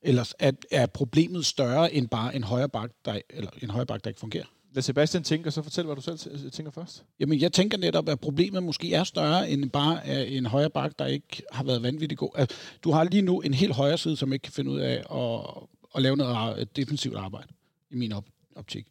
Ellers 0.02 0.34
er, 0.38 0.52
er 0.70 0.86
problemet 0.86 1.46
større 1.46 1.94
end 1.94 2.08
bare 2.08 2.36
en 2.36 2.44
højre 2.44 2.68
bak, 2.68 2.90
der, 3.04 3.20
eller 3.30 3.50
en 3.62 3.70
højre 3.70 3.86
bak, 3.86 4.04
der 4.04 4.10
ikke 4.10 4.20
fungerer? 4.20 4.44
Lad 4.72 4.82
Sebastian 4.82 5.22
tænke, 5.22 5.50
så 5.50 5.62
fortæl, 5.62 5.84
hvad 5.84 5.96
du 5.96 6.02
selv 6.02 6.50
tænker 6.50 6.72
først. 6.72 7.04
Jamen, 7.20 7.40
jeg 7.40 7.52
tænker 7.52 7.78
netop, 7.78 8.08
at 8.08 8.20
problemet 8.20 8.62
måske 8.62 8.94
er 8.94 9.04
større 9.04 9.50
end 9.50 9.70
bare 9.70 10.28
en 10.28 10.46
højre 10.46 10.70
bak, 10.70 10.98
der 10.98 11.06
ikke 11.06 11.42
har 11.52 11.64
været 11.64 11.82
vanvittigt 11.82 12.18
god. 12.18 12.30
Altså, 12.34 12.56
du 12.84 12.90
har 12.90 13.04
lige 13.04 13.22
nu 13.22 13.40
en 13.40 13.54
helt 13.54 13.74
højre 13.74 13.98
side, 13.98 14.16
som 14.16 14.32
ikke 14.32 14.42
kan 14.42 14.52
finde 14.52 14.70
ud 14.70 14.78
af 14.78 15.04
at, 15.14 15.62
at 15.94 16.02
lave 16.02 16.16
noget 16.16 16.76
defensivt 16.76 17.16
arbejde, 17.16 17.48
i 17.90 17.96
min 17.96 18.12
op- 18.12 18.28
optik. 18.56 18.86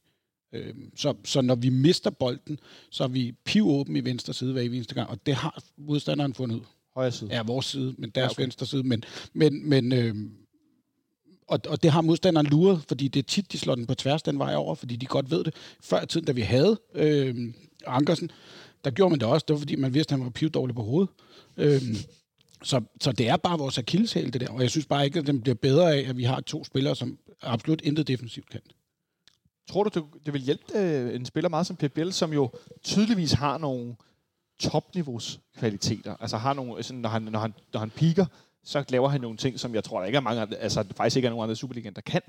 Øhm, 0.53 0.91
Så, 0.97 1.13
så 1.26 1.41
når 1.41 1.55
vi 1.55 1.70
mister 1.70 2.09
bolden, 2.09 2.59
så 2.89 3.03
er 3.03 3.07
vi 3.07 3.32
pivåben 3.45 3.95
i 3.95 4.05
venstre 4.05 4.34
side 4.34 4.53
hver 4.53 4.61
eneste 4.61 4.95
gang, 4.95 5.09
og 5.09 5.26
det 5.26 5.36
har 5.36 5.63
modstanderen 5.78 6.34
fundet 6.34 6.55
ud. 6.55 6.61
Højre 6.96 7.12
side. 7.12 7.30
Ja, 7.34 7.43
vores 7.43 7.66
side, 7.66 7.96
men 7.98 8.10
deres 8.10 8.26
okay. 8.26 8.36
okay. 8.36 8.43
venstre 8.43 8.66
side. 8.66 8.84
Men, 8.84 9.04
men, 9.34 9.70
men 9.70 9.93
øh, 9.93 10.16
og, 11.48 11.60
og 11.68 11.84
det 11.84 11.91
har 11.91 12.02
modstanderen 12.02 12.48
luret, 12.48 12.84
fordi 12.88 13.08
det 13.08 13.20
er 13.20 13.24
tit, 13.24 13.52
de 13.52 13.60
slår 13.60 13.76
den 13.76 13.86
på 13.86 13.96
tværs 13.96 14.24
den 14.24 14.39
vej 14.39 14.56
over, 14.56 14.76
fordi 14.76 14.96
de 14.96 15.06
godt 15.06 15.32
ved 15.32 15.43
det. 15.43 15.56
Før 15.82 16.02
i 16.02 16.06
tiden, 16.06 16.26
da 16.26 16.32
vi 16.32 16.41
havde 16.41 16.80
øh, 16.93 17.54
Ankersen, 17.86 18.32
der 18.84 18.91
gjorde 18.91 19.10
man 19.10 19.20
det 19.20 19.28
også. 19.28 19.46
Det 19.48 19.54
var, 19.54 19.60
fordi 19.60 19.76
man 19.76 19.93
vidste, 19.93 20.14
at 20.14 20.18
han 20.20 20.26
var 20.26 20.32
pivdårlig 20.32 20.76
på 20.76 20.84
hovedet. 20.84 21.10
Øh, 21.58 21.82
så, 22.64 22.82
så 23.02 23.12
det 23.12 23.28
er 23.28 23.38
bare 23.38 23.58
vores 23.58 23.78
akilleshæl, 23.78 24.34
det 24.34 24.41
der. 24.41 24.50
Og 24.50 24.62
jeg 24.62 24.70
synes 24.70 24.86
bare 24.86 25.06
ikke, 25.06 25.20
at 25.20 25.28
den 25.28 25.41
bliver 25.41 25.56
bedre 25.56 25.96
af, 25.96 26.10
at 26.10 26.18
vi 26.18 26.24
har 26.24 26.41
to 26.41 26.64
spillere, 26.64 26.96
som 26.96 27.18
absolut 27.41 27.82
intet 27.82 28.08
defensivt 28.08 28.50
kan. 28.50 28.62
Tror 29.70 29.84
du, 29.84 30.00
det, 30.00 30.26
det 30.26 30.34
vil 30.34 30.41
hjælpe 30.41 30.64
øh, 30.76 31.16
en 31.16 31.26
spiller 31.26 31.50
meget 31.50 31.68
som 31.68 31.76
Pep 31.76 31.93
Biel, 31.93 32.14
som 32.14 32.34
jo 32.34 32.52
tydeligvis 32.84 33.32
har 33.32 33.58
nogle 33.58 33.96
topniveaus 34.60 35.39
kvaliteter? 35.58 36.16
Altså 36.20 36.38
har 36.38 36.53
nogle, 36.53 36.84
sådan, 36.84 37.01
når, 37.01 37.10
han, 37.10 37.22
når, 37.22 37.39
han, 37.39 37.53
når 37.74 37.80
han 37.80 37.89
piker, 37.89 38.26
så 38.64 38.86
laver 38.89 39.10
han 39.10 39.22
nogle 39.22 39.38
ting, 39.38 39.60
som 39.60 39.76
jeg 39.76 39.84
tror, 39.84 39.99
der 39.99 40.06
ikke 40.06 40.18
er 40.18 40.22
mange 40.22 40.41
andre, 40.41 40.58
altså 40.58 40.86
faktisk 40.95 41.16
ikke 41.16 41.26
er 41.26 41.30
nogen 41.30 41.43
andre 41.43 41.56
Superligaen, 41.56 41.95
der 41.95 42.01
kan. 42.01 42.22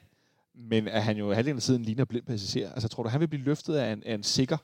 Men 0.55 0.89
at 0.89 1.05
han 1.05 1.17
jo 1.17 1.33
halvdelen 1.33 1.57
af 1.57 1.63
tiden 1.63 1.83
ligner 1.83 2.05
blind 2.05 2.25
passager. 2.25 2.73
Altså 2.73 2.89
tror 2.89 3.03
du, 3.03 3.09
han 3.09 3.21
vil 3.21 3.29
blive 3.29 3.43
løftet 3.43 3.75
af 3.75 3.93
en, 3.93 4.03
af 4.07 4.15
en 4.15 4.23
sikker, 4.23 4.57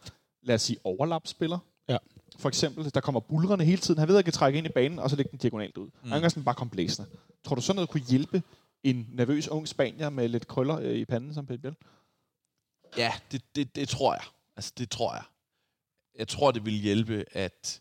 lad 0.42 0.54
os 0.54 0.62
sige, 0.62 0.78
overlapspiller? 0.84 1.58
Ja. 1.88 1.96
For 2.38 2.48
eksempel, 2.48 2.94
der 2.94 3.00
kommer 3.00 3.20
bulrende 3.20 3.64
hele 3.64 3.80
tiden. 3.80 3.98
Han 3.98 4.08
ved, 4.08 4.14
at 4.14 4.18
han 4.18 4.24
kan 4.24 4.32
trække 4.32 4.58
ind 4.58 4.66
i 4.66 4.70
banen, 4.70 4.98
og 4.98 5.10
så 5.10 5.16
lægge 5.16 5.30
den 5.30 5.38
diagonalt 5.38 5.76
ud. 5.76 5.90
Mm. 6.02 6.10
Han 6.10 6.20
kan 6.20 6.30
sådan 6.30 6.44
bare 6.44 6.54
komme 6.54 6.70
blæsende. 6.70 7.08
Tror 7.44 7.54
du 7.54 7.60
sådan 7.60 7.76
noget 7.76 7.90
kunne 7.90 8.02
hjælpe 8.08 8.42
en 8.82 9.08
nervøs 9.12 9.48
ung 9.48 9.68
spanier 9.68 10.10
med 10.10 10.28
lidt 10.28 10.46
krøller 10.46 10.78
øh, 10.78 10.94
i 10.94 11.04
panden 11.04 11.34
som 11.34 11.46
Pep? 11.46 11.64
Ja, 12.96 13.12
det, 13.32 13.42
det, 13.56 13.76
det 13.76 13.88
tror 13.88 14.14
jeg. 14.14 14.22
Altså, 14.56 14.72
det 14.78 14.90
tror 14.90 15.14
jeg. 15.14 15.22
Jeg 16.18 16.28
tror, 16.28 16.50
det 16.50 16.64
vil 16.66 16.74
hjælpe, 16.74 17.24
at 17.32 17.80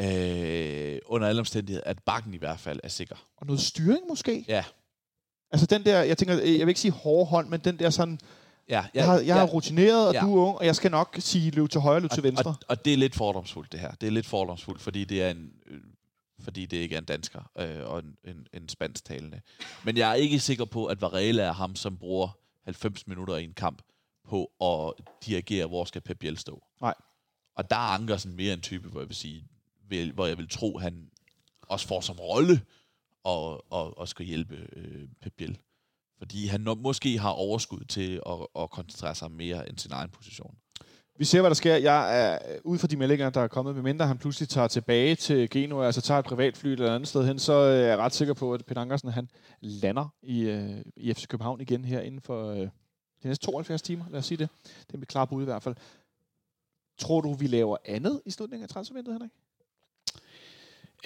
øh, 0.00 0.98
under 1.06 1.28
alle 1.28 1.40
omstændigheder, 1.40 1.84
at 1.86 1.98
bakken 2.02 2.34
i 2.34 2.36
hvert 2.36 2.60
fald 2.60 2.80
er 2.82 2.88
sikker. 2.88 3.16
Og 3.36 3.46
noget 3.46 3.60
styring 3.60 4.06
måske? 4.08 4.44
Ja. 4.48 4.64
Altså 5.52 5.66
den 5.66 5.84
der, 5.84 6.02
jeg 6.02 6.18
tænker, 6.18 6.40
øh, 6.42 6.58
jeg 6.58 6.66
vil 6.66 6.68
ikke 6.68 6.80
sige 6.80 6.92
hårde 6.92 7.26
hånd, 7.26 7.48
men 7.48 7.60
den 7.60 7.78
der 7.78 7.90
sådan, 7.90 8.20
Ja, 8.68 8.84
jeg, 8.94 9.04
har, 9.06 9.14
jeg 9.14 9.26
ja, 9.26 9.38
er 9.38 9.44
rutineret, 9.46 10.08
og 10.08 10.14
Ja. 10.14 10.20
du 10.20 10.38
er 10.38 10.46
ung, 10.46 10.58
og 10.58 10.66
jeg 10.66 10.76
skal 10.76 10.90
nok 10.90 11.16
sige 11.18 11.50
løb 11.50 11.68
til 11.70 11.80
højre, 11.80 12.00
løb 12.00 12.10
til 12.10 12.22
venstre. 12.22 12.50
Og, 12.50 12.56
og 12.68 12.84
det 12.84 12.92
er 12.92 12.96
lidt 12.96 13.14
fordomsfuldt, 13.14 13.72
det 13.72 13.80
her. 13.80 13.90
Det 13.90 14.06
er 14.06 14.10
lidt 14.10 14.26
fordomsfuldt, 14.26 14.80
fordi 14.82 15.04
det 15.04 15.22
er 15.22 15.30
en... 15.30 15.52
Øh, 15.66 15.80
fordi 16.40 16.66
det 16.66 16.76
ikke 16.76 16.94
er 16.94 16.98
en 16.98 17.04
dansker 17.04 17.50
øh, 17.58 17.90
og 17.90 17.98
en, 17.98 18.16
en, 18.24 18.46
en 18.54 18.68
spansktalende. 18.68 19.40
Men 19.84 19.96
jeg 19.96 20.10
er 20.10 20.14
ikke 20.14 20.38
sikker 20.40 20.64
på, 20.64 20.86
at 20.86 21.00
Varela 21.00 21.42
er 21.42 21.52
ham, 21.52 21.76
som 21.76 21.96
bruger 21.96 22.38
90 22.64 23.06
minutter 23.06 23.36
i 23.36 23.44
en 23.44 23.52
kamp 23.52 23.82
på 24.28 24.50
at 24.60 25.04
dirigere, 25.26 25.66
hvor 25.66 25.84
skal 25.84 26.00
Pep 26.00 26.18
Biel 26.18 26.38
stå. 26.38 26.62
Nej. 26.80 26.94
Og 27.54 27.70
der 27.70 27.76
er 27.76 27.94
Ankersen 27.94 28.36
mere 28.36 28.52
en 28.52 28.60
type, 28.60 28.88
hvor 28.88 29.00
jeg 29.00 29.08
vil 29.08 29.16
sige, 29.16 29.44
vil, 29.88 30.12
hvor 30.12 30.26
jeg 30.26 30.38
vil 30.38 30.48
tro, 30.48 30.78
han 30.78 31.10
også 31.62 31.86
får 31.86 32.00
som 32.00 32.16
rolle 32.16 32.60
og, 33.24 33.72
og, 33.72 33.98
og 33.98 34.08
skal 34.08 34.26
hjælpe 34.26 34.56
øh, 34.76 35.08
Pep 35.22 35.32
Biel. 35.36 35.58
Fordi 36.18 36.46
han 36.46 36.60
nok, 36.60 36.78
måske 36.78 37.18
har 37.18 37.30
overskud 37.30 37.84
til 37.84 38.20
at, 38.26 38.62
at 38.62 38.70
koncentrere 38.70 39.14
sig 39.14 39.30
mere 39.30 39.68
end 39.68 39.78
sin 39.78 39.92
egen 39.92 40.10
position. 40.10 40.56
Vi 41.20 41.24
ser, 41.24 41.40
hvad 41.40 41.50
der 41.50 41.54
sker. 41.54 41.76
Jeg 41.76 42.20
er 42.20 42.38
øh, 42.48 42.58
ud 42.64 42.78
fra 42.78 42.86
de 42.86 42.96
meldinger, 42.96 43.30
der 43.30 43.40
er 43.40 43.48
kommet, 43.48 43.74
medmindre 43.74 44.06
han 44.06 44.18
pludselig 44.18 44.48
tager 44.48 44.68
tilbage 44.68 45.14
til 45.14 45.50
Genua, 45.50 45.86
altså 45.86 46.00
tager 46.00 46.18
et 46.18 46.24
privatfly 46.24 46.68
eller 46.68 46.86
et 46.86 46.94
andet 46.94 47.08
sted 47.08 47.26
hen, 47.26 47.38
så 47.38 47.52
øh, 47.52 47.74
er 47.74 47.86
jeg 47.86 47.98
ret 47.98 48.14
sikker 48.14 48.34
på, 48.34 48.54
at 48.54 48.64
Peter 48.66 48.80
Ankersen, 48.80 49.08
han 49.08 49.28
lander 49.60 50.14
i, 50.22 50.40
øh, 50.40 50.84
i 50.96 51.14
FC 51.14 51.26
København 51.26 51.60
igen 51.60 51.84
her 51.84 52.00
inden 52.00 52.20
for 52.20 52.50
øh, 52.50 52.68
de 53.22 53.28
næste 53.28 53.46
72 53.46 53.82
timer, 53.82 54.04
lad 54.10 54.18
os 54.18 54.26
sige 54.26 54.38
det. 54.38 54.48
Det 54.86 54.94
er 54.94 54.98
mit 54.98 55.08
klare 55.08 55.26
bud 55.26 55.42
i 55.42 55.44
hvert 55.44 55.62
fald. 55.62 55.74
Tror 56.98 57.20
du, 57.20 57.32
vi 57.34 57.46
laver 57.46 57.76
andet 57.84 58.20
i 58.26 58.30
slutningen 58.30 58.62
af 58.62 58.68
transfervinduet, 58.68 59.14
Henrik? 59.14 59.30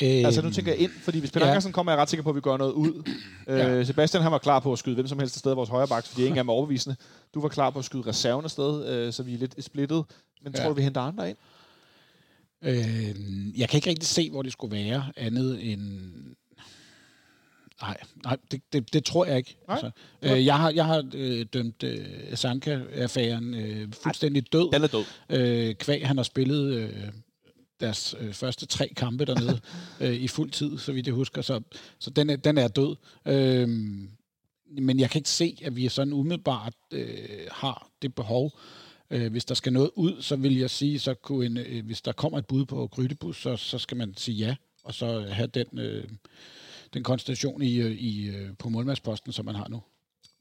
Øh, 0.02 0.26
Altså 0.26 0.42
nu 0.42 0.50
tænker 0.50 0.72
jeg 0.72 0.80
ind, 0.80 0.90
fordi 0.90 1.18
hvis 1.18 1.30
Peter 1.30 1.46
ja. 1.46 1.52
Ankersen 1.52 1.72
kommer, 1.72 1.92
er 1.92 1.96
jeg 1.96 2.02
ret 2.02 2.10
sikker 2.10 2.22
på, 2.24 2.28
at 2.30 2.36
vi 2.36 2.40
gør 2.40 2.56
noget 2.56 2.72
ud. 2.72 3.02
Ja. 3.46 3.70
Øh, 3.74 3.86
Sebastian 3.86 4.22
han 4.22 4.32
var 4.32 4.38
klar 4.38 4.60
på 4.60 4.72
at 4.72 4.78
skyde 4.78 4.94
hvem 4.94 5.06
som 5.06 5.18
helst 5.18 5.36
afsted 5.36 5.50
af 5.50 5.56
vores 5.56 5.68
højre 5.68 5.88
baks, 5.88 6.08
fordi 6.08 6.22
ingen 6.22 6.38
dem 6.38 6.48
er 6.48 6.52
overbevisende. 6.52 6.96
Du 7.34 7.40
var 7.40 7.48
klar 7.48 7.70
på 7.70 7.78
at 7.78 7.84
skyde 7.84 8.02
reserven 8.06 8.44
afsted, 8.44 8.86
øh, 8.88 9.12
så 9.12 9.22
vi 9.22 9.34
er 9.34 9.38
lidt 9.38 9.64
splittet. 9.64 10.04
Men 10.42 10.52
Ja. 10.56 10.60
tror 10.60 10.68
du, 10.68 10.74
vi 10.74 10.82
henter 10.82 11.00
andre 11.00 11.28
ind? 11.28 11.36
Øh, 12.62 13.58
jeg 13.60 13.68
kan 13.68 13.78
ikke 13.78 13.90
rigtig 13.90 14.08
se, 14.08 14.30
hvor 14.30 14.42
det 14.42 14.52
skulle 14.52 14.76
være 14.76 15.12
andet 15.16 15.72
end... 15.72 16.10
Nej, 17.82 17.96
nej 18.24 18.36
det, 18.50 18.60
det, 18.72 18.92
det 18.92 19.04
tror 19.04 19.24
jeg 19.24 19.36
ikke. 19.36 19.56
Nej? 19.68 19.76
Altså, 19.76 19.90
øh, 20.22 20.46
jeg 20.46 20.58
har, 20.58 20.70
jeg 20.70 20.84
har 20.84 21.10
øh, 21.14 21.46
dømt 21.52 21.82
øh, 21.82 22.06
Sanka-affæren 22.34 23.54
øh, 23.54 23.92
fuldstændig 23.92 24.52
død. 24.52 24.72
Den 24.72 24.82
er 24.82 24.86
død. 24.86 25.04
Øh, 25.28 25.74
kvæg, 25.74 26.06
han 26.06 26.16
har 26.16 26.24
spillet 26.24 26.74
øh, 26.74 26.90
deres 27.80 28.14
øh, 28.20 28.32
første 28.32 28.66
tre 28.66 28.88
kampe 28.96 29.24
dernede 29.24 29.60
øh, 30.00 30.14
i 30.14 30.28
fuld 30.28 30.50
tid, 30.50 30.78
så 30.78 30.92
vidt 30.92 31.06
jeg 31.06 31.14
husker. 31.14 31.42
Så, 31.42 31.60
så 31.98 32.10
den, 32.10 32.30
er, 32.30 32.36
den 32.36 32.58
er 32.58 32.68
død. 32.68 32.96
Øh, 33.26 33.68
men 34.78 35.00
jeg 35.00 35.10
kan 35.10 35.18
ikke 35.18 35.30
se, 35.30 35.58
at 35.64 35.76
vi 35.76 35.88
sådan 35.88 36.12
umiddelbart 36.12 36.74
øh, 36.90 37.28
har 37.50 37.88
det 38.02 38.14
behov. 38.14 38.52
Øh, 39.10 39.30
hvis 39.32 39.44
der 39.44 39.54
skal 39.54 39.72
noget 39.72 39.90
ud, 39.94 40.22
så 40.22 40.36
vil 40.36 40.58
jeg 40.58 40.70
sige, 40.70 40.98
så 40.98 41.14
kunne 41.14 41.46
en, 41.46 41.56
øh, 41.56 41.86
hvis 41.86 42.02
der 42.02 42.12
kommer 42.12 42.38
et 42.38 42.46
bud 42.46 42.64
på 42.64 42.86
Grydebus, 42.86 43.42
så, 43.42 43.56
så 43.56 43.78
skal 43.78 43.96
man 43.96 44.14
sige 44.16 44.46
ja, 44.46 44.56
og 44.84 44.94
så 44.94 45.20
have 45.20 45.46
den, 45.46 45.78
øh, 45.78 46.04
den 46.94 47.02
konstellation 47.02 47.62
i, 47.62 47.76
øh, 47.76 47.90
i, 47.90 48.26
øh, 48.28 48.48
på 48.58 48.68
målmandsposten, 48.68 49.32
som 49.32 49.44
man 49.44 49.54
har 49.54 49.66
nu. 49.68 49.82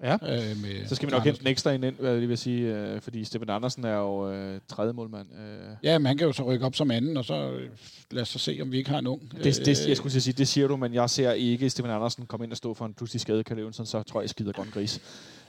Ja. 0.04 0.14
Øh, 0.14 0.58
med 0.62 0.88
Så 0.88 0.96
skal 0.96 1.08
vi 1.10 1.12
nok 1.12 1.24
hente 1.24 1.42
en 1.42 1.48
ekstra 1.48 1.72
ind, 1.72 1.86
ind 1.86 1.96
hvad 2.00 2.10
jeg 2.10 2.20
lige 2.20 2.28
vil 2.28 2.38
sige, 2.38 2.76
øh, 2.76 3.02
fordi 3.02 3.24
Steffen 3.24 3.50
Andersen 3.50 3.84
er 3.86 3.96
jo 3.96 4.32
øh, 4.32 4.60
tredje 4.68 4.94
målmand. 4.94 5.28
Øh, 5.34 5.76
Ja, 5.84 5.98
men 5.98 6.06
han 6.06 6.18
kan 6.18 6.28
jo 6.28 6.34
så 6.34 6.44
rykke 6.44 6.66
op 6.66 6.76
som 6.76 6.92
anden, 6.92 7.18
og 7.18 7.26
så 7.26 7.50
øh, 7.52 7.70
lad 8.12 8.22
os 8.22 8.30
så 8.30 8.40
se, 8.40 8.60
om 8.62 8.72
vi 8.72 8.78
ikke 8.78 8.90
har 8.90 9.00
en 9.00 9.08
ung. 9.08 9.32
det, 9.44 9.66
det, 9.66 9.88
jeg 9.88 9.98
skulle 9.98 10.12
til 10.12 10.20
at 10.20 10.24
sige, 10.24 10.34
det 10.34 10.48
siger 10.48 10.68
du, 10.68 10.78
men 10.78 10.94
jeg 10.94 11.10
ser 11.10 11.32
ikke 11.32 11.70
Steffen 11.70 11.92
Andersen 11.92 12.26
komme 12.26 12.44
ind 12.46 12.52
og 12.52 12.58
stå 12.58 12.74
for 12.74 12.86
en 12.86 12.94
pludselig 12.94 13.22
skade 13.22 13.44
Kalle 13.44 13.64
Jønsson, 13.64 13.86
så 13.86 14.04
tror 14.04 14.20
jeg, 14.20 14.24
jeg 14.24 14.30
skider 14.30 14.52
grøn 14.52 14.68
gris. 14.74 15.02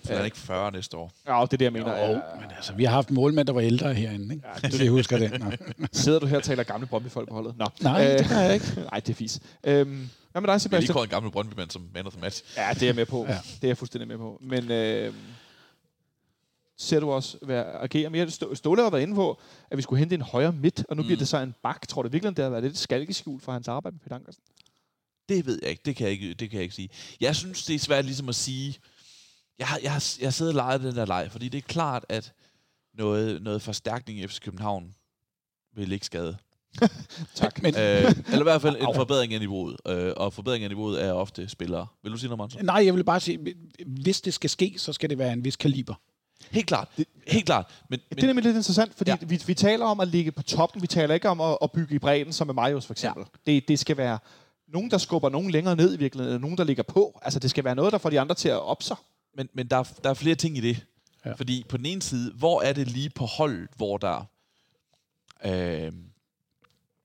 For 0.04 0.12
han 0.12 0.20
er 0.20 0.24
ikke 0.24 0.36
40 0.36 0.72
næste 0.72 0.96
år. 0.96 1.12
Ja, 1.26 1.32
det 1.42 1.52
er 1.52 1.56
det, 1.56 1.64
jeg 1.64 1.72
mener. 1.72 1.90
Jo, 2.06 2.12
Ja, 2.12 2.16
men 2.40 2.50
altså, 2.56 2.72
vi 2.74 2.84
har 2.84 2.92
haft 2.92 3.10
målmænd, 3.10 3.46
der 3.46 3.52
var 3.52 3.60
ældre 3.60 3.94
herinde, 3.94 4.34
ikke? 4.34 4.46
Ja, 4.62 4.68
det, 4.68 4.80
jeg 4.80 4.90
husker 4.90 5.18
det. 5.18 5.40
Nå. 5.40 5.86
sidder 5.92 6.18
du 6.18 6.26
her 6.26 6.36
og 6.36 6.42
taler 6.42 6.62
gamle 6.62 6.86
Brøndby-folk 6.86 7.28
på 7.28 7.34
holdet? 7.34 7.54
Nå. 7.58 7.66
Nej, 7.80 8.06
Øh, 8.12 8.18
det 8.18 8.26
kan 8.26 8.36
jeg 8.44 8.54
ikke. 8.54 8.66
Nej, 8.90 9.00
det 9.00 9.08
er 9.08 9.14
fis. 9.14 9.40
Øhm, 9.66 10.08
hvad 10.34 10.40
med 10.40 10.48
dig, 10.48 10.52
Jeg 10.52 10.52
har 10.52 10.56
lige 10.56 10.60
Sebastian? 10.60 10.94
kåret 10.94 11.04
en 11.06 11.10
gammel 11.10 11.32
Brøndby-mand 11.32 11.70
som 11.70 11.90
man 11.94 12.06
of 12.06 12.12
the 12.12 12.20
match. 12.20 12.42
Ja, 12.56 12.70
det 12.74 12.82
er 12.82 12.86
jeg 12.86 12.94
med 12.94 13.06
på. 13.06 13.24
Ja. 13.28 13.38
Det 13.54 13.64
er 13.64 13.68
jeg 13.68 13.78
fuldstændig 13.78 14.08
med 14.08 14.18
på. 14.18 14.38
Men 14.40 14.70
øh, 14.70 15.14
ser 16.78 17.00
du 17.00 17.10
også 17.10 17.38
være, 17.42 17.64
agere 17.72 18.10
mere? 18.10 18.30
Stå- 18.30 18.54
Ståle 18.54 18.82
har 18.82 18.90
været 18.90 19.02
inde 19.02 19.14
på, 19.14 19.40
at 19.70 19.76
vi 19.76 19.82
skulle 19.82 19.98
hente 19.98 20.14
en 20.14 20.20
højre 20.22 20.52
midt, 20.52 20.84
og 20.88 20.96
nu 20.96 21.02
mm. 21.02 21.06
bliver 21.06 21.18
det 21.18 21.28
så 21.28 21.38
en 21.38 21.54
bak. 21.62 21.88
Tror 21.88 22.02
du 22.02 22.08
virkelig, 22.08 22.36
det 22.36 22.42
har 22.42 22.50
været 22.50 22.62
lidt 22.64 22.78
skalkeskjul 22.78 23.40
for 23.40 23.52
hans 23.52 23.68
arbejde 23.68 23.94
med 23.94 24.00
Peter 24.00 24.16
Ankersen? 24.16 24.42
Det 25.28 25.46
ved 25.46 25.58
jeg 25.62 25.70
ikke. 25.70 25.82
Det 25.84 25.96
kan 25.96 26.04
jeg 26.04 26.12
ikke, 26.12 26.34
det 26.34 26.50
kan 26.50 26.56
jeg 26.56 26.62
ikke 26.62 26.74
sige. 26.74 26.88
Jeg 27.20 27.36
synes, 27.36 27.64
det 27.64 27.74
er 27.74 27.78
svært 27.78 28.04
ligesom 28.04 28.28
at 28.28 28.34
sige... 28.34 28.78
Jeg 29.58 29.66
har, 29.66 29.78
jeg 29.82 29.92
har, 29.92 30.04
jeg 30.20 30.26
har 30.26 30.30
siddet 30.32 30.50
og 30.52 30.56
leget 30.56 30.80
den 30.80 30.96
der 30.96 31.06
leg, 31.06 31.28
fordi 31.32 31.48
det 31.48 31.58
er 31.58 31.62
klart, 31.62 32.04
at 32.08 32.32
noget, 32.94 33.42
noget 33.42 33.62
forstærkning 33.62 34.18
i 34.18 34.26
FC 34.26 34.40
København 34.40 34.94
vil 35.76 35.92
ikke 35.92 36.06
skade. 36.06 36.36
Tak. 37.34 37.62
Men, 37.62 37.74
øh, 37.74 37.80
eller 38.26 38.40
i 38.40 38.42
hvert 38.42 38.62
fald 38.62 38.76
en 38.76 38.94
forbedring 38.94 39.34
af 39.34 39.40
niveauet. 39.40 39.76
Øh, 39.88 40.12
og 40.16 40.32
forbedring 40.32 40.64
af 40.64 40.70
niveauet 40.70 41.04
er 41.04 41.12
ofte 41.12 41.48
spillere. 41.48 41.86
Vil 42.02 42.12
du 42.12 42.16
sige 42.16 42.28
noget, 42.28 42.38
Monson? 42.38 42.64
nej, 42.64 42.82
jeg 42.84 42.94
vil 42.94 43.04
bare 43.04 43.20
sige, 43.20 43.54
hvis 43.86 44.20
det 44.20 44.34
skal 44.34 44.50
ske, 44.50 44.74
så 44.78 44.92
skal 44.92 45.10
det 45.10 45.18
være 45.18 45.32
en 45.32 45.44
vis 45.44 45.56
kaliber. 45.56 45.94
Helt 46.50 46.66
klart. 46.66 46.88
Helt 47.28 47.46
klart. 47.46 47.66
Men, 47.90 48.00
Det 48.10 48.22
er 48.22 48.26
nemlig 48.26 48.44
lidt 48.44 48.56
interessant, 48.56 48.94
fordi 48.96 49.10
Ja. 49.10 49.16
vi, 49.20 49.42
vi 49.46 49.54
taler 49.54 49.84
om 49.86 50.00
at 50.00 50.08
ligge 50.08 50.32
på 50.32 50.42
toppen. 50.42 50.82
Vi 50.82 50.86
taler 50.86 51.14
ikke 51.14 51.28
om 51.28 51.40
at, 51.40 51.58
at 51.62 51.72
bygge 51.72 51.94
i 51.94 51.98
bredden, 51.98 52.32
som 52.32 52.46
med 52.46 52.54
Marius 52.54 52.86
for 52.86 52.94
eksempel. 52.94 53.24
Ja. 53.46 53.52
Det, 53.52 53.68
det 53.68 53.78
skal 53.78 53.96
være 53.96 54.18
nogen, 54.68 54.90
der 54.90 54.98
skubber 54.98 55.28
nogen 55.28 55.50
længere 55.50 55.76
ned 55.76 55.94
i 55.94 55.98
virkeligheden, 55.98 56.34
eller 56.34 56.40
nogen, 56.40 56.58
der 56.58 56.64
ligger 56.64 56.82
på. 56.82 57.18
Altså, 57.22 57.38
det 57.38 57.50
skal 57.50 57.64
være 57.64 57.74
noget, 57.74 57.92
der 57.92 57.98
får 57.98 58.10
de 58.10 58.20
andre 58.20 58.34
til 58.34 58.48
at 58.48 58.60
op 58.60 58.82
sig. 58.82 58.96
men, 59.36 59.48
men 59.54 59.66
der, 59.66 59.76
er, 59.76 59.84
der 60.04 60.10
er 60.10 60.14
flere 60.14 60.34
ting 60.34 60.56
i 60.56 60.60
det. 60.60 60.84
Ja. 61.26 61.32
Fordi 61.32 61.64
på 61.68 61.76
den 61.76 61.86
ene 61.86 62.02
side, 62.02 62.32
hvor 62.34 62.62
er 62.62 62.72
det 62.72 62.88
lige 62.90 63.10
på 63.10 63.24
holdet, 63.24 63.68
hvor 63.76 63.96
der... 63.98 64.26
Øh, 65.44 65.92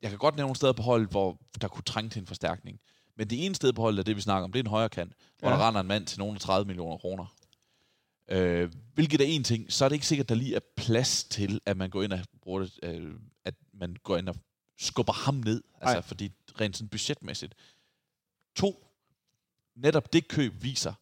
jeg 0.02 0.10
kan 0.10 0.20
godt 0.20 0.36
nævne 0.36 0.46
nogle 0.48 0.56
steder 0.56 0.74
på 0.74 0.82
holdet, 0.84 1.10
hvor 1.10 1.38
der 1.62 1.68
kunne 1.68 1.84
trænge 1.84 2.10
til 2.10 2.20
en 2.20 2.28
forstærkning. 2.28 2.80
Men 3.18 3.30
det 3.30 3.46
ene 3.46 3.56
sted 3.56 3.74
på 3.74 3.82
holdet, 3.82 4.00
er 4.00 4.04
det 4.04 4.16
vi 4.16 4.22
snakker 4.22 4.44
om, 4.44 4.52
det 4.52 4.60
er 4.60 4.64
en 4.64 4.70
højre 4.70 4.90
kant, 4.90 5.14
hvor 5.40 5.50
Ja. 5.50 5.56
der 5.56 5.68
render 5.68 5.82
en 5.82 5.88
mand 5.88 6.06
til 6.08 6.20
nogle 6.20 6.36
af 6.36 6.42
30 6.42 6.66
millioner 6.68 6.98
kroner. 6.98 7.36
Øh, 8.32 8.72
hvilket 8.94 9.22
er 9.22 9.26
en 9.26 9.44
ting, 9.44 9.74
så 9.74 9.86
er 9.86 9.90
det 9.90 9.94
ikke 9.96 10.08
sikkert, 10.08 10.26
at 10.26 10.30
der 10.30 10.36
lige 10.36 10.56
er 10.56 10.60
plads 10.76 11.24
til, 11.24 11.62
at 11.66 11.78
man 11.78 11.90
går 11.90 12.04
ind 12.04 12.14
og 12.14 12.20
bruger 12.42 12.60
det, 12.60 12.80
øh, 12.84 13.14
at 13.46 13.54
man 13.74 13.96
går 14.04 14.18
ind 14.18 14.30
og 14.30 14.36
skubber 14.80 15.14
ham 15.14 15.36
ned. 15.36 15.64
Altså, 15.82 15.96
Ej. 15.96 16.02
fordi 16.02 16.32
rent 16.62 16.78
sådan 16.78 16.90
budgetmæssigt. 16.90 17.56
To, 18.56 18.86
netop 19.76 20.14
det 20.14 20.28
køb 20.28 20.54
viser, 20.64 20.94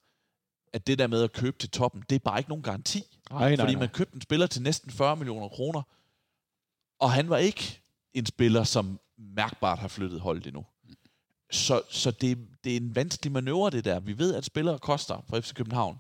at 0.74 0.88
det 0.88 1.00
der 1.00 1.08
med 1.08 1.24
at 1.24 1.34
købe 1.34 1.58
til 1.58 1.70
toppen, 1.70 2.04
det 2.10 2.16
er 2.16 2.20
bare 2.20 2.40
ikke 2.40 2.50
nogen 2.50 2.64
garanti. 2.64 3.04
Nej, 3.32 3.58
fordi 3.58 3.76
man 3.76 3.90
købte 3.90 4.16
en 4.16 4.22
spiller 4.22 4.48
til 4.48 4.62
næsten 4.62 4.92
40 4.92 5.16
millioner 5.16 5.48
kroner, 5.48 5.82
og 7.00 7.12
han 7.12 7.30
var 7.30 7.38
ikke 7.38 7.82
en 8.18 8.26
spiller, 8.26 8.64
som 8.64 9.00
mærkbart 9.18 9.80
har 9.80 9.88
flyttet 9.88 10.22
holdet 10.22 10.48
endnu. 10.48 10.66
Så, 11.52 11.82
så 11.90 12.12
det, 12.12 12.48
det 12.64 12.72
er 12.74 12.78
en 12.78 12.96
vanskelig 12.96 13.32
manøvre, 13.32 13.70
det 13.70 13.86
der. 13.86 14.00
Vi 14.00 14.18
ved, 14.18 14.36
at 14.36 14.46
spillere 14.46 14.80
koster 14.80 15.26
for 15.30 15.40
FC 15.40 15.54
København, 15.54 15.98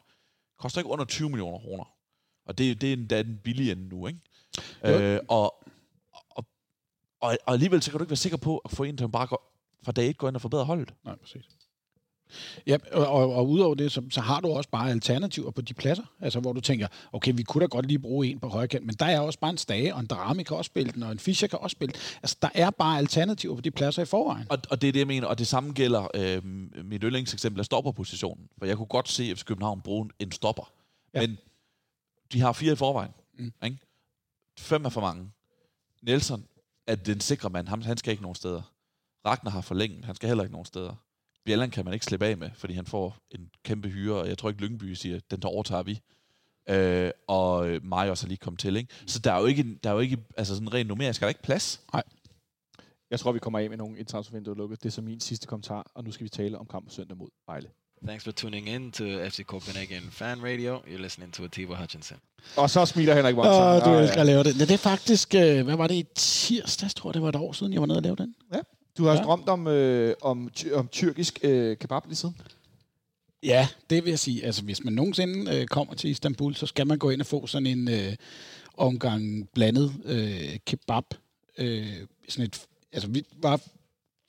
koster 0.57 0.79
ikke 0.79 0.89
under 0.89 1.05
20 1.05 1.29
millioner 1.29 1.59
kroner. 1.59 1.83
Og 2.45 2.57
det, 2.57 2.81
det 2.81 2.89
er 2.89 2.93
endda 2.93 3.23
den 3.23 3.39
billige 3.43 3.71
ende 3.71 3.87
nu, 3.89 4.07
ikke? 4.07 4.19
Jo. 4.83 4.99
Øh, 4.99 5.19
og, 5.27 5.67
og, 6.29 6.45
og, 7.19 7.37
og 7.45 7.53
alligevel 7.53 7.81
så 7.81 7.91
kan 7.91 7.97
du 7.97 8.03
ikke 8.03 8.11
være 8.11 8.17
sikker 8.17 8.37
på 8.37 8.57
at 8.57 8.71
få 8.71 8.83
en, 8.83 8.97
som 8.97 9.11
bare 9.11 9.27
går, 9.27 9.53
fra 9.83 9.91
dag 9.91 10.09
et 10.09 10.17
går 10.17 10.27
ind 10.27 10.35
og 10.35 10.41
forbedrer 10.41 10.63
holdet. 10.63 10.93
Nej, 11.03 11.15
præcis. 11.15 11.56
Ja, 12.67 12.77
og, 12.91 13.07
og, 13.07 13.33
og 13.33 13.49
udover 13.49 13.75
det, 13.75 13.91
så, 13.91 14.01
så 14.09 14.21
har 14.21 14.39
du 14.39 14.47
også 14.47 14.69
bare 14.69 14.89
alternativer 14.89 15.51
på 15.51 15.61
de 15.61 15.73
pladser, 15.73 16.03
altså 16.19 16.39
hvor 16.39 16.53
du 16.53 16.61
tænker, 16.61 16.87
okay, 17.13 17.33
vi 17.35 17.43
kunne 17.43 17.61
da 17.61 17.65
godt 17.65 17.85
lige 17.85 17.99
bruge 17.99 18.27
en 18.27 18.39
på 18.39 18.47
højkant, 18.47 18.85
men 18.85 18.95
der 18.95 19.05
er 19.05 19.19
også 19.19 19.39
bare 19.39 19.51
en 19.51 19.57
Stage, 19.57 19.93
og 19.93 19.99
en 19.99 20.07
Drami 20.07 20.43
kan 20.43 20.57
også 20.57 20.69
spille 20.69 20.91
den, 20.91 21.03
og 21.03 21.11
en 21.11 21.19
Fischer 21.19 21.47
kan 21.47 21.59
også 21.59 21.73
spille 21.73 21.93
den. 21.93 22.01
Altså, 22.23 22.37
der 22.41 22.49
er 22.53 22.69
bare 22.69 22.97
alternativer 22.97 23.55
på 23.55 23.61
de 23.61 23.71
pladser 23.71 24.01
i 24.01 24.05
forvejen. 24.05 24.45
Og, 24.49 24.57
og 24.69 24.81
det 24.81 24.87
er 24.87 24.91
det, 24.91 24.99
jeg 24.99 25.07
mener. 25.07 25.27
Og 25.27 25.39
det 25.39 25.47
samme 25.47 25.73
gælder 25.73 26.07
øh, 26.13 26.43
mit 26.85 27.03
yndlingseksempel 27.03 27.59
af 27.59 27.65
stopperpositionen. 27.65 28.49
For 28.57 28.65
jeg 28.65 28.77
kunne 28.77 28.85
godt 28.85 29.09
se 29.09 29.35
FC 29.35 29.43
København 29.43 29.81
bruge 29.81 30.09
en 30.19 30.31
stopper. 30.31 30.71
Ja. 31.13 31.21
Men 31.21 31.37
de 32.33 32.41
har 32.41 32.53
fire 32.53 32.73
i 32.73 32.75
forvejen. 32.75 33.11
Mm. 33.37 33.53
Ikke? 33.63 33.77
Fem 34.59 34.85
er 34.85 34.89
for 34.89 35.01
mange. 35.01 35.31
Nelson 36.01 36.43
er 36.87 36.95
den 36.95 37.19
sikre 37.19 37.49
mand. 37.49 37.67
Ham, 37.67 37.81
han 37.81 37.97
skal 37.97 38.11
ikke 38.11 38.23
nogen 38.23 38.35
steder. 38.35 38.61
Ragnar 39.25 39.51
har 39.51 39.61
forlænget. 39.61 40.05
Han 40.05 40.15
skal 40.15 40.27
heller 40.27 40.43
ikke 40.43 40.51
nogen 40.51 40.65
steder. 40.65 40.95
Bjelland 41.47 41.71
kan 41.71 41.85
man 41.85 41.93
ikke 41.93 42.05
slippe 42.05 42.25
af 42.25 42.37
med, 42.37 42.49
fordi 42.55 42.73
han 42.73 42.85
får 42.85 43.17
en 43.31 43.49
kæmpe 43.63 43.89
hyre, 43.89 44.15
og 44.15 44.27
jeg 44.27 44.37
tror 44.37 44.49
ikke, 44.49 44.61
Lyngby 44.61 44.93
siger, 44.93 45.19
den 45.31 45.39
der 45.41 45.47
overtager 45.47 45.83
vi. 45.83 45.99
Øh, 46.69 47.11
og 47.27 47.69
øh, 47.69 47.83
Marius 47.85 48.23
er 48.23 48.27
lige 48.27 48.37
kommet 48.37 48.59
til, 48.59 48.75
ikke? 48.75 48.93
Så 49.05 49.19
der 49.19 49.31
er 49.33 49.39
jo 49.39 49.45
ikke, 49.45 49.65
der 49.83 49.89
er 49.89 49.93
jo 49.93 49.99
ikke 49.99 50.17
altså 50.37 50.53
sådan 50.53 50.73
rent 50.73 50.87
numerisk, 50.87 51.21
er 51.21 51.25
der 51.25 51.29
ikke 51.29 51.41
plads? 51.43 51.81
Jeg 53.11 53.19
tror, 53.19 53.31
vi 53.31 53.39
kommer 53.39 53.59
af 53.59 53.69
med 53.69 53.77
nogle 53.77 53.97
indtransfervinduer 53.99 54.55
lukket. 54.55 54.83
Det 54.83 54.89
er 54.89 54.93
så 54.93 55.01
min 55.01 55.19
sidste 55.19 55.47
kommentar, 55.47 55.91
og 55.95 56.03
nu 56.03 56.11
skal 56.11 56.23
vi 56.23 56.29
tale 56.29 56.57
om 56.57 56.65
kampen 56.65 56.91
søndag 56.91 57.17
mod 57.17 57.27
Vejle. 57.47 57.69
Thanks 58.07 58.23
for 58.23 58.31
tuning 58.31 58.69
in 58.69 58.91
to 58.91 59.03
FC 59.03 59.43
Copenhagen 59.43 60.03
Fan 60.11 60.43
Radio. 60.43 60.77
You're 60.77 61.01
listening 61.01 61.33
to 61.33 61.43
Atiba 61.43 61.75
Hutchinson. 61.75 62.17
Og 62.57 62.69
så 62.69 62.85
smiler 62.85 63.15
Henrik 63.15 63.35
Monsen. 63.35 63.53
Åh, 63.53 63.85
du 63.85 63.89
Ah, 63.89 64.01
elsker 64.03 64.19
at 64.19 64.25
lave 64.25 64.43
det. 64.43 64.59
Ja, 64.59 64.65
det 64.65 64.71
er 64.71 64.77
faktisk, 64.77 65.35
øh, 65.35 65.63
hvad 65.65 65.75
var 65.75 65.87
det 65.87 65.95
i 65.95 66.05
tirsdags, 66.15 66.93
tror 66.93 67.09
jeg, 67.09 67.13
det 67.13 67.21
var 67.21 67.29
et 67.29 67.35
år 67.35 67.51
siden, 67.53 67.73
jeg 67.73 67.81
var 67.81 67.87
nede 67.87 67.97
og 67.99 68.03
lave 68.03 68.15
den. 68.15 68.35
Du 68.97 69.03
har 69.03 69.11
Ja. 69.11 69.17
ja. 69.19 69.23
drømt 69.23 69.49
om, 69.49 69.67
øh, 69.67 70.13
om, 70.21 70.49
ty- 70.55 70.71
om 70.73 70.87
tyrkisk 70.87 71.39
øh, 71.43 71.77
kebab 71.77 72.05
lige 72.05 72.15
siden. 72.15 72.35
Ja, 73.43 73.67
det 73.89 74.03
vil 74.03 74.09
jeg 74.09 74.19
sige. 74.19 74.45
Altså, 74.45 74.63
hvis 74.63 74.83
man 74.83 74.93
nogensinde 74.93 75.55
øh, 75.55 75.67
kommer 75.67 75.93
til 75.93 76.09
Istanbul, 76.09 76.55
så 76.55 76.65
skal 76.65 76.87
man 76.87 76.97
gå 76.97 77.09
ind 77.09 77.21
og 77.21 77.27
få 77.27 77.47
sådan 77.47 77.65
en 77.65 77.87
øh, 77.87 78.15
omgang 78.77 79.49
blandet 79.53 79.93
øh, 80.05 80.57
kebab. 80.65 81.03
Øh, 81.57 81.87
sådan 82.29 82.45
et, 82.45 82.61
altså, 82.91 83.09
vi 83.09 83.23
var 83.41 83.61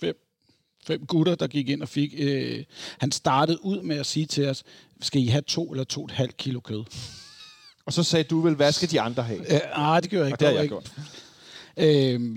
fem, 0.00 0.16
fem 0.86 1.06
gutter, 1.06 1.34
der 1.34 1.46
gik 1.46 1.68
ind 1.68 1.82
og 1.82 1.88
fik... 1.88 2.14
Øh, 2.18 2.64
han 2.98 3.12
startede 3.12 3.64
ud 3.64 3.82
med 3.82 3.96
at 3.96 4.06
sige 4.06 4.26
til 4.26 4.48
os, 4.48 4.64
skal 5.00 5.22
I 5.22 5.26
have 5.26 5.42
to 5.42 5.70
eller 5.72 5.84
to 5.84 6.04
et 6.04 6.10
halvt 6.10 6.36
kilo 6.36 6.60
kød? 6.60 6.84
Og 7.86 7.92
så 7.92 8.02
sagde 8.02 8.24
du 8.24 8.40
vel, 8.40 8.54
hvad 8.54 8.72
skal 8.72 8.90
de 8.90 9.00
andre 9.00 9.22
have? 9.22 9.54
Øh, 9.54 9.60
nej, 9.76 10.00
det 10.00 10.10
gør 10.10 10.18
jeg 10.18 10.26
ikke. 10.26 10.34
Og 10.34 10.40
det 10.40 10.48
har 10.48 10.54
jeg 10.54 10.68
gjort. 10.68 10.92
Øh, 11.78 11.86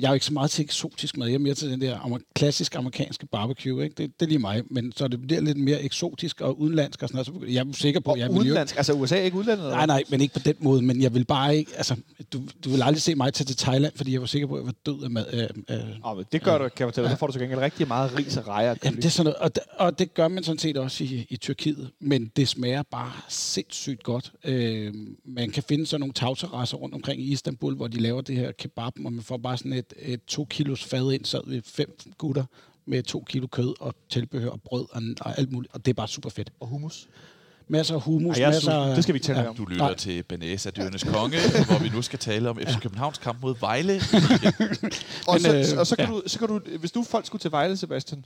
jeg 0.01 0.05
er 0.05 0.09
jo 0.09 0.13
ikke 0.13 0.25
så 0.25 0.33
meget 0.33 0.51
til 0.51 0.63
eksotisk 0.63 1.17
mad. 1.17 1.27
Jeg 1.27 1.33
er 1.35 1.39
mere 1.39 1.53
til 1.53 1.71
den 1.71 1.81
der 1.81 1.97
amer- 1.99 2.19
klassisk 2.35 2.75
amerikanske 2.75 3.25
barbecue. 3.27 3.83
Ikke? 3.83 3.95
Det, 3.97 4.19
det 4.19 4.25
er 4.25 4.29
lige 4.29 4.39
mig. 4.39 4.63
Men 4.69 4.93
så 4.95 5.07
det 5.07 5.21
bliver 5.21 5.41
lidt 5.41 5.57
mere 5.57 5.81
eksotisk 5.83 6.41
og 6.41 6.59
udenlandsk 6.61 7.03
og 7.03 7.09
sådan 7.09 7.25
noget. 7.31 7.45
Så 7.47 7.51
jeg 7.53 7.67
er 7.67 7.73
sikker 7.73 7.99
på, 7.99 8.11
Og 8.11 8.19
jeg 8.19 8.27
vil 8.29 8.35
jo, 8.35 8.39
udenlandsk, 8.41 8.77
altså 8.77 8.93
USA 8.93 9.17
er 9.17 9.21
ikke 9.23 9.37
udlandet? 9.37 9.69
Nej, 9.69 9.85
nej, 9.85 10.03
men 10.09 10.21
ikke 10.21 10.33
på 10.33 10.39
den 10.45 10.55
måde. 10.59 10.81
Men 10.81 11.01
jeg 11.01 11.13
vil 11.13 11.25
bare 11.25 11.57
ikke... 11.57 11.71
Altså, 11.77 11.95
du, 12.33 12.41
du 12.63 12.69
vil 12.69 12.81
aldrig 12.81 13.01
se 13.01 13.15
mig 13.15 13.33
tage 13.33 13.45
til 13.45 13.57
Thailand, 13.57 13.93
fordi 13.95 14.13
jeg 14.13 14.21
var 14.21 14.27
sikker 14.27 14.47
på, 14.47 14.55
at 14.55 14.59
jeg 14.59 14.65
var 14.65 14.93
død 14.93 15.03
af 15.03 15.09
mad. 15.09 15.25
Øh, 15.69 15.77
øh. 16.17 16.25
Det 16.31 16.43
gør 16.43 16.57
du, 16.57 16.63
kan 16.63 16.71
jeg 16.79 16.87
fortælle 16.87 17.09
dig. 17.09 17.15
Så 17.15 17.19
får 17.19 17.27
du 17.27 17.33
til 17.33 17.41
gengæld 17.41 17.59
rigtig 17.59 17.87
meget 17.87 18.17
ris 18.17 18.37
og 18.37 18.47
rejer. 18.47 18.71
og 18.71 18.77
Jamen, 18.83 18.97
det 18.97 19.05
er 19.05 19.09
sådan 19.09 19.25
noget, 19.25 19.37
og, 19.37 19.55
det, 19.55 19.63
og 19.77 19.99
det 19.99 20.13
gør 20.13 20.27
man 20.27 20.43
sådan 20.43 20.59
set 20.59 20.77
også 20.77 21.03
i, 21.03 21.25
i 21.29 21.37
Tyrkiet, 21.37 21.89
men 21.99 22.31
det 22.35 22.47
smager 22.47 22.83
bare 22.91 23.11
sindssygt 23.29 24.03
godt. 24.03 24.31
Øh, 24.43 24.93
man 25.25 25.49
kan 25.51 25.63
finde 25.63 25.85
sådan 25.85 25.99
nogle 25.99 26.13
tagterrasser 26.13 26.77
rundt 26.77 26.95
omkring 26.95 27.21
i 27.21 27.31
Istanbul, 27.31 27.75
hvor 27.75 27.87
de 27.87 27.99
laver 27.99 28.21
det 28.21 28.35
her 28.35 28.51
kebab, 28.51 28.91
og 29.05 29.13
man 29.13 29.21
får 29.31 29.37
bare 29.37 29.57
sådan 29.57 29.73
et, 29.73 29.93
et 29.99 30.23
to 30.27 30.45
kilos 30.49 30.83
fad 30.83 31.11
ind, 31.11 31.25
sad 31.25 31.41
vi 31.47 31.61
fem 31.65 31.97
gutter 32.17 32.43
med 32.85 33.03
to 33.03 33.23
kilo 33.27 33.47
kød 33.47 33.73
og 33.79 33.95
tilbehør 34.09 34.49
og 34.49 34.61
brød 34.61 34.85
og, 34.91 35.01
og 35.21 35.39
alt 35.39 35.51
muligt, 35.51 35.73
og 35.73 35.85
det 35.85 35.91
er 35.91 35.93
bare 35.93 36.07
super 36.07 36.29
fedt. 36.29 36.49
Og 36.59 36.67
hummus. 36.67 37.07
Masser 37.67 37.95
af 37.95 38.01
hummus, 38.01 38.37
Ej, 38.37 38.41
jeg 38.41 38.47
er 38.49 38.53
masser 38.53 38.71
af... 38.73 38.95
Det 38.95 39.03
skal 39.03 39.13
vi 39.15 39.19
tale 39.19 39.39
Ja. 39.39 39.49
om. 39.49 39.55
Du 39.55 39.65
lytter 39.65 39.85
Nej. 39.85 39.95
til 39.95 40.23
Benes 40.23 40.65
af 40.65 40.73
Dyrenes 40.73 41.03
Konge, 41.03 41.37
hvor 41.69 41.79
vi 41.83 41.89
nu 41.89 42.01
skal 42.01 42.19
tale 42.19 42.49
om 42.49 42.57
FC 42.57 42.79
Københavns 42.81 43.17
kamp 43.17 43.41
mod 43.41 43.55
Vejle. 43.59 43.93
Og, 45.27 45.33
Men, 45.33 45.41
så, 45.41 45.55
øh, 45.73 45.79
og 45.79 45.87
så, 45.87 45.95
kan 45.95 46.05
ja. 46.05 46.11
du, 46.11 46.21
så 46.27 46.39
kan 46.39 46.47
du, 46.47 46.59
hvis 46.79 46.91
du 46.91 47.03
folk 47.03 47.25
skulle 47.25 47.39
til 47.41 47.51
Vejle, 47.51 47.77
Sebastian, 47.77 48.25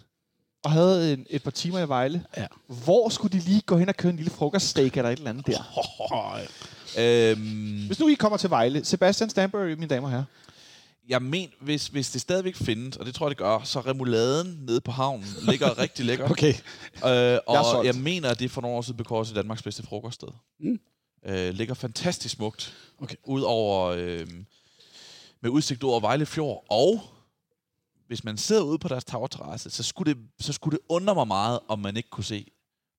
og 0.63 0.71
havde 0.71 1.13
en, 1.13 1.25
et 1.29 1.43
par 1.43 1.51
timer 1.51 1.79
i 1.79 1.87
Vejle, 1.87 2.23
Ja. 2.37 2.45
hvor 2.67 3.09
skulle 3.09 3.39
de 3.39 3.45
lige 3.45 3.61
gå 3.61 3.77
hen 3.77 3.89
og 3.89 3.95
køre 3.95 4.09
en 4.09 4.15
lille 4.15 4.31
frokoststeak 4.31 4.97
eller 4.97 5.09
et 5.11 5.17
eller 5.17 5.29
andet 5.29 5.47
der? 5.47 5.61
øhm, 7.31 7.85
Hvis 7.87 7.99
nu 7.99 8.07
I 8.07 8.13
kommer 8.13 8.37
til 8.37 8.49
Vejle, 8.49 8.85
Sebastian 8.85 9.29
Stanbury, 9.29 9.69
mine 9.73 9.87
damer 9.87 10.07
og 10.07 10.11
herrer, 10.11 10.23
jeg 11.09 11.21
men, 11.21 11.49
hvis, 11.59 11.87
hvis 11.87 12.11
det 12.11 12.21
stadigvæk 12.21 12.55
findes, 12.55 12.97
og 12.97 13.05
det 13.05 13.15
tror 13.15 13.25
jeg, 13.25 13.29
det 13.29 13.37
gør, 13.37 13.59
så 13.63 13.79
remouladen 13.79 14.59
nede 14.61 14.81
på 14.81 14.91
havnen 14.91 15.27
ligger 15.41 15.77
rigtig 15.83 16.05
lækkert. 16.05 16.31
Okay. 16.31 16.53
Øh, 17.05 17.39
og 17.47 17.65
solgt. 17.65 17.87
jeg, 17.87 17.95
mener, 17.95 18.29
at 18.29 18.39
det 18.39 18.45
er 18.45 18.49
for 18.49 18.61
nogle 18.61 18.77
år 18.77 18.81
siden 18.81 18.97
bekåret 18.97 19.27
til 19.27 19.35
Danmarks 19.35 19.63
bedste 19.63 19.83
frokoststed. 19.83 20.27
Mm. 20.59 20.79
Øh, 21.25 21.53
ligger 21.53 21.73
fantastisk 21.73 22.35
smukt. 22.35 22.75
Okay. 23.01 23.15
Ud 23.23 23.41
over, 23.41 23.85
øh, 23.87 24.27
med 25.41 25.49
udsigt 25.49 25.83
over 25.83 25.99
Vejle 25.99 26.25
Fjord. 26.25 26.65
Og 26.69 27.01
hvis 28.07 28.23
man 28.23 28.37
sidder 28.37 28.61
ude 28.61 28.79
på 28.79 28.87
deres 28.87 29.05
tagterrasse, 29.05 29.69
så 29.69 29.83
skulle, 29.83 30.13
det, 30.13 30.21
så 30.39 30.53
skulle 30.53 30.77
det 30.77 30.85
undre 30.89 31.15
mig 31.15 31.27
meget, 31.27 31.59
om 31.67 31.79
man 31.79 31.97
ikke 31.97 32.09
kunne 32.09 32.23
se 32.23 32.51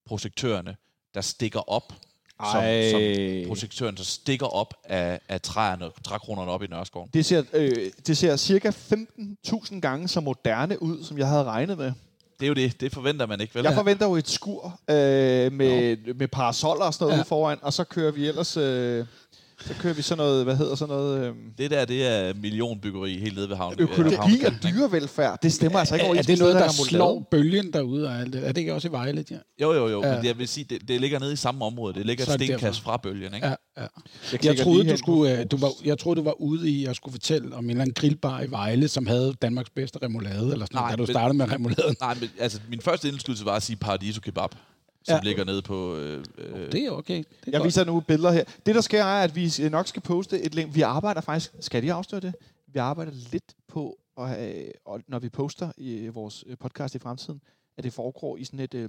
projektørerne, 0.06 0.76
der 1.14 1.20
stikker 1.20 1.70
op. 1.70 1.92
Som, 2.40 2.62
som 2.90 3.00
projektøren, 3.48 3.96
der 3.96 4.02
stikker 4.02 4.46
op 4.46 4.74
af, 4.84 5.20
af 5.28 5.40
træerne, 5.40 5.90
trækronerne 6.04 6.50
op 6.50 6.62
i 6.62 6.66
Nørreskoven. 6.66 7.10
Det 7.14 7.26
ser, 7.26 7.42
øh, 7.52 7.90
det 8.06 8.16
ser 8.16 8.36
cirka 8.36 8.70
15.000 8.70 9.80
gange 9.80 10.08
så 10.08 10.20
moderne 10.20 10.82
ud, 10.82 11.04
som 11.04 11.18
jeg 11.18 11.28
havde 11.28 11.44
regnet 11.44 11.78
med. 11.78 11.92
Det 12.40 12.46
er 12.46 12.48
jo 12.48 12.54
det. 12.54 12.80
Det 12.80 12.92
forventer 12.92 13.26
man 13.26 13.40
ikke, 13.40 13.54
vel? 13.54 13.64
Jeg 13.64 13.74
forventer 13.74 14.06
jo 14.06 14.16
et 14.16 14.28
skur 14.28 14.80
øh, 14.90 14.96
med, 15.52 15.96
med 16.14 16.28
parasoller 16.28 16.84
og 16.84 16.94
sådan 16.94 17.04
noget 17.04 17.16
ja. 17.16 17.20
ude 17.20 17.28
foran, 17.28 17.58
og 17.62 17.72
så 17.72 17.84
kører 17.84 18.12
vi 18.12 18.28
ellers... 18.28 18.56
Øh, 18.56 19.06
så 19.60 19.74
kører 19.80 19.94
vi 19.94 20.02
sådan 20.02 20.18
noget, 20.24 20.44
hvad 20.44 20.56
hedder 20.56 20.74
sådan 20.74 20.94
noget... 20.94 21.20
Øh, 21.28 21.34
Det 21.58 21.70
der, 21.70 21.84
det 21.84 22.06
er 22.06 22.34
millionbyggeri 22.34 23.18
helt 23.18 23.34
nede 23.36 23.48
ved 23.48 23.56
havnen. 23.56 23.80
økologi 23.80 24.44
og 24.44 24.52
dyrevelfærd. 24.62 25.38
Det 25.42 25.52
stemmer 25.52 25.78
altså 25.78 25.94
ikke 25.94 26.02
Er, 26.02 26.06
er 26.06 26.08
overens 26.08 26.26
det 26.26 26.38
med 26.38 26.46
noget, 26.46 26.54
der 26.54 26.68
steder, 26.72 26.88
slår 26.88 27.28
bølgen 27.30 27.72
derude 27.72 28.08
og 28.08 28.20
alt 28.20 28.32
det? 28.32 28.42
Er 28.48 28.52
det 28.52 28.58
ikke 28.58 28.74
også 28.74 28.88
i 28.88 28.92
Vejle? 28.92 29.24
Ja, 29.30 29.36
Jo, 29.60 29.72
jo, 29.72 29.88
jo. 29.88 30.02
Ja. 30.04 30.16
Men 30.16 30.26
jeg 30.26 30.38
vil 30.38 30.48
sige, 30.48 30.66
det, 30.70 30.88
det 30.88 31.00
ligger 31.00 31.18
nede 31.18 31.32
i 31.32 31.36
samme 31.36 31.64
område. 31.64 31.94
Det 31.94 32.06
ligger 32.06 32.24
er 32.28 32.34
et 32.34 32.40
stenkast 32.40 32.80
fra 32.80 32.96
bølgen, 32.96 33.34
ikke? 33.34 33.46
ja. 33.46 33.54
ja. 33.78 33.86
Jeg, 34.32 34.44
Jeg 34.44 34.56
troede, 34.58 34.90
du 34.90 34.96
skulle, 34.96 35.38
øh, 35.40 35.46
du 35.50 35.56
var, 35.56 35.70
jeg 35.84 35.98
troede, 35.98 36.18
du 36.20 36.24
var 36.24 36.40
ude 36.40 36.70
i 36.70 36.84
at 36.86 36.96
skulle 36.96 37.12
fortælle 37.12 37.54
om 37.56 37.64
en 37.64 37.70
eller 37.70 37.82
anden 37.82 37.94
grillbar 37.94 38.40
i 38.42 38.50
Vejle, 38.50 38.88
som 38.88 39.06
havde 39.06 39.34
Danmarks 39.42 39.70
bedste 39.70 39.98
remoulade, 40.02 40.52
eller 40.52 40.66
sådan 40.66 40.76
noget, 40.82 40.90
da 40.98 41.04
du 41.04 41.06
startede 41.12 41.38
med 41.38 41.52
remouladen. 41.52 41.96
Nej, 42.00 42.16
men 42.20 42.30
altså, 42.38 42.60
min 42.70 42.80
første 42.80 43.08
indskydelse 43.08 43.44
var 43.44 43.52
at 43.56 43.62
sige 43.62 43.76
Paradiso 43.76 44.20
Kebab, 44.20 44.50
som 45.06 45.14
Ja. 45.14 45.20
ligger 45.22 45.44
nede 45.44 45.62
på... 45.62 45.96
Øh, 45.96 46.24
øh, 46.38 46.72
Det 46.72 46.84
er 46.84 46.90
okay. 46.90 47.16
Det 47.18 47.24
er 47.26 47.40
Jeg 47.46 47.52
godt. 47.52 47.64
viser 47.66 47.84
nu 47.84 48.00
billeder 48.00 48.32
her. 48.32 48.44
Det, 48.66 48.74
der 48.74 48.80
sker, 48.80 49.04
er, 49.04 49.22
at 49.24 49.36
vi 49.36 49.52
nok 49.70 49.86
skal 49.86 50.02
poste 50.02 50.42
et 50.42 50.54
link. 50.54 50.74
Vi 50.74 50.80
arbejder 50.80 51.20
faktisk... 51.20 51.52
Skal 51.60 51.82
de 51.82 51.92
afsløre 51.92 52.20
det? 52.20 52.34
Vi 52.72 52.78
arbejder 52.78 53.12
lidt 53.32 53.54
på, 53.68 53.98
at, 54.18 54.28
have- 54.28 54.72
og 54.86 55.00
når 55.08 55.18
vi 55.18 55.28
poster 55.28 55.72
i 55.78 56.08
vores 56.08 56.44
øh, 56.46 56.56
podcast 56.58 56.94
i 56.94 56.98
fremtiden, 56.98 57.40
at 57.78 57.84
det 57.84 57.92
foregår 57.92 58.36
i 58.36 58.44
sådan 58.44 58.60
et... 58.60 58.74
Øh, 58.74 58.88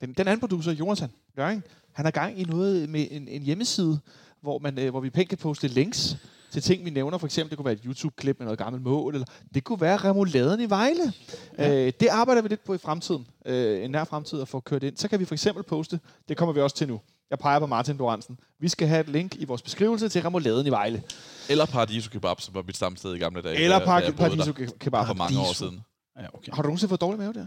den, 0.00 0.12
den 0.12 0.26
anden 0.28 0.40
producer, 0.40 0.72
Jonathan 0.72 1.10
Løring, 1.36 1.62
han 1.92 2.04
har 2.04 2.10
gang 2.10 2.40
i 2.40 2.44
noget 2.44 2.88
med 2.88 3.06
en, 3.10 3.28
en 3.28 3.42
hjemmeside, 3.42 3.98
hvor, 4.40 4.58
man, 4.58 4.78
øh, 4.78 4.90
hvor 4.90 5.00
vi 5.00 5.10
pænt 5.10 5.28
kan 5.28 5.38
poste 5.38 5.68
links 5.68 6.16
til 6.54 6.62
ting, 6.62 6.84
vi 6.84 6.90
nævner. 6.90 7.18
For 7.18 7.26
eksempel, 7.26 7.50
det 7.50 7.56
kunne 7.56 7.64
være 7.64 7.74
et 7.74 7.80
YouTube-klip 7.84 8.38
med 8.38 8.44
noget 8.46 8.58
gammelt 8.58 8.84
mål, 8.84 9.14
eller 9.14 9.26
det 9.54 9.64
kunne 9.64 9.80
være 9.80 9.96
remouladen 9.96 10.60
i 10.60 10.70
Vejle. 10.70 11.12
Ja. 11.58 11.86
Øh, 11.86 11.92
det 12.00 12.08
arbejder 12.08 12.42
vi 12.42 12.48
lidt 12.48 12.64
på 12.64 12.74
i 12.74 12.78
fremtiden, 12.78 13.26
øh, 13.46 13.84
en 13.84 13.90
nær 13.90 14.04
fremtid 14.04 14.40
at 14.40 14.48
få 14.48 14.60
kørt 14.60 14.82
ind. 14.82 14.96
Så 14.96 15.08
kan 15.08 15.20
vi 15.20 15.24
for 15.24 15.34
eksempel 15.34 15.64
poste, 15.64 16.00
det 16.28 16.36
kommer 16.36 16.52
vi 16.52 16.60
også 16.60 16.76
til 16.76 16.88
nu, 16.88 17.00
jeg 17.30 17.38
peger 17.38 17.58
på 17.58 17.66
Martin 17.66 17.98
Doransen. 17.98 18.38
Vi 18.60 18.68
skal 18.68 18.88
have 18.88 19.00
et 19.00 19.08
link 19.08 19.34
i 19.36 19.44
vores 19.44 19.62
beskrivelse 19.62 20.08
til 20.08 20.22
remouladen 20.22 20.66
i 20.66 20.70
Vejle. 20.70 21.02
Eller 21.48 21.66
Paradiso 21.66 22.10
Kebab, 22.10 22.40
som 22.40 22.54
var 22.54 22.62
mit 22.62 22.76
stamsted 22.76 23.14
i 23.14 23.18
gamle 23.18 23.42
dage. 23.42 23.56
Eller 23.56 23.78
boede 23.78 24.12
Paradiso 24.12 24.52
Kebab. 24.52 25.06
For 25.06 25.14
mange 25.14 25.38
år 25.40 25.52
siden. 25.52 25.80
Ja, 26.18 26.26
okay. 26.32 26.52
Har 26.52 26.62
du 26.62 26.66
nogensinde 26.66 26.88
fået 26.88 27.00
dårlig 27.00 27.20
mave 27.20 27.32
der? 27.32 27.46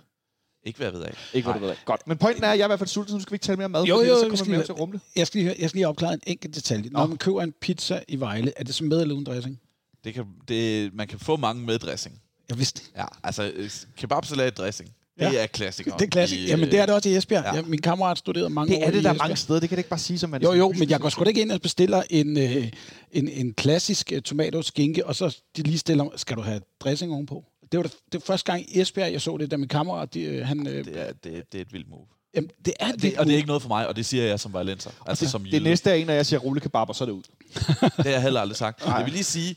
Ikke 0.67 0.77
hvad 0.77 0.87
jeg 0.87 0.93
ved 0.93 1.01
af. 1.03 1.13
Ikke, 1.33 1.45
hvad 1.45 1.53
du 1.53 1.59
ved 1.59 1.69
af. 1.69 1.77
Godt. 1.85 2.07
Men 2.07 2.17
pointen 2.17 2.43
er, 2.43 2.47
at 2.47 2.57
jeg 2.57 2.63
er 2.63 2.67
i 2.67 2.69
hvert 2.69 2.79
fald 2.79 2.89
sulten, 2.89 3.09
så 3.11 3.15
nu 3.15 3.21
skal 3.21 3.31
vi 3.31 3.35
ikke 3.35 3.43
tale 3.45 3.57
mere 3.57 3.69
mad, 3.69 3.83
Jo, 3.83 3.95
fordi 3.95 4.09
jo, 4.09 4.15
så 4.15 4.21
kommer 4.29 4.43
vi 4.45 4.51
mere 4.51 4.63
til 4.65 4.71
at 4.71 4.79
rumle. 4.79 4.99
Jeg 5.15 5.27
skal, 5.27 5.41
lige, 5.41 5.55
jeg 5.59 5.69
skal 5.69 5.77
lige 5.77 5.87
opklare 5.87 6.13
en 6.13 6.21
enkelt 6.27 6.55
detalje. 6.55 6.89
Når 6.89 6.99
Nå. 6.99 7.07
man 7.07 7.17
køber 7.17 7.41
en 7.41 7.53
pizza 7.61 7.99
i 8.07 8.15
Vejle, 8.19 8.53
er 8.57 8.63
det 8.63 8.75
så 8.75 8.83
med 8.83 9.01
eller 9.01 9.13
uden 9.15 9.25
dressing? 9.25 9.59
Det 10.03 10.13
kan, 10.13 10.25
det, 10.47 10.93
man 10.93 11.07
kan 11.07 11.19
få 11.19 11.37
mange 11.37 11.65
med 11.65 11.79
dressing. 11.79 12.21
Jeg 12.49 12.57
vidste 12.57 12.81
det. 12.81 12.89
Ja, 12.97 13.05
altså 13.23 13.51
øh, 13.55 13.69
kebabsalat 13.97 14.57
dressing. 14.57 14.89
Det 15.19 15.23
Ja. 15.33 15.43
er 15.43 15.45
klassiker. 15.47 15.97
Det 15.97 16.05
er 16.05 16.09
klassisk. 16.09 16.41
I, 16.41 16.47
Jamen, 16.47 16.71
det 16.71 16.79
er 16.79 16.85
det 16.85 16.95
også 16.95 17.09
i 17.09 17.15
Esbjerg. 17.15 17.43
Ja. 17.45 17.55
Ja. 17.55 17.61
Min 17.61 17.81
kammerat 17.81 18.17
studerede 18.17 18.49
mange 18.49 18.75
år 18.75 18.79
Det 18.79 18.87
er 18.87 18.91
det 18.91 18.99
i 18.99 19.03
der 19.03 19.09
Esbjerg. 19.11 19.17
mange 19.27 19.35
steder. 19.35 19.59
Det 19.59 19.69
kan 19.69 19.75
det 19.75 19.79
ikke 19.79 19.89
bare 19.89 19.99
sige, 19.99 20.19
som 20.19 20.29
man... 20.29 20.41
Jo, 20.43 20.53
jo, 20.53 20.73
men 20.79 20.89
jeg 20.89 20.99
går 20.99 21.09
sgu 21.09 21.23
da 21.23 21.29
ikke 21.29 21.41
ind 21.41 21.51
og 21.51 21.61
bestiller 21.61 22.03
en, 22.09 22.37
øh, 22.37 22.71
en, 23.11 23.29
en 23.29 23.53
klassisk 23.53 24.11
uh, 24.15 24.19
tomat 24.21 24.65
skinke, 24.65 25.05
og 25.05 25.15
så 25.15 25.37
de 25.57 25.63
lige 25.63 25.77
stiller, 25.77 26.05
skal 26.15 26.37
du 26.37 26.41
have 26.41 26.61
dressing 26.79 27.11
ovenpå? 27.13 27.43
Det 27.71 27.77
var 27.77 27.83
det, 27.83 27.91
det 27.91 28.13
var 28.13 28.19
første 28.25 28.51
gang 28.51 28.75
i 28.75 28.81
Esbjerg, 28.81 29.11
jeg 29.11 29.21
så 29.21 29.37
det, 29.37 29.51
da 29.51 29.57
min 29.57 29.67
kammerat, 29.67 30.13
de, 30.13 30.21
øh, 30.21 30.47
han... 30.47 30.67
Øh, 30.67 30.85
Det 30.85 30.99
er, 30.99 31.13
det, 31.23 31.51
det 31.51 31.57
er 31.57 31.61
et 31.61 31.73
vildt 31.73 31.89
move. 31.89 32.05
jamen, 32.35 32.49
det 32.65 32.73
er 32.79 32.91
Det, 32.91 33.17
og 33.17 33.25
det 33.25 33.31
er 33.33 33.35
ikke 33.37 33.47
noget 33.47 33.61
for 33.61 33.69
mig, 33.69 33.87
og 33.87 33.95
det 33.95 34.05
siger 34.05 34.23
jeg 34.23 34.39
som 34.39 34.53
violenser. 34.53 34.91
Altså 35.05 35.29
som 35.29 35.45
Det 35.45 35.63
næste 35.63 35.89
er 35.89 35.93
en, 35.95 36.07
når 36.07 36.13
jeg 36.13 36.25
siger 36.25 36.39
rullekebab, 36.39 36.89
og 36.89 36.95
så 36.95 37.03
er 37.03 37.05
det 37.05 37.13
ud. 37.13 37.23
Det 37.97 38.05
har 38.05 38.09
jeg 38.09 38.21
heller 38.21 38.41
aldrig 38.41 38.57
sagt. 38.57 38.85
Jeg 38.85 39.01
vil 39.05 39.13
lige 39.13 39.23
sige, 39.23 39.55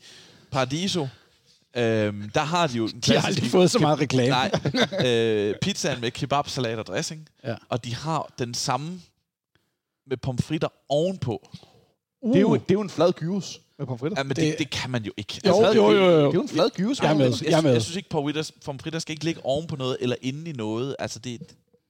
Paradiso, 0.51 1.07
øhm, 1.77 2.29
der 2.29 2.41
har 2.41 2.67
de 2.67 2.77
jo 2.77 2.87
den 2.87 2.99
De 2.99 3.17
har 3.17 3.27
aldrig 3.27 3.49
fået 3.49 3.71
så 3.71 3.79
meget 3.79 3.99
reklame. 3.99 4.29
Nej, 4.29 4.51
øh, 5.05 5.55
pizzaen 5.61 6.01
med 6.01 6.11
kebab, 6.11 6.47
salat 6.49 6.79
og 6.79 6.85
dressing. 6.85 7.27
Ja. 7.43 7.55
Og 7.69 7.85
de 7.85 7.95
har 7.95 8.33
den 8.39 8.53
samme 8.53 9.01
med 10.07 10.17
pomfritter 10.17 10.67
ovenpå. 10.89 11.49
Uh. 12.21 12.29
Det, 12.33 12.37
er 12.37 12.41
jo, 12.41 12.53
det 12.53 12.61
er 12.69 12.73
jo 12.73 12.81
en 12.81 12.89
flad 12.89 13.13
gyros 13.13 13.61
med 13.81 13.87
pomfritter. 13.87 14.19
Ja, 14.19 14.23
men 14.23 14.29
det, 14.29 14.37
Det- 14.37 14.55
det 14.59 14.69
kan 14.69 14.89
man 14.91 15.03
jo 15.03 15.11
ikke. 15.17 15.41
Jo, 15.47 15.63
Altså, 15.63 15.73
jo, 15.81 15.91
jo, 15.91 15.97
jo. 16.01 16.17
Det 16.17 16.27
er 16.27 16.31
jo 16.33 16.41
en 16.41 16.49
flad 16.49 16.69
gyros. 16.75 16.99
Jeg 16.99 17.09
er 17.11 17.13
med. 17.17 17.25
Jeg, 17.25 17.49
Jeg 17.51 17.57
er 17.57 17.61
med. 17.61 17.71
jeg 17.73 17.81
synes 17.81 17.97
ikke, 17.97 18.09
pomfritter, 18.09 18.51
pomfritter 18.65 18.99
skal 18.99 19.13
ikke 19.13 19.25
ligge 19.25 19.41
oven 19.45 19.67
på 19.67 19.75
noget, 19.75 19.97
eller 19.99 20.15
inde 20.21 20.49
i 20.49 20.53
noget. 20.53 20.95
Altså, 20.99 21.19
det, 21.19 21.41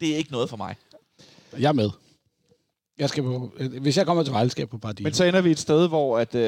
det 0.02 0.14
er 0.14 0.18
ikke 0.18 0.32
noget 0.32 0.50
for 0.50 0.58
mig. 0.58 0.76
Jeg 1.60 1.68
er 1.70 1.74
med. 1.74 1.89
Jeg 3.00 3.10
skal 3.10 3.24
på, 3.24 3.52
hvis 3.82 3.98
jeg 3.98 4.06
kommer 4.06 4.24
til 4.24 4.34
Vejle, 4.34 4.50
skal 4.50 4.62
jeg 4.62 4.70
på 4.70 4.78
Bardino. 4.78 5.06
Men 5.08 5.14
så 5.14 5.24
ender 5.24 5.42
vi 5.42 5.52
et 5.52 5.60
sted, 5.60 5.88
hvor 5.88 6.20
at, 6.20 6.36
øh, 6.36 6.42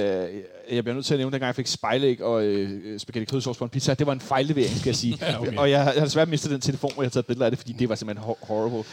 jeg 0.72 0.84
bliver 0.84 0.94
nødt 0.94 1.06
til 1.06 1.14
at 1.14 1.18
nævne, 1.18 1.32
dengang 1.32 1.48
jeg 1.48 1.56
fik 1.56 1.68
spejlæg 1.68 2.22
og 2.24 2.44
øh, 2.44 3.00
spaghetti 3.00 3.32
kødsovs 3.32 3.58
på 3.58 3.64
en 3.64 3.70
pizza, 3.70 3.94
det 3.94 4.08
var 4.08 4.14
en 4.14 4.20
fejllevering, 4.20 4.76
skal 4.78 4.90
jeg 4.90 4.96
sige. 4.96 5.18
Ja, 5.22 5.42
okay. 5.42 5.58
Og 5.58 5.70
jeg 5.72 5.84
har 5.84 5.92
desværre 5.94 6.26
mistet 6.26 6.52
den 6.52 6.62
telefon, 6.62 6.92
hvor 6.94 7.04
jeg 7.04 7.08
har 7.08 7.12
taget 7.12 7.26
billeder 7.26 7.46
af 7.46 7.52
det, 7.52 7.60
fordi 7.60 7.74
det 7.74 7.90
var 7.90 7.96
simpelthen 7.96 8.24
hor- 8.26 8.38
horrible. 8.42 8.84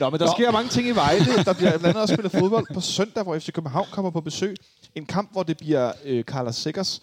Nå, 0.00 0.10
men 0.10 0.20
der 0.20 0.26
Nå. 0.26 0.32
sker 0.36 0.50
mange 0.50 0.68
ting 0.68 0.88
i 0.88 0.90
Vejle. 0.90 1.24
Der 1.44 1.52
bliver 1.52 1.70
blandt 1.70 1.86
andet 1.86 2.02
også 2.02 2.14
spillet 2.14 2.32
fodbold 2.32 2.66
på 2.74 2.80
søndag, 2.80 3.22
hvor 3.22 3.38
FC 3.38 3.52
København 3.52 3.86
kommer 3.90 4.10
på 4.10 4.20
besøg. 4.20 4.56
En 4.94 5.06
kamp, 5.06 5.32
hvor 5.32 5.42
det 5.42 5.56
bliver 5.56 5.92
øh, 6.04 6.24
Carlos 6.24 6.56
Sikkers 6.56 7.00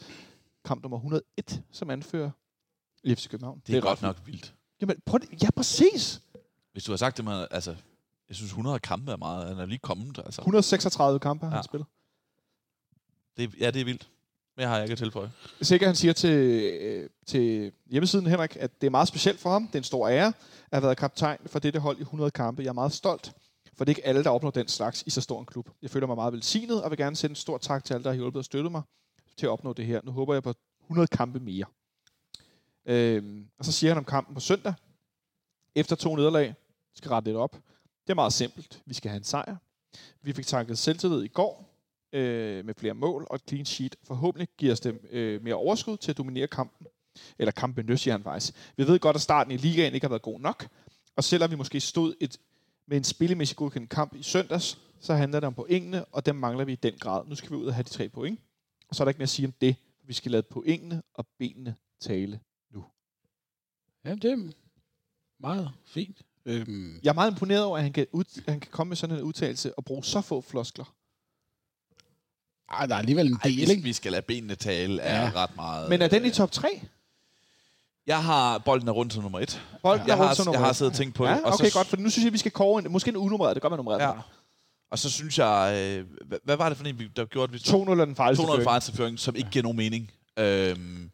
kamp 0.65 0.81
nummer 0.81 0.97
101, 0.97 1.63
som 1.71 1.89
anfører 1.89 2.29
i 3.03 3.15
FC 3.15 3.29
København. 3.29 3.61
Det 3.67 3.75
er, 3.77 3.81
godt 3.81 3.91
ret 3.93 4.01
nok 4.01 4.15
vildt. 4.25 4.53
Jamen, 4.81 5.01
prøv 5.05 5.19
det. 5.19 5.43
Ja, 5.43 5.49
præcis. 5.55 6.21
Hvis 6.71 6.83
du 6.83 6.91
har 6.91 6.97
sagt 6.97 7.17
det 7.17 7.25
med, 7.25 7.47
altså, 7.51 7.75
jeg 8.29 8.35
synes 8.35 8.49
100 8.51 8.79
kampe 8.79 9.11
er 9.11 9.17
meget. 9.17 9.47
Han 9.47 9.57
er 9.59 9.65
lige 9.65 9.77
kommet, 9.79 10.17
altså. 10.25 10.41
136 10.41 11.19
kampe 11.19 11.45
har 11.45 11.49
han 11.51 11.57
Ja. 11.57 11.61
spillet. 11.61 11.87
Det, 13.37 13.43
er- 13.43 13.57
ja, 13.65 13.71
det 13.71 13.81
er 13.81 13.85
vildt. 13.85 14.09
Mere 14.57 14.67
har 14.67 14.75
jeg 14.75 14.83
ikke 14.85 14.91
at 14.91 14.97
tilføje. 14.97 15.31
Sikker 15.61 15.87
han 15.87 15.95
siger 15.95 16.13
til, 16.13 16.29
øh, 16.81 17.09
til 17.27 17.71
hjemmesiden, 17.89 18.27
Henrik, 18.27 18.57
at 18.59 18.81
det 18.81 18.87
er 18.87 18.91
meget 18.91 19.07
specielt 19.07 19.39
for 19.39 19.49
ham. 19.51 19.67
Det 19.67 19.75
er 19.75 19.79
en 19.79 19.83
stor 19.83 20.09
ære 20.09 20.27
at 20.27 20.33
have 20.71 20.83
været 20.83 20.97
kaptajn 20.97 21.39
for 21.45 21.59
dette 21.59 21.79
hold 21.79 21.97
i 21.97 22.01
100 22.01 22.31
kampe. 22.31 22.61
Jeg 22.63 22.69
er 22.69 22.73
meget 22.73 22.93
stolt, 22.93 23.31
for 23.77 23.85
det 23.85 23.91
er 23.91 23.97
ikke 23.97 24.05
alle, 24.05 24.23
der 24.23 24.29
opnår 24.29 24.51
den 24.51 24.67
slags 24.67 25.03
i 25.05 25.09
så 25.09 25.21
stor 25.21 25.39
en 25.39 25.45
klub. 25.45 25.69
Jeg 25.81 25.89
føler 25.89 26.07
mig 26.07 26.15
meget 26.15 26.33
velsignet, 26.33 26.83
og 26.83 26.89
vil 26.89 26.97
gerne 26.97 27.15
sende 27.15 27.31
en 27.31 27.35
stor 27.35 27.57
tak 27.57 27.83
til 27.83 27.93
alle, 27.93 28.03
der 28.03 28.09
har 28.09 28.15
hjulpet 28.15 28.39
og 28.39 28.45
støttet 28.45 28.71
mig 28.71 28.81
til 29.37 29.45
at 29.45 29.49
opnå 29.49 29.73
det 29.73 29.85
her. 29.85 30.01
Nu 30.03 30.11
håber 30.11 30.33
jeg 30.33 30.43
på 30.43 30.53
100 30.81 31.07
kampe 31.07 31.39
mere. 31.39 31.65
Øhm, 32.85 33.47
og 33.59 33.65
så 33.65 33.71
siger 33.71 33.91
han 33.91 33.97
om 33.97 34.05
kampen 34.05 34.33
på 34.33 34.39
søndag. 34.39 34.73
Efter 35.75 35.95
to 35.95 36.15
nederlag, 36.15 36.55
skal 36.95 37.09
rette 37.09 37.27
lidt 37.29 37.37
op. 37.37 37.55
Det 38.03 38.09
er 38.09 38.15
meget 38.15 38.33
simpelt. 38.33 38.81
Vi 38.85 38.93
skal 38.93 39.09
have 39.09 39.17
en 39.17 39.23
sejr. 39.23 39.55
Vi 40.21 40.33
fik 40.33 40.45
tanket 40.45 40.77
selvtillid 40.77 41.23
i 41.23 41.27
går, 41.27 41.77
øh, 42.13 42.65
med 42.65 42.73
flere 42.77 42.93
mål 42.93 43.27
og 43.29 43.35
et 43.35 43.41
clean 43.47 43.65
sheet. 43.65 43.95
Forhåbentlig 44.03 44.47
giver 44.57 44.71
os 44.71 44.79
dem 44.79 45.07
øh, 45.11 45.43
mere 45.43 45.55
overskud 45.55 45.97
til 45.97 46.11
at 46.11 46.17
dominere 46.17 46.47
kampen. 46.47 46.87
Eller 47.39 47.51
kampen, 47.51 47.97
siger 47.97 48.13
han 48.13 48.23
faktisk. 48.23 48.53
Vi 48.77 48.87
ved 48.87 48.99
godt, 48.99 49.15
at 49.15 49.21
starten 49.21 49.51
i 49.51 49.57
ligaen 49.57 49.93
ikke 49.93 50.03
har 50.03 50.09
været 50.09 50.21
god 50.21 50.39
nok. 50.39 50.67
Og 51.15 51.23
selvom 51.23 51.51
vi 51.51 51.55
måske 51.55 51.79
stod 51.79 52.13
et, 52.19 52.37
med 52.87 52.97
en 52.97 53.03
spillemæssig 53.03 53.57
godkendt 53.57 53.89
kamp 53.89 54.15
i 54.15 54.23
søndags, 54.23 54.79
så 54.99 55.13
handler 55.13 55.39
det 55.39 55.47
om 55.47 55.53
pointene, 55.53 56.05
og 56.05 56.25
dem 56.25 56.35
mangler 56.35 56.65
vi 56.65 56.73
i 56.73 56.75
den 56.75 56.93
grad. 56.99 57.27
Nu 57.27 57.35
skal 57.35 57.49
vi 57.51 57.55
ud 57.55 57.65
og 57.65 57.73
have 57.73 57.83
de 57.83 57.89
tre 57.89 58.09
point. 58.09 58.39
Og 58.89 58.95
så 58.95 59.03
er 59.03 59.05
der 59.05 59.09
ikke 59.09 59.17
mere 59.19 59.23
at 59.23 59.29
sige 59.29 59.45
om 59.47 59.53
det. 59.61 59.75
Vi 60.05 60.13
skal 60.13 60.31
lade 60.31 60.43
pointene 60.43 61.03
og 61.13 61.27
benene 61.39 61.75
tale. 62.01 62.39
Ja, 64.05 64.15
det 64.15 64.25
er 64.31 64.51
meget 65.39 65.71
fint. 65.85 66.21
Øhm, 66.45 66.99
Jeg 67.03 67.09
er 67.09 67.13
meget 67.13 67.31
imponeret 67.31 67.63
over, 67.63 67.77
at 67.77 67.83
han 67.83 67.93
kan, 67.93 68.07
ud, 68.11 68.23
at 68.37 68.51
han 68.51 68.59
kan 68.59 68.71
komme 68.71 68.89
med 68.89 68.97
sådan 68.97 69.15
en 69.15 69.21
udtalelse 69.21 69.73
og 69.77 69.85
bruge 69.85 70.03
så 70.03 70.21
få 70.21 70.41
floskler. 70.41 70.95
ej, 72.69 72.85
der 72.85 72.95
er 72.95 72.99
alligevel 72.99 73.27
en 73.27 73.33
Ej, 73.33 73.39
del, 73.43 73.57
hvis 73.57 73.69
ikke? 73.69 73.83
vi 73.83 73.93
skal 73.93 74.11
lade 74.11 74.21
benene 74.21 74.55
tale, 74.55 75.01
er 75.01 75.21
Ja. 75.23 75.31
ret 75.35 75.55
meget... 75.55 75.89
Men 75.89 76.01
er 76.01 76.07
den 76.07 76.23
i 76.25 76.27
øh, 76.27 76.33
top 76.33 76.51
3? 76.51 76.81
Jeg 78.07 78.23
har 78.23 78.57
bolden 78.57 78.87
er 78.87 78.91
rundt 78.91 79.13
som 79.13 79.23
nummer 79.23 79.39
et. 79.39 79.61
Bolden 79.83 80.07
Jeg 80.07 80.13
er 80.19 80.23
rundt 80.23 80.35
som 80.37 80.45
har, 80.47 80.53
jeg 80.53 80.55
nummer 80.55 80.59
har 80.65 80.69
et. 80.69 80.75
siddet 80.75 80.91
og 80.93 80.97
tænkt 80.97 81.15
på 81.15 81.25
Ja, 81.25 81.31
det. 81.33 81.43
Og 81.43 81.53
okay, 81.53 81.65
så, 81.69 81.73
godt, 81.73 81.87
for 81.87 81.97
nu 81.97 82.09
synes 82.09 82.25
jeg, 82.25 82.33
vi 82.33 82.37
skal 82.37 82.51
kåre 82.51 82.85
en, 82.85 82.91
måske 82.91 83.09
en 83.09 83.17
unummereret. 83.17 83.55
Det 83.55 83.61
kan 83.61 83.71
være 83.71 83.77
nummereret. 83.77 84.01
Ja. 84.01 84.07
Ja. 84.07 84.13
Og 84.91 84.99
så 84.99 85.09
synes 85.11 85.37
jeg... 85.39 85.73
Øh, 85.99 86.05
hvad, 86.27 86.37
hvad 86.43 86.55
var 86.57 86.69
det 86.69 86.77
for 86.77 86.85
en, 86.85 86.99
vi- 86.99 87.09
der 87.15 87.25
gjorde, 87.25 87.43
at 87.49 87.53
vi 87.53 87.59
200 87.59 88.01
er 88.01 88.05
den 88.05 88.15
farligste 88.15 88.41
200 88.43 88.57
føring. 88.57 88.65
fejlstilføring, 88.69 89.19
som 89.19 89.35
ikke 89.35 89.49
giver 89.49 89.63
nogen 89.63 89.77
mening. 89.77 90.11
Øhm, 90.39 91.09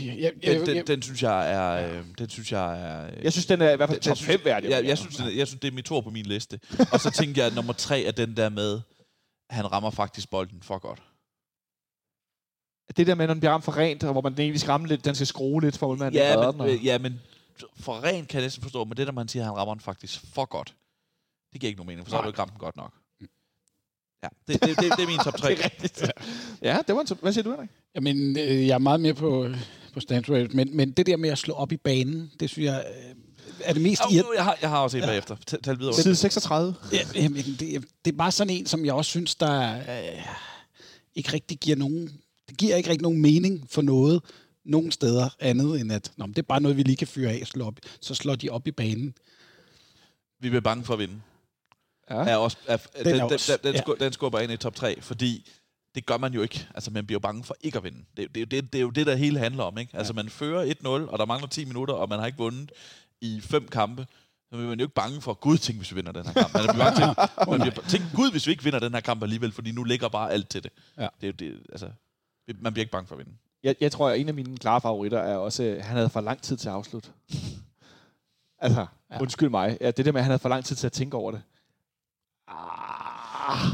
Ja, 0.00 0.04
ja, 0.14 0.30
den, 0.46 0.66
den, 0.66 0.86
den, 0.86 1.02
synes 1.02 1.22
jeg 1.22 1.52
er... 1.52 1.96
Øh, 1.98 2.04
den 2.18 2.28
synes 2.28 2.52
jeg 2.52 2.80
er... 2.80 3.06
Øh, 3.06 3.24
Jeg 3.24 3.32
synes, 3.32 3.46
den 3.46 3.62
er 3.62 3.70
i 3.70 3.76
hvert 3.76 3.88
fald 3.88 4.00
top 4.00 4.16
den 4.16 4.24
5 4.24 4.30
synes- 4.32 4.44
værdig. 4.44 4.70
Ja, 4.70 4.80
jeg, 4.86 4.98
synes, 4.98 5.16
den 5.16 5.38
jeg 5.38 5.46
synes, 5.46 5.60
det 5.60 5.68
er 5.68 5.72
mit 5.72 5.84
tor 5.84 6.00
på 6.00 6.10
min 6.10 6.26
liste. 6.26 6.60
og 6.92 7.00
så 7.00 7.10
tænker 7.10 7.42
jeg, 7.42 7.46
at 7.50 7.54
nummer 7.54 7.72
tre 7.72 8.02
er 8.02 8.12
den 8.12 8.36
der 8.36 8.48
med, 8.48 8.80
han 9.50 9.72
rammer 9.72 9.90
faktisk 9.90 10.30
bolden 10.30 10.58
for 10.62 10.78
godt. 10.78 11.02
Det 12.96 13.06
der 13.06 13.14
med, 13.14 13.26
når 13.26 13.34
den 13.34 13.40
bliver 13.40 13.52
ramt 13.52 13.64
for 13.64 13.76
rent, 13.76 14.04
og 14.04 14.12
hvor 14.12 14.20
man 14.20 14.34
egentlig 14.38 14.60
skal 14.60 14.70
ramme 14.70 14.86
lidt, 14.86 15.04
den 15.04 15.14
skal 15.14 15.26
skrue 15.26 15.60
lidt, 15.62 15.78
for 15.78 15.92
at 15.92 15.98
man 15.98 16.12
Ja, 16.14 16.30
ikke 16.30 16.42
men, 16.46 16.52
den, 16.52 16.60
og... 16.60 16.84
ja, 16.84 16.98
men 16.98 17.20
for 17.80 18.04
rent 18.04 18.28
kan 18.28 18.38
jeg 18.38 18.44
næsten 18.44 18.62
forstå, 18.62 18.84
men 18.84 18.96
det 18.96 19.06
der, 19.06 19.12
man 19.12 19.28
siger, 19.28 19.42
at 19.42 19.46
han 19.46 19.56
rammer 19.56 19.74
den 19.74 19.80
faktisk 19.80 20.20
for 20.34 20.44
godt, 20.44 20.74
det 21.52 21.60
giver 21.60 21.68
ikke 21.68 21.78
nogen 21.78 21.86
mening, 21.86 22.06
for 22.06 22.10
så 22.10 22.16
har 22.16 22.22
du 22.22 22.28
ikke 22.28 22.38
ramt 22.40 22.52
den 22.52 22.58
godt 22.58 22.76
nok. 22.76 22.92
Ja, 24.22 24.28
det, 24.48 24.62
det, 24.64 24.68
det, 24.68 24.92
det 24.98 25.02
er 25.02 25.06
min 25.06 25.18
top 25.18 25.36
3. 25.36 25.56
Ja, 26.62 26.78
det 26.86 26.94
var 26.94 27.00
en 27.00 27.06
top. 27.06 27.20
Hvad 27.20 27.32
siger 27.32 27.44
du, 27.44 27.50
Henrik? 27.50 27.70
Jamen, 27.94 28.38
øh, 28.38 28.66
jeg 28.66 28.74
er 28.74 28.78
meget 28.78 29.00
mere 29.00 29.14
på, 29.14 29.48
på 29.94 30.00
Stanford, 30.00 30.50
men, 30.50 30.76
men 30.76 30.90
det 30.92 31.06
der 31.06 31.16
med 31.16 31.30
at 31.30 31.38
slå 31.38 31.54
op 31.54 31.72
i 31.72 31.76
banen, 31.76 32.30
det 32.40 32.50
synes 32.50 32.66
jeg 32.66 32.84
øh, 33.08 33.14
er 33.64 33.72
det 33.72 33.82
mest 33.82 34.02
Oh, 34.06 34.12
irriterende. 34.12 34.36
jeg, 34.36 34.44
har, 34.44 34.58
jeg 34.62 34.70
har 34.70 34.78
også 34.78 34.96
en 34.96 35.02
ja. 35.02 35.08
bagefter. 35.08 35.36
Tal, 35.46 35.62
tal 35.62 35.78
videre. 35.78 35.94
Side 35.94 36.16
36. 36.16 36.74
Ja, 36.92 36.98
jamen, 37.14 37.36
det, 37.36 37.84
det 38.04 38.12
er 38.12 38.16
bare 38.16 38.32
sådan 38.32 38.50
en, 38.50 38.66
som 38.66 38.84
jeg 38.84 38.94
også 38.94 39.08
synes, 39.08 39.34
der 39.34 39.74
øh, 39.76 40.22
ikke 41.14 41.32
rigtig 41.32 41.58
giver 41.58 41.76
nogen... 41.76 42.20
Det 42.54 42.58
giver 42.60 42.76
ikke 42.76 42.90
rigtig 42.90 43.02
nogen 43.02 43.22
mening 43.22 43.66
for 43.70 43.82
noget 43.82 44.22
nogen 44.64 44.92
steder 44.92 45.28
andet 45.40 45.80
end 45.80 45.92
at 45.92 46.12
nå, 46.16 46.26
det 46.26 46.38
er 46.38 46.42
bare 46.42 46.60
noget, 46.60 46.76
vi 46.76 46.82
lige 46.82 46.96
kan 46.96 47.06
fyre 47.06 47.30
af, 47.32 47.46
slå 47.46 47.66
op, 47.66 47.74
så 48.00 48.14
slår 48.14 48.34
de 48.34 48.50
op 48.50 48.66
i 48.66 48.70
banen. 48.70 49.14
Vi 50.40 50.48
bliver 50.48 50.60
bange 50.60 50.84
for 50.84 50.92
at 50.92 50.98
vinde. 50.98 51.14
Ja. 52.10 52.14
Er 52.14 52.36
også, 52.36 52.56
er, 52.66 52.76
den, 52.76 53.06
er 53.06 53.12
den, 53.12 53.20
også- 53.20 53.58
den, 53.62 53.74
den, 53.74 53.82
ja. 54.00 54.04
den 54.04 54.12
skubber 54.12 54.40
ind 54.40 54.52
i 54.52 54.56
top 54.56 54.74
3, 54.74 55.00
fordi 55.00 55.50
det 55.94 56.06
gør 56.06 56.18
man 56.18 56.34
jo 56.34 56.42
ikke. 56.42 56.66
Altså, 56.74 56.90
man 56.90 57.06
bliver 57.06 57.16
jo 57.16 57.20
bange 57.20 57.44
for 57.44 57.56
ikke 57.60 57.78
at 57.78 57.84
vinde. 57.84 57.98
Det, 58.16 58.34
det, 58.34 58.50
det, 58.50 58.72
det 58.72 58.78
er 58.78 58.82
jo 58.82 58.90
det, 58.90 59.06
der 59.06 59.14
hele 59.16 59.38
handler 59.38 59.64
om. 59.64 59.78
Ikke? 59.78 59.96
Altså, 59.96 60.12
man 60.12 60.28
fører 60.28 60.74
1-0, 60.74 60.88
og 60.88 61.18
der 61.18 61.24
mangler 61.26 61.48
10 61.48 61.64
minutter, 61.64 61.94
og 61.94 62.08
man 62.08 62.18
har 62.18 62.26
ikke 62.26 62.38
vundet 62.38 62.72
i 63.20 63.40
fem 63.40 63.68
kampe. 63.68 64.06
Så 64.50 64.56
bliver 64.56 64.68
man 64.68 64.78
jo 64.78 64.84
ikke 64.84 64.94
bange 64.94 65.20
for, 65.20 65.34
gud, 65.34 65.58
tænk, 65.58 65.78
hvis 65.78 65.90
vi 65.90 65.94
vinder 65.94 66.12
den 66.12 66.26
her 66.26 66.32
kamp. 66.32 66.54
Man 66.54 66.62
bliver 66.62 66.84
bange 66.84 66.96
til, 66.98 67.06
man 67.50 67.60
bliver, 67.60 67.88
tænk, 67.88 68.04
gud, 68.14 68.30
hvis 68.30 68.46
vi 68.46 68.50
ikke 68.52 68.64
vinder 68.64 68.78
den 68.78 68.94
her 68.94 69.00
kamp 69.00 69.22
alligevel, 69.22 69.52
fordi 69.52 69.72
nu 69.72 69.84
ligger 69.84 70.08
bare 70.08 70.32
alt 70.32 70.48
til 70.48 70.62
det. 70.64 70.72
Ja. 70.98 71.08
det, 71.20 71.28
er 71.28 71.32
det 71.32 71.60
altså, 71.72 71.90
man 72.60 72.72
bliver 72.72 72.82
ikke 72.82 72.92
bange 72.92 73.06
for 73.06 73.14
at 73.14 73.18
vinde. 73.18 73.32
Jeg, 73.62 73.76
jeg 73.80 73.92
tror, 73.92 74.08
at 74.10 74.20
en 74.20 74.28
af 74.28 74.34
mine 74.34 74.56
klare 74.56 74.80
favoritter 74.80 75.18
er 75.18 75.36
også, 75.36 75.62
at 75.62 75.84
han 75.84 75.96
havde 75.96 76.08
for 76.08 76.20
lang 76.20 76.42
tid 76.42 76.56
til 76.56 76.68
at 76.68 76.74
afslutte. 76.74 77.10
altså, 78.58 78.86
Ja. 79.10 79.20
undskyld 79.20 79.48
mig. 79.48 79.78
Ja, 79.80 79.90
det 79.90 80.04
der 80.06 80.12
med, 80.12 80.20
at 80.20 80.24
han 80.24 80.30
havde 80.30 80.38
for 80.38 80.48
lang 80.48 80.64
tid 80.64 80.76
til 80.76 80.86
at 80.86 80.92
tænke 80.92 81.16
over 81.16 81.30
det. 81.30 81.42
Ah. 82.48 83.66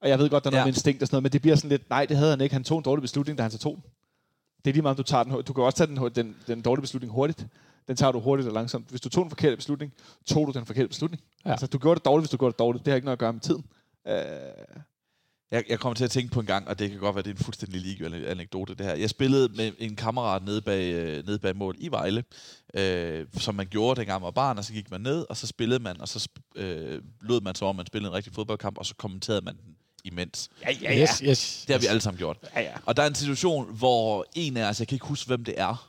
Og 0.00 0.08
jeg 0.08 0.18
ved 0.18 0.30
godt, 0.30 0.44
der 0.44 0.50
er 0.50 0.52
noget 0.52 0.60
Ja. 0.60 0.64
med 0.66 0.72
instinkt 0.74 1.02
og 1.02 1.08
sådan 1.08 1.14
noget, 1.14 1.22
men 1.22 1.32
det 1.32 1.40
bliver 1.42 1.56
sådan 1.56 1.70
lidt, 1.70 1.90
nej, 1.90 2.06
det 2.06 2.16
havde 2.16 2.30
han 2.30 2.40
ikke. 2.40 2.52
Han 2.52 2.64
tog 2.64 2.78
en 2.78 2.84
dårlig 2.84 3.02
beslutning, 3.02 3.38
da 3.38 3.42
han 3.42 3.50
så 3.50 3.58
tog 3.58 3.74
den. 3.74 3.82
Det 4.64 4.70
er 4.70 4.72
lige 4.74 4.82
meget, 4.82 4.98
om 4.98 5.04
du 5.04 5.08
tager 5.08 5.24
den. 5.24 5.42
Du 5.42 5.52
kan 5.52 5.64
også 5.64 5.78
tage 5.86 5.86
den, 5.96 6.14
den, 6.14 6.36
den 6.46 6.62
dårlige 6.62 6.80
beslutning 6.82 7.12
hurtigt. 7.12 7.46
Den 7.88 7.96
tager 7.96 8.12
du 8.12 8.20
hurtigt 8.20 8.48
og 8.48 8.54
langsomt. 8.54 8.88
Hvis 8.90 9.00
du 9.00 9.08
tog 9.08 9.24
en 9.24 9.30
forkert 9.30 9.58
beslutning, 9.58 9.92
tog 10.26 10.46
du 10.46 10.52
den 10.52 10.66
forkerte 10.66 10.88
beslutning. 10.88 11.22
Ja. 11.44 11.50
Altså, 11.50 11.66
du 11.66 11.78
gjorde 11.78 11.98
det 11.98 12.04
dårligt, 12.04 12.22
hvis 12.22 12.30
du 12.30 12.36
gjorde 12.36 12.52
det 12.52 12.58
dårligt. 12.58 12.84
Det 12.84 12.90
har 12.90 12.96
ikke 12.96 13.04
noget 13.04 13.16
at 13.16 13.18
gøre 13.20 13.32
med 13.32 13.40
tiden. 13.40 13.64
Uh, 14.04 14.82
Jeg, 15.50 15.64
jeg 15.68 15.80
kommer 15.80 15.94
til 15.94 16.04
at 16.04 16.10
tænke 16.10 16.32
på 16.32 16.40
en 16.40 16.46
gang, 16.46 16.68
og 16.68 16.78
det 16.78 16.90
kan 16.90 16.98
godt 16.98 17.14
være, 17.14 17.22
det 17.22 17.30
er 17.30 17.34
en 17.34 17.44
fuldstændig 17.44 17.80
ligegyldig 17.80 18.30
anekdote, 18.30 18.74
det 18.74 18.86
her. 18.86 18.94
Jeg 18.94 19.10
spillede 19.10 19.48
med 19.56 19.72
en 19.78 19.96
kammerat 19.96 20.44
nede 20.44 20.60
bag, 20.62 20.92
øh, 20.92 21.26
nede 21.26 21.38
bag 21.38 21.56
mål 21.56 21.76
i 21.78 21.88
Vejle, 21.90 22.24
øh, 22.74 23.26
som 23.38 23.54
man 23.54 23.66
gjorde, 23.66 24.00
dengang 24.00 24.20
man 24.20 24.24
var 24.24 24.30
barn, 24.30 24.58
og 24.58 24.64
så 24.64 24.72
gik 24.72 24.90
man 24.90 25.00
ned, 25.00 25.26
og 25.28 25.36
så 25.36 25.46
spillede 25.46 25.82
man, 25.82 26.00
og 26.00 26.08
så 26.08 26.28
øh, 26.56 27.02
lød 27.20 27.40
man 27.40 27.54
som 27.54 27.68
om, 27.68 27.76
man 27.76 27.86
spillede 27.86 28.10
en 28.10 28.14
rigtig 28.14 28.32
fodboldkamp, 28.32 28.78
og 28.78 28.86
så 28.86 28.94
kommenterede 28.94 29.40
man 29.40 29.56
den 29.56 29.76
imens. 30.04 30.50
ja, 30.62 30.70
ja, 30.82 30.94
ja. 30.94 31.02
Yes, 31.02 31.18
yes. 31.18 31.64
Det 31.66 31.74
har 31.74 31.80
vi 31.80 31.86
alle 31.86 32.00
sammen 32.00 32.18
gjort. 32.18 32.38
ja, 32.54 32.60
ja. 32.60 32.72
Og 32.86 32.96
der 32.96 33.02
er 33.02 33.06
en 33.06 33.14
situation, 33.14 33.76
hvor 33.76 34.26
en 34.34 34.56
af 34.56 34.68
os, 34.68 34.80
jeg 34.80 34.88
kan 34.88 34.96
ikke 34.96 35.06
huske, 35.06 35.26
hvem 35.26 35.44
det 35.44 35.54
er, 35.56 35.88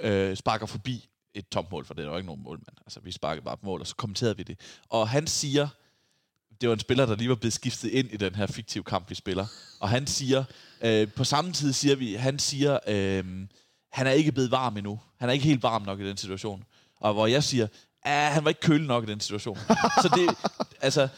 øh, 0.00 0.36
sparker 0.36 0.66
forbi 0.66 1.08
et 1.34 1.48
tomt 1.48 1.70
mål, 1.70 1.84
for 1.84 1.94
det 1.94 2.04
er 2.04 2.10
jo 2.10 2.16
ikke 2.16 2.26
nogen 2.26 2.42
målmand. 2.42 2.76
Altså, 2.86 3.00
vi 3.00 3.12
sparkede 3.12 3.44
bare 3.44 3.56
på 3.56 3.66
mål, 3.66 3.80
og 3.80 3.86
så 3.86 3.96
kommenterede 3.96 4.36
vi 4.36 4.42
det. 4.42 4.60
Og 4.88 5.08
han 5.08 5.26
siger, 5.26 5.68
det 6.60 6.68
var 6.68 6.74
en 6.74 6.80
spiller, 6.80 7.06
der 7.06 7.16
lige 7.16 7.28
var 7.28 7.34
blevet 7.34 7.52
skiftet 7.52 7.88
ind 7.88 8.10
i 8.12 8.16
den 8.16 8.34
her 8.34 8.46
fiktive 8.46 8.84
kamp, 8.84 9.10
vi 9.10 9.14
spiller. 9.14 9.46
Og 9.80 9.88
han 9.88 10.06
siger, 10.06 10.44
øh, 10.82 11.08
på 11.16 11.24
samme 11.24 11.52
tid 11.52 11.72
siger 11.72 11.96
vi, 11.96 12.14
han 12.14 12.38
siger, 12.38 12.78
øh, 12.86 13.24
han 13.92 14.06
er 14.06 14.10
ikke 14.10 14.32
blevet 14.32 14.50
varm 14.50 14.76
endnu. 14.76 15.00
Han 15.18 15.28
er 15.28 15.32
ikke 15.32 15.44
helt 15.44 15.62
varm 15.62 15.82
nok 15.82 16.00
i 16.00 16.08
den 16.08 16.16
situation. 16.16 16.64
Og 17.00 17.12
hvor 17.12 17.26
jeg 17.26 17.44
siger, 17.44 17.66
ah, 18.04 18.32
han 18.32 18.44
var 18.44 18.48
ikke 18.48 18.60
kølig 18.60 18.86
nok 18.86 19.04
i 19.04 19.10
den 19.10 19.20
situation. 19.20 19.58
Så 20.02 20.10
det, 20.14 20.36
altså, 20.86 21.08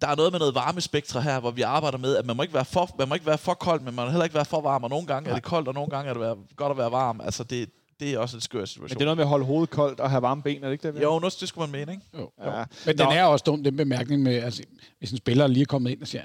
der 0.00 0.08
er 0.08 0.16
noget 0.16 0.32
med 0.32 0.38
noget 0.38 0.54
varmespektre 0.54 1.22
her, 1.22 1.40
hvor 1.40 1.50
vi 1.50 1.62
arbejder 1.62 1.98
med, 1.98 2.16
at 2.16 2.26
man 2.26 2.36
må 2.36 2.42
ikke 2.42 2.54
være 2.54 2.64
for, 2.64 2.94
man 2.98 3.08
må 3.08 3.14
ikke 3.14 3.26
være 3.26 3.38
for 3.38 3.54
kold, 3.54 3.80
men 3.80 3.94
man 3.94 4.04
må 4.04 4.10
heller 4.10 4.24
ikke 4.24 4.34
være 4.34 4.44
for 4.44 4.60
varm, 4.60 4.84
og 4.84 4.90
nogle 4.90 5.06
gange 5.06 5.30
er 5.30 5.34
det 5.34 5.42
koldt, 5.42 5.68
og 5.68 5.74
nogle 5.74 5.90
gange 5.90 6.10
er 6.10 6.14
det 6.14 6.56
godt 6.56 6.70
at 6.70 6.76
være 6.76 6.90
varm. 6.90 7.20
Altså, 7.20 7.44
det, 7.44 7.70
det 8.00 8.14
er 8.14 8.18
også 8.18 8.36
en 8.36 8.40
skør 8.40 8.58
Men 8.58 8.66
situation. 8.66 8.94
det 8.98 9.00
er 9.00 9.04
noget 9.04 9.16
med 9.16 9.24
at 9.24 9.28
holde 9.28 9.44
hovedet 9.44 9.70
koldt 9.70 10.00
og 10.00 10.10
have 10.10 10.22
varme 10.22 10.42
ben, 10.42 10.62
er 10.64 10.66
det 10.66 10.72
ikke 10.72 10.92
det? 10.92 11.02
jo, 11.02 11.18
nu, 11.18 11.24
det 11.40 11.48
skulle 11.48 11.70
man 11.70 11.80
mene, 11.80 11.92
ikke? 11.92 12.04
Jo, 12.18 12.30
Ja. 12.44 12.64
Men 12.86 12.96
Nå. 12.96 13.04
den 13.04 13.12
er 13.12 13.24
også 13.24 13.42
dum, 13.46 13.64
den 13.64 13.76
bemærkning 13.76 14.22
med, 14.22 14.34
altså, 14.34 14.62
hvis 14.98 15.10
en 15.10 15.16
spiller 15.16 15.46
lige 15.46 15.62
er 15.62 15.66
kommet 15.66 15.90
ind 15.90 16.02
og 16.02 16.08
siger, 16.08 16.22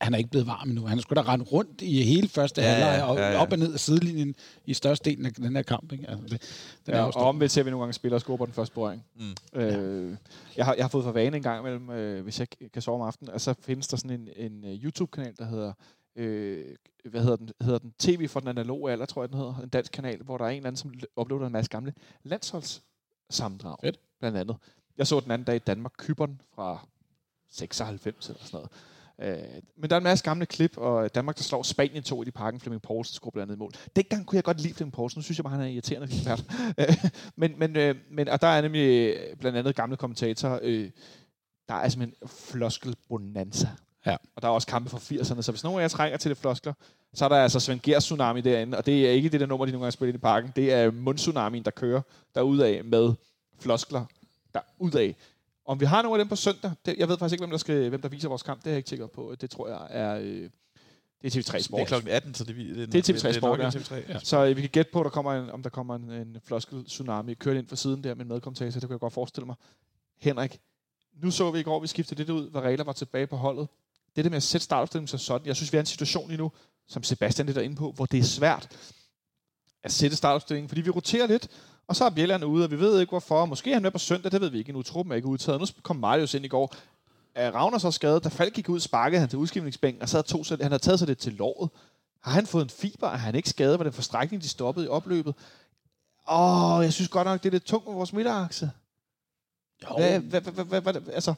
han 0.00 0.14
er 0.14 0.18
ikke 0.18 0.30
blevet 0.30 0.46
varm 0.46 0.68
endnu. 0.68 0.86
Han 0.86 1.00
skulle 1.00 1.22
da 1.22 1.32
rende 1.32 1.44
rundt 1.44 1.82
i 1.82 2.02
hele 2.02 2.28
første 2.28 2.60
Ja, 2.62 2.68
halvleg 2.68 3.04
og 3.04 3.16
ja, 3.16 3.30
ja. 3.30 3.38
op 3.42 3.52
og 3.52 3.58
ned 3.58 3.72
af 3.72 3.80
sidelinjen 3.80 4.34
i 4.66 4.74
størstedelen 4.74 5.26
af 5.26 5.32
den 5.32 5.56
her 5.56 5.62
kamp. 5.62 5.92
Ikke? 5.92 6.10
Altså, 6.10 6.26
det, 6.28 6.42
den 6.86 6.94
er 6.94 6.98
Ja, 6.98 7.04
også 7.04 7.18
og 7.18 7.24
omvendt 7.28 7.52
ser 7.52 7.62
vi 7.62 7.70
nogle 7.70 7.82
gange 7.82 7.92
spillere 7.92 8.20
score 8.20 8.38
på 8.38 8.46
den 8.46 8.52
første 8.54 8.74
berøring. 8.74 9.04
Mm. 9.54 9.60
Øh, 9.60 10.16
jeg, 10.56 10.64
har, 10.64 10.74
jeg 10.74 10.84
har 10.84 10.88
fået 10.88 11.04
for 11.04 11.12
vane 11.12 11.36
en 11.36 11.42
gang 11.42 11.60
imellem, 11.60 11.90
øh, 11.90 12.22
hvis 12.24 12.40
jeg 12.40 12.46
kan 12.72 12.82
sove 12.82 13.00
om 13.02 13.06
aftenen, 13.06 13.32
og 13.34 13.40
så 13.40 13.54
findes 13.60 13.88
der 13.88 13.96
sådan 13.96 14.10
en, 14.10 14.28
en 14.36 14.64
uh, 14.64 14.84
YouTube-kanal, 14.84 15.32
der 15.38 15.46
hedder, 15.46 15.72
øh, 16.16 16.76
hvad 17.04 17.20
hedder 17.20 17.36
den, 17.36 17.50
hedder 17.60 17.78
den? 17.78 17.92
TV 17.98 18.28
for 18.28 18.40
den 18.40 18.48
analoge 18.48 18.92
alder, 18.92 19.06
tror 19.06 19.22
jeg 19.22 19.28
den 19.28 19.38
hedder. 19.38 19.56
En 19.56 19.68
dansk 19.68 19.92
kanal, 19.92 20.22
hvor 20.22 20.38
der 20.38 20.44
er 20.44 20.48
en 20.48 20.56
eller 20.56 20.66
anden, 20.66 20.76
som 20.76 20.94
uploader 21.16 21.46
en 21.46 21.52
masse 21.52 21.70
gamle 21.70 21.94
landsholdssammendrag. 22.22 23.76
Fedt. 23.80 24.00
Blandt 24.18 24.38
andet. 24.38 24.56
Jeg 24.98 25.06
så 25.06 25.20
den 25.20 25.30
anden 25.30 25.46
dag 25.46 25.56
i 25.56 25.58
Danmark, 25.58 25.92
Kyberen 25.98 26.40
fra 26.54 26.86
96 27.50 28.28
eller 28.28 28.44
sådan 28.44 28.56
noget. 28.56 28.70
Øh, 29.18 29.62
men 29.76 29.90
der 29.90 29.96
er 29.96 30.00
en 30.00 30.04
masse 30.04 30.24
gamle 30.24 30.46
klip, 30.46 30.76
og 30.76 31.14
Danmark, 31.14 31.36
der 31.36 31.42
slår 31.42 31.62
Spanien 31.62 32.02
2 32.02 32.22
i 32.22 32.30
parken. 32.30 32.60
Flemming 32.60 32.82
Poulsen 32.82 33.14
skulle 33.14 33.32
blandt 33.32 33.50
andet 33.50 33.58
mål. 33.58 33.72
Dengang 33.96 34.26
kunne 34.26 34.36
jeg 34.36 34.44
godt 34.44 34.60
lide 34.60 34.74
Flemming 34.74 34.92
Poulsen. 34.92 35.18
Nu 35.18 35.22
synes 35.22 35.38
jeg 35.38 35.44
bare, 35.44 35.54
han 35.54 35.60
er 35.60 35.66
irriterende 35.66 36.06
ekspert. 36.06 36.44
Men, 37.36 37.58
men, 37.58 37.76
øh, 37.76 37.96
men, 38.10 38.28
og 38.28 38.40
der 38.40 38.46
er 38.46 38.60
nemlig 38.60 39.16
øh, 39.16 39.36
blandt 39.36 39.58
andet 39.58 39.76
gamle 39.76 39.96
kommentatorer. 39.96 40.58
Øh, 40.62 40.90
der 41.68 41.74
er 41.74 41.88
simpelthen 41.88 42.28
floskel 42.28 42.96
bonanza. 43.08 43.68
Ja. 44.06 44.16
Og 44.36 44.42
der 44.42 44.48
er 44.48 44.52
også 44.52 44.66
kampe 44.66 44.90
fra 44.90 44.98
80'erne, 44.98 45.42
så 45.42 45.52
hvis 45.52 45.64
nogen 45.64 45.78
af 45.78 45.82
jer 45.82 45.88
trænger 45.88 46.18
til 46.18 46.28
det 46.28 46.38
floskler, 46.38 46.72
så 47.14 47.24
er 47.24 47.28
der 47.28 47.36
altså 47.36 47.60
Svend 47.60 47.80
Gers 47.80 48.04
Tsunami 48.04 48.40
derinde, 48.40 48.78
og 48.78 48.86
det 48.86 49.06
er 49.06 49.10
ikke 49.10 49.28
det 49.28 49.40
der 49.40 49.46
nummer, 49.46 49.66
de 49.66 49.72
nogle 49.72 49.84
gange 49.84 49.92
spiller 49.92 50.12
ind 50.12 50.20
i 50.20 50.22
parken. 50.22 50.52
Det 50.56 50.72
er 50.72 50.90
Mundtsunamien, 50.90 51.64
der 51.64 51.70
kører 51.70 52.00
derudad 52.34 52.82
med 52.82 53.14
floskler 53.58 54.04
derudad. 54.54 55.12
Om 55.66 55.80
vi 55.80 55.84
har 55.84 56.02
nogle 56.02 56.20
af 56.20 56.24
dem 56.24 56.28
på 56.28 56.36
søndag, 56.36 56.72
det, 56.86 56.94
jeg 56.98 57.08
ved 57.08 57.18
faktisk 57.18 57.32
ikke, 57.32 57.42
hvem 57.42 57.50
der, 57.50 57.58
skal, 57.58 57.88
hvem 57.88 58.02
der 58.02 58.08
viser 58.08 58.28
vores 58.28 58.42
kamp, 58.42 58.60
det 58.60 58.66
er 58.66 58.70
jeg 58.70 58.76
ikke 58.76 58.88
sikker 58.88 59.06
på. 59.06 59.34
Det 59.40 59.50
tror 59.50 59.68
jeg 59.68 59.86
er, 59.90 60.16
øh, 60.16 60.50
det 61.22 61.36
er 61.36 61.40
TV3 61.40 61.60
Sport. 61.60 61.78
Det 61.78 61.84
er 61.84 61.88
klokken 61.88 62.10
18, 62.10 62.34
så 62.34 62.44
det, 62.44 62.56
det, 62.56 62.92
Det 62.92 63.08
er 63.08 63.14
TV3 63.14 63.26
det, 63.26 63.34
Sport, 63.34 63.58
ja. 63.58 63.68
TV3. 63.68 64.12
Ja. 64.12 64.18
Så 64.18 64.44
øh, 64.44 64.56
vi 64.56 64.60
kan 64.60 64.70
gætte 64.70 64.92
på, 64.92 65.02
der 65.02 65.10
kommer 65.10 65.32
en, 65.32 65.50
om 65.50 65.62
der 65.62 65.70
kommer 65.70 65.96
en, 65.96 66.10
en 66.10 66.36
floskel 66.44 66.84
tsunami 66.84 67.34
kørt 67.34 67.56
ind 67.56 67.68
fra 67.68 67.76
siden 67.76 68.04
der 68.04 68.14
med 68.14 68.24
en 68.24 68.28
medkommentator. 68.28 68.80
Det 68.80 68.88
kan 68.88 68.90
jeg 68.90 69.00
godt 69.00 69.12
forestille 69.12 69.46
mig. 69.46 69.56
Henrik, 70.20 70.60
nu 71.22 71.30
så 71.30 71.50
vi 71.50 71.58
i 71.58 71.62
går, 71.62 71.80
vi 71.80 71.86
skiftede 71.86 72.20
lidt 72.20 72.30
ud, 72.30 72.50
regler 72.54 72.84
var 72.84 72.92
tilbage 72.92 73.26
på 73.26 73.36
holdet. 73.36 73.68
Det 74.16 74.24
der 74.24 74.30
med 74.30 74.36
at 74.36 74.42
sætte 74.42 74.64
startopstillingen 74.64 75.08
som 75.08 75.18
sådan. 75.18 75.46
Jeg 75.46 75.56
synes, 75.56 75.72
vi 75.72 75.76
er 75.76 75.80
i 75.80 75.82
en 75.82 75.86
situation 75.86 76.28
lige 76.28 76.38
nu, 76.38 76.52
som 76.88 77.02
Sebastian 77.02 77.46
lidt 77.46 77.58
er 77.58 77.62
inde 77.62 77.76
på, 77.76 77.92
hvor 77.92 78.06
det 78.06 78.18
er 78.20 78.24
svært 78.24 78.68
at 79.82 79.92
sætte 79.92 80.16
startopstillingen, 80.16 80.68
fordi 80.68 80.80
vi 80.80 80.90
roterer 80.90 81.26
lidt, 81.26 81.48
og 81.86 81.96
så 81.96 82.04
er 82.04 82.10
Bjelland 82.10 82.44
ude, 82.44 82.64
og 82.64 82.70
vi 82.70 82.78
ved 82.78 83.00
ikke 83.00 83.10
hvorfor. 83.10 83.44
Måske 83.44 83.70
er 83.70 83.74
han 83.74 83.82
med 83.82 83.90
på 83.90 83.98
søndag, 83.98 84.32
det 84.32 84.40
ved 84.40 84.48
vi 84.48 84.58
ikke 84.58 84.68
endnu. 84.68 84.82
Truppen 84.82 85.12
er 85.12 85.16
ikke 85.16 85.28
udtaget. 85.28 85.60
Nu 85.60 85.66
kom 85.82 85.96
Marius 85.96 86.34
ind 86.34 86.44
i 86.44 86.48
går. 86.48 86.74
Er 87.34 87.50
Ravner 87.50 87.78
så 87.78 87.90
skadet? 87.90 88.24
Da 88.24 88.28
Falk 88.28 88.54
gik 88.54 88.68
ud, 88.68 88.80
sparkede 88.80 89.20
han 89.20 89.28
til 89.28 89.38
udskiftningsbænken, 89.38 90.02
og 90.02 90.08
sad 90.08 90.22
to, 90.22 90.44
så 90.44 90.56
han 90.60 90.70
har 90.70 90.78
taget 90.78 90.98
sig 90.98 91.08
det 91.08 91.18
til 91.18 91.32
låret. 91.32 91.70
Har 92.20 92.32
han 92.32 92.46
fået 92.46 92.62
en 92.62 92.70
fiber? 92.70 93.08
Er 93.08 93.16
han 93.16 93.34
ikke 93.34 93.48
skadet? 93.48 93.78
Var 93.78 93.84
det 93.84 93.90
en 93.90 93.94
forstrækning, 93.94 94.42
de 94.42 94.48
stoppede 94.48 94.86
i 94.86 94.88
opløbet? 94.88 95.34
Åh, 96.30 96.80
jeg 96.82 96.92
synes 96.92 97.08
godt 97.08 97.26
nok, 97.26 97.42
det 97.42 97.48
er 97.48 97.52
lidt 97.52 97.64
tungt 97.64 97.86
med 97.86 97.94
vores 97.94 98.12
midterakse. 98.12 98.70
Jo, 99.82 99.96
Hvad, 99.96 100.20
hvad, 100.20 100.40
hvad, 100.40 100.64
hvad, 100.64 100.80
hvad, 100.80 100.92
hvad, 100.92 101.14
altså, 101.14 101.34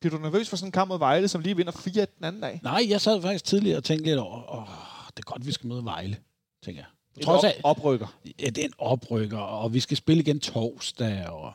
bliver 0.00 0.16
du 0.16 0.22
nervøs 0.22 0.48
for 0.48 0.56
sådan 0.56 0.68
en 0.68 0.72
kamp 0.72 0.88
mod 0.88 0.98
Vejle, 0.98 1.28
som 1.28 1.40
lige 1.40 1.56
vinder 1.56 1.72
4 1.72 1.92
den 2.18 2.24
anden 2.24 2.42
dag? 2.42 2.60
Nej, 2.62 2.86
jeg 2.88 3.00
sad 3.00 3.22
faktisk 3.22 3.44
tidligere 3.44 3.76
og 3.76 3.84
tænkte 3.84 4.04
lidt 4.04 4.18
over, 4.18 4.54
åh, 4.56 4.66
det 5.16 5.18
er 5.18 5.30
godt, 5.32 5.46
vi 5.46 5.52
skal 5.52 5.66
møde 5.68 5.84
Vejle, 5.84 6.16
tænker 6.64 6.80
jeg. 6.80 6.86
Et 7.16 7.22
trods 7.22 7.44
op, 7.44 7.50
oprykker. 7.64 8.16
ja, 8.40 8.46
det 8.46 8.58
er 8.58 8.64
en 8.64 8.72
oprykker, 8.78 9.38
og 9.38 9.74
vi 9.74 9.80
skal 9.80 9.96
spille 9.96 10.22
igen 10.22 10.40
torsdag, 10.40 11.26
og 11.26 11.52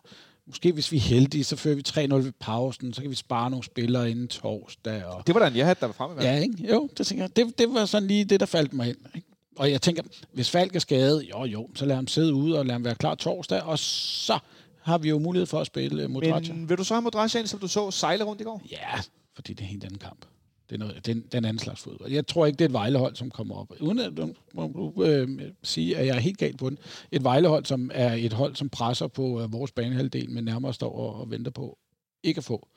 måske 0.47 0.71
hvis 0.71 0.91
vi 0.91 0.97
er 0.97 1.01
heldige, 1.01 1.43
så 1.43 1.55
fører 1.55 1.75
vi 1.75 1.83
3-0 1.87 2.13
ved 2.13 2.31
pausen, 2.39 2.93
så 2.93 3.01
kan 3.01 3.09
vi 3.09 3.15
spare 3.15 3.49
nogle 3.49 3.63
spillere 3.63 4.11
inden 4.11 4.27
torsdag. 4.27 5.05
Og, 5.05 5.27
Det 5.27 5.35
var 5.35 5.41
da 5.41 5.47
en 5.47 5.55
ja 5.55 5.73
der 5.79 5.85
var 5.85 5.93
fremme. 5.93 6.21
ja, 6.21 6.39
ikke? 6.39 6.67
Jo, 6.73 6.89
det 6.97 7.07
tænker 7.07 7.23
jeg. 7.23 7.35
Det, 7.35 7.57
det 7.57 7.73
var 7.73 7.85
sådan 7.85 8.07
lige 8.07 8.25
det, 8.25 8.39
der 8.39 8.45
faldt 8.45 8.73
mig 8.73 8.87
ind. 8.89 8.97
Ikke? 9.15 9.27
Og 9.57 9.71
jeg 9.71 9.81
tænker, 9.81 10.03
hvis 10.33 10.49
Falk 10.49 10.75
er 10.75 10.79
skadet, 10.79 11.23
jo 11.29 11.43
jo, 11.43 11.69
så 11.75 11.85
lad 11.85 11.95
ham 11.95 12.07
sidde 12.07 12.33
ude 12.33 12.59
og 12.59 12.65
lad 12.65 12.73
ham 12.73 12.83
være 12.85 12.95
klar 12.95 13.15
torsdag, 13.15 13.61
og 13.61 13.79
så 13.79 14.39
har 14.81 14.97
vi 14.97 15.09
jo 15.09 15.19
mulighed 15.19 15.45
for 15.45 15.59
at 15.59 15.67
spille 15.67 16.07
Modracha. 16.07 16.53
Men 16.53 16.69
vil 16.69 16.77
du 16.77 16.83
så 16.83 16.93
have 16.93 17.01
Modracha 17.01 17.39
ind, 17.39 17.47
som 17.47 17.59
du 17.59 17.67
så 17.67 17.91
sejle 17.91 18.23
rundt 18.23 18.41
i 18.41 18.43
går? 18.43 18.61
Ja, 18.71 18.99
fordi 19.35 19.53
det 19.53 19.59
er 19.59 19.65
en 19.65 19.71
helt 19.71 19.83
anden 19.83 19.99
kamp. 19.99 20.25
Det 20.69 20.75
er, 20.75 20.79
noget, 20.79 21.05
det 21.05 21.11
er 21.11 21.15
en, 21.15 21.21
det 21.21 21.33
er 21.33 21.37
en 21.37 21.45
anden 21.45 21.59
slags 21.59 21.81
fodbold. 21.81 22.11
Jeg 22.11 22.27
tror 22.27 22.45
ikke, 22.45 22.57
det 22.57 22.65
er 22.65 22.69
et 22.69 22.73
Vejlehold, 22.73 23.15
som 23.15 23.31
kommer 23.31 23.55
op. 23.55 23.71
Uden 23.79 23.99
at 23.99 24.17
du 24.17 24.33
må 24.53 24.91
du, 24.95 25.03
øh, 25.03 25.41
sige, 25.63 25.97
at 25.97 26.07
jeg 26.07 26.15
er 26.15 26.19
helt 26.19 26.37
galt 26.37 26.57
på 26.57 26.69
den. 26.69 26.77
Et 27.11 27.23
Vejlehold, 27.23 27.65
som 27.65 27.91
er 27.93 28.13
et 28.13 28.33
hold, 28.33 28.55
som 28.55 28.69
presser 28.69 29.07
på 29.07 29.41
øh, 29.41 29.53
vores 29.53 29.71
banehalvdel, 29.71 30.29
men 30.29 30.43
nærmere 30.43 30.73
står 30.73 30.91
og, 30.95 31.15
og 31.15 31.31
venter 31.31 31.51
på 31.51 31.77
ikke 32.23 32.37
at 32.37 32.43
få 32.43 32.67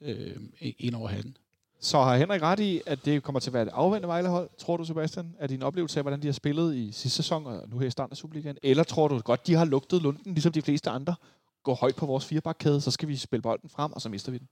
øh, 0.00 0.36
en 0.60 0.94
over 0.94 1.08
handen. 1.08 1.36
Så 1.80 1.98
har 1.98 2.16
Henrik 2.16 2.42
ret 2.42 2.60
i, 2.60 2.80
at 2.86 3.04
det 3.04 3.22
kommer 3.22 3.40
til 3.40 3.50
at 3.50 3.54
være 3.54 3.62
et 3.62 3.68
afvendende 3.72 4.08
Vejlehold, 4.08 4.50
tror 4.58 4.76
du, 4.76 4.84
Sebastian? 4.84 5.34
Er 5.38 5.46
din 5.46 5.62
oplevelse 5.62 6.00
af, 6.00 6.04
hvordan 6.04 6.22
de 6.22 6.26
har 6.26 6.32
spillet 6.32 6.76
i 6.76 6.92
sidste 6.92 7.16
sæson, 7.16 7.46
og 7.46 7.68
nu 7.68 7.78
her 7.78 7.86
i 7.86 7.90
starten 7.90 8.12
af 8.12 8.16
Superligaen? 8.16 8.56
Eller 8.62 8.82
tror 8.82 9.08
du 9.08 9.18
godt, 9.18 9.46
de 9.46 9.54
har 9.54 9.64
lugtet 9.64 10.02
lunden, 10.02 10.34
ligesom 10.34 10.52
de 10.52 10.62
fleste 10.62 10.90
andre? 10.90 11.14
Gå 11.62 11.74
højt 11.74 11.96
på 11.96 12.06
vores 12.06 12.24
firebakkæde, 12.24 12.80
så 12.80 12.90
skal 12.90 13.08
vi 13.08 13.16
spille 13.16 13.42
bolden 13.42 13.70
frem, 13.70 13.92
og 13.92 14.00
så 14.00 14.08
mister 14.08 14.32
vi 14.32 14.38
den. 14.38 14.48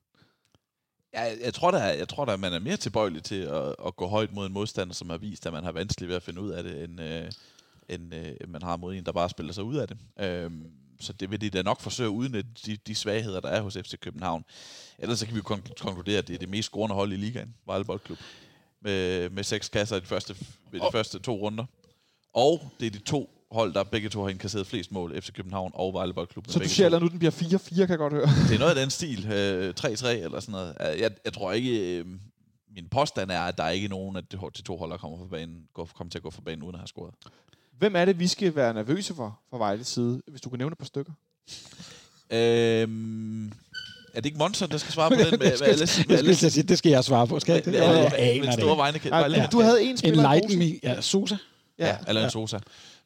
Jeg, 1.13 1.39
jeg 1.45 1.55
tror 1.55 1.71
da, 1.71 1.79
jeg 1.79 2.09
tror 2.09 2.25
da, 2.25 2.37
man 2.37 2.53
er 2.53 2.59
mere 2.59 2.77
tilbøjelig 2.77 3.23
til 3.23 3.41
at, 3.43 3.75
at 3.87 3.97
gå 3.97 4.07
højt 4.07 4.33
mod 4.33 4.47
en 4.47 4.53
modstander, 4.53 4.95
som 4.95 5.11
har 5.11 5.19
vist, 5.19 5.47
at 5.47 5.53
man 5.53 5.65
har 5.65 5.73
vanskeligt 5.73 6.09
ved 6.09 6.17
at 6.17 6.23
finde 6.23 6.41
ud 6.41 6.51
af 6.51 6.63
det, 6.63 6.85
end, 6.85 7.01
øh, 7.01 7.33
end 7.89 8.15
øh, 8.15 8.35
man 8.49 8.63
har 8.63 8.77
mod 8.77 8.95
en, 8.95 9.05
der 9.07 9.13
bare 9.13 9.31
spiller 9.31 9.53
sig 9.53 9.65
ud 9.65 9.77
af 9.77 9.89
det. 9.89 9.99
Øhm, 10.21 10.71
så 11.01 11.13
det 11.13 11.31
vil 11.31 11.41
de 11.41 11.51
da 11.51 11.63
nok 11.63 11.81
forsøge 11.81 12.11
uden 12.11 12.35
de, 12.67 12.77
de 12.77 12.95
svagheder, 12.95 13.41
der 13.41 13.49
er 13.49 13.61
hos 13.61 13.75
FC 13.75 13.99
København. 14.01 14.45
Ellers 14.99 15.19
så 15.19 15.27
kan 15.27 15.35
vi 15.35 15.41
kon- 15.41 15.75
konkludere, 15.81 16.19
at 16.19 16.29
det 16.29 16.35
er 16.35 16.39
det 16.39 16.49
mest 16.49 16.67
scorende 16.67 16.95
hold 16.95 17.13
i 17.13 17.17
ligaen, 17.17 17.55
Vejle 17.67 17.85
Boldklub. 17.85 18.19
Med, 18.81 19.31
med 19.31 19.45
seks 19.45 19.69
kasser 19.69 19.97
i 19.97 20.01
de 20.01 20.07
første, 20.07 20.37
ved 20.71 20.81
de 20.81 20.87
første 20.93 21.19
to 21.19 21.37
runder. 21.37 21.65
Og 22.33 22.71
det 22.81 22.87
er 22.87 22.91
de 22.91 22.99
to 22.99 23.38
hold, 23.51 23.75
der 23.75 23.83
begge 23.85 24.09
to 24.09 24.23
har 24.23 24.29
indkasseret 24.29 24.67
flest 24.67 24.93
mål, 24.93 25.21
FC 25.23 25.33
København 25.33 25.71
og 25.75 25.95
Vejle 25.95 26.15
Boldklub. 26.15 26.45
Så 26.49 26.59
du 26.59 26.69
siger, 26.69 26.97
at 26.97 27.03
nu 27.03 27.09
den 27.09 27.19
bliver 27.19 27.33
4-4, 27.33 27.75
kan 27.77 27.89
jeg 27.89 27.99
godt 27.99 28.13
høre. 28.13 28.27
Det 28.49 28.55
er 28.55 28.59
noget 28.59 28.75
af 28.75 28.77
den 28.81 28.91
stil. 28.91 29.27
Øh, 29.33 29.75
3-3 29.81 30.09
eller 30.09 30.41
sådan 30.41 30.53
noget. 30.53 30.77
Øh, 30.95 31.01
Jeg, 31.01 31.11
jeg 31.25 31.33
tror 31.33 31.53
ikke... 31.53 31.99
Øh, 31.99 32.07
min 32.75 32.89
påstand 32.91 33.31
er, 33.31 33.41
at 33.41 33.59
der 33.59 33.65
er 33.65 33.71
ikke 33.71 33.89
nogen 33.89 34.17
af 34.17 34.23
de, 34.25 34.63
to 34.65 34.77
hold, 34.77 34.91
der 34.91 34.97
kommer, 34.97 35.19
for 35.19 35.25
banen, 35.25 35.57
går, 35.75 35.89
kommer 35.95 36.11
til 36.11 36.19
at 36.19 36.23
gå 36.23 36.31
for 36.31 36.41
banen 36.43 36.63
uden 36.63 36.75
at 36.75 36.81
have 36.81 36.87
scoret. 36.87 37.15
Hvem 37.79 37.97
er 37.97 38.05
det, 38.05 38.19
vi 38.19 38.27
skal 38.27 38.57
være 38.57 38.75
nervøse 38.75 39.15
for 39.15 39.39
fra 39.51 39.59
Vejles 39.59 39.87
side, 39.87 40.23
hvis 40.27 40.41
du 40.41 40.49
kan 40.51 40.59
nævne 40.59 40.73
et 40.73 40.79
par 40.79 40.85
stykker? 40.85 41.13
Øhm, 42.31 43.47
er 43.47 43.51
det 44.15 44.25
ikke 44.27 44.39
Monster, 44.39 44.67
der 44.67 44.79
skal 44.79 44.93
svare 44.93 45.11
på 45.11 45.15
den? 45.15 45.25
Med, 45.31 45.39
med, 45.39 45.51
det, 45.51 45.59
skal, 45.59 45.69
alle, 45.69 45.81
det, 45.81 45.81
med, 45.81 45.87
skal, 45.87 46.17
alle, 46.17 46.29
det, 46.29 46.53
skal, 46.53 46.69
det 46.69 46.79
skal 46.79 46.91
jeg 46.91 47.05
svare 47.05 47.27
på. 47.27 47.41
Skal 47.41 47.53
jeg 47.53 47.65
det? 47.65 47.73
med, 47.73 47.81
Jeg 47.81 47.89
alle, 47.89 48.17
aner 48.17 48.41
med 48.41 48.47
det 48.53 48.61
store 48.61 48.77
vegne. 48.77 49.01
Ja, 49.05 49.09
Vejle- 49.11 49.37
ja. 49.39 49.47
Du 49.53 49.61
havde 49.61 49.83
en 49.83 49.97
spiller 49.97 50.41
posen. 50.43 50.59
me. 50.59 50.65
Ja, 50.83 51.01
Sosa. 51.01 51.37
Ja. 51.79 51.97
Eller 52.09 52.25
en 52.25 52.31
Sosa, 52.31 52.59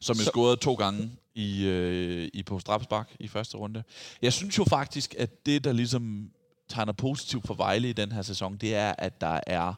som 0.03 0.15
jo 0.17 0.23
Så- 0.23 0.29
scorede 0.31 0.55
to 0.55 0.73
gange 0.73 1.11
i, 1.35 1.65
øh, 1.65 2.29
i 2.33 2.43
på 2.43 2.59
Strapsbak 2.59 3.09
i 3.19 3.27
første 3.27 3.57
runde. 3.57 3.83
Jeg 4.21 4.33
synes 4.33 4.57
jo 4.57 4.63
faktisk, 4.63 5.15
at 5.17 5.45
det, 5.45 5.63
der 5.63 5.71
ligesom 5.71 6.31
tegner 6.69 6.93
positivt 6.93 7.47
for 7.47 7.53
Vejle 7.53 7.89
i 7.89 7.93
den 7.93 8.11
her 8.11 8.21
sæson, 8.21 8.57
det 8.57 8.75
er, 8.75 8.93
at 8.97 9.21
der 9.21 9.39
er 9.47 9.73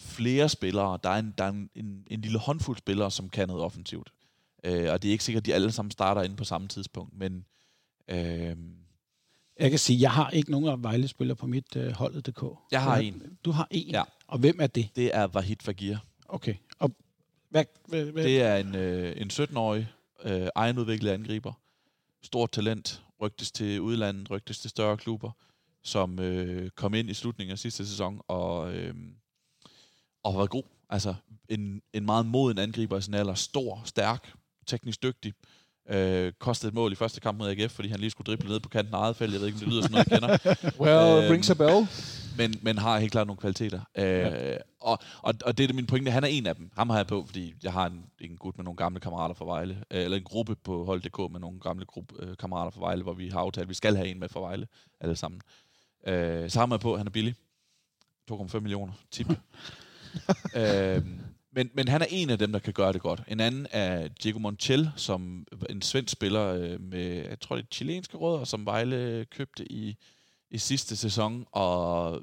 flere 0.00 0.48
spillere. 0.48 0.98
Der 1.04 1.10
er 1.10 1.18
en, 1.18 1.34
der 1.38 1.44
er 1.44 1.48
en, 1.48 1.70
en, 1.74 2.04
en 2.10 2.20
lille 2.20 2.38
håndfuld 2.38 2.78
spillere, 2.78 3.10
som 3.10 3.28
kan 3.28 3.48
noget 3.48 3.62
offensivt. 3.62 4.12
Øh, 4.64 4.92
og 4.92 5.02
det 5.02 5.08
er 5.08 5.12
ikke 5.12 5.24
sikkert, 5.24 5.40
at 5.42 5.46
de 5.46 5.54
alle 5.54 5.72
sammen 5.72 5.90
starter 5.90 6.22
inde 6.22 6.36
på 6.36 6.44
samme 6.44 6.68
tidspunkt, 6.68 7.18
men 7.18 7.44
øh, 8.08 8.56
Jeg 9.60 9.70
kan 9.70 9.78
sige, 9.78 10.00
jeg 10.00 10.10
har 10.12 10.30
ikke 10.30 10.50
nogen 10.50 10.68
af 10.68 10.82
Vejle-spillere 10.82 11.36
på 11.36 11.46
mit 11.46 11.76
øh, 11.76 11.92
holdet.dk. 11.92 12.42
Jeg 12.72 12.82
har 12.82 12.96
Du 12.96 13.02
en. 13.02 13.22
Du 13.44 13.50
har 13.50 13.68
en? 13.70 13.90
Ja. 13.90 14.02
Og 14.26 14.38
hvem 14.38 14.56
er 14.60 14.66
det? 14.66 14.88
det 14.96 15.10
er 15.16 15.26
Vahid 15.26 15.56
Fagir. 15.60 15.96
Okay. 16.28 16.54
Hvad, 17.48 17.64
hvad, 17.88 18.04
hvad? 18.04 18.24
Det 18.24 18.42
er 18.42 18.56
en, 18.56 18.74
øh, 18.74 19.20
en 19.20 19.30
17-årig 19.30 19.88
øh, 20.24 20.48
egenudviklet 20.54 21.10
angriber. 21.10 21.52
Stort 22.22 22.50
talent. 22.50 23.02
Rygtes 23.20 23.52
til 23.52 23.80
udlandet, 23.80 24.30
rygtes 24.30 24.58
til 24.58 24.70
større 24.70 24.96
klubber, 24.96 25.30
som 25.82 26.18
øh, 26.18 26.70
kom 26.70 26.94
ind 26.94 27.10
i 27.10 27.14
slutningen 27.14 27.52
af 27.52 27.58
sidste 27.58 27.86
sæson 27.86 28.20
og, 28.28 28.74
øh, 28.74 28.94
og 30.22 30.32
var 30.32 30.38
været 30.38 30.50
god. 30.50 30.62
Altså 30.90 31.14
en, 31.48 31.82
en 31.92 32.04
meget 32.04 32.26
moden 32.26 32.58
angriber 32.58 32.98
i 32.98 33.02
sin 33.02 33.14
alder. 33.14 33.34
Stor, 33.34 33.82
stærk, 33.84 34.32
teknisk 34.66 35.02
dygtig. 35.02 35.34
Øh, 35.38 35.63
kostede 36.38 36.68
et 36.68 36.74
mål 36.74 36.92
i 36.92 36.94
første 36.94 37.20
kamp 37.20 37.38
mod 37.38 37.48
AGF, 37.50 37.72
fordi 37.72 37.88
han 37.88 38.00
lige 38.00 38.10
skulle 38.10 38.26
drible 38.26 38.48
ned 38.48 38.60
på 38.60 38.68
kanten 38.68 38.94
af 38.94 38.98
eget 38.98 39.16
felt. 39.16 39.32
Jeg 39.32 39.40
ved 39.40 39.46
ikke, 39.46 39.56
om 39.56 39.60
det 39.60 39.68
lyder 39.68 39.82
som 39.82 39.90
noget, 39.92 40.06
jeg 40.10 40.20
kender. 40.20 40.38
Well, 40.84 41.24
Øhm, 41.24 41.32
rings 41.32 41.50
a 41.50 41.54
bell. 41.54 41.86
men, 42.38 42.54
men 42.62 42.78
har 42.78 42.98
helt 42.98 43.12
klart 43.12 43.26
nogle 43.26 43.40
kvaliteter. 43.40 43.80
Øh, 43.98 44.04
Ja. 44.04 44.56
og, 44.80 44.98
og, 45.22 45.34
og 45.44 45.58
det 45.58 45.70
er 45.70 45.74
min 45.74 45.86
pointe, 45.86 46.10
han 46.10 46.24
er 46.24 46.28
en 46.28 46.46
af 46.46 46.56
dem. 46.56 46.70
Ham 46.76 46.90
har 46.90 46.96
jeg 46.96 47.06
på, 47.06 47.24
fordi 47.26 47.54
jeg 47.62 47.72
har 47.72 47.86
en, 47.86 48.04
en 48.20 48.36
gut 48.36 48.56
med 48.58 48.64
nogle 48.64 48.76
gamle 48.76 49.00
kammerater 49.00 49.34
fra 49.34 49.44
Vejle, 49.44 49.84
øh, 49.90 50.02
eller 50.04 50.16
en 50.16 50.22
gruppe 50.24 50.56
på 50.56 50.84
hold.dk 50.84 51.32
med 51.32 51.40
nogle 51.40 51.60
gamle 51.60 51.84
gruppe, 51.84 52.14
øh, 52.18 52.36
kammerater 52.36 52.70
fra 52.70 52.80
Vejle, 52.80 53.02
hvor 53.02 53.12
vi 53.14 53.28
har 53.28 53.38
aftalt, 53.40 53.62
at 53.62 53.68
vi 53.68 53.74
skal 53.74 53.96
have 53.96 54.08
en 54.08 54.20
med 54.20 54.28
fra 54.28 54.40
Vejle, 54.40 54.66
alle 55.00 55.16
sammen. 55.16 55.40
Øh, 56.06 56.50
så 56.50 56.58
har 56.58 56.66
man 56.66 56.78
på, 56.78 56.96
han 56.96 57.06
er 57.06 57.10
billig. 57.10 57.34
2,5 58.32 58.58
millioner 58.60 58.92
tip. 59.10 59.26
øh, 60.56 61.02
men, 61.54 61.70
men 61.74 61.88
han 61.88 62.02
er 62.02 62.06
en 62.10 62.30
af 62.30 62.38
dem, 62.38 62.52
der 62.52 62.58
kan 62.58 62.72
gøre 62.72 62.92
det 62.92 63.00
godt. 63.00 63.22
En 63.28 63.40
anden 63.40 63.66
er 63.70 64.08
Diego 64.08 64.38
Montiel, 64.38 64.90
som 64.96 65.46
en 65.70 65.82
svensk 65.82 66.12
spiller 66.12 66.46
øh, 66.46 66.80
med, 66.80 67.28
jeg 67.28 67.40
tror 67.40 67.56
det 67.56 67.62
er 67.62 67.68
chilenske 67.72 68.16
rødder, 68.16 68.44
som 68.44 68.66
Vejle 68.66 69.26
købte 69.30 69.72
i, 69.72 69.96
i 70.50 70.58
sidste 70.58 70.96
sæson, 70.96 71.46
og 71.52 72.22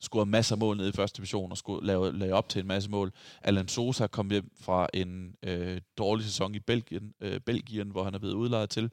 scorede 0.00 0.30
masser 0.30 0.54
af 0.54 0.58
mål 0.58 0.76
nede 0.76 0.88
i 0.88 0.92
første 0.92 1.16
division, 1.16 1.50
og 1.50 1.58
skulle 1.58 1.86
lave, 1.86 2.18
lave 2.18 2.34
op 2.34 2.48
til 2.48 2.60
en 2.60 2.66
masse 2.66 2.90
mål. 2.90 3.12
Alan 3.42 3.68
Sosa 3.68 4.06
kom 4.06 4.30
hjem 4.30 4.50
fra 4.60 4.88
en 4.94 5.36
øh, 5.42 5.80
dårlig 5.98 6.24
sæson 6.24 6.54
i 6.54 6.58
Belgien, 6.58 7.14
øh, 7.20 7.40
Belgien, 7.40 7.90
hvor 7.90 8.04
han 8.04 8.14
er 8.14 8.18
blevet 8.18 8.34
udlejet 8.34 8.70
til. 8.70 8.90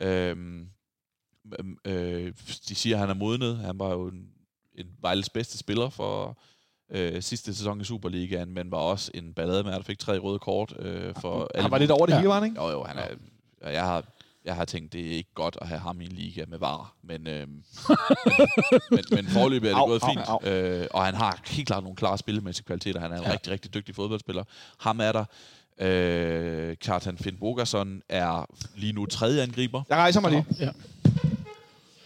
Øhm, 0.00 0.68
øh, 1.84 2.32
de 2.68 2.74
siger, 2.74 2.96
at 2.96 3.00
han 3.00 3.10
er 3.10 3.14
modnet. 3.14 3.58
Han 3.58 3.78
var 3.78 3.92
jo 3.92 4.08
en, 4.08 4.30
en 4.74 4.86
Vejles 5.00 5.30
bedste 5.30 5.58
spiller 5.58 5.88
for 5.88 6.38
øh, 6.90 7.22
sidste 7.22 7.54
sæson 7.54 7.80
i 7.80 7.84
Superligaen, 7.84 8.54
men 8.54 8.70
var 8.70 8.78
også 8.78 9.10
en 9.14 9.32
ballademær, 9.34 9.70
der 9.70 9.82
fik 9.82 9.98
tre 9.98 10.18
røde 10.18 10.38
kort 10.38 10.74
øh, 10.78 11.14
for... 11.20 11.50
Han 11.60 11.70
var 11.70 11.78
lidt 11.78 11.90
over 11.90 12.06
det 12.06 12.12
Ja. 12.12 12.18
hele, 12.18 12.28
var 12.28 12.34
han, 12.40 12.44
ikke? 12.44 12.62
Jo, 12.64 12.70
jo, 12.70 12.84
han 12.84 12.98
er... 12.98 13.06
og 13.62 13.72
Jeg 13.72 13.82
har, 13.84 14.04
jeg 14.44 14.54
har 14.54 14.64
tænkt, 14.64 14.92
det 14.92 15.06
er 15.06 15.10
ikke 15.10 15.30
godt 15.34 15.58
at 15.60 15.68
have 15.68 15.80
ham 15.80 16.00
i 16.00 16.04
en 16.04 16.12
liga 16.12 16.44
med 16.48 16.58
var, 16.58 16.94
men, 17.02 17.26
øh, 17.26 17.48
men, 17.48 17.62
men, 18.90 19.04
men 19.10 19.26
forløbet 19.26 19.70
er 19.70 19.74
det 19.74 19.80
Au, 19.80 19.86
gået 19.88 20.02
au, 20.02 20.08
fint, 20.08 20.20
au. 20.28 20.40
Øh, 20.50 20.86
og 20.90 21.04
han 21.04 21.14
har 21.14 21.40
helt 21.46 21.66
klart 21.66 21.82
nogle 21.82 21.96
klare 21.96 22.18
spillemæssige 22.18 22.64
kvaliteter. 22.64 23.00
Han 23.00 23.12
er 23.12 23.16
en 23.16 23.22
ja. 23.22 23.28
Ja. 23.28 23.32
rigtig, 23.34 23.52
rigtig 23.52 23.74
dygtig 23.74 23.94
fodboldspiller. 23.94 24.44
Ham 24.78 25.00
er 25.00 25.12
der. 25.12 25.24
Øh, 25.80 26.76
Kjartan 26.76 27.18
Finn 27.18 27.36
Bogason 27.38 28.02
er 28.08 28.46
lige 28.76 28.92
nu 28.92 29.06
tredje 29.06 29.42
angriber. 29.42 29.82
Jeg 29.88 29.96
rejser 29.96 30.20
mig 30.20 30.30
lige. 30.30 30.44
Ja. 30.60 30.70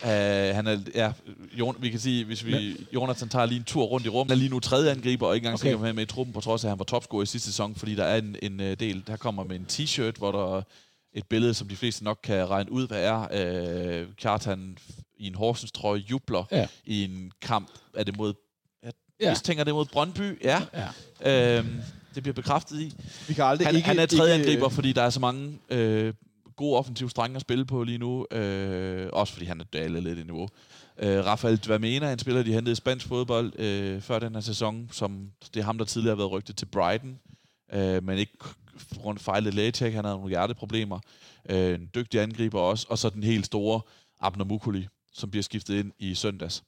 Uh, 0.02 0.09
han 0.56 0.66
er, 0.66 0.78
ja, 0.94 1.12
Jon, 1.59 1.77
vi 1.78 1.90
kan 1.90 2.01
sige, 2.01 2.24
hvis 2.24 2.47
vi, 2.47 2.77
Jonathan 2.94 3.28
tager 3.28 3.47
lige 3.47 3.59
en 3.59 3.64
tur 3.64 3.85
rundt 3.85 4.06
i 4.06 4.09
rummet, 4.09 4.31
han 4.31 4.36
er 4.39 4.40
lige 4.40 4.51
nu 4.51 4.60
tredje 4.60 4.90
angriber, 4.90 5.27
og 5.27 5.35
ikke 5.35 5.44
engang 5.44 5.55
okay. 5.55 5.62
Sikker 5.62 5.78
med, 5.78 5.93
med 5.93 6.02
i 6.02 6.06
truppen, 6.06 6.32
på 6.32 6.40
trods 6.40 6.64
af, 6.64 6.68
at 6.68 6.70
han 6.70 6.78
var 6.78 6.85
topscorer 6.85 7.22
i 7.22 7.27
sidste 7.27 7.48
sæson, 7.48 7.74
fordi 7.74 7.94
der 7.94 8.05
er 8.05 8.16
en, 8.18 8.36
en 8.43 8.60
uh, 8.60 8.66
del, 8.66 9.02
der 9.06 9.16
kommer 9.16 9.44
med 9.44 9.56
en 9.56 9.66
t-shirt, 9.72 10.18
hvor 10.18 10.32
der 10.32 10.56
er 10.56 10.62
et 11.14 11.27
billede, 11.27 11.55
som 11.55 11.68
de 11.68 11.77
fleste 11.77 12.05
nok 12.05 12.18
kan 12.22 12.51
regne 12.51 12.72
ud, 12.72 12.86
hvad 12.89 13.02
er. 13.05 14.01
Uh, 14.02 14.14
Kjartan 14.16 14.78
i 15.18 15.27
en 15.27 15.35
Horsens 15.35 15.72
trøje 15.72 16.01
jubler 16.10 16.44
Ja. 16.52 16.66
i 16.85 17.05
en 17.05 17.32
kamp, 17.43 17.68
er 17.94 18.05
det 18.05 18.16
mod, 18.16 18.35
jeg 18.82 18.93
Ja. 19.20 19.35
tænker 19.35 19.64
det 19.64 19.74
mod 19.74 19.85
Brøndby, 19.85 20.43
ja. 20.44 20.62
Ja. 21.22 21.59
Uh, 21.60 21.66
det 22.14 22.22
bliver 22.22 22.35
bekræftet 22.35 22.81
i. 22.81 22.94
Vi 23.28 23.35
kan 23.35 23.44
aldrig 23.44 23.66
Han, 23.66 23.77
ikke, 23.77 23.89
han 23.89 23.98
er 23.98 24.06
tredje 24.06 24.35
ikke, 24.35 24.47
angriber, 24.47 24.68
fordi 24.68 24.93
der 24.93 25.02
er 25.02 25.10
så 25.10 25.20
mange 25.20 25.59
øh, 25.70 26.14
gode 26.60 26.78
offensive 26.78 27.10
strenge 27.10 27.36
at 27.36 27.40
spille 27.40 27.64
på 27.64 27.84
lige 27.84 27.98
nu. 27.98 28.26
Øh, 28.30 29.08
også 29.12 29.32
fordi 29.32 29.46
han 29.46 29.60
er 29.60 29.64
dalet 29.64 30.02
lidt 30.02 30.18
i 30.18 30.22
niveau. 30.22 30.48
Øh, 30.98 31.24
Rafael 31.26 31.56
Dvamena, 31.56 32.12
en 32.12 32.18
spiller, 32.18 32.42
de 32.42 32.52
hentede 32.52 32.72
i 32.72 32.74
spansk 32.74 33.06
fodbold 33.06 33.52
øh, 33.58 34.00
før 34.00 34.18
den 34.18 34.34
her 34.34 34.40
sæson, 34.40 34.88
som 34.92 35.30
det 35.54 35.60
er 35.60 35.64
ham, 35.64 35.78
der 35.78 35.84
tidligere 35.84 36.10
har 36.16 36.16
været 36.16 36.30
rygtet 36.30 36.56
til 36.56 36.66
Brighton, 36.66 37.18
øh, 37.72 38.04
men 38.04 38.18
ikke 38.18 38.32
af 39.06 39.18
fejlet 39.18 39.54
lægetjek. 39.54 39.94
Han 39.94 40.04
havde 40.04 40.16
nogle 40.16 40.28
hjerteproblemer. 40.28 40.98
Øh, 41.48 41.74
en 41.74 41.90
dygtig 41.94 42.20
angriber 42.20 42.60
også. 42.60 42.86
Og 42.90 42.98
så 42.98 43.10
den 43.10 43.22
helt 43.22 43.46
store 43.46 43.80
Abner 44.20 44.44
Mukuli, 44.44 44.86
som 45.12 45.30
bliver 45.30 45.42
skiftet 45.42 45.74
ind 45.74 45.92
i 45.98 46.14
søndags 46.14 46.62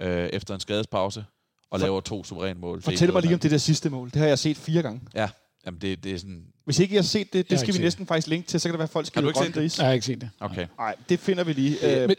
øh, 0.00 0.28
efter 0.32 0.54
en 0.54 0.60
skadespause 0.60 1.24
og 1.70 1.80
For- 1.80 1.86
laver 1.86 2.00
to 2.00 2.24
suveræne 2.24 2.60
mål. 2.60 2.82
Fortæl 2.82 3.12
mig 3.12 3.22
lige 3.22 3.34
om 3.34 3.40
det 3.40 3.50
der 3.50 3.58
sidste 3.58 3.90
mål. 3.90 4.10
Det 4.10 4.16
har 4.16 4.26
jeg 4.26 4.38
set 4.38 4.56
fire 4.56 4.82
gange. 4.82 5.00
Ja, 5.14 5.28
jamen 5.66 5.80
det, 5.80 6.04
det 6.04 6.12
er 6.12 6.18
sådan... 6.18 6.42
Hvis 6.64 6.78
ikke 6.78 6.92
I 6.92 6.96
har 6.96 7.02
set 7.02 7.32
det, 7.32 7.50
det 7.50 7.60
skal 7.60 7.74
vi 7.74 7.78
næsten 7.78 8.06
faktisk 8.06 8.28
linke 8.28 8.46
til, 8.48 8.60
så 8.60 8.68
kan 8.68 8.72
det 8.72 8.78
være, 8.78 8.84
at 8.84 8.90
folk 8.90 9.06
Har 9.06 9.08
skal 9.10 9.22
du 9.22 9.28
ikke 9.28 9.38
grøn 9.38 9.46
set 9.46 9.54
det? 9.54 9.60
gris. 9.62 9.78
Jeg 9.78 9.86
har 9.86 9.92
ikke 9.92 10.06
set 10.06 10.20
det. 10.20 10.30
Okay. 10.40 10.66
Nej, 10.78 10.94
det 11.08 11.20
finder 11.20 11.44
vi 11.44 11.52
lige. 11.52 12.02
Øh, 12.02 12.08
Men, 12.08 12.16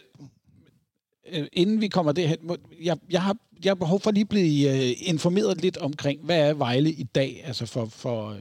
øh, 1.32 1.48
inden 1.54 1.82
vi 1.82 1.88
kommer 1.88 2.12
derhen, 2.12 2.38
må- 2.42 2.58
jeg, 2.82 2.98
jeg, 3.10 3.22
har, 3.24 3.38
jeg 3.64 3.70
har 3.70 3.76
behov 3.76 4.00
for 4.00 4.12
lige 4.12 4.22
at 4.22 4.30
blive 4.30 4.90
øh, 4.90 4.94
informeret 5.02 5.62
lidt 5.62 5.78
omkring, 5.78 6.20
hvad 6.24 6.50
er 6.50 6.54
Vejle 6.54 6.92
i 6.92 7.04
dag? 7.04 7.42
Altså 7.46 7.66
for, 7.66 7.86
for, 7.86 8.30
øh, 8.30 8.40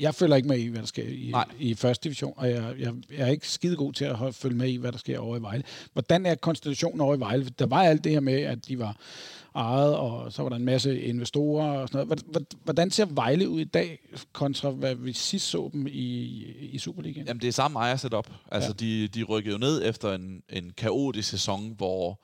jeg 0.00 0.14
følger 0.14 0.36
ikke 0.36 0.48
med 0.48 0.58
i, 0.58 0.66
hvad 0.66 0.80
der 0.80 0.86
sker 0.86 1.04
i, 1.08 1.28
Nej. 1.32 1.44
i 1.58 1.74
første 1.74 2.04
division, 2.04 2.32
og 2.36 2.50
jeg, 2.50 2.74
jeg, 2.78 2.94
jeg 3.10 3.18
er 3.26 3.30
ikke 3.30 3.48
skide 3.48 3.76
god 3.76 3.92
til 3.92 4.04
at 4.04 4.14
holde- 4.16 4.32
følge 4.32 4.56
med 4.56 4.68
i, 4.68 4.76
hvad 4.76 4.92
der 4.92 4.98
sker 4.98 5.18
over 5.18 5.36
i 5.36 5.42
Vejle. 5.42 5.62
Hvordan 5.92 6.26
er 6.26 6.34
konstellationen 6.34 7.00
over 7.00 7.14
i 7.16 7.20
Vejle? 7.20 7.48
Der 7.58 7.66
var 7.66 7.82
alt 7.82 8.04
det 8.04 8.12
her 8.12 8.20
med, 8.20 8.34
at 8.40 8.68
de 8.68 8.78
var 8.78 8.96
ejet, 9.54 9.96
og 9.96 10.32
så 10.32 10.42
var 10.42 10.48
der 10.48 10.56
en 10.56 10.64
masse 10.64 11.00
investorer 11.02 11.78
og 11.78 11.88
sådan 11.88 12.06
noget. 12.06 12.22
Hvordan- 12.64 12.90
ser 12.90 13.04
Vejle 13.04 13.48
ud 13.48 13.60
i 13.60 13.64
dag, 13.64 13.98
kontra 14.32 14.70
hvad 14.70 14.94
vi 14.94 15.12
sidst 15.12 15.46
så 15.46 15.70
dem 15.72 15.86
i, 15.86 15.90
i 16.72 16.78
Superligaen? 16.78 17.26
Jamen, 17.26 17.40
det 17.40 17.48
er 17.48 17.52
samme 17.52 17.78
ejer 17.78 17.96
setup. 17.96 18.30
Altså, 18.52 18.74
ja. 18.80 18.86
de, 18.86 19.08
de 19.08 19.22
rykkede 19.22 19.52
jo 19.52 19.58
ned 19.58 19.88
efter 19.88 20.12
en, 20.12 20.42
en 20.50 20.72
kaotisk 20.76 21.28
sæson, 21.30 21.74
hvor 21.76 22.20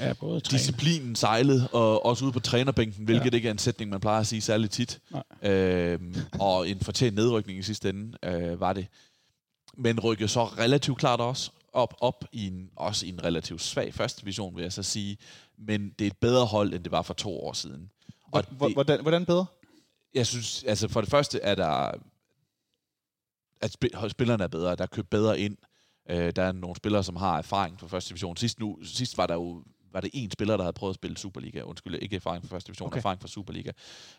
Ja, 0.00 0.12
både 0.12 0.40
træner. 0.40 0.58
disciplinen 0.58 1.16
sejlede, 1.16 1.68
og 1.72 2.06
også 2.06 2.24
ude 2.24 2.32
på 2.32 2.40
trænerbænken, 2.40 3.04
hvilket 3.04 3.30
Ja. 3.32 3.36
ikke 3.36 3.48
er 3.48 3.52
en 3.52 3.58
sætning, 3.58 3.90
man 3.90 4.00
plejer 4.00 4.20
at 4.20 4.26
sige 4.26 4.40
særlig 4.40 4.70
tit. 4.70 5.00
Nej. 5.10 5.52
Øhm, 5.52 6.14
og 6.40 6.68
en 6.68 6.80
fortjent 6.80 7.16
nedrykning 7.16 7.58
i 7.58 7.62
sidste 7.62 7.88
ende 7.88 8.18
øh, 8.22 8.60
var 8.60 8.72
det. 8.72 8.86
Men 9.76 10.00
rykkede 10.00 10.28
så 10.28 10.44
relativt 10.44 10.98
klart 10.98 11.20
også 11.20 11.50
op, 11.72 11.94
op 12.00 12.24
i 12.32 12.46
en, 12.46 12.70
også 12.76 13.06
i 13.06 13.08
en 13.08 13.24
relativt 13.24 13.60
svag 13.62 13.94
første 13.94 14.20
division, 14.20 14.56
vil 14.56 14.62
jeg 14.62 14.72
så 14.72 14.82
sige. 14.82 15.18
Men 15.58 15.90
det 15.98 16.04
er 16.04 16.10
et 16.10 16.16
bedre 16.16 16.46
hold, 16.46 16.74
end 16.74 16.84
det 16.84 16.92
var 16.92 17.02
for 17.02 17.14
to 17.14 17.40
år 17.40 17.52
siden. 17.52 17.90
Og 18.32 18.44
hvor- 18.50 18.66
det, 18.66 18.74
hvordan, 18.76 19.00
hvordan 19.02 19.24
bedre? 19.26 19.46
jeg 20.14 20.26
synes, 20.26 20.64
altså 20.64 20.88
for 20.88 21.00
det 21.00 21.10
første 21.10 21.40
er 21.40 21.54
der, 21.54 21.92
at 23.60 23.76
spi- 23.84 24.08
spillerne 24.08 24.44
er 24.44 24.48
bedre, 24.48 24.76
der 24.76 24.82
er 24.82 24.86
købt 24.86 25.10
bedre 25.10 25.40
ind. 25.40 25.56
Øh, 26.10 26.32
der 26.36 26.42
er 26.42 26.52
nogle 26.52 26.76
spillere, 26.76 27.04
som 27.04 27.16
har 27.16 27.38
erfaring 27.38 27.80
fra 27.80 27.86
første 27.86 28.08
division. 28.08 28.36
Sidst, 28.36 28.60
nu, 28.60 28.78
sidst 28.84 29.18
var 29.18 29.26
der 29.26 29.34
jo 29.34 29.62
var 29.92 30.00
det 30.00 30.10
en 30.12 30.30
spiller, 30.30 30.56
der 30.56 30.64
havde 30.64 30.72
prøvet 30.72 30.90
at 30.90 30.94
spille 30.94 31.16
Superliga. 31.16 31.62
Undskyld, 31.62 31.94
ikke 31.94 32.16
erfaring 32.16 32.44
fra 32.44 32.56
første 32.56 32.66
division, 32.68 32.86
Okay. 32.86 32.98
erfaring 32.98 33.20
fra 33.20 33.28
Superliga. 33.28 33.70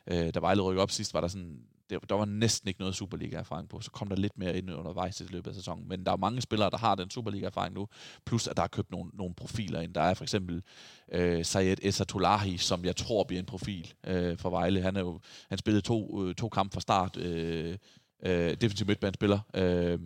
Øh, 0.08 0.34
da 0.34 0.40
Vejle 0.40 0.62
rykkede 0.62 0.84
op 0.84 0.92
sidst, 0.92 1.14
var 1.14 1.22
der 1.22 1.28
sådan, 1.28 1.60
der, 1.90 2.00
der 2.00 2.16
var 2.16 2.26
næsten 2.26 2.68
ikke 2.68 2.80
noget 2.80 2.96
Superliga-erfaring 2.96 3.70
på. 3.70 3.82
Så 3.82 3.92
kom 3.92 4.08
der 4.08 4.16
lidt 4.16 4.38
mere 4.38 4.58
ind 4.58 4.72
undervejs 4.72 5.22
i 5.22 5.24
løbet 5.24 5.50
af 5.50 5.56
sæsonen. 5.56 5.88
Men 5.88 6.06
der 6.06 6.12
er 6.12 6.18
mange 6.18 6.42
spillere, 6.42 6.70
der 6.70 6.78
har 6.78 6.96
den 6.96 7.10
Superliga-erfaring 7.10 7.76
nu. 7.76 7.88
Plus, 8.26 8.48
at 8.48 8.58
der 8.58 8.64
er 8.64 8.68
købt 8.68 8.92
nogle, 8.92 9.12
nogle 9.14 9.34
profiler 9.36 9.82
ind. 9.82 9.94
Der 9.94 10.02
er 10.02 10.14
for 10.14 10.24
eksempel 10.24 10.64
øh, 11.12 11.46
Sayed 11.46 11.78
Esatolahi, 11.82 12.58
som 12.58 12.86
jeg 12.86 12.96
tror 12.96 13.24
bliver 13.24 13.40
en 13.40 13.46
profil 13.46 13.94
øh, 14.08 14.38
for 14.38 14.50
Vejle. 14.50 14.82
Han, 14.82 14.96
er 14.96 15.00
jo, 15.02 15.20
han 15.50 15.58
spillede 15.58 15.82
to, 15.82 16.26
øh, 16.28 16.36
to 16.36 16.50
kampe 16.50 16.74
fra 16.74 16.82
start. 16.82 17.18
Øh, 17.18 17.78
øh, 18.26 18.58
defensiv 18.62 18.88
midtbanespiller. 18.88 19.40
Øh, 19.54 20.00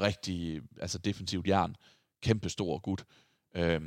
rigtig, 0.00 0.60
altså 0.80 0.98
defensivt 0.98 1.48
jern. 1.48 1.76
Kæmpe 2.22 2.48
stor 2.48 2.78
gut. 2.78 3.04
Øh, 3.56 3.80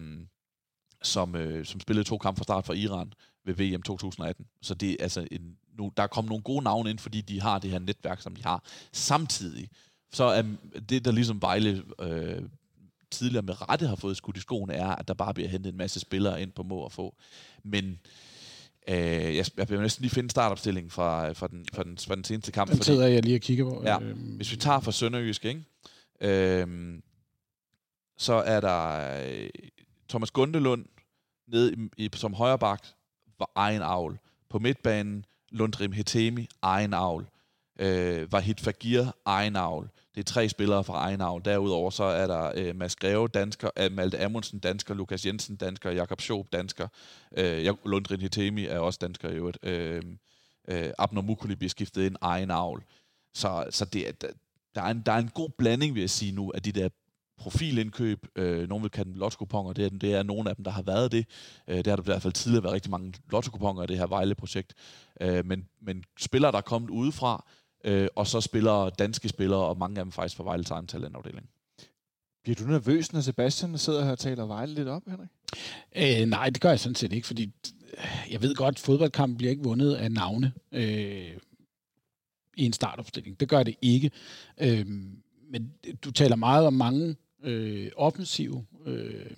som, 1.03 1.35
øh, 1.35 1.65
som 1.65 1.79
spillede 1.79 2.07
to 2.07 2.17
kampe 2.17 2.37
fra 2.37 2.43
start 2.43 2.65
for 2.65 2.73
Iran 2.73 3.13
ved 3.45 3.53
VM 3.53 3.81
2018. 3.81 4.45
Så 4.61 4.73
det 4.73 4.89
er 4.91 4.95
altså 4.99 5.27
en, 5.31 5.57
nu, 5.77 5.91
der 5.97 6.03
er 6.03 6.07
kommet 6.07 6.29
nogle 6.29 6.43
gode 6.43 6.63
navne 6.63 6.89
ind, 6.89 6.99
fordi 6.99 7.21
de 7.21 7.41
har 7.41 7.59
det 7.59 7.71
her 7.71 7.79
netværk, 7.79 8.21
som 8.21 8.35
de 8.35 8.43
har. 8.43 8.63
Samtidig, 8.91 9.69
så 10.13 10.23
er 10.23 10.43
det, 10.89 11.05
der 11.05 11.11
ligesom 11.11 11.41
Vejle 11.41 11.83
øh, 11.99 12.41
tidligere 13.11 13.45
med 13.45 13.69
rette 13.69 13.87
har 13.87 13.95
fået 13.95 14.17
skudt 14.17 14.37
i 14.37 14.39
skoene, 14.39 14.73
er, 14.73 14.87
at 14.87 15.07
der 15.07 15.13
bare 15.13 15.33
bliver 15.33 15.49
hentet 15.49 15.71
en 15.71 15.77
masse 15.77 15.99
spillere 15.99 16.41
ind 16.41 16.51
på 16.51 16.63
må 16.63 16.75
og 16.75 16.91
få. 16.91 17.15
Men 17.63 17.99
øh, 18.87 19.35
jeg, 19.35 19.45
jeg 19.57 19.69
vil 19.69 19.79
næsten 19.79 20.01
lige 20.01 20.11
finde 20.11 20.29
startopstillingen 20.29 20.91
fra, 20.91 21.31
fra, 21.31 21.47
den, 21.47 21.65
fra, 21.73 21.83
den, 21.83 21.97
fra 21.97 22.15
den 22.15 22.23
seneste 22.23 22.51
kamp. 22.51 22.71
Den 22.71 22.81
sidder 22.81 23.07
jeg 23.07 23.23
lige 23.23 23.37
og 23.37 23.41
kigger 23.41 23.65
på. 23.65 23.81
Ja. 23.85 23.99
Øhm, 24.01 24.19
Hvis 24.19 24.51
vi 24.51 24.57
tager 24.57 24.79
fra 24.79 24.91
Sønderjysk, 24.91 25.45
ikke? 25.45 25.63
Øhm, 26.21 27.03
så 28.17 28.33
er 28.33 28.59
der 28.59 29.09
øh, 29.25 29.49
Thomas 30.09 30.31
Gundelund 30.31 30.85
ned 31.47 31.71
i, 31.71 32.05
i, 32.05 32.09
som 32.15 32.33
højreback 32.33 32.85
var 33.39 33.51
egen 33.55 33.81
avl. 33.81 34.19
På 34.49 34.59
midtbanen, 34.59 35.25
Lundrim 35.49 35.91
Hetemi, 35.91 36.47
egen 36.61 36.93
avl. 36.93 37.25
Øh, 37.79 38.31
Vahid 38.31 38.55
Fagir, 38.55 39.05
egen 39.25 39.55
avl. 39.55 39.89
Det 40.15 40.19
er 40.19 40.23
tre 40.23 40.49
spillere 40.49 40.83
fra 40.83 40.93
egen 40.93 41.21
avl. 41.21 41.41
Derudover 41.45 41.89
så 41.89 42.03
er 42.03 42.27
der 42.27 42.51
øh, 42.55 42.75
Mads 42.75 42.95
Greve, 42.95 43.27
dansker, 43.27 43.69
øh, 43.77 43.91
Malte 43.91 44.25
Amundsen, 44.25 44.59
dansker, 44.59 44.93
Lukas 44.93 45.25
Jensen, 45.25 45.55
dansker, 45.55 45.91
Jakob 45.91 46.21
Schob, 46.21 46.53
dansker. 46.53 46.87
Øh, 47.37 47.75
Lundrim 47.85 48.19
Hetemi 48.19 48.65
er 48.65 48.79
også 48.79 48.99
dansker 49.01 49.29
i 49.29 49.33
øvrigt. 49.33 49.57
Øh, 49.63 50.03
øh, 50.67 50.91
Abner 50.97 51.21
Mukuli 51.21 51.55
bliver 51.55 51.69
skiftet 51.69 52.05
ind, 52.05 52.15
egen 52.21 52.51
avl. 52.51 52.83
Så, 53.33 53.65
så 53.69 53.85
det, 53.85 54.21
der, 54.21 54.27
der, 54.75 54.81
er 54.81 54.91
en, 54.91 55.01
der 55.05 55.11
er 55.11 55.17
en 55.17 55.29
god 55.33 55.49
blanding, 55.49 55.95
vil 55.95 56.01
jeg 56.01 56.09
sige 56.09 56.31
nu, 56.31 56.51
af 56.55 56.61
de 56.61 56.71
der 56.71 56.89
profilindkøb. 57.37 58.27
Øh, 58.35 58.69
nogen 58.69 58.83
vil 58.83 58.91
kalde 58.91 59.11
dem 59.11 59.19
lottokuponer. 59.19 59.73
Det 59.73 59.85
er, 59.85 59.89
det 59.89 60.13
er 60.13 60.23
nogle 60.23 60.49
af 60.49 60.55
dem, 60.55 60.65
der 60.65 60.71
har 60.71 60.81
været 60.81 61.11
det. 61.11 61.25
Øh, 61.67 61.77
det 61.77 61.87
har 61.87 61.95
der 61.95 62.03
i 62.03 62.05
hvert 62.05 62.21
fald 62.21 62.33
tidligere 62.33 62.63
været 62.63 62.73
rigtig 62.73 62.91
mange 62.91 63.13
lottokuponer 63.31 63.83
i 63.83 63.87
det 63.87 63.97
her 63.97 64.07
Vejle-projekt. 64.07 64.73
Øh, 65.21 65.45
men, 65.45 65.67
men 65.81 66.03
spillere, 66.19 66.51
der 66.51 66.57
er 66.57 66.61
kommet 66.61 66.89
udefra, 66.89 67.45
øh, 67.83 68.07
og 68.15 68.27
så 68.27 68.41
spillere, 68.41 68.89
danske 68.89 69.29
spillere, 69.29 69.59
og 69.59 69.77
mange 69.77 69.99
af 69.99 70.05
dem 70.05 70.11
faktisk 70.11 70.37
fra 70.37 70.43
Vejles 70.43 70.71
egen 70.71 70.87
talentafdeling. 70.87 71.49
Bliver 72.43 72.55
du 72.55 72.63
nervøs, 72.63 73.13
når 73.13 73.21
Sebastian 73.21 73.77
sidder 73.77 74.03
her 74.03 74.11
og 74.11 74.19
taler 74.19 74.45
Vejle 74.45 74.73
lidt 74.73 74.87
op, 74.87 75.03
Henrik? 75.07 75.29
Øh, 75.95 76.29
nej, 76.29 76.49
det 76.49 76.61
gør 76.61 76.69
jeg 76.69 76.79
sådan 76.79 76.95
set 76.95 77.13
ikke, 77.13 77.27
fordi 77.27 77.51
jeg 78.31 78.41
ved 78.41 78.55
godt, 78.55 78.75
at 78.75 78.79
fodboldkampen 78.79 79.37
bliver 79.37 79.51
ikke 79.51 79.63
vundet 79.63 79.95
af 79.95 80.11
navne 80.11 80.53
øh, 80.71 81.37
i 82.57 82.65
en 82.65 82.73
startopstilling. 82.73 83.39
Det 83.39 83.49
gør 83.49 83.63
det 83.63 83.75
ikke. 83.81 84.11
Øh, 84.57 84.85
men 85.53 85.73
du 86.03 86.11
taler 86.11 86.35
meget 86.35 86.67
om 86.67 86.73
mange 86.73 87.15
øh, 87.43 87.91
offensive 87.95 88.65
øh, 88.85 89.31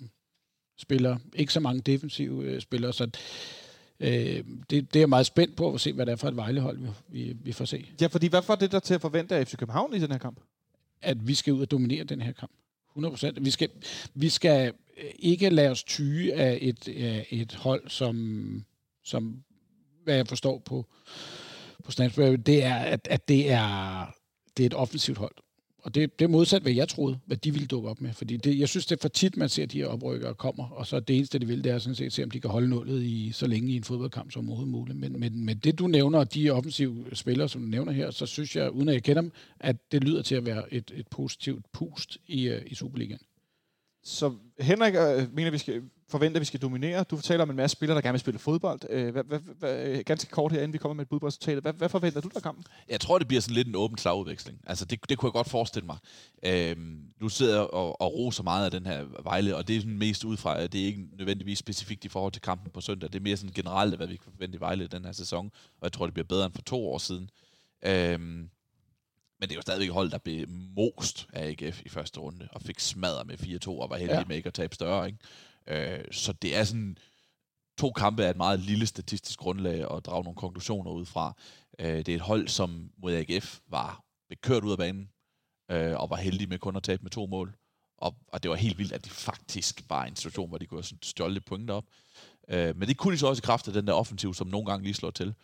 spillere, 0.78 1.18
ikke 1.34 1.52
så 1.52 1.60
mange 1.60 1.80
defensive 1.80 2.44
øh, 2.44 2.60
spillere, 2.60 2.92
så 2.92 3.10
øh, 4.00 4.10
det, 4.10 4.70
det 4.70 4.96
er 4.96 5.00
jeg 5.00 5.08
meget 5.08 5.26
spændt 5.26 5.56
på 5.56 5.74
at 5.74 5.80
se, 5.80 5.92
hvad 5.92 6.06
det 6.06 6.12
er 6.12 6.16
for 6.16 6.28
et 6.28 6.36
Vejlehold, 6.36 6.78
vi, 6.78 6.88
vi, 7.08 7.36
vi 7.42 7.52
får 7.52 7.64
se. 7.64 7.86
Ja, 8.00 8.06
fordi 8.06 8.26
hvad 8.26 8.42
får 8.42 8.54
det 8.54 8.72
der 8.72 8.78
til 8.80 8.94
at 8.94 9.00
forvente 9.00 9.36
af 9.36 9.46
FC 9.46 9.56
København 9.56 9.94
i 9.94 9.98
den 9.98 10.10
her 10.10 10.18
kamp? 10.18 10.40
At 11.02 11.28
vi 11.28 11.34
skal 11.34 11.52
ud 11.52 11.60
og 11.60 11.70
dominere 11.70 12.04
den 12.04 12.20
her 12.20 12.32
kamp. 12.32 12.52
100%. 12.98 13.32
Vi 13.40 13.50
skal, 13.50 13.68
vi 14.14 14.28
skal 14.28 14.72
øh, 14.96 15.10
ikke 15.18 15.50
lade 15.50 15.70
os 15.70 15.84
tyge 15.84 16.34
af 16.34 16.58
et, 16.62 16.88
af 16.88 17.26
et 17.30 17.54
hold, 17.54 17.88
som, 17.88 18.64
som, 19.04 19.42
hvad 20.04 20.14
jeg 20.16 20.26
forstår 20.26 20.58
på, 20.58 20.86
på 21.84 21.90
Stansbury, 21.90 22.36
det 22.46 22.64
er, 22.64 22.76
at, 22.76 23.08
at 23.10 23.28
det, 23.28 23.50
er, 23.50 24.06
det 24.56 24.62
er 24.62 24.66
et 24.66 24.74
offensivt 24.74 25.18
hold. 25.18 25.34
Og 25.86 25.94
det, 25.94 26.18
det 26.18 26.24
er 26.24 26.28
modsat, 26.28 26.62
hvad 26.62 26.72
jeg 26.72 26.88
troede, 26.88 27.18
hvad 27.26 27.36
de 27.36 27.52
ville 27.52 27.66
dukke 27.66 27.88
op 27.88 28.00
med. 28.00 28.12
Fordi 28.12 28.36
det, 28.36 28.58
jeg 28.58 28.68
synes, 28.68 28.86
det 28.86 28.96
er 28.96 29.00
for 29.00 29.08
tit, 29.08 29.36
man 29.36 29.48
ser, 29.48 29.62
at 29.62 29.72
de 29.72 29.78
her 29.78 29.86
oprykkere 29.86 30.34
kommer, 30.34 30.68
og 30.68 30.86
så 30.86 31.00
det 31.00 31.16
eneste, 31.16 31.38
de 31.38 31.46
vil, 31.46 31.64
det 31.64 31.72
er 31.72 31.78
sådan 31.78 31.94
set 31.94 32.12
se, 32.12 32.22
om 32.24 32.30
de 32.30 32.40
kan 32.40 32.50
holde 32.50 32.68
nullet 32.68 33.02
i 33.02 33.32
så 33.32 33.46
længe 33.46 33.72
i 33.72 33.76
en 33.76 33.84
fodboldkamp 33.84 34.32
som 34.32 34.48
overhovedet 34.48 34.72
muligt. 34.72 34.98
Men, 34.98 35.20
men, 35.20 35.44
men 35.44 35.58
det, 35.58 35.78
du 35.78 35.86
nævner, 35.86 36.18
og 36.18 36.34
de 36.34 36.50
offensive 36.50 37.04
spillere, 37.12 37.48
som 37.48 37.60
du 37.62 37.68
nævner 37.68 37.92
her, 37.92 38.10
så 38.10 38.26
synes 38.26 38.56
jeg, 38.56 38.70
uden 38.70 38.88
at 38.88 38.94
jeg 38.94 39.02
kender 39.02 39.22
dem, 39.22 39.32
at 39.60 39.92
det 39.92 40.04
lyder 40.04 40.22
til 40.22 40.34
at 40.34 40.46
være 40.46 40.74
et, 40.74 40.92
et 40.94 41.08
positivt 41.08 41.64
pust 41.72 42.18
i, 42.26 42.48
øh, 42.48 42.62
i 42.66 42.74
Superligaen. 42.74 43.20
Så 44.04 44.32
Henrik 44.60 44.94
øh, 44.94 45.34
mener, 45.34 45.50
vi 45.50 45.58
skal 45.58 45.82
forvente, 46.08 46.36
at 46.36 46.40
vi 46.40 46.44
skal 46.44 46.60
dominere. 46.60 47.04
Du 47.04 47.16
fortæller 47.16 47.42
om 47.42 47.50
en 47.50 47.56
masse 47.56 47.72
spillere, 47.72 47.96
der 47.96 48.02
gerne 48.02 48.12
vil 48.12 48.20
spille 48.20 48.38
fodbold. 48.38 48.80
Øh, 48.90 49.12
hvad, 49.12 49.24
hvad, 49.24 49.38
hvad, 49.58 50.02
ganske 50.02 50.30
kort 50.30 50.52
her, 50.52 50.58
inden 50.58 50.72
vi 50.72 50.78
kommer 50.78 50.94
med 50.94 51.02
et 51.02 51.08
bud 51.08 51.20
på 51.20 51.26
resultatet. 51.26 51.62
Hvad, 51.62 51.72
hvad 51.72 51.88
forventer 51.88 52.20
du 52.20 52.30
der 52.34 52.40
kampen? 52.40 52.64
Jeg 52.88 53.00
tror, 53.00 53.18
det 53.18 53.28
bliver 53.28 53.40
sådan 53.40 53.54
lidt 53.54 53.68
en 53.68 53.74
åben 53.74 53.98
slagudveksling. 53.98 54.60
Altså, 54.66 54.84
det, 54.84 55.08
det 55.08 55.18
kunne 55.18 55.26
jeg 55.26 55.32
godt 55.32 55.50
forestille 55.50 55.86
mig. 55.86 55.96
Øhm, 56.42 57.04
nu 57.20 57.28
sidder 57.28 57.60
og, 57.60 58.00
og 58.00 58.14
roser 58.14 58.42
meget 58.42 58.64
af 58.64 58.70
den 58.70 58.86
her 58.86 59.04
Vejle, 59.22 59.56
og 59.56 59.68
det 59.68 59.76
er 59.76 59.80
sådan 59.80 59.98
mest 59.98 60.24
ud 60.24 60.36
fra, 60.36 60.60
at 60.60 60.72
det 60.72 60.80
er 60.80 60.86
ikke 60.86 61.06
nødvendigvis 61.18 61.58
specifikt 61.58 62.04
i 62.04 62.08
forhold 62.08 62.32
til 62.32 62.42
kampen 62.42 62.70
på 62.70 62.80
søndag. 62.80 63.12
Det 63.12 63.18
er 63.18 63.22
mere 63.22 63.36
sådan 63.36 63.54
generelt, 63.54 63.96
hvad 63.96 64.06
vi 64.06 64.16
kan 64.16 64.32
forvente 64.32 64.56
i 64.56 64.60
Vejle 64.60 64.84
i 64.84 64.88
den 64.88 65.04
her 65.04 65.12
sæson, 65.12 65.50
og 65.80 65.82
jeg 65.82 65.92
tror, 65.92 66.06
det 66.06 66.14
bliver 66.14 66.26
bedre 66.26 66.44
end 66.46 66.54
for 66.54 66.62
to 66.62 66.88
år 66.88 66.98
siden. 66.98 67.30
Øhm, 67.86 68.50
men 69.40 69.48
det 69.48 69.50
er 69.50 69.54
jo 69.54 69.62
stadigvæk 69.62 69.90
hold, 69.90 70.10
der 70.10 70.18
blev 70.18 70.48
most 70.76 71.28
af 71.32 71.56
AGF 71.60 71.82
i 71.86 71.88
første 71.88 72.20
runde, 72.20 72.48
og 72.52 72.62
fik 72.62 72.80
smadret 72.80 73.26
med 73.26 73.60
4-2, 73.66 73.68
og 73.68 73.90
var 73.90 73.96
heldig 73.96 74.14
ja. 74.14 74.24
med 74.28 74.36
ikke 74.36 74.46
at 74.46 74.54
tabe 74.54 74.74
større. 74.74 75.06
Ikke? 75.06 75.18
Øh, 75.68 76.04
så 76.10 76.32
det 76.32 76.56
er 76.56 76.64
sådan, 76.64 76.98
to 77.78 77.90
kampe 77.90 78.24
er 78.24 78.30
et 78.30 78.36
meget 78.36 78.60
lille 78.60 78.86
statistisk 78.86 79.38
grundlag 79.38 79.96
at 79.96 80.06
drage 80.06 80.24
nogle 80.24 80.36
konklusioner 80.36 80.90
ud 80.90 81.06
fra. 81.06 81.34
Øh, 81.78 81.98
det 81.98 82.08
er 82.08 82.14
et 82.14 82.20
hold, 82.20 82.48
som 82.48 82.90
mod 82.98 83.12
AGF 83.12 83.58
var 83.68 84.04
bekørt 84.28 84.64
ud 84.64 84.72
af 84.72 84.78
banen, 84.78 85.10
øh, 85.70 86.00
og 86.00 86.10
var 86.10 86.16
heldig 86.16 86.48
med 86.48 86.58
kun 86.58 86.76
at 86.76 86.82
tabe 86.82 87.02
med 87.02 87.10
to 87.10 87.26
mål. 87.26 87.56
Og, 87.98 88.14
og 88.28 88.42
det 88.42 88.50
var 88.50 88.56
helt 88.56 88.78
vildt, 88.78 88.92
at 88.92 89.04
de 89.04 89.10
faktisk 89.10 89.82
var 89.88 90.04
i 90.04 90.08
en 90.08 90.16
situation, 90.16 90.48
hvor 90.48 90.58
de 90.58 90.66
kunne 90.66 90.82
have 90.82 90.98
stjålet 91.02 91.44
point 91.44 91.70
op. 91.70 91.84
Øh, 92.48 92.76
men 92.76 92.88
det 92.88 92.96
kunne 92.96 93.12
de 93.12 93.18
så 93.18 93.26
også 93.26 93.40
i 93.40 93.46
kraft 93.46 93.68
af 93.68 93.74
den 93.74 93.86
der 93.86 93.92
offensiv, 93.92 94.34
som 94.34 94.46
nogle 94.46 94.66
gange 94.66 94.84
lige 94.84 94.94
slår 94.94 95.10
til 95.10 95.34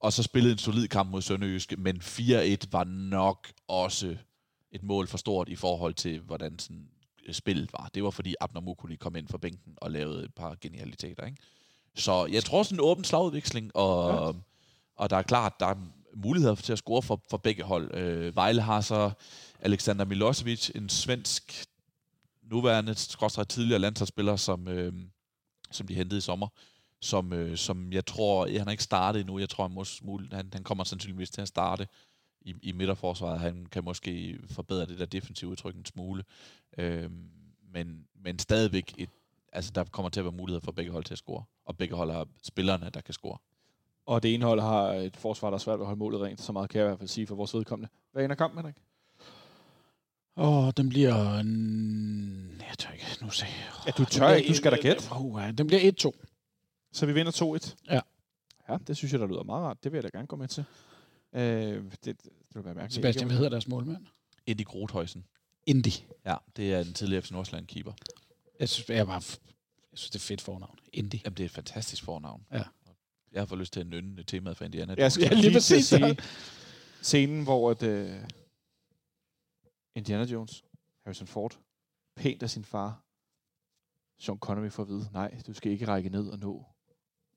og 0.00 0.12
så 0.12 0.22
spillede 0.22 0.52
en 0.52 0.58
solid 0.58 0.88
kamp 0.88 1.10
mod 1.10 1.22
Sønderjyske, 1.22 1.76
men 1.76 1.96
4-1 1.96 2.56
var 2.72 2.84
nok 2.84 3.52
også 3.68 4.16
et 4.72 4.82
mål 4.82 5.06
for 5.06 5.18
stort 5.18 5.48
i 5.48 5.56
forhold 5.56 5.94
til, 5.94 6.20
hvordan 6.20 6.58
sådan 6.58 6.88
spillet 7.32 7.72
var. 7.72 7.90
Det 7.94 8.04
var 8.04 8.10
fordi 8.10 8.34
Abner 8.40 8.60
Mukuli 8.60 8.96
kom 8.96 9.16
ind 9.16 9.28
fra 9.28 9.38
bænken 9.38 9.74
og 9.76 9.90
lavede 9.90 10.24
et 10.24 10.34
par 10.34 10.56
genialiteter. 10.60 11.26
Ikke? 11.26 11.38
Så 11.94 12.26
jeg 12.26 12.44
tror 12.44 12.62
sådan 12.62 12.76
en 12.76 12.80
åben 12.80 13.04
slagudveksling, 13.04 13.76
og, 13.76 14.10
ja. 14.34 14.40
og 14.96 15.10
der 15.10 15.16
er 15.16 15.22
klart, 15.22 15.60
der 15.60 15.66
er 15.66 15.74
muligheder 16.14 16.54
til 16.54 16.72
at 16.72 16.78
score 16.78 17.02
for, 17.02 17.20
for 17.30 17.36
begge 17.36 17.62
hold. 17.62 17.94
Øh, 17.94 18.36
Vejle 18.36 18.62
har 18.62 18.80
så 18.80 19.10
Alexander 19.60 20.04
Milosevic, 20.04 20.70
en 20.74 20.88
svensk 20.88 21.64
nuværende, 22.42 22.94
skråstrej 22.94 23.44
tidligere 23.44 23.78
landsholdsspiller, 23.78 24.36
som, 24.36 24.68
øh, 24.68 24.92
som 25.70 25.86
de 25.86 25.94
hentede 25.94 26.18
i 26.18 26.20
sommer, 26.20 26.48
som, 27.00 27.32
øh, 27.32 27.56
som 27.56 27.92
jeg 27.92 28.06
tror, 28.06 28.48
han 28.48 28.60
har 28.60 28.70
ikke 28.70 28.82
startet 28.82 29.20
endnu, 29.20 29.38
jeg 29.38 29.48
tror, 29.48 29.64
han, 29.64 29.74
mås, 29.74 30.02
han, 30.32 30.50
han 30.52 30.64
kommer 30.64 30.84
sandsynligvis 30.84 31.30
til 31.30 31.40
at 31.40 31.48
starte 31.48 31.88
i, 32.40 32.54
i 32.62 32.72
midterforsvaret. 32.72 33.40
Han 33.40 33.66
kan 33.66 33.84
måske 33.84 34.38
forbedre 34.50 34.86
det 34.86 34.98
der 34.98 35.06
defensive 35.06 35.50
udtryk 35.50 35.74
en 35.74 35.84
smule. 35.84 36.24
Øh, 36.78 37.10
men, 37.72 38.06
men 38.24 38.38
stadigvæk, 38.38 38.94
et, 38.98 39.10
altså, 39.52 39.72
der 39.74 39.84
kommer 39.84 40.08
til 40.08 40.20
at 40.20 40.24
være 40.24 40.32
mulighed 40.32 40.60
for 40.60 40.72
begge 40.72 40.92
hold 40.92 41.04
til 41.04 41.14
at 41.14 41.18
score, 41.18 41.44
og 41.64 41.76
begge 41.76 41.94
hold 41.94 42.10
har 42.10 42.28
spillerne, 42.42 42.90
der 42.94 43.00
kan 43.00 43.14
score. 43.14 43.38
Og 44.06 44.22
det 44.22 44.34
ene 44.34 44.44
hold 44.44 44.60
har 44.60 44.92
et 44.92 45.16
forsvar, 45.16 45.50
der 45.50 45.54
er 45.54 45.58
svært 45.58 45.80
at 45.80 45.86
holde 45.86 45.98
målet 45.98 46.20
rent, 46.20 46.40
så 46.40 46.52
meget 46.52 46.70
kan 46.70 46.78
jeg 46.78 46.86
i 46.86 46.88
hvert 46.88 46.98
fald 46.98 47.08
sige 47.08 47.26
for 47.26 47.34
vores 47.34 47.54
vedkommende. 47.54 47.88
Hvad 48.12 48.24
ender 48.24 48.36
kampen, 48.36 48.58
Henrik? 48.58 48.76
Åh, 50.36 50.66
oh, 50.66 50.72
den 50.76 50.88
bliver... 50.88 51.38
En... 51.38 52.62
Jeg 52.68 52.78
tør 52.78 52.90
ikke. 52.90 53.04
Nu 53.22 53.30
se. 53.30 53.46
Ja, 53.86 53.90
du 53.90 54.04
tør 54.04 54.28
ikke. 54.28 54.48
Du 54.48 54.54
skal 54.54 54.72
da 54.72 54.76
gætte. 54.76 55.02
Oh, 55.12 55.42
ja, 55.42 55.50
den 55.50 55.66
bliver 55.66 55.92
1-2. 56.06 56.26
Så 56.92 57.06
vi 57.06 57.12
vinder 57.12 57.32
2-1? 57.32 57.74
Ja. 57.90 58.00
Ja, 58.68 58.76
det 58.86 58.96
synes 58.96 59.12
jeg, 59.12 59.20
der 59.20 59.26
lyder 59.26 59.42
meget 59.42 59.64
rart. 59.64 59.84
Det 59.84 59.92
vil 59.92 59.96
jeg 59.96 60.02
da 60.12 60.18
gerne 60.18 60.26
gå 60.26 60.36
med 60.36 60.48
til. 60.48 60.64
Øh, 61.32 61.42
det, 61.42 62.04
det 62.04 62.22
vil 62.54 62.64
være 62.64 62.74
mærkeligt. 62.74 62.94
Sebastian, 62.94 63.26
hvad 63.26 63.36
hedder 63.36 63.50
deres 63.50 63.68
målmand? 63.68 64.06
Eddie 64.46 64.64
Grothøjsen. 64.64 65.24
Indy. 65.66 65.90
Ja, 66.24 66.36
det 66.56 66.74
er 66.74 66.82
den 66.82 66.94
tidligere 66.94 67.22
FC 67.22 67.30
Nordsjælland 67.30 67.66
keeper. 67.66 67.92
Jeg 68.60 68.68
synes, 68.68 68.88
jeg, 68.88 69.06
bare, 69.06 69.22
jeg 69.90 69.98
synes, 69.98 70.10
det 70.10 70.18
er 70.18 70.24
fedt 70.24 70.40
fornavn. 70.40 70.78
Indy. 70.92 71.14
Jamen, 71.24 71.36
det 71.36 71.40
er 71.40 71.44
et 71.44 71.50
fantastisk 71.50 72.04
fornavn. 72.04 72.46
Ja. 72.52 72.62
Jeg 73.32 73.40
har 73.40 73.46
fået 73.46 73.58
lyst 73.58 73.72
til 73.72 73.80
at 73.80 73.86
nynne 73.86 74.22
temaet 74.22 74.56
for 74.56 74.64
Indiana. 74.64 74.94
Jeg 74.98 75.12
skal 75.12 75.28
lige, 75.28 75.42
lige 75.42 75.52
præcis 75.52 75.86
sige 75.86 76.16
scenen, 77.02 77.44
hvor 77.44 77.70
at, 77.70 77.82
uh, 77.82 78.28
Indiana 79.94 80.24
Jones, 80.24 80.64
Harrison 81.04 81.26
Ford, 81.26 81.58
pænt 82.16 82.42
af 82.42 82.50
sin 82.50 82.64
far, 82.64 83.02
Sean 84.18 84.38
Connery 84.38 84.70
får 84.70 84.82
at 84.82 84.88
vide, 84.88 85.08
nej, 85.12 85.40
du 85.46 85.52
skal 85.52 85.72
ikke 85.72 85.86
række 85.86 86.08
ned 86.08 86.28
og 86.28 86.38
nå 86.38 86.66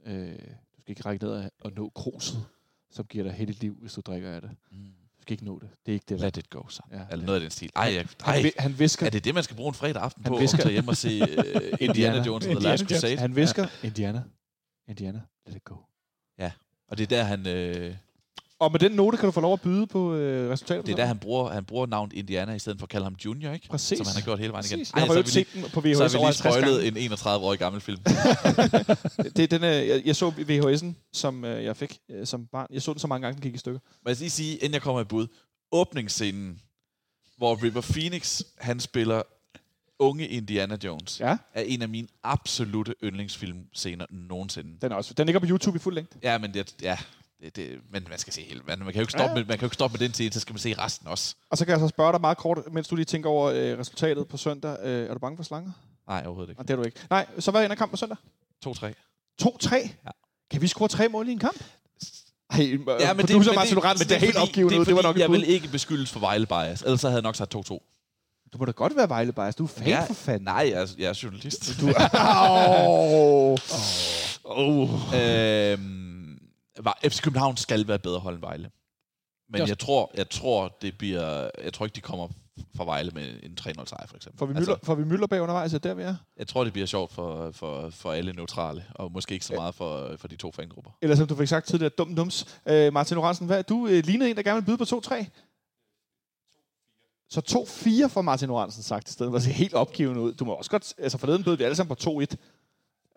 Øh, 0.05 0.39
du 0.75 0.81
skal 0.81 0.91
ikke 0.91 1.05
række 1.05 1.25
ned 1.25 1.49
og 1.61 1.71
nå 1.71 1.89
kruset, 1.89 2.45
som 2.89 3.05
giver 3.05 3.23
dig 3.23 3.33
heldigt 3.33 3.61
liv, 3.61 3.73
hvis 3.73 3.93
du 3.93 4.01
drikker 4.01 4.31
af 4.31 4.41
det. 4.41 4.55
Mm. 4.71 4.93
Skal 5.29 5.33
ikke 5.33 5.45
nå 5.45 5.59
det. 5.59 5.69
Det 5.85 5.91
er 5.91 5.93
ikke 5.93 6.05
det. 6.09 6.19
Let 6.19 6.37
it 6.37 6.49
go, 6.49 6.67
så. 6.67 6.81
Ja, 6.91 6.99
Eller 7.11 7.25
noget 7.25 7.35
af 7.35 7.41
den 7.41 7.51
stil. 7.51 7.69
Ej, 7.75 7.83
jeg, 7.83 8.07
ej, 8.25 8.41
han, 8.41 8.51
han 8.59 8.79
visker, 8.79 9.05
er 9.05 9.09
det 9.09 9.23
det, 9.23 9.33
man 9.33 9.43
skal 9.43 9.55
bruge 9.55 9.67
en 9.67 9.73
fredag 9.73 10.01
aften 10.01 10.23
på, 10.23 10.37
visker, 10.37 10.57
at 10.57 10.63
tage 10.63 10.73
hjem 10.73 10.87
og 10.87 10.97
se 10.97 11.21
uh, 11.21 11.61
Indiana 11.79 12.23
Jones 12.23 12.45
and 12.45 12.55
the 12.55 12.63
Last 12.63 12.87
Crusade? 12.87 13.17
Han 13.17 13.35
visker, 13.35 13.67
ja. 13.83 13.87
Indiana, 13.87 14.23
Indiana, 14.87 15.21
let 15.47 15.55
it 15.55 15.63
go. 15.63 15.75
Ja, 16.39 16.51
og 16.87 16.97
det 16.97 17.03
er 17.03 17.07
der, 17.07 17.23
han... 17.23 17.47
Øh, 17.47 17.95
og 18.59 18.71
med 18.71 18.79
den 18.79 18.91
note 18.91 19.17
kan 19.17 19.25
du 19.25 19.31
få 19.31 19.41
lov 19.41 19.53
at 19.53 19.61
byde 19.61 19.87
på 19.87 20.13
øh, 20.13 20.51
resultatet. 20.51 20.85
Det 20.85 20.91
er 20.91 20.95
der, 20.95 21.05
han 21.05 21.19
bruger, 21.19 21.49
han 21.49 21.65
bruger 21.65 21.85
navnet 21.85 22.13
Indiana, 22.13 22.53
i 22.53 22.59
stedet 22.59 22.79
for 22.79 22.85
at 22.85 22.89
kalde 22.89 23.03
ham 23.03 23.15
Junior, 23.25 23.53
ikke? 23.53 23.67
Præcis. 23.67 23.97
Som 23.97 24.07
han 24.07 24.15
har 24.15 24.21
gjort 24.21 24.39
hele 24.39 24.51
vejen 24.51 24.65
igen. 24.65 24.79
Ej, 24.79 24.85
jeg 24.95 25.07
har 25.07 25.15
jo 25.15 25.25
set 25.25 25.47
den 25.53 25.63
på 25.73 25.81
VHS 25.81 25.97
Så 25.97 26.03
har 26.03 26.09
vi 26.09 26.17
lige 26.17 26.33
spoilet 26.33 26.87
en 26.87 27.13
31-årig 27.13 27.59
gammel 27.59 27.81
film. 27.81 28.01
det 29.35 29.39
er 29.39 29.47
den, 29.47 29.63
jeg, 29.63 30.01
jeg 30.05 30.15
så 30.15 30.29
VHS'en, 30.29 31.09
som 31.13 31.45
øh, 31.45 31.63
jeg 31.63 31.77
fik 31.77 31.99
øh, 32.11 32.25
som 32.27 32.45
barn. 32.45 32.67
Jeg 32.71 32.81
så 32.81 32.93
den 32.93 32.99
så 32.99 33.07
mange 33.07 33.25
gange, 33.25 33.35
den 33.35 33.41
gik 33.41 33.55
i 33.55 33.57
stykker. 33.57 33.79
Må 34.05 34.09
jeg 34.09 34.19
lige 34.19 34.29
sige, 34.29 34.55
inden 34.55 34.73
jeg 34.73 34.81
kommer 34.81 35.01
i 35.01 35.05
bud. 35.05 35.27
Åbningsscenen, 35.71 36.59
hvor 37.37 37.63
River 37.63 37.81
Phoenix, 37.81 38.41
han 38.57 38.79
spiller 38.79 39.21
unge 39.99 40.27
Indiana 40.27 40.77
Jones, 40.83 41.19
ja? 41.19 41.37
er 41.53 41.61
en 41.61 41.81
af 41.81 41.89
mine 41.89 42.07
absolute 42.23 42.95
yndlingsfilmscener 43.03 44.05
nogensinde. 44.09 44.77
Den, 44.81 44.91
er 44.91 44.95
også, 44.95 45.13
den 45.13 45.25
ligger 45.25 45.39
på 45.39 45.45
YouTube 45.49 45.75
i 45.75 45.79
fuld 45.79 45.95
længde. 45.95 46.17
Ja, 46.23 46.37
men 46.37 46.53
det, 46.53 46.75
ja, 46.81 46.97
det, 47.41 47.55
det, 47.55 47.79
men 47.91 48.05
man 48.09 48.19
skal 48.19 48.33
se 48.33 48.41
hele. 48.41 48.61
Man, 48.67 48.79
man, 48.79 48.87
kan 48.87 48.95
jo 48.95 49.01
ikke 49.01 49.11
stoppe 49.11 49.29
ja. 49.29 49.35
med, 49.35 49.45
man 49.45 49.57
kan 49.57 49.61
jo 49.61 49.65
ikke 49.65 49.73
stoppe 49.73 49.97
med 49.97 50.07
den 50.07 50.13
scene, 50.13 50.31
så 50.31 50.39
skal 50.39 50.53
man 50.53 50.59
se 50.59 50.73
resten 50.77 51.07
også. 51.07 51.35
Og 51.49 51.57
så 51.57 51.65
kan 51.65 51.71
jeg 51.71 51.79
så 51.79 51.87
spørge 51.87 52.11
dig 52.11 52.21
meget 52.21 52.37
kort, 52.37 52.59
mens 52.71 52.87
du 52.87 52.95
lige 52.95 53.05
tænker 53.05 53.29
over 53.29 53.51
øh, 53.51 53.79
resultatet 53.79 54.27
på 54.27 54.37
søndag. 54.37 54.77
Øh, 54.83 55.09
er 55.09 55.13
du 55.13 55.19
bange 55.19 55.37
for 55.37 55.43
slanger? 55.43 55.71
Nej, 56.07 56.23
overhovedet 56.25 56.49
ikke. 56.49 56.59
Og 56.59 56.67
det 56.67 56.73
er 56.73 56.77
du 56.77 56.83
ikke. 56.83 56.99
Nej, 57.09 57.25
så 57.39 57.51
hvad 57.51 57.63
ender 57.63 57.75
kampen 57.75 57.91
på 57.91 57.97
søndag? 57.97 58.17
2-3. 58.65 58.93
2-3? 59.43 59.75
Ja. 59.75 60.11
Kan 60.51 60.61
vi 60.61 60.67
score 60.67 60.87
tre 60.87 61.09
mål 61.09 61.27
i 61.27 61.31
en 61.31 61.39
kamp? 61.39 61.63
Ej, 62.49 62.77
ja, 62.99 63.13
men 63.13 63.27
det, 63.27 63.35
du 63.35 63.53
Martin 63.55 63.75
Lorentzen, 63.75 63.99
det, 63.99 64.09
det 64.09 64.15
er 64.15 64.19
helt 64.19 64.37
opgivet 64.37 64.71
det, 64.71 64.87
det 64.87 64.95
var 64.95 65.01
nok 65.01 65.17
Jeg 65.17 65.31
vil 65.31 65.49
ikke 65.49 65.67
beskyldes 65.67 66.11
for 66.11 66.19
Vejle 66.19 66.45
bias, 66.45 66.81
ellers 66.81 67.01
havde 67.01 67.13
jeg 67.13 67.21
nok 67.21 67.35
sagt 67.35 67.55
2-2. 67.55 67.59
Du 68.53 68.57
må 68.57 68.65
da 68.65 68.71
godt 68.71 68.95
være 68.95 69.09
Vejle 69.09 69.31
bias. 69.31 69.55
Du 69.55 69.63
er 69.63 69.67
fan 69.67 69.87
ja, 69.87 70.03
for 70.03 70.13
fanden. 70.13 70.43
Nej, 70.43 70.69
jeg 70.71 70.81
er, 70.81 70.87
jeg 70.97 71.09
er 71.09 71.19
journalist. 71.23 71.81
Du 71.81 71.87
er... 71.87 72.09
oh. 72.49 73.57
oh. 74.45 74.87
oh. 74.89 74.89
Øhm, 75.15 76.08
FC 77.03 77.21
København 77.21 77.57
skal 77.57 77.87
være 77.87 77.99
bedre 77.99 78.19
hold 78.19 78.35
end 78.35 78.41
Vejle. 78.41 78.69
Men 79.49 79.67
jeg 79.67 79.79
tror, 79.79 80.11
jeg 80.17 80.29
tror, 80.29 80.77
det 80.81 80.97
bliver... 80.97 81.49
Jeg 81.63 81.73
tror 81.73 81.85
ikke, 81.85 81.95
de 81.95 82.01
kommer 82.01 82.27
fra 82.75 82.85
Vejle 82.85 83.11
med 83.11 83.39
en 83.43 83.57
3-0 83.61 83.85
sejr, 83.85 84.07
for 84.07 84.15
eksempel. 84.15 84.39
Får 84.39 84.45
vi, 84.45 84.53
Møller, 84.53 84.73
altså, 84.73 84.85
får 84.85 84.95
vi 84.95 85.03
Møller 85.03 85.27
bag 85.27 85.41
undervejs, 85.41 85.73
er 85.73 85.77
der 85.77 85.93
vi 85.93 86.03
er? 86.03 86.15
Jeg 86.37 86.47
tror, 86.47 86.63
det 86.63 86.73
bliver 86.73 86.85
sjovt 86.85 87.11
for, 87.11 87.51
for, 87.51 87.89
for 87.89 88.11
alle 88.11 88.33
neutrale, 88.33 88.85
og 88.95 89.11
måske 89.11 89.33
ikke 89.33 89.45
så 89.45 89.53
meget 89.53 89.75
for, 89.75 90.15
for 90.17 90.27
de 90.27 90.35
to 90.35 90.51
fangrupper. 90.51 90.91
Eller 91.01 91.15
som 91.15 91.27
du 91.27 91.35
fik 91.35 91.47
sagt 91.47 91.67
tidligere, 91.67 91.91
dum 91.97 92.15
dums. 92.15 92.59
Øh, 92.65 92.93
Martin 92.93 93.15
Lorentzen, 93.15 93.47
hvad, 93.47 93.63
du 93.63 93.87
øh, 93.87 94.03
lignede 94.05 94.29
en, 94.29 94.35
der 94.35 94.43
gerne 94.43 94.61
vil 94.61 94.65
byde 94.65 94.77
på 94.77 95.01
2-3. 95.05 95.25
Så 97.29 97.41
2-4 98.05 98.07
for 98.07 98.21
Martin 98.21 98.47
Lorentzen 98.47 98.83
sagt 98.83 99.09
i 99.09 99.11
stedet. 99.11 99.33
Det 99.33 99.43
ser 99.43 99.51
helt 99.51 99.73
opgivende 99.73 100.21
ud. 100.21 100.33
Du 100.33 100.45
må 100.45 100.53
også 100.53 100.71
godt... 100.71 100.93
Altså 100.97 101.17
forleden 101.17 101.43
bød 101.43 101.57
vi 101.57 101.63
alle 101.63 101.75
sammen 101.75 101.95
på 101.95 102.09
2-1. 102.09 102.35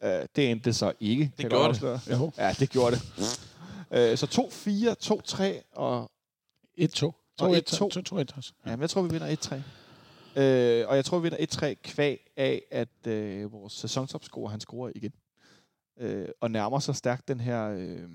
Uh, 0.02 0.08
det 0.36 0.50
endte 0.50 0.72
så 0.72 0.92
ikke. 1.00 1.32
Det 1.38 1.50
gjorde 1.50 1.74
det. 1.74 2.00
Jo. 2.10 2.32
Ja, 2.38 2.54
det 2.58 2.70
gjorde 2.70 2.96
det. 2.96 3.02
Uh, 3.92 4.16
så 4.16 4.26
2-4, 4.26 5.62
2-3 5.62 5.72
og... 5.72 6.10
1-2. 6.80 7.12
2-1 7.42 8.36
også. 8.36 8.52
Ja, 8.66 8.70
men 8.70 8.80
jeg 8.80 8.90
tror, 8.90 9.02
vi 9.02 9.08
vinder 9.08 9.36
1-3. 9.36 9.54
Uh, 9.54 10.88
og 10.88 10.96
jeg 10.96 11.04
tror, 11.04 11.18
vi 11.18 11.22
vinder 11.22 11.46
1-3 11.46 11.74
kvæg 11.74 12.30
af, 12.36 12.62
at 12.70 13.06
uh, 13.06 13.52
vores 13.52 13.72
sæsonsopscorer, 13.72 14.50
han 14.50 14.60
scorer 14.60 14.92
igen. 14.94 15.12
Uh, 16.02 16.28
og 16.40 16.50
nærmer 16.50 16.78
sig 16.78 16.96
stærkt 16.96 17.28
den 17.28 17.40
her... 17.40 17.74
Uh, 17.74 18.10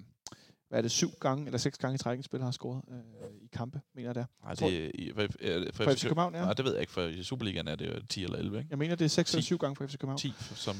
hvad 0.69 0.79
er 0.79 0.81
det, 0.81 0.91
syv 0.91 1.11
gange 1.19 1.45
eller 1.45 1.57
seks 1.57 1.77
gange 1.77 1.95
i 1.95 1.97
træk, 1.97 2.23
spiller 2.23 2.45
har 2.45 2.51
scoret 2.51 2.81
øh, 2.91 3.29
i 3.41 3.47
kampe, 3.47 3.81
mener 3.95 4.09
jeg 4.09 4.15
det 4.15 4.21
er. 4.21 4.25
Nej, 4.43 4.53
det 4.53 4.85
er, 4.85 4.91
i, 4.93 5.11
for, 5.15 5.27
for, 5.73 5.83
for 5.83 5.91
FC 5.91 6.03
København, 6.03 6.35
ja. 6.35 6.41
Nej, 6.41 6.53
det 6.53 6.65
ved 6.65 6.71
jeg 6.71 6.81
ikke, 6.81 6.93
for 6.93 7.01
i 7.01 7.23
Superligaen 7.23 7.67
er 7.67 7.75
det 7.75 8.09
10 8.09 8.23
eller 8.23 8.37
11, 8.37 8.57
ikke? 8.57 8.67
Jeg 8.69 8.77
mener, 8.77 8.95
det 8.95 9.05
er 9.05 9.09
6 9.09 9.33
eller 9.33 9.43
7 9.43 9.57
gange 9.57 9.75
for 9.75 9.87
FC 9.87 9.97
København. 9.97 10.17
10, 10.17 10.33
som 10.55 10.75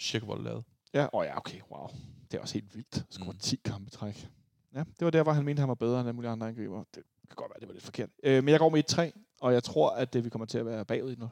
Kirkevold 0.00 0.44
lavede. 0.44 0.62
Ja, 0.94 1.06
oh, 1.12 1.24
ja, 1.26 1.36
okay, 1.36 1.60
wow. 1.70 1.88
Det 2.30 2.36
er 2.38 2.42
også 2.42 2.54
helt 2.54 2.74
vildt. 2.74 3.04
Scoret 3.10 3.34
mm. 3.34 3.38
10 3.38 3.56
kampe 3.64 3.90
træk. 3.90 4.28
Ja, 4.74 4.78
det 4.78 5.04
var 5.04 5.10
der, 5.10 5.22
hvor 5.22 5.32
han 5.32 5.44
mente, 5.44 5.60
han 5.60 5.68
var 5.68 5.74
bedre 5.74 6.00
end 6.00 6.08
alle 6.08 6.16
mulige 6.16 6.30
andre 6.30 6.48
angriber. 6.48 6.84
Det 6.94 7.02
kan 7.28 7.36
godt 7.36 7.50
være, 7.50 7.60
det 7.60 7.68
var 7.68 7.72
lidt 7.72 7.84
forkert. 7.84 8.10
Øh, 8.24 8.44
men 8.44 8.48
jeg 8.52 8.58
går 8.58 8.68
med 8.68 8.92
1-3, 8.92 9.36
og 9.40 9.52
jeg 9.52 9.64
tror, 9.64 9.90
at 9.90 10.12
det, 10.12 10.24
vi 10.24 10.30
kommer 10.30 10.46
til 10.46 10.58
at 10.58 10.66
være 10.66 10.84
bagud 10.84 11.12
i 11.12 11.16
nu. 11.18 11.30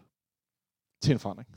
Til 1.02 1.12
en 1.12 1.18
forandring. 1.18 1.48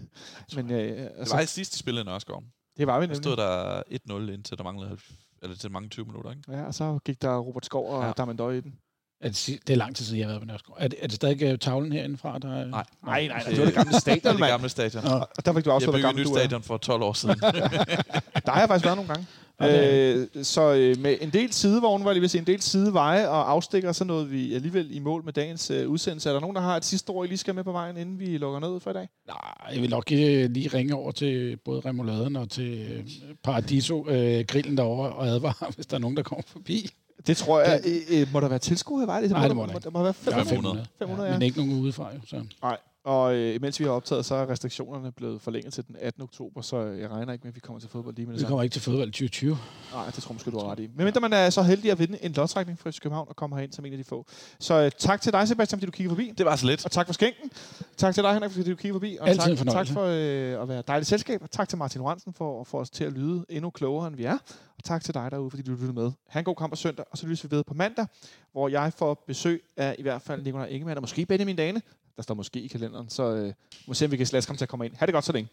Men 0.56 0.70
øh, 0.70 0.78
Det 0.78 1.12
altså, 1.16 1.34
var 1.34 1.42
i 1.42 1.46
sidste 1.46 1.78
spil 1.78 1.98
i 1.98 2.02
Nørreskov. 2.02 2.42
det 2.76 2.86
var 2.86 2.98
vi 3.00 3.06
Der 3.06 3.06
nemlig. 3.06 3.16
stod 3.16 3.36
der 3.36 3.82
1-0 4.28 4.32
indtil 4.32 4.58
der 4.58 4.64
manglede, 4.64 4.98
eller 5.42 5.56
til 5.56 5.70
mange 5.70 5.88
20 5.88 6.06
minutter, 6.06 6.30
ikke? 6.30 6.52
Ja, 6.52 6.62
og 6.64 6.74
så 6.74 6.98
gik 7.04 7.22
der 7.22 7.38
Robert 7.38 7.64
Skov 7.66 7.88
og. 7.90 8.02
Ja. 8.02 8.12
Damendøj 8.12 8.52
i 8.52 8.60
den. 8.60 8.78
Er 9.22 9.28
det, 9.28 9.58
det 9.66 9.72
er 9.72 9.76
lang 9.76 9.96
tid 9.96 10.04
siden, 10.04 10.18
jeg 10.18 10.26
har 10.26 10.30
været 10.32 10.40
på 10.40 10.46
Nørreskov. 10.46 10.76
Er 10.78 10.88
det, 10.88 10.98
er 11.02 11.06
det 11.06 11.16
stadig 11.16 11.42
øh, 11.42 11.58
tavlen 11.58 11.92
herindefra? 11.92 12.38
Der 12.38 12.48
er... 12.48 12.66
Nej. 12.66 12.84
Nej, 13.06 13.26
nej, 13.26 13.42
nej, 13.42 13.50
det 13.50 13.58
var 13.58 13.64
det 13.64 13.74
gamle 13.74 14.00
stadion, 14.00 14.20
Det 14.36 14.40
er 14.40 14.44
det 14.44 14.50
gamle 14.52 14.68
stadion. 14.68 15.04
Og 15.04 15.46
der 15.46 15.52
fik 15.52 15.64
du 15.64 15.70
Jeg 15.70 15.74
afsløret, 15.74 15.82
hvor 15.82 15.92
byggede 15.92 15.98
et 15.98 16.02
gammel 16.02 16.20
nyt 16.22 16.28
du 16.28 16.34
er. 16.34 16.38
stadion 16.38 16.62
for 16.62 16.76
12 16.76 17.02
år 17.02 17.12
siden. 17.12 17.38
Der 18.46 18.50
har 18.52 18.60
jeg 18.60 18.68
faktisk 18.68 18.84
været 18.84 18.96
nogle 18.96 19.08
gange. 19.08 19.26
Ja, 19.60 20.14
Øh, 20.14 20.28
så 20.42 20.72
øh, 20.74 20.98
med 20.98 21.16
en 21.20 21.30
del 21.30 21.52
sidevogne, 21.52 22.04
var 22.04 22.12
jeg 22.12 22.30
sige, 22.30 22.38
en 22.40 22.46
del 22.46 22.62
sideveje 22.62 23.28
og 23.28 23.50
afstikker, 23.50 23.92
så 23.92 24.04
nåede 24.04 24.28
vi 24.28 24.54
alligevel 24.54 24.96
i 24.96 24.98
mål 24.98 25.24
med 25.24 25.32
dagens 25.32 25.70
øh, 25.70 25.88
udsendelse. 25.88 26.28
Er 26.28 26.32
der 26.32 26.40
nogen, 26.40 26.56
der 26.56 26.62
har 26.62 26.76
et 26.76 26.84
sidste 26.84 27.10
ord, 27.10 27.26
I 27.26 27.28
lige 27.28 27.38
skal 27.38 27.54
med 27.54 27.64
på 27.64 27.72
vejen, 27.72 27.96
inden 27.96 28.20
vi 28.20 28.38
lukker 28.38 28.60
ned 28.60 28.80
for 28.80 28.90
i 28.90 28.94
dag? 28.94 29.08
Nej, 29.26 29.74
jeg 29.74 29.82
vil 29.82 29.90
nok 29.90 30.12
øh, 30.12 30.50
lige 30.50 30.68
ringe 30.68 30.94
over 30.94 31.12
til 31.12 31.56
både 31.64 31.80
Remoladen 31.80 32.36
og 32.36 32.50
til 32.50 32.86
øh, 32.92 33.04
Paradiso-grillen 33.44 34.76
derovre 34.76 35.12
og 35.12 35.26
advare, 35.26 35.70
hvis 35.74 35.86
der 35.86 35.96
er 35.96 36.00
nogen, 36.00 36.16
der 36.16 36.22
kommer 36.22 36.42
forbi. 36.46 36.88
Det 37.26 37.36
tror 37.36 37.60
jeg. 37.60 37.80
Øh, 37.86 38.20
øh, 38.20 38.32
må 38.32 38.40
der 38.40 38.48
være 38.48 38.58
tilskuere 38.58 39.04
i 39.04 39.06
vej? 39.06 39.26
Nej, 39.26 39.46
det 39.48 39.56
må 39.56 39.62
der, 39.66 39.68
ikke. 39.74 39.84
der 39.84 39.90
må 39.90 40.02
være 40.02 40.14
Der 40.24 40.30
er 40.36 40.44
500. 40.44 40.46
500. 40.48 40.86
500, 40.98 41.26
ja. 41.26 41.32
ja. 41.32 41.38
Men 41.38 41.42
ikke 41.42 41.58
nogen 41.58 41.82
udefra, 41.82 42.10
jo. 42.14 42.20
Så. 42.26 42.44
Nej. 42.62 42.76
Og 43.04 43.34
øh, 43.34 43.54
imens 43.54 43.80
vi 43.80 43.84
har 43.84 43.92
optaget, 43.92 44.24
så 44.24 44.34
er 44.34 44.50
restriktionerne 44.50 45.12
blevet 45.12 45.40
forlænget 45.40 45.72
til 45.72 45.86
den 45.86 45.96
18. 46.00 46.22
oktober, 46.22 46.60
så 46.60 46.78
jeg 46.80 47.10
regner 47.10 47.32
ikke 47.32 47.42
med, 47.42 47.50
at 47.50 47.54
vi 47.54 47.60
kommer 47.60 47.80
til 47.80 47.88
fodbold 47.88 48.16
lige 48.16 48.26
med 48.26 48.34
det 48.34 48.42
Vi 48.42 48.46
kommer 48.46 48.62
ikke 48.62 48.72
til 48.72 48.82
fodbold 48.82 49.08
i 49.08 49.10
2020. 49.10 49.58
Nej, 49.92 50.06
det 50.06 50.14
tror 50.14 50.30
jeg 50.30 50.34
måske, 50.34 50.50
du 50.50 50.58
har 50.58 50.70
ret 50.70 50.80
i. 50.80 50.88
Men 50.94 51.04
mindre 51.04 51.20
man 51.20 51.32
er 51.32 51.50
så 51.50 51.62
heldig 51.62 51.90
at 51.90 51.98
vinde 51.98 52.18
en 52.24 52.32
lodtrækning 52.32 52.78
fra 52.78 52.90
København 53.02 53.28
og 53.28 53.36
kommer 53.36 53.56
herind 53.56 53.72
som 53.72 53.84
en 53.84 53.92
af 53.92 53.98
de 53.98 54.04
få. 54.04 54.26
Så 54.58 54.74
øh, 54.74 54.90
tak 54.98 55.20
til 55.20 55.32
dig, 55.32 55.48
Sebastian, 55.48 55.78
fordi 55.80 55.86
du 55.86 55.92
kigger 55.92 56.10
forbi. 56.10 56.32
det 56.38 56.46
var 56.46 56.56
så 56.56 56.66
lidt. 56.66 56.84
Og 56.84 56.90
tak 56.90 57.06
for 57.06 57.12
skænken. 57.12 57.50
Tak 57.96 58.14
til 58.14 58.22
dig, 58.22 58.32
Henrik, 58.32 58.50
fordi 58.50 58.70
du 58.70 58.76
kigger 58.76 58.94
forbi. 58.94 59.16
Og 59.20 59.28
Altid 59.28 59.56
tak, 59.56 59.66
tak 59.66 59.86
for 59.88 60.02
øh, 60.04 60.62
at 60.62 60.68
være 60.68 60.82
dejligt 60.86 61.08
selskab. 61.08 61.42
Og 61.42 61.50
tak 61.50 61.68
til 61.68 61.78
Martin 61.78 62.02
Ransen 62.02 62.32
for 62.32 62.60
at 62.60 62.66
få 62.66 62.80
os 62.80 62.90
til 62.90 63.04
at 63.04 63.12
lyde 63.12 63.44
endnu 63.48 63.70
klogere, 63.70 64.06
end 64.06 64.16
vi 64.16 64.24
er. 64.24 64.38
Og 64.78 64.84
tak 64.84 65.04
til 65.04 65.14
dig 65.14 65.30
derude, 65.30 65.50
fordi 65.50 65.62
du 65.62 65.70
lyttede 65.70 65.92
med. 65.92 66.12
Ha' 66.28 66.38
en 66.38 66.44
god 66.44 66.56
kamp 66.56 66.70
på 66.72 66.76
søndag, 66.76 67.04
og 67.10 67.18
så 67.18 67.26
lyttes 67.26 67.44
vi 67.44 67.56
ved 67.56 67.64
på 67.64 67.74
mandag, 67.74 68.06
hvor 68.52 68.68
jeg 68.68 68.92
får 68.92 69.24
besøg 69.26 69.62
af 69.76 69.96
i 69.98 70.02
hvert 70.02 70.22
fald 70.22 70.42
Nikolaj 70.42 70.66
Ingemann, 70.66 70.96
og 70.98 71.02
måske 71.02 71.26
Benjamin 71.26 71.56
Dane. 71.56 71.82
Der 72.16 72.22
står 72.22 72.34
måske 72.34 72.60
i 72.60 72.66
kalenderen, 72.68 73.08
så 73.08 73.22
øh, 73.22 73.52
må 73.86 73.94
se, 73.94 74.04
om 74.04 74.10
vi 74.10 74.16
kan 74.16 74.26
slaske 74.26 74.50
ham 74.50 74.56
til 74.56 74.64
at 74.64 74.68
komme 74.68 74.86
ind. 74.86 74.94
Ha' 74.96 75.06
det 75.06 75.12
godt 75.12 75.24
så 75.24 75.32
længe. 75.32 75.50